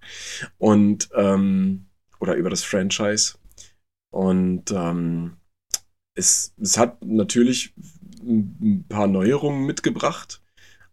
Und 0.57 1.09
ähm, 1.15 1.87
oder 2.23 2.35
über 2.35 2.49
das 2.49 2.63
Franchise. 2.63 3.33
Und 4.13 4.71
ähm, 4.71 5.35
es, 6.15 6.53
es 6.57 6.77
hat 6.77 7.03
natürlich 7.03 7.73
ein 8.21 8.85
paar 8.87 9.07
Neuerungen 9.07 9.65
mitgebracht, 9.65 10.41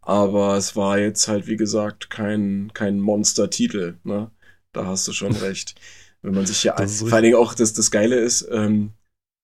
aber 0.00 0.56
es 0.56 0.74
war 0.74 0.98
jetzt 0.98 1.28
halt, 1.28 1.46
wie 1.46 1.56
gesagt, 1.56 2.10
kein, 2.10 2.72
kein 2.74 2.98
Monster-Titel. 2.98 3.98
Ne? 4.02 4.32
Da 4.72 4.86
hast 4.86 5.06
du 5.06 5.12
schon 5.12 5.32
recht. 5.36 5.80
Wenn 6.20 6.34
man 6.34 6.46
sich 6.46 6.62
hier, 6.62 6.76
ein, 6.76 6.88
vor 6.88 7.12
allen 7.12 7.22
Dingen 7.22 7.36
auch, 7.36 7.54
das, 7.54 7.74
das 7.74 7.92
Geile 7.92 8.16
ist, 8.16 8.48
ähm, 8.50 8.92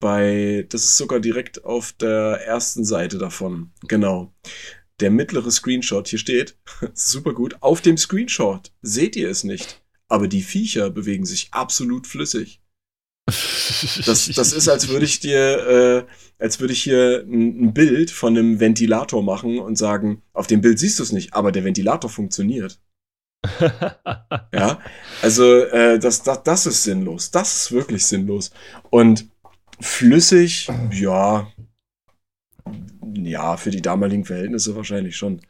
bei, 0.01 0.67
das 0.69 0.83
ist 0.83 0.97
sogar 0.97 1.21
direkt 1.21 1.65
auf 1.65 1.93
der 1.93 2.45
ersten 2.45 2.85
Seite 2.85 3.17
davon. 3.17 3.71
Genau. 3.87 4.35
Der 4.99 5.13
mittlere 5.13 5.53
Screenshot 5.53 6.09
hier 6.09 6.19
steht, 6.19 6.59
super 6.95 7.33
gut, 7.33 7.59
auf 7.61 7.81
dem 7.81 7.97
Screenshot 7.97 8.73
seht 8.83 9.15
ihr 9.15 9.31
es 9.31 9.45
nicht, 9.45 9.86
aber 10.09 10.29
die 10.29 10.43
Viecher 10.43 10.91
bewegen 10.91 11.27
sich 11.27 11.49
absolut 11.53 12.07
flüssig. 12.07 12.61
Das, 13.27 14.31
das 14.35 14.53
ist, 14.53 14.69
als 14.69 14.89
würde 14.89 15.05
ich 15.05 15.19
dir, 15.19 16.07
äh, 16.39 16.43
als 16.43 16.61
würde 16.61 16.73
ich 16.73 16.83
hier 16.83 17.25
ein, 17.27 17.65
ein, 17.65 17.75
Bild 17.75 18.13
von 18.13 18.37
einem 18.37 18.61
Ventilator 18.61 19.21
machen 19.23 19.59
und 19.59 19.77
sagen, 19.77 20.23
auf 20.33 20.47
dem 20.47 20.61
Bild 20.61 20.79
siehst 20.79 21.01
du 21.01 21.03
es 21.03 21.11
nicht, 21.11 21.35
aber 21.35 21.51
der 21.51 21.65
Ventilator 21.65 22.09
funktioniert. 22.09 22.79
ja, 24.53 24.81
also 25.23 25.45
äh, 25.45 25.99
das, 25.99 26.23
das, 26.23 26.43
das 26.45 26.67
ist 26.67 26.85
sinnlos. 26.85 27.33
Das 27.33 27.57
ist 27.57 27.73
wirklich 27.73 28.07
sinnlos. 28.07 28.53
Und 28.91 29.29
flüssig, 29.81 30.69
ja, 30.93 31.49
ja, 33.15 33.57
für 33.57 33.71
die 33.71 33.83
damaligen 33.83 34.25
Verhältnisse 34.25 34.77
wahrscheinlich 34.77 35.17
schon. 35.17 35.41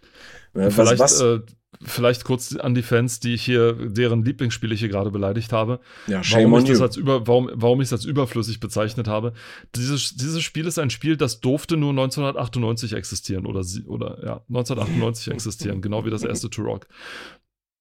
Ne, 0.55 0.71
Vielleicht, 0.71 0.99
was, 0.99 1.21
was? 1.21 1.21
Äh, 1.21 1.41
vielleicht 1.83 2.24
kurz 2.24 2.55
an 2.57 2.74
die 2.74 2.83
Fans, 2.83 3.20
die 3.20 3.35
ich 3.35 3.43
hier, 3.43 3.72
deren 3.72 4.24
Lieblingsspiele 4.24 4.74
ich 4.74 4.81
hier 4.81 4.89
gerade 4.89 5.11
beleidigt 5.11 5.53
habe. 5.53 5.81
Ja, 6.07 6.22
warum, 6.31 6.59
ich 6.59 6.64
das 6.64 6.81
als 6.81 6.97
über, 6.97 7.27
warum, 7.27 7.51
warum 7.55 7.81
ich 7.81 7.87
es 7.87 7.93
als 7.93 8.05
überflüssig 8.05 8.61
bezeichnet 8.61 9.09
habe. 9.09 9.33
Dieses, 9.74 10.16
dieses 10.16 10.43
Spiel 10.43 10.66
ist 10.66 10.79
ein 10.79 10.91
Spiel, 10.91 11.16
das 11.16 11.41
durfte 11.41 11.77
nur 11.77 11.91
1998 11.91 12.93
existieren 12.93 13.47
oder, 13.47 13.64
oder 13.87 14.18
ja, 14.24 14.45
1998 14.49 15.33
existieren, 15.33 15.81
genau 15.81 16.05
wie 16.05 16.11
das 16.11 16.22
erste 16.22 16.51
Turok. 16.51 16.87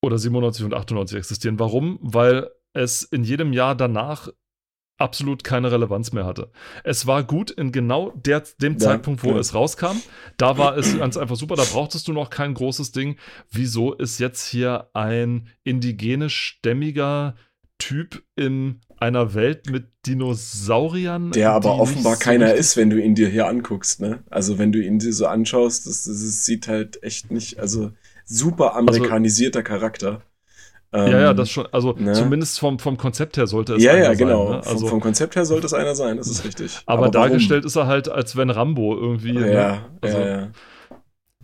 Oder 0.02 0.18
97 0.18 0.66
und 0.66 0.74
98 0.74 1.18
existieren. 1.18 1.60
Warum? 1.60 2.00
Weil 2.02 2.50
es 2.74 3.04
in 3.04 3.24
jedem 3.24 3.54
Jahr 3.54 3.76
danach 3.76 4.30
absolut 4.98 5.44
keine 5.44 5.72
Relevanz 5.72 6.12
mehr 6.14 6.26
hatte. 6.26 6.52
Es 6.84 7.06
war 7.06 7.24
gut 7.24 7.52
in 7.52 7.72
genau 7.72 8.12
der, 8.12 8.44
dem 8.62 8.74
ja, 8.74 8.80
Zeitpunkt, 8.80 9.24
wo 9.24 9.32
ja. 9.32 9.38
es 9.38 9.54
rauskam. 9.54 9.98
Da 10.38 10.58
war 10.58 10.78
es 10.78 10.98
ganz 10.98 11.18
einfach 11.18 11.36
super. 11.36 11.56
Da 11.56 11.64
brauchtest 11.64 12.08
du 12.08 12.14
noch 12.14 12.30
kein 12.30 12.54
großes 12.54 12.92
Ding. 12.92 13.18
Wieso 13.52 13.94
ist 13.94 14.20
jetzt 14.20 14.48
hier 14.48 14.90
ein 14.94 15.50
indigenisch-stämmiger 15.64 17.36
Typ 17.78 18.24
in 18.38 18.80
einer 18.98 19.34
Welt 19.34 19.70
mit 19.70 19.88
Dinosauriern? 20.06 21.32
Der 21.32 21.52
aber 21.52 21.78
offenbar 21.80 22.16
so 22.16 22.20
keiner 22.20 22.54
ist, 22.54 22.78
wenn 22.78 22.90
du 22.90 23.02
ihn 23.02 23.16
dir 23.16 23.28
hier 23.28 23.48
anguckst. 23.48 24.00
Ne? 24.00 24.24
Also 24.30 24.58
wenn 24.58 24.72
du 24.72 24.82
ihn 24.82 25.00
dir 25.00 25.14
so 25.14 25.28
anschaust, 25.28 25.88
das, 25.88 26.06
das 26.06 26.46
sieht 26.46 26.68
halt 26.68 27.04
echt 27.04 27.32
nicht, 27.32 27.60
also 27.60 27.92
super 28.24 28.76
also 28.76 28.80
amerikanisierter 28.80 29.60
also, 29.60 29.70
Charakter. 29.70 30.22
Ähm, 30.96 31.12
ja, 31.12 31.20
ja, 31.20 31.34
das 31.34 31.50
schon. 31.50 31.68
Also 31.72 31.94
ne? 31.98 32.14
zumindest 32.14 32.60
vom, 32.60 32.80
vom 32.80 32.98
Konzept 32.98 33.38
her 33.38 33.48
sollte 33.48 33.76
es 33.76 33.84
ja, 33.84 33.94
einer 33.94 34.04
ja, 34.04 34.14
genau. 34.14 34.48
sein. 34.48 34.60
Ne? 34.60 34.68
Also, 34.68 34.80
vom, 34.80 34.90
vom, 34.90 35.02
Konzept 35.02 35.36
her 35.36 35.46
sollte 35.46 35.66
es 35.66 35.74
einer 35.74 35.96
sein, 35.96 36.18
das 36.18 36.28
ist 36.28 36.46
richtig. 36.46 36.80
Aber, 36.86 37.04
aber 37.04 37.12
dargestellt 37.12 37.66
ist 37.66 37.76
er 37.76 37.88
halt, 37.88 38.10
als 38.10 38.36
wenn 38.36 38.50
Rambo 38.50 38.96
irgendwie. 38.96 39.34
Ja, 39.34 39.42
ne? 39.42 39.82
also, 40.02 40.18
ja, 40.18 40.28
ja. 40.28 40.52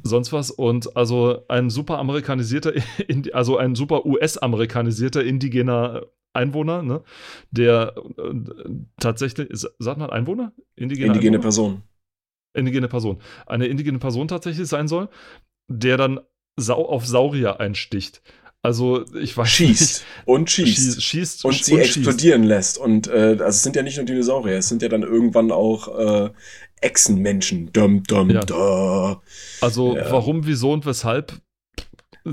Sonst 0.04 0.34
was. 0.34 0.52
Und 0.52 0.95
also 0.95 1.43
ein 1.47 1.70
super 1.70 1.99
amerikanisierter, 1.99 2.74
also 3.34 3.58
ein 3.58 3.76
super 3.76 4.06
US-amerikanisierter 4.06 5.24
indigener 5.24 6.04
Einwohner, 6.34 6.82
ne? 6.82 7.04
Der 7.52 7.93
äh, 8.18 8.34
tatsächlich, 8.99 9.49
sagt 9.52 9.99
man 9.99 10.10
Einwohner? 10.10 10.54
Indigene, 10.76 11.08
indigene 11.08 11.38
Einwohner? 11.38 11.41
Person. 11.41 11.82
Indigene 12.54 12.88
Person. 12.88 13.22
Eine 13.45 13.68
indigene 13.68 13.99
Person 13.99 14.28
tatsächlich 14.28 14.68
sein 14.68 14.88
soll, 14.88 15.10
der 15.68 15.97
dann 15.97 16.20
Sau 16.58 16.86
auf 16.86 17.06
Saurier 17.06 17.60
einsticht. 17.60 18.22
Also 18.64 19.05
ich 19.16 19.36
weiß 19.36 19.49
schießt 19.49 19.82
nicht. 19.82 20.28
und 20.28 20.49
schießt, 20.49 21.01
schießt 21.01 21.45
und 21.45 21.66
sie 21.66 21.74
und 21.74 21.80
explodieren 21.80 22.43
schießt. 22.43 22.49
lässt 22.49 22.78
und 22.78 23.07
äh, 23.07 23.38
also 23.39 23.45
es 23.45 23.64
sind 23.64 23.76
ja 23.76 23.82
nicht 23.82 23.97
nur 23.97 24.05
Dinosaurier, 24.05 24.57
es 24.57 24.70
sind 24.70 24.84
ja 24.84 24.89
dann 24.89 25.01
irgendwann 25.01 25.51
auch 25.51 25.97
äh, 25.97 26.30
Echsenmenschen. 26.82 27.72
Dum, 27.74 28.03
dum, 28.03 28.30
ja. 28.30 28.41
da. 28.41 29.22
Also 29.62 29.95
ja. 29.95 30.12
warum, 30.12 30.45
wieso 30.45 30.72
und 30.74 30.86
weshalb? 30.86 31.41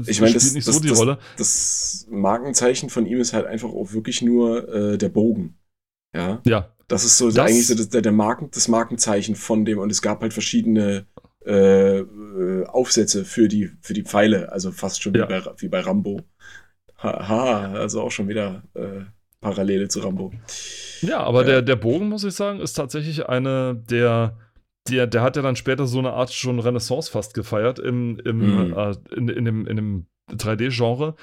Ich 0.07 0.20
meine, 0.20 0.35
das, 0.35 0.53
nicht 0.53 0.66
das, 0.68 0.74
so 0.74 0.81
die 0.81 0.89
das, 0.89 0.99
Rolle. 0.99 1.18
Das 1.39 2.07
Markenzeichen 2.11 2.91
von 2.91 3.07
ihm 3.07 3.20
ist 3.20 3.33
halt 3.33 3.47
einfach 3.47 3.70
auch 3.70 3.93
wirklich 3.93 4.20
nur 4.20 4.68
äh, 4.68 4.99
der 4.99 5.09
Bogen. 5.09 5.59
Ja. 6.14 6.43
Ja. 6.45 6.74
Das 6.89 7.05
ist 7.05 7.18
so 7.18 7.31
das, 7.31 7.39
eigentlich 7.39 7.66
so 7.66 7.74
der, 7.74 8.03
der 8.03 8.12
Marken, 8.12 8.51
das 8.51 8.68
Markenzeichen 8.68 9.35
von 9.35 9.64
dem 9.64 9.79
und 9.79 9.91
es 9.91 10.03
gab 10.03 10.22
halt 10.22 10.33
verschiedene 10.33 11.07
äh, 11.45 11.99
äh, 11.99 12.66
Aufsätze 12.66 13.24
für 13.24 13.49
die, 13.49 13.70
für 13.80 13.95
die 13.95 14.03
Pfeile, 14.03 14.53
also 14.53 14.72
fast 14.72 15.03
schon 15.03 15.14
ja. 15.14 15.28
wie, 15.28 15.28
bei, 15.28 15.53
wie 15.59 15.68
bei 15.68 15.80
Rambo. 15.80 16.20
Haha, 16.99 17.72
also 17.74 18.03
auch 18.03 18.11
schon 18.11 18.28
wieder 18.28 18.62
äh, 18.74 19.03
Parallele 19.41 19.89
zu 19.89 20.01
Rambo. 20.01 20.32
Ja, 21.01 21.20
aber 21.20 21.43
äh, 21.43 21.47
der, 21.47 21.62
der 21.62 21.76
Bogen, 21.76 22.09
muss 22.09 22.24
ich 22.24 22.34
sagen, 22.34 22.61
ist 22.61 22.74
tatsächlich 22.74 23.28
eine 23.28 23.76
der. 23.89 24.36
Der, 24.89 25.07
der 25.07 25.20
hat 25.20 25.36
ja 25.36 25.43
dann 25.43 25.55
später 25.55 25.86
so 25.86 25.99
eine 25.99 26.14
Art 26.14 26.32
schon 26.32 26.61
Renaissance 26.61 27.11
fast 27.11 27.34
gefeiert 27.34 27.78
im, 27.78 28.18
im, 28.24 28.68
mhm. 28.68 28.72
äh, 28.72 28.95
in, 29.14 29.28
in, 29.28 29.45
dem, 29.45 29.66
in 29.66 29.76
dem 29.76 30.07
3D-Genre, 30.30 31.14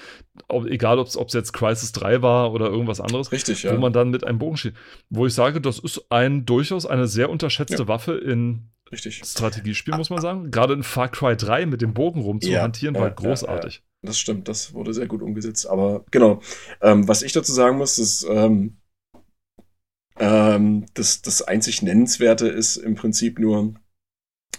egal 0.68 1.00
ob 1.00 1.08
es 1.08 1.34
jetzt 1.34 1.52
Crisis 1.52 1.92
3 1.92 2.22
war 2.22 2.54
oder 2.54 2.68
irgendwas 2.68 3.02
anderes, 3.02 3.32
Richtig, 3.32 3.64
ja. 3.64 3.76
wo 3.76 3.80
man 3.80 3.92
dann 3.92 4.12
mit 4.12 4.24
einem 4.24 4.38
Bogen 4.38 4.58
steht. 4.58 4.76
Wo 5.10 5.26
ich 5.26 5.34
sage, 5.34 5.62
das 5.62 5.80
ist 5.80 6.06
ein 6.12 6.46
durchaus 6.46 6.86
eine 6.86 7.08
sehr 7.08 7.32
unterschätzte 7.32 7.84
ja. 7.84 7.88
Waffe 7.88 8.14
in 8.14 8.70
Richtig. 8.92 9.22
Strategiespiel, 9.26 9.96
muss 9.96 10.10
man 10.10 10.22
sagen. 10.22 10.52
Gerade 10.52 10.74
in 10.74 10.84
Far 10.84 11.10
Cry 11.10 11.36
3 11.36 11.66
mit 11.66 11.82
dem 11.82 11.94
Bogen 11.94 12.22
rumzuhantieren, 12.22 12.96
ja, 12.96 13.02
war 13.02 13.08
ja, 13.10 13.14
großartig. 13.14 13.76
Ja, 13.78 14.08
das 14.08 14.20
stimmt, 14.20 14.48
das 14.48 14.74
wurde 14.74 14.94
sehr 14.94 15.08
gut 15.08 15.22
umgesetzt. 15.22 15.66
Aber 15.68 16.06
genau, 16.12 16.42
ähm, 16.82 17.08
was 17.08 17.24
ich 17.24 17.32
dazu 17.32 17.52
sagen 17.52 17.78
muss, 17.78 17.98
ist, 17.98 18.26
ähm, 18.30 18.78
ähm, 20.20 20.86
das, 20.94 21.22
das 21.22 21.42
einzig 21.42 21.82
Nennenswerte 21.82 22.48
ist 22.48 22.78
im 22.78 22.96
Prinzip 22.96 23.40
nur, 23.40 23.74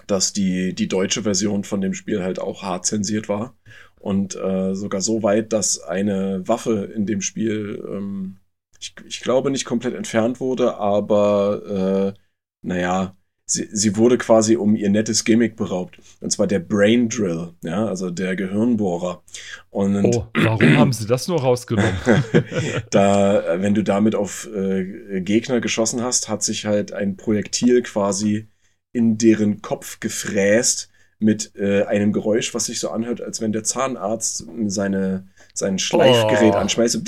dass 0.07 0.33
die, 0.33 0.75
die 0.75 0.89
deutsche 0.89 1.23
Version 1.23 1.65
von 1.65 1.81
dem 1.81 1.95
Spiel 1.95 2.23
halt 2.23 2.39
auch 2.39 2.63
hart 2.63 2.85
zensiert 2.85 3.29
war. 3.29 3.57
Und 4.01 4.37
äh, 4.37 4.75
sogar 4.75 5.01
so 5.01 5.23
weit, 5.23 5.53
dass 5.53 5.81
eine 5.81 6.47
Waffe 6.47 6.85
in 6.95 7.07
dem 7.07 7.21
Spiel, 7.23 7.83
ähm, 7.89 8.39
ich, 8.79 8.95
ich 9.07 9.21
glaube, 9.21 9.51
nicht 9.51 9.65
komplett 9.65 9.95
entfernt 9.95 10.39
wurde, 10.41 10.77
aber 10.77 12.15
äh, 12.15 12.21
naja, 12.63 13.17
sie, 13.47 13.69
sie 13.73 13.97
wurde 13.97 14.19
quasi 14.19 14.57
um 14.57 14.75
ihr 14.75 14.91
nettes 14.91 15.25
Gimmick 15.25 15.57
beraubt. 15.57 15.99
Und 16.21 16.31
zwar 16.31 16.47
der 16.47 16.59
Brain 16.59 17.09
Drill, 17.09 17.55
ja, 17.63 17.87
also 17.87 18.11
der 18.11 18.37
Gehirnbohrer. 18.37 19.23
Und 19.71 20.05
oh, 20.05 20.27
warum 20.35 20.77
haben 20.77 20.93
sie 20.93 21.07
das 21.07 21.29
nur 21.29 21.41
rausgenommen? 21.41 21.95
da, 22.91 23.61
wenn 23.61 23.75
du 23.75 23.83
damit 23.83 24.15
auf 24.15 24.49
äh, 24.53 25.21
Gegner 25.21 25.61
geschossen 25.61 26.03
hast, 26.03 26.29
hat 26.29 26.43
sich 26.43 26.67
halt 26.67 26.93
ein 26.93 27.17
Projektil 27.17 27.83
quasi 27.83 28.49
in 28.93 29.17
deren 29.17 29.63
Kopf 29.63 30.01
gefräst 30.01 30.91
mit 31.19 31.55
äh, 31.57 31.85
einem 31.85 32.13
Geräusch, 32.13 32.53
was 32.53 32.67
sich 32.67 32.81
so 32.81 32.91
anhört, 32.91 33.21
als 33.23 33.41
wenn 33.41 33.53
der 33.53 33.65
Zahnarzt 33.65 34.47
seine, 34.67 35.29
sein 35.55 35.79
Schleifgerät 35.79 36.55
oh. 36.55 36.59
anschmeißt. 36.59 37.01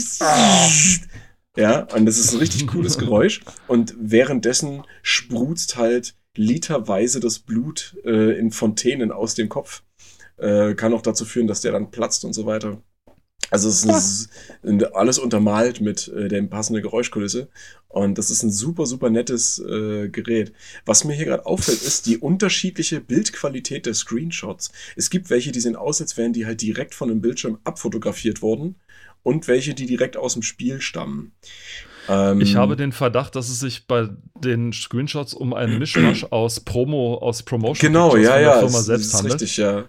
Ja, 1.56 1.80
und 1.94 2.06
das 2.06 2.18
ist 2.18 2.32
ein 2.32 2.38
richtig 2.38 2.68
cooles 2.68 2.98
Geräusch. 2.98 3.40
Und 3.66 3.94
währenddessen 3.98 4.84
sprutzt 5.02 5.76
halt 5.76 6.14
literweise 6.38 7.20
das 7.20 7.38
Blut 7.38 7.96
äh, 8.04 8.38
in 8.38 8.50
Fontänen 8.50 9.12
aus 9.12 9.34
dem 9.34 9.48
Kopf. 9.48 9.82
Äh, 10.38 10.74
kann 10.74 10.94
auch 10.94 11.02
dazu 11.02 11.24
führen, 11.24 11.48
dass 11.48 11.60
der 11.60 11.72
dann 11.72 11.90
platzt 11.90 12.24
und 12.24 12.32
so 12.32 12.46
weiter. 12.46 12.80
Also 13.50 13.68
es 13.68 13.84
ist 13.84 14.30
ein, 14.62 14.84
alles 14.94 15.18
untermalt 15.18 15.80
mit 15.80 16.08
äh, 16.08 16.28
der 16.28 16.42
passenden 16.42 16.82
Geräuschkulisse. 16.82 17.48
Und 17.88 18.18
das 18.18 18.30
ist 18.30 18.42
ein 18.42 18.50
super, 18.50 18.84
super 18.84 19.08
nettes 19.10 19.58
äh, 19.58 20.08
Gerät. 20.10 20.52
Was 20.84 21.04
mir 21.04 21.14
hier 21.14 21.24
gerade 21.24 21.46
auffällt, 21.46 21.82
ist 21.82 22.06
die 22.06 22.18
unterschiedliche 22.18 23.00
Bildqualität 23.00 23.86
der 23.86 23.94
Screenshots. 23.94 24.70
Es 24.96 25.08
gibt 25.08 25.30
welche, 25.30 25.50
die 25.50 25.60
sehen 25.60 25.76
aus, 25.76 26.00
als 26.00 26.16
wären 26.16 26.34
die 26.34 26.46
halt 26.46 26.60
direkt 26.60 26.94
von 26.94 27.08
dem 27.08 27.22
Bildschirm 27.22 27.58
abfotografiert 27.64 28.42
worden. 28.42 28.76
Und 29.22 29.48
welche, 29.48 29.74
die 29.74 29.86
direkt 29.86 30.16
aus 30.16 30.34
dem 30.34 30.42
Spiel 30.42 30.80
stammen. 30.80 31.32
Ähm, 32.08 32.40
ich 32.40 32.56
habe 32.56 32.76
den 32.76 32.92
Verdacht, 32.92 33.36
dass 33.36 33.48
es 33.48 33.60
sich 33.60 33.86
bei 33.86 34.08
den 34.42 34.72
Screenshots 34.72 35.34
um 35.34 35.52
einen 35.52 35.78
Mischmasch 35.78 36.24
aus 36.30 36.60
Promo, 36.60 37.16
aus 37.16 37.42
Promotion 37.42 37.88
genau, 37.88 38.16
ja, 38.16 38.30
von 38.30 38.40
der 38.40 38.40
ja, 38.40 38.58
Firma 38.58 38.78
selbst 38.80 39.14
handelt. 39.14 39.34
Richtig, 39.34 39.56
ja. 39.58 39.84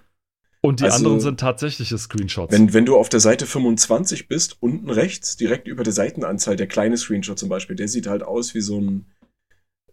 Und 0.62 0.82
die 0.82 0.86
also, 0.86 0.98
anderen 0.98 1.22
sind 1.22 1.40
tatsächliche 1.40 1.98
Screenshots. 1.98 2.52
Wenn, 2.52 2.74
wenn 2.74 2.86
du 2.86 2.98
auf 2.98 3.08
der 3.08 3.22
Seite 3.22 3.46
25 3.46 4.28
bist, 4.28 4.58
unten 4.60 4.90
rechts, 4.90 5.38
direkt 5.38 5.68
über 5.70 5.84
der 5.84 5.94
Seitenanzahl, 5.94 6.58
der 6.58 6.68
kleine 6.68 6.98
Screenshot 6.98 7.40
zum 7.40 7.48
Beispiel, 7.48 7.78
der 7.78 7.88
sieht 7.88 8.08
halt 8.08 8.24
aus 8.24 8.54
wie 8.54 8.62
so 8.62 8.80
ein, 8.82 9.06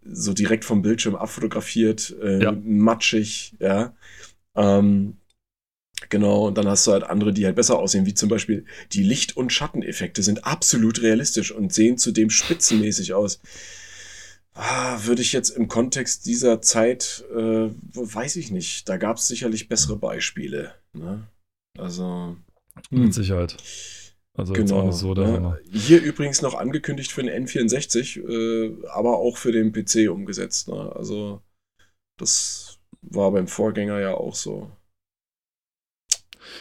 so 0.02 0.32
direkt 0.32 0.64
vom 0.64 0.82
Bildschirm 0.82 1.14
abfotografiert, 1.14 2.16
äh, 2.20 2.42
ja. 2.42 2.52
matschig, 2.52 3.54
ja. 3.60 3.94
Ähm, 4.56 5.18
Genau, 6.08 6.46
und 6.46 6.58
dann 6.58 6.68
hast 6.68 6.86
du 6.86 6.92
halt 6.92 7.04
andere, 7.04 7.32
die 7.32 7.44
halt 7.44 7.56
besser 7.56 7.78
aussehen, 7.78 8.06
wie 8.06 8.14
zum 8.14 8.28
Beispiel 8.28 8.64
die 8.92 9.02
Licht- 9.02 9.36
und 9.36 9.52
Schatteneffekte 9.52 10.22
sind 10.22 10.44
absolut 10.44 11.02
realistisch 11.02 11.52
und 11.52 11.72
sehen 11.72 11.98
zudem 11.98 12.30
spitzenmäßig 12.30 13.14
aus. 13.14 13.40
Ah, 14.54 15.04
würde 15.04 15.20
ich 15.20 15.32
jetzt 15.32 15.50
im 15.50 15.68
Kontext 15.68 16.24
dieser 16.24 16.62
Zeit, 16.62 17.24
äh, 17.30 17.68
weiß 17.68 18.36
ich 18.36 18.50
nicht. 18.50 18.88
Da 18.88 18.96
gab 18.96 19.18
es 19.18 19.26
sicherlich 19.26 19.68
bessere 19.68 19.96
Beispiele. 19.96 20.74
Ne? 20.94 21.26
Also. 21.76 22.36
Mit 22.90 23.04
hm. 23.04 23.12
Sicherheit. 23.12 23.56
Also 24.36 24.52
genau. 24.52 24.90
so 24.92 25.14
ne? 25.14 25.58
Hier 25.72 26.02
übrigens 26.02 26.42
noch 26.42 26.54
angekündigt 26.54 27.10
für 27.10 27.22
den 27.22 27.46
N64, 27.46 28.20
äh, 28.20 28.86
aber 28.88 29.16
auch 29.16 29.38
für 29.38 29.50
den 29.50 29.72
PC 29.72 30.10
umgesetzt. 30.10 30.68
Ne? 30.68 30.92
Also 30.94 31.42
das 32.18 32.78
war 33.00 33.32
beim 33.32 33.48
Vorgänger 33.48 33.98
ja 34.00 34.14
auch 34.14 34.34
so. 34.34 34.70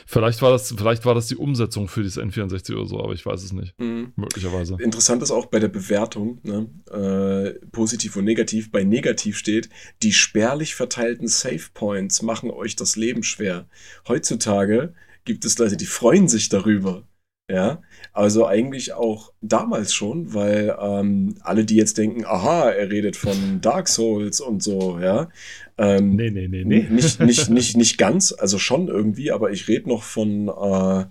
Vielleicht 0.06 0.42
war 0.42 0.52
das, 0.52 0.74
vielleicht 0.76 1.06
war 1.06 1.16
das 1.16 1.28
die 1.28 1.36
Umsetzung 1.36 1.88
für 1.88 2.04
dieses 2.04 2.22
N64 2.22 2.76
oder 2.76 2.86
so, 2.86 3.00
aber 3.00 3.14
ich 3.14 3.26
weiß 3.26 3.44
es 3.44 3.54
nicht. 3.54 3.74
Mhm. 3.80 4.14
Möglicherweise. 4.16 4.78
Interessant 4.80 5.24
ist 5.24 5.32
auch 5.32 5.48
bei 5.48 5.60
der 5.60 5.68
Bewertung, 5.68 6.40
ne? 6.44 6.68
äh, 6.92 7.66
positiv 7.70 8.16
und 8.16 8.26
negativ. 8.26 8.72
Bei 8.72 8.84
negativ 8.84 9.38
steht, 9.38 9.70
die 10.04 10.14
spärlich 10.14 10.76
verteilten 10.76 11.28
Save 11.28 11.64
Points 11.74 12.22
machen 12.22 12.50
euch 12.52 12.76
das 12.76 12.96
Leben 12.96 13.24
schwer. 13.24 13.68
Heutzutage 14.08 14.94
gibt 15.24 15.46
es 15.46 15.58
Leute, 15.58 15.78
die 15.78 15.86
freuen 15.86 16.28
sich 16.28 16.50
darüber. 16.50 17.08
Ja, 17.48 17.84
also 18.12 18.48
eigentlich 18.48 18.94
auch 18.94 19.32
damals 19.42 19.94
schon, 19.94 20.34
weil 20.34 20.76
ähm, 20.80 21.36
alle, 21.42 21.64
die 21.64 21.76
jetzt 21.76 22.00
denken, 22.00 22.26
aha, 22.26 22.72
er 22.72 22.90
redet 22.90 23.16
von 23.16 23.62
Dark 23.62 23.88
Souls 23.88 24.42
und 24.42 24.64
so, 24.64 24.98
ja. 25.00 25.30
Ähm, 25.78 26.16
nee, 26.16 26.32
nee, 26.32 26.48
nee, 26.48 26.64
nee. 26.64 26.88
Nicht, 26.90 27.20
nicht, 27.20 27.50
nicht, 27.50 27.78
nicht 27.78 27.98
ganz, 28.00 28.34
also 28.34 28.58
schon 28.58 28.88
irgendwie, 28.88 29.32
aber 29.32 29.52
ich 29.52 29.68
rede 29.68 29.88
noch 29.90 30.02
von 30.02 30.48
äh, 30.48 31.06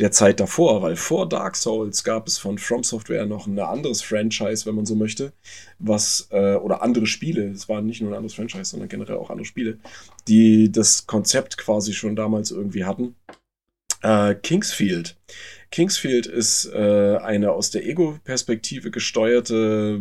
der 0.00 0.10
Zeit 0.10 0.40
davor, 0.40 0.82
weil 0.82 0.96
vor 0.96 1.28
Dark 1.28 1.54
Souls 1.54 2.02
gab 2.02 2.26
es 2.26 2.36
von 2.36 2.58
From 2.58 2.82
Software 2.82 3.26
noch 3.26 3.46
ein 3.46 3.56
anderes 3.60 4.02
Franchise, 4.02 4.66
wenn 4.66 4.74
man 4.74 4.86
so 4.86 4.96
möchte, 4.96 5.32
was, 5.78 6.26
äh, 6.32 6.56
oder 6.56 6.82
andere 6.82 7.06
Spiele, 7.06 7.48
es 7.50 7.68
war 7.68 7.80
nicht 7.80 8.00
nur 8.00 8.10
ein 8.10 8.16
anderes 8.16 8.34
Franchise, 8.34 8.64
sondern 8.64 8.88
generell 8.88 9.18
auch 9.18 9.30
andere 9.30 9.46
Spiele, 9.46 9.78
die 10.26 10.72
das 10.72 11.06
Konzept 11.06 11.56
quasi 11.58 11.92
schon 11.92 12.16
damals 12.16 12.50
irgendwie 12.50 12.84
hatten. 12.84 13.14
Äh, 14.02 14.34
Kingsfield 14.34 15.16
Kingsfield 15.70 16.26
ist 16.26 16.66
äh, 16.66 17.16
eine 17.16 17.52
aus 17.52 17.70
der 17.70 17.86
Ego-Perspektive 17.86 18.90
gesteuerte 18.90 20.00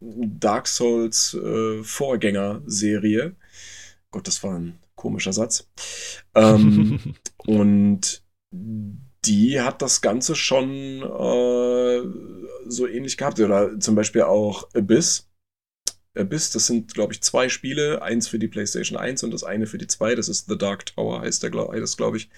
Dark 0.00 0.66
Souls 0.68 1.34
äh, 1.34 1.82
Vorgängerserie. 1.82 3.34
Gott, 4.10 4.26
das 4.26 4.42
war 4.42 4.58
ein 4.58 4.78
komischer 4.94 5.32
Satz. 5.32 5.68
Ähm, 6.34 7.14
und 7.38 8.22
die 9.24 9.60
hat 9.60 9.82
das 9.82 10.00
Ganze 10.00 10.34
schon 10.34 11.02
äh, 11.02 12.02
so 12.66 12.86
ähnlich 12.86 13.16
gehabt. 13.16 13.40
Oder 13.40 13.78
zum 13.80 13.94
Beispiel 13.94 14.22
auch 14.22 14.68
Abyss. 14.74 15.28
Abyss, 16.16 16.50
das 16.50 16.66
sind, 16.66 16.94
glaube 16.94 17.12
ich, 17.12 17.22
zwei 17.22 17.48
Spiele. 17.48 18.02
Eins 18.02 18.28
für 18.28 18.38
die 18.38 18.48
PlayStation 18.48 18.98
1 18.98 19.24
und 19.24 19.32
das 19.32 19.44
eine 19.44 19.66
für 19.66 19.78
die 19.78 19.86
2. 19.86 20.14
Das 20.14 20.28
ist 20.28 20.48
The 20.48 20.56
Dark 20.56 20.86
Tower, 20.86 21.22
heißt 21.22 21.42
der, 21.42 21.50
das, 21.50 21.96
glaube 21.96 22.18
ich. 22.18 22.28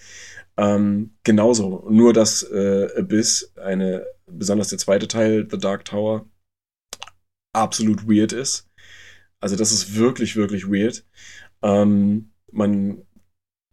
Ähm, 0.57 1.16
genauso. 1.24 1.87
Nur, 1.91 2.12
dass 2.12 2.43
äh, 2.43 2.89
Abyss, 2.99 3.53
eine, 3.57 4.07
besonders 4.27 4.69
der 4.69 4.78
zweite 4.78 5.09
Teil, 5.09 5.47
The 5.51 5.59
Dark 5.59 5.85
Tower, 5.85 6.27
absolut 7.53 8.09
weird 8.09 8.33
ist. 8.33 8.69
Also, 9.41 9.57
das 9.57 9.73
ist 9.73 9.97
wirklich, 9.97 10.37
wirklich 10.37 10.66
weird. 10.66 11.05
Ähm, 11.62 12.33
man 12.53 13.07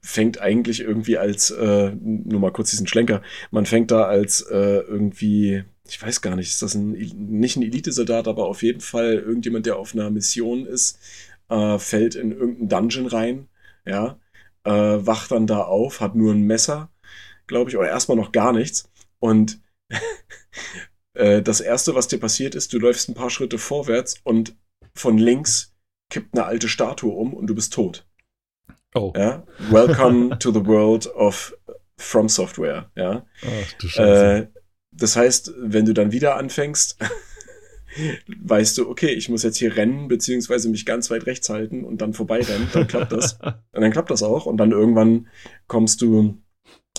fängt 0.04 0.42
eigentlich 0.42 0.82
irgendwie 0.82 1.18
als, 1.18 1.50
äh, 1.52 1.96
nur 1.96 2.40
mal 2.42 2.52
kurz 2.52 2.72
diesen 2.72 2.88
Schlenker, 2.88 3.22
man 3.52 3.66
fängt 3.66 3.90
da 3.90 4.04
als 4.04 4.42
äh, 4.42 4.80
irgendwie, 4.82 5.64
ich 5.88 6.02
weiß 6.02 6.22
gar 6.22 6.36
nicht, 6.36 6.50
ist 6.50 6.62
das 6.62 6.76
ein, 6.76 6.92
nicht 6.92 7.56
ein 7.56 7.64
Elitesoldat, 7.64 8.28
aber 8.28 8.48
auf 8.48 8.64
jeden 8.64 8.82
Fall 8.82 9.14
irgendjemand, 9.14 9.66
der 9.66 9.78
auf 9.78 9.94
einer 9.94 10.10
Mission 10.12 10.66
ist, 10.66 11.00
äh, 11.50 11.80
fällt 11.80 12.16
in 12.16 12.32
irgendeinen 12.34 12.70
Dungeon 12.70 13.08
rein, 13.08 13.48
ja, 13.86 14.20
äh, 14.64 14.72
wacht 14.72 15.32
dann 15.32 15.48
da 15.48 15.62
auf, 15.62 16.02
hat 16.02 16.16
nur 16.16 16.34
ein 16.34 16.44
Messer, 16.44 16.90
glaube 17.48 17.70
ich, 17.70 17.78
oder 17.78 17.90
erstmal 17.90 18.18
noch 18.18 18.32
gar 18.32 18.54
nichts. 18.54 18.90
Und 19.20 19.62
äh, 21.14 21.42
das 21.42 21.62
Erste, 21.62 21.96
was 21.96 22.08
dir 22.08 22.20
passiert 22.20 22.56
ist, 22.56 22.74
du 22.74 22.80
läufst 22.80 23.10
ein 23.10 23.16
paar 23.16 23.30
Schritte 23.30 23.58
vorwärts 23.58 24.16
und 24.24 24.56
von 24.96 25.18
links 25.18 25.74
kippt 26.10 26.36
eine 26.38 26.46
alte 26.46 26.70
Statue 26.70 27.12
um 27.12 27.34
und 27.34 27.48
du 27.48 27.56
bist 27.56 27.74
tot. 27.74 28.06
Oh. 28.96 29.14
Ja? 29.16 29.44
Welcome 29.70 30.38
to 30.40 30.52
the 30.52 30.66
world 30.66 31.08
of 31.16 31.56
From 31.98 32.30
Software. 32.30 32.92
Ja? 32.96 33.26
Ach, 33.42 33.74
du 33.80 33.88
Scheiße. 33.88 34.36
Äh, 34.36 34.48
das 34.92 35.16
heißt, 35.16 35.54
wenn 35.58 35.86
du 35.86 35.94
dann 35.94 36.12
wieder 36.12 36.36
anfängst, 36.36 36.98
weißt 38.28 38.78
du, 38.78 38.90
okay, 38.90 39.12
ich 39.12 39.30
muss 39.30 39.44
jetzt 39.44 39.58
hier 39.58 39.76
rennen, 39.76 40.08
beziehungsweise 40.08 40.70
mich 40.70 40.86
ganz 40.86 41.10
weit 41.10 41.26
rechts 41.26 41.50
halten 41.50 41.84
und 41.84 42.02
dann 42.02 42.14
vorbeirennen, 42.14 42.68
dann 42.74 42.88
klappt 42.88 43.12
das. 43.12 43.34
und 43.72 43.82
dann 43.82 43.92
klappt 43.92 44.12
das 44.12 44.24
auch. 44.24 44.46
Und 44.46 44.58
dann 44.58 44.72
irgendwann 44.72 45.28
kommst 45.68 46.02
du 46.02 46.38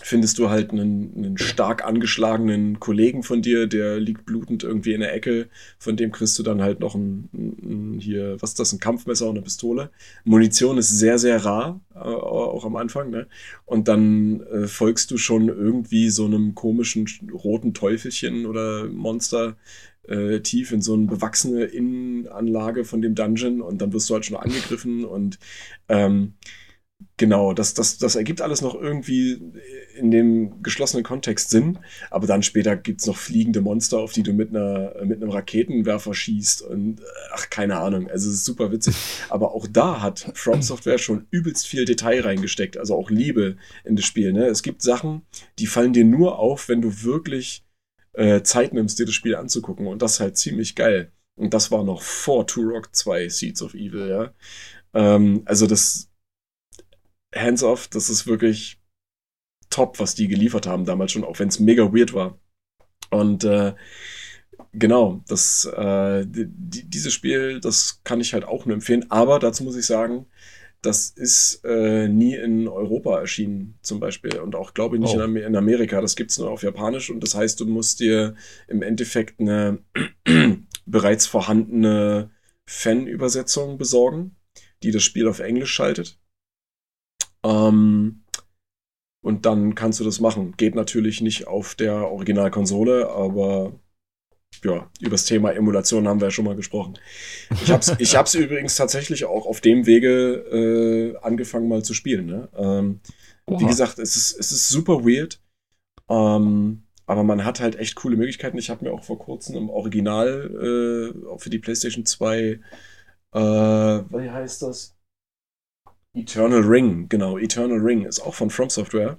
findest 0.02 0.38
du 0.38 0.50
halt 0.50 0.70
einen, 0.70 1.14
einen, 1.16 1.38
stark 1.38 1.84
angeschlagenen 1.84 2.80
Kollegen 2.80 3.22
von 3.22 3.42
dir, 3.42 3.66
der 3.66 4.00
liegt 4.00 4.26
blutend 4.26 4.62
irgendwie 4.62 4.92
in 4.92 5.00
der 5.00 5.14
Ecke. 5.14 5.48
Von 5.78 5.96
dem 5.96 6.10
kriegst 6.12 6.38
du 6.38 6.42
dann 6.42 6.60
halt 6.62 6.80
noch 6.80 6.94
ein, 6.94 7.30
ein 7.32 7.98
hier, 8.00 8.36
was 8.40 8.50
ist 8.50 8.60
das, 8.60 8.72
ein 8.72 8.80
Kampfmesser 8.80 9.26
und 9.26 9.36
eine 9.36 9.42
Pistole. 9.42 9.90
Munition 10.24 10.78
ist 10.78 10.90
sehr, 10.90 11.18
sehr 11.18 11.44
rar, 11.44 11.80
äh, 11.94 11.98
auch 11.98 12.64
am 12.64 12.76
Anfang, 12.76 13.10
ne? 13.10 13.28
Und 13.64 13.88
dann 13.88 14.40
äh, 14.42 14.66
folgst 14.66 15.10
du 15.10 15.16
schon 15.16 15.48
irgendwie 15.48 16.10
so 16.10 16.26
einem 16.26 16.54
komischen 16.54 17.06
roten 17.32 17.72
Teufelchen 17.72 18.46
oder 18.46 18.86
Monster 18.88 19.56
äh, 20.08 20.40
tief 20.40 20.72
in 20.72 20.82
so 20.82 20.94
eine 20.94 21.06
bewachsene 21.06 21.64
Innenanlage 21.64 22.84
von 22.84 23.02
dem 23.02 23.14
Dungeon 23.14 23.60
und 23.60 23.80
dann 23.80 23.92
wirst 23.92 24.10
du 24.10 24.14
halt 24.14 24.26
schon 24.26 24.36
angegriffen 24.36 25.04
und 25.04 25.38
ähm, 25.88 26.34
Genau, 27.16 27.52
das, 27.52 27.74
das, 27.74 27.98
das 27.98 28.16
ergibt 28.16 28.40
alles 28.40 28.60
noch 28.60 28.74
irgendwie 28.74 29.40
in 29.96 30.10
dem 30.10 30.62
geschlossenen 30.64 31.04
Kontext 31.04 31.50
Sinn, 31.50 31.78
aber 32.10 32.26
dann 32.26 32.42
später 32.42 32.76
gibt 32.76 33.00
es 33.00 33.06
noch 33.06 33.16
fliegende 33.16 33.60
Monster, 33.60 33.98
auf 33.98 34.12
die 34.12 34.24
du 34.24 34.32
mit, 34.32 34.50
einer, 34.50 34.94
mit 35.04 35.22
einem 35.22 35.30
Raketenwerfer 35.30 36.12
schießt 36.12 36.62
und 36.62 37.02
ach, 37.32 37.50
keine 37.50 37.78
Ahnung, 37.78 38.10
also 38.10 38.28
es 38.28 38.36
ist 38.36 38.44
super 38.44 38.72
witzig. 38.72 38.96
Aber 39.28 39.54
auch 39.54 39.68
da 39.70 40.02
hat 40.02 40.32
From 40.34 40.62
Software 40.62 40.98
schon 40.98 41.26
übelst 41.30 41.68
viel 41.68 41.84
Detail 41.84 42.20
reingesteckt, 42.22 42.76
also 42.76 42.96
auch 42.96 43.10
Liebe 43.10 43.56
in 43.84 43.94
das 43.94 44.04
Spiel. 44.04 44.32
Ne? 44.32 44.46
Es 44.46 44.64
gibt 44.64 44.82
Sachen, 44.82 45.22
die 45.60 45.66
fallen 45.66 45.92
dir 45.92 46.04
nur 46.04 46.38
auf, 46.40 46.68
wenn 46.68 46.82
du 46.82 47.04
wirklich 47.04 47.63
äh, 48.14 48.42
Zeit 48.42 48.72
nimmst, 48.72 48.98
dir 48.98 49.06
das 49.06 49.14
Spiel 49.14 49.36
anzugucken 49.36 49.86
und 49.86 50.02
das 50.02 50.14
ist 50.14 50.20
halt 50.20 50.36
ziemlich 50.36 50.74
geil. 50.74 51.12
Und 51.36 51.52
das 51.52 51.70
war 51.70 51.84
noch 51.84 52.02
vor 52.02 52.46
Turok 52.46 52.94
2 52.94 53.28
Seeds 53.28 53.62
of 53.62 53.74
Evil, 53.74 54.08
ja. 54.08 54.34
Ähm, 54.94 55.42
also 55.46 55.66
das 55.66 56.10
hands-off, 57.34 57.88
das 57.88 58.10
ist 58.10 58.26
wirklich 58.26 58.80
top, 59.70 59.98
was 59.98 60.14
die 60.14 60.28
geliefert 60.28 60.66
haben 60.66 60.84
damals 60.84 61.12
schon, 61.12 61.24
auch 61.24 61.38
wenn 61.40 61.48
es 61.48 61.58
mega 61.58 61.92
weird 61.92 62.14
war. 62.14 62.38
Und 63.10 63.44
äh, 63.44 63.74
genau, 64.72 65.22
das, 65.28 65.64
äh, 65.64 66.24
die, 66.26 66.84
dieses 66.84 67.12
Spiel, 67.12 67.60
das 67.60 68.00
kann 68.04 68.20
ich 68.20 68.34
halt 68.34 68.44
auch 68.44 68.66
nur 68.66 68.74
empfehlen. 68.74 69.10
Aber 69.10 69.38
dazu 69.38 69.64
muss 69.64 69.76
ich 69.76 69.86
sagen, 69.86 70.26
das 70.84 71.10
ist 71.10 71.64
äh, 71.64 72.08
nie 72.08 72.34
in 72.34 72.68
Europa 72.68 73.18
erschienen, 73.18 73.78
zum 73.82 74.00
Beispiel. 74.00 74.38
Und 74.38 74.54
auch, 74.54 74.74
glaube 74.74 74.96
ich, 74.96 75.02
nicht 75.02 75.16
oh. 75.16 75.22
in, 75.22 75.36
in, 75.36 75.56
Amerika. 75.56 76.00
Das 76.00 76.16
gibt 76.16 76.30
es 76.30 76.38
nur 76.38 76.50
auf 76.50 76.62
Japanisch. 76.62 77.10
Und 77.10 77.22
das 77.22 77.34
heißt, 77.34 77.60
du 77.60 77.66
musst 77.66 78.00
dir 78.00 78.34
im 78.68 78.82
Endeffekt 78.82 79.40
eine 79.40 79.78
bereits 80.86 81.26
vorhandene 81.26 82.30
Fan-Übersetzung 82.66 83.78
besorgen, 83.78 84.36
die 84.82 84.90
das 84.90 85.02
Spiel 85.02 85.28
auf 85.28 85.40
Englisch 85.40 85.72
schaltet. 85.72 86.18
Ähm, 87.44 88.24
und 89.22 89.46
dann 89.46 89.74
kannst 89.74 90.00
du 90.00 90.04
das 90.04 90.20
machen. 90.20 90.54
Geht 90.56 90.74
natürlich 90.74 91.22
nicht 91.22 91.46
auf 91.46 91.74
der 91.74 92.10
Originalkonsole, 92.10 93.08
aber 93.08 93.72
ja, 94.62 94.90
über 95.00 95.10
das 95.10 95.24
Thema 95.24 95.52
Emulation 95.52 96.06
haben 96.06 96.20
wir 96.20 96.28
ja 96.28 96.30
schon 96.30 96.44
mal 96.44 96.56
gesprochen. 96.56 96.98
Ich 97.62 97.70
habe 97.70 97.80
es 97.80 97.94
ich 97.98 98.16
hab's 98.16 98.34
übrigens 98.34 98.76
tatsächlich 98.76 99.24
auch 99.24 99.46
auf 99.46 99.60
dem 99.60 99.86
Wege 99.86 101.14
äh, 101.14 101.16
angefangen 101.24 101.68
mal 101.68 101.82
zu 101.82 101.94
spielen. 101.94 102.26
Ne? 102.26 102.48
Ähm, 102.56 103.00
wie 103.46 103.66
gesagt, 103.66 103.98
es 103.98 104.16
ist, 104.16 104.38
es 104.38 104.52
ist 104.52 104.68
super 104.68 105.04
weird. 105.04 105.40
Ähm, 106.08 106.82
aber 107.06 107.22
man 107.22 107.44
hat 107.44 107.60
halt 107.60 107.76
echt 107.76 107.96
coole 107.96 108.16
Möglichkeiten. 108.16 108.56
Ich 108.58 108.70
habe 108.70 108.84
mir 108.84 108.92
auch 108.92 109.04
vor 109.04 109.18
kurzem 109.18 109.56
im 109.56 109.70
Original 109.70 111.12
äh, 111.14 111.38
für 111.38 111.50
die 111.50 111.58
PlayStation 111.58 112.06
2, 112.06 112.60
äh, 113.34 113.38
wie 113.38 114.30
heißt 114.30 114.62
das? 114.62 114.96
Eternal 116.14 116.60
Ring, 116.60 117.08
genau. 117.08 117.36
Eternal 117.36 117.80
Ring 117.80 118.04
ist 118.04 118.20
auch 118.20 118.34
von 118.34 118.48
From 118.48 118.70
Software. 118.70 119.18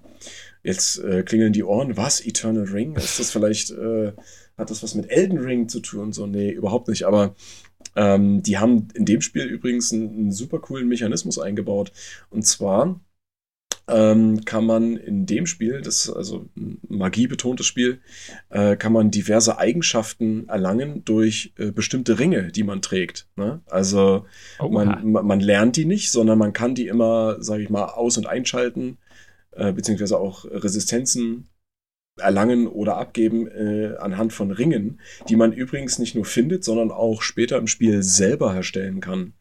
Jetzt 0.63 0.97
äh, 0.99 1.23
klingeln 1.23 1.51
die 1.51 1.63
Ohren. 1.63 1.97
Was? 1.97 2.25
Eternal 2.25 2.63
Ring? 2.63 2.95
Ist 2.95 3.19
das 3.19 3.31
vielleicht, 3.31 3.71
äh, 3.71 4.13
hat 4.57 4.69
das 4.69 4.83
was 4.83 4.95
mit 4.95 5.09
Elden 5.09 5.37
Ring 5.39 5.69
zu 5.69 5.79
tun? 5.79 6.13
So, 6.13 6.27
nee, 6.27 6.51
überhaupt 6.51 6.87
nicht. 6.87 7.03
Aber 7.03 7.35
ähm, 7.95 8.43
die 8.43 8.57
haben 8.57 8.87
in 8.93 9.05
dem 9.05 9.21
Spiel 9.21 9.45
übrigens 9.45 9.91
einen, 9.93 10.09
einen 10.09 10.31
super 10.31 10.59
coolen 10.59 10.87
Mechanismus 10.87 11.39
eingebaut. 11.39 11.91
Und 12.29 12.45
zwar 12.45 12.99
ähm, 13.87 14.43
kann 14.45 14.65
man 14.65 14.97
in 14.97 15.25
dem 15.25 15.45
Spiel, 15.45 15.81
das 15.81 16.05
ist 16.05 16.09
also 16.15 16.49
ein 16.57 16.79
magiebetontes 16.89 17.65
Spiel, 17.67 18.01
äh, 18.49 18.75
kann 18.77 18.93
man 18.93 19.11
diverse 19.11 19.57
Eigenschaften 19.59 20.47
erlangen 20.49 21.05
durch 21.05 21.53
äh, 21.57 21.71
bestimmte 21.71 22.17
Ringe, 22.17 22.51
die 22.51 22.63
man 22.63 22.81
trägt. 22.81 23.27
Ne? 23.35 23.61
Also 23.67 24.25
Oh, 24.59 24.69
man, 24.69 25.11
man 25.11 25.25
man 25.25 25.39
lernt 25.39 25.75
die 25.75 25.85
nicht, 25.85 26.11
sondern 26.11 26.39
man 26.39 26.53
kann 26.53 26.75
die 26.75 26.87
immer, 26.87 27.41
sage 27.43 27.63
ich 27.63 27.69
mal, 27.69 27.85
aus- 27.85 28.17
und 28.17 28.25
einschalten, 28.27 28.97
äh, 29.51 29.71
beziehungsweise 29.73 30.17
auch 30.19 30.45
Resistenzen 30.45 31.49
erlangen 32.17 32.67
oder 32.67 32.97
abgeben 32.97 33.47
äh, 33.47 33.95
anhand 33.97 34.33
von 34.33 34.51
Ringen, 34.51 34.99
die 35.27 35.35
man 35.35 35.51
übrigens 35.51 35.99
nicht 35.99 36.15
nur 36.15 36.25
findet, 36.25 36.63
sondern 36.63 36.91
auch 36.91 37.21
später 37.21 37.57
im 37.57 37.67
Spiel 37.67 38.03
selber 38.03 38.53
herstellen 38.53 39.01
kann. 39.01 39.33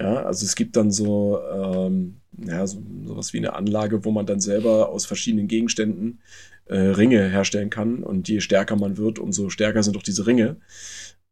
Ja, 0.00 0.24
also 0.24 0.44
es 0.44 0.56
gibt 0.56 0.76
dann 0.76 0.90
so, 0.90 1.40
ähm, 1.40 2.20
ja, 2.36 2.66
so 2.66 2.82
sowas 3.04 3.32
wie 3.32 3.38
eine 3.38 3.54
Anlage, 3.54 4.04
wo 4.04 4.10
man 4.10 4.26
dann 4.26 4.40
selber 4.40 4.88
aus 4.88 5.06
verschiedenen 5.06 5.48
Gegenständen 5.48 6.20
äh, 6.66 6.76
Ringe 6.76 7.28
herstellen 7.30 7.70
kann. 7.70 8.02
Und 8.02 8.28
je 8.28 8.40
stärker 8.40 8.76
man 8.76 8.96
wird, 8.96 9.18
umso 9.18 9.50
stärker 9.50 9.82
sind 9.82 9.96
auch 9.96 10.02
diese 10.02 10.26
Ringe. 10.26 10.56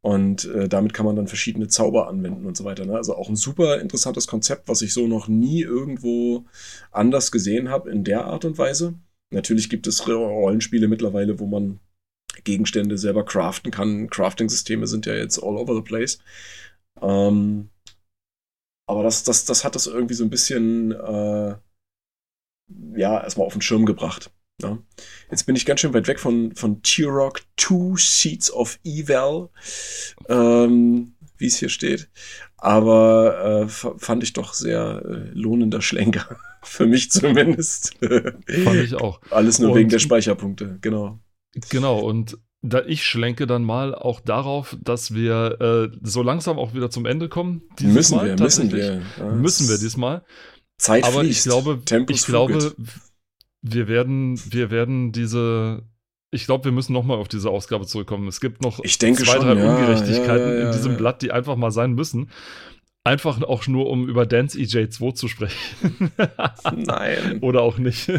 Und 0.01 0.47
äh, 0.47 0.69
damit 0.69 0.95
kann 0.95 1.07
man 1.07 1.15
dann 1.15 1.29
verschiedene 1.29 1.69
Zauber 1.69 2.09
anwenden 2.09 2.47
und 2.47 2.57
so 2.57 2.65
weiter. 2.65 2.85
Ne? 2.85 2.97
Also 2.97 3.15
auch 3.15 3.29
ein 3.29 3.37
super 3.37 3.81
interessantes 3.81 4.27
Konzept, 4.27 4.69
was 4.69 4.83
ich 4.83 4.93
so 4.93 5.07
noch 5.07 5.29
nie 5.29 5.63
irgendwo 5.63 6.45
anders 6.91 7.31
gesehen 7.31 7.69
habe 7.69 7.91
in 7.91 8.03
der 8.03 8.25
Art 8.25 8.45
und 8.45 8.59
Weise. 8.59 8.95
Natürlich 9.33 9.71
gibt 9.71 9.87
es 9.87 10.07
Rollenspiele 10.07 10.89
mittlerweile, 10.89 11.39
wo 11.41 11.47
man 11.47 11.81
Gegenstände 12.45 12.99
selber 12.99 13.25
craften 13.25 13.71
kann. 13.71 14.09
Crafting-Systeme 14.09 14.87
sind 14.87 15.07
ja 15.07 15.15
jetzt 15.15 15.39
all 15.39 15.57
over 15.57 15.75
the 15.75 15.83
place. 15.83 16.19
Ähm, 17.01 17.71
aber 18.87 19.03
das, 19.03 19.25
das, 19.25 19.45
das 19.45 19.65
hat 19.65 19.75
das 19.75 19.87
irgendwie 19.87 20.15
so 20.15 20.25
ein 20.25 20.31
bisschen, 20.31 20.93
äh, 20.93 21.57
ja, 22.97 23.23
erstmal 23.23 23.47
auf 23.47 23.53
den 23.53 23.63
Schirm 23.63 23.87
gebracht. 23.87 24.31
Ja. 24.61 24.79
Jetzt 25.31 25.45
bin 25.45 25.57
ich 25.57 25.67
ganz 25.67 25.81
schön 25.81 25.95
weit 25.95 26.09
weg 26.09 26.21
von, 26.21 26.55
von 26.55 26.83
T-Rock 26.83 27.43
Two 27.57 27.97
Seats 27.97 28.53
of 28.53 28.79
Eval, 28.85 29.49
ähm, 30.29 31.15
wie 31.39 31.47
es 31.47 31.57
hier 31.57 31.69
steht. 31.71 32.09
Aber 32.59 33.65
äh, 33.65 33.69
fand 33.69 34.23
ich 34.23 34.35
doch 34.35 34.55
sehr 34.55 35.03
äh, 35.05 35.31
lohnender 35.33 35.81
Schlenker. 35.83 36.39
Für 36.63 36.87
mich 36.87 37.11
zumindest. 37.11 37.95
Fand 38.01 38.77
ich 38.83 38.95
auch. 38.95 39.21
Alles 39.31 39.59
nur 39.59 39.71
Und- 39.71 39.79
wegen 39.79 39.89
der 39.89 39.99
Speicherpunkte, 39.99 40.79
genau. 40.81 41.19
Genau, 41.71 41.99
und 41.99 42.39
da 42.63 42.83
ich 42.87 43.05
schlenke 43.05 43.47
dann 43.47 43.65
mal 43.65 43.95
auch 43.95 44.21
darauf, 44.21 44.77
dass 44.81 45.13
wir 45.15 45.91
äh, 45.93 45.97
so 46.03 46.23
langsam 46.23 46.59
auch 46.59 46.73
wieder 46.75 46.91
zum 46.91 47.05
Ende 47.07 47.29
kommen. 47.29 47.63
müssen 47.81 48.17
Mal, 48.17 48.27
wir, 48.29 48.43
müssen 48.43 48.73
wir. 48.73 49.03
Ja, 49.19 49.25
Müssen 49.33 49.67
wir 49.69 49.75
es- 49.75 49.81
diesmal. 49.81 50.25
Zeit 50.79 51.05
Aber 51.05 51.21
fließt. 51.21 51.39
ich 51.47 51.51
glaube, 51.51 51.81
Tempus 51.85 52.21
ich 52.21 52.27
glaube, 52.27 52.75
wir 53.63 53.89
werden, 53.89 54.41
wir 54.51 54.71
werden 54.71 55.13
diese. 55.13 55.83
Ich 56.31 56.47
glaube, 56.47 56.65
wir 56.65 56.73
müssen 56.73 56.93
nochmal 56.95 57.19
auf 57.19 57.29
diese 57.29 57.51
Ausgabe 57.51 57.87
zurückkommen. 57.87 58.27
Es 58.27 58.41
gibt 58.41 58.63
noch 58.63 58.81
zwei, 58.81 59.15
schon, 59.15 59.25
drei 59.25 59.55
ja, 59.55 59.77
Ungerechtigkeiten 59.77 60.49
ja, 60.49 60.55
ja, 60.61 60.67
in 60.67 60.73
diesem. 60.73 60.97
Blatt, 60.97 61.21
die 61.23 61.31
einfach 61.31 61.57
mal 61.57 61.71
sein 61.71 61.93
müssen. 61.93 62.31
Einfach 63.05 63.43
auch 63.43 63.67
nur, 63.67 63.91
um 63.91 64.09
über 64.09 64.27
Dance 64.27 64.57
EJ2 64.57 65.15
zu 65.15 65.27
sprechen. 65.27 66.13
Nein. 66.77 67.39
Oder 67.43 67.63
auch 67.63 67.79
nicht. 67.79 68.13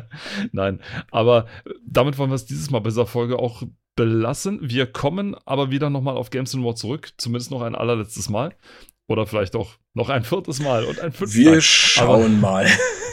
Nein. 0.52 0.80
Aber 1.10 1.46
damit 1.86 2.16
wollen 2.16 2.30
wir 2.30 2.36
es 2.36 2.46
dieses 2.46 2.70
Mal 2.70 2.78
bei 2.78 2.88
dieser 2.88 3.06
Folge 3.06 3.38
auch 3.38 3.62
belassen. 3.96 4.58
Wir 4.62 4.86
kommen 4.86 5.36
aber 5.44 5.70
wieder 5.70 5.90
nochmal 5.90 6.16
auf 6.16 6.30
Games 6.30 6.54
More 6.54 6.74
zurück. 6.74 7.10
Zumindest 7.18 7.50
noch 7.50 7.60
ein 7.60 7.74
allerletztes 7.74 8.30
Mal. 8.30 8.54
Oder 9.08 9.26
vielleicht 9.26 9.56
auch 9.56 9.72
noch 9.92 10.08
ein 10.08 10.24
viertes 10.24 10.60
Mal 10.60 10.84
und 10.84 11.00
ein 11.00 11.12
fünftes 11.12 11.38
Wir 11.38 11.50
Mal. 11.50 11.60
schauen 11.60 12.40
mal. 12.40 12.66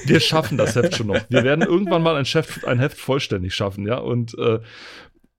Wir 0.06 0.22
schaffen 0.22 0.58
das 0.58 0.76
Heft 0.76 0.95
schon 0.95 1.08
noch. 1.08 1.20
Wir 1.28 1.44
werden 1.44 1.66
irgendwann 1.66 2.04
mal 2.04 2.16
ein, 2.16 2.26
Chef, 2.26 2.64
ein 2.66 2.80
Heft 2.80 2.98
vollständig 2.98 3.54
schaffen, 3.54 3.86
ja. 3.86 3.98
Und 3.98 4.38
äh, 4.38 4.60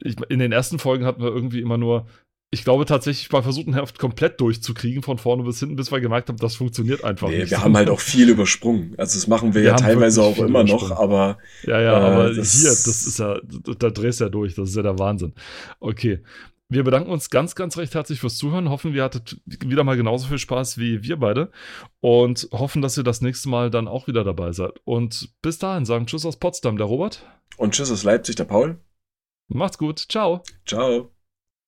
ich, 0.02 0.16
in 0.28 0.38
den 0.40 0.52
ersten 0.52 0.78
Folgen 0.78 1.06
hatten 1.06 1.22
wir 1.22 1.28
irgendwie 1.30 1.60
immer 1.60 1.78
nur, 1.78 2.06
ich 2.50 2.64
glaube 2.64 2.86
tatsächlich 2.86 3.30
mal 3.30 3.42
versucht, 3.42 3.66
ein 3.66 3.74
Heft 3.74 3.98
komplett 3.98 4.40
durchzukriegen, 4.40 5.02
von 5.02 5.18
vorne 5.18 5.42
bis 5.42 5.60
hinten, 5.60 5.76
bis 5.76 5.90
wir 5.92 6.00
gemerkt 6.00 6.28
haben, 6.30 6.38
das 6.38 6.54
funktioniert 6.56 7.04
einfach 7.04 7.28
Nee, 7.28 7.40
nicht. 7.40 7.50
wir 7.50 7.62
haben 7.62 7.76
halt 7.76 7.90
auch 7.90 8.00
viel 8.00 8.30
übersprungen. 8.30 8.94
Also 8.96 9.18
das 9.18 9.26
machen 9.26 9.54
wir, 9.54 9.62
Wir 9.62 9.68
ja 9.70 9.76
teilweise 9.76 10.22
auch 10.22 10.38
immer 10.38 10.64
noch, 10.64 10.90
aber 10.92 11.38
Ja, 11.64 11.80
ja, 11.80 11.92
Äh, 11.92 12.10
aber 12.12 12.34
das- 12.34 12.52
hier, 12.54 12.70
das 12.70 12.86
ist 13.06 13.18
ja, 13.18 13.38
da, 13.64 13.72
da 13.74 13.90
drehst 13.90 14.20
du 14.20 14.24
ja 14.24 14.30
durch, 14.30 14.54
das 14.54 14.70
ist 14.70 14.76
ja 14.76 14.82
der 14.82 14.98
Wahnsinn. 14.98 15.34
Okay. 15.80 16.22
Wir 16.70 16.84
bedanken 16.84 17.10
uns 17.10 17.30
ganz, 17.30 17.54
ganz 17.54 17.78
recht 17.78 17.94
herzlich 17.94 18.20
fürs 18.20 18.36
Zuhören. 18.36 18.68
Hoffen, 18.68 18.92
ihr 18.94 19.02
hattet 19.02 19.40
wieder 19.46 19.84
mal 19.84 19.96
genauso 19.96 20.28
viel 20.28 20.36
Spaß 20.38 20.76
wie 20.76 21.02
wir 21.02 21.16
beide. 21.16 21.50
Und 22.00 22.46
hoffen, 22.52 22.82
dass 22.82 22.98
ihr 22.98 23.04
das 23.04 23.22
nächste 23.22 23.48
Mal 23.48 23.70
dann 23.70 23.88
auch 23.88 24.06
wieder 24.06 24.22
dabei 24.22 24.52
seid. 24.52 24.72
Und 24.84 25.30
bis 25.40 25.56
dahin 25.58 25.86
sagen 25.86 26.04
Tschüss 26.06 26.26
aus 26.26 26.36
Potsdam, 26.36 26.76
der 26.76 26.86
Robert. 26.86 27.24
und 27.56 27.72
tschüss 27.74 27.90
aus 27.90 28.04
Leipzig, 28.04 28.36
der 28.36 28.44
Paul. 28.44 28.78
Macht's 29.48 29.78
gut. 29.78 29.98
Ciao. 30.10 30.42
Ciao. 30.66 31.10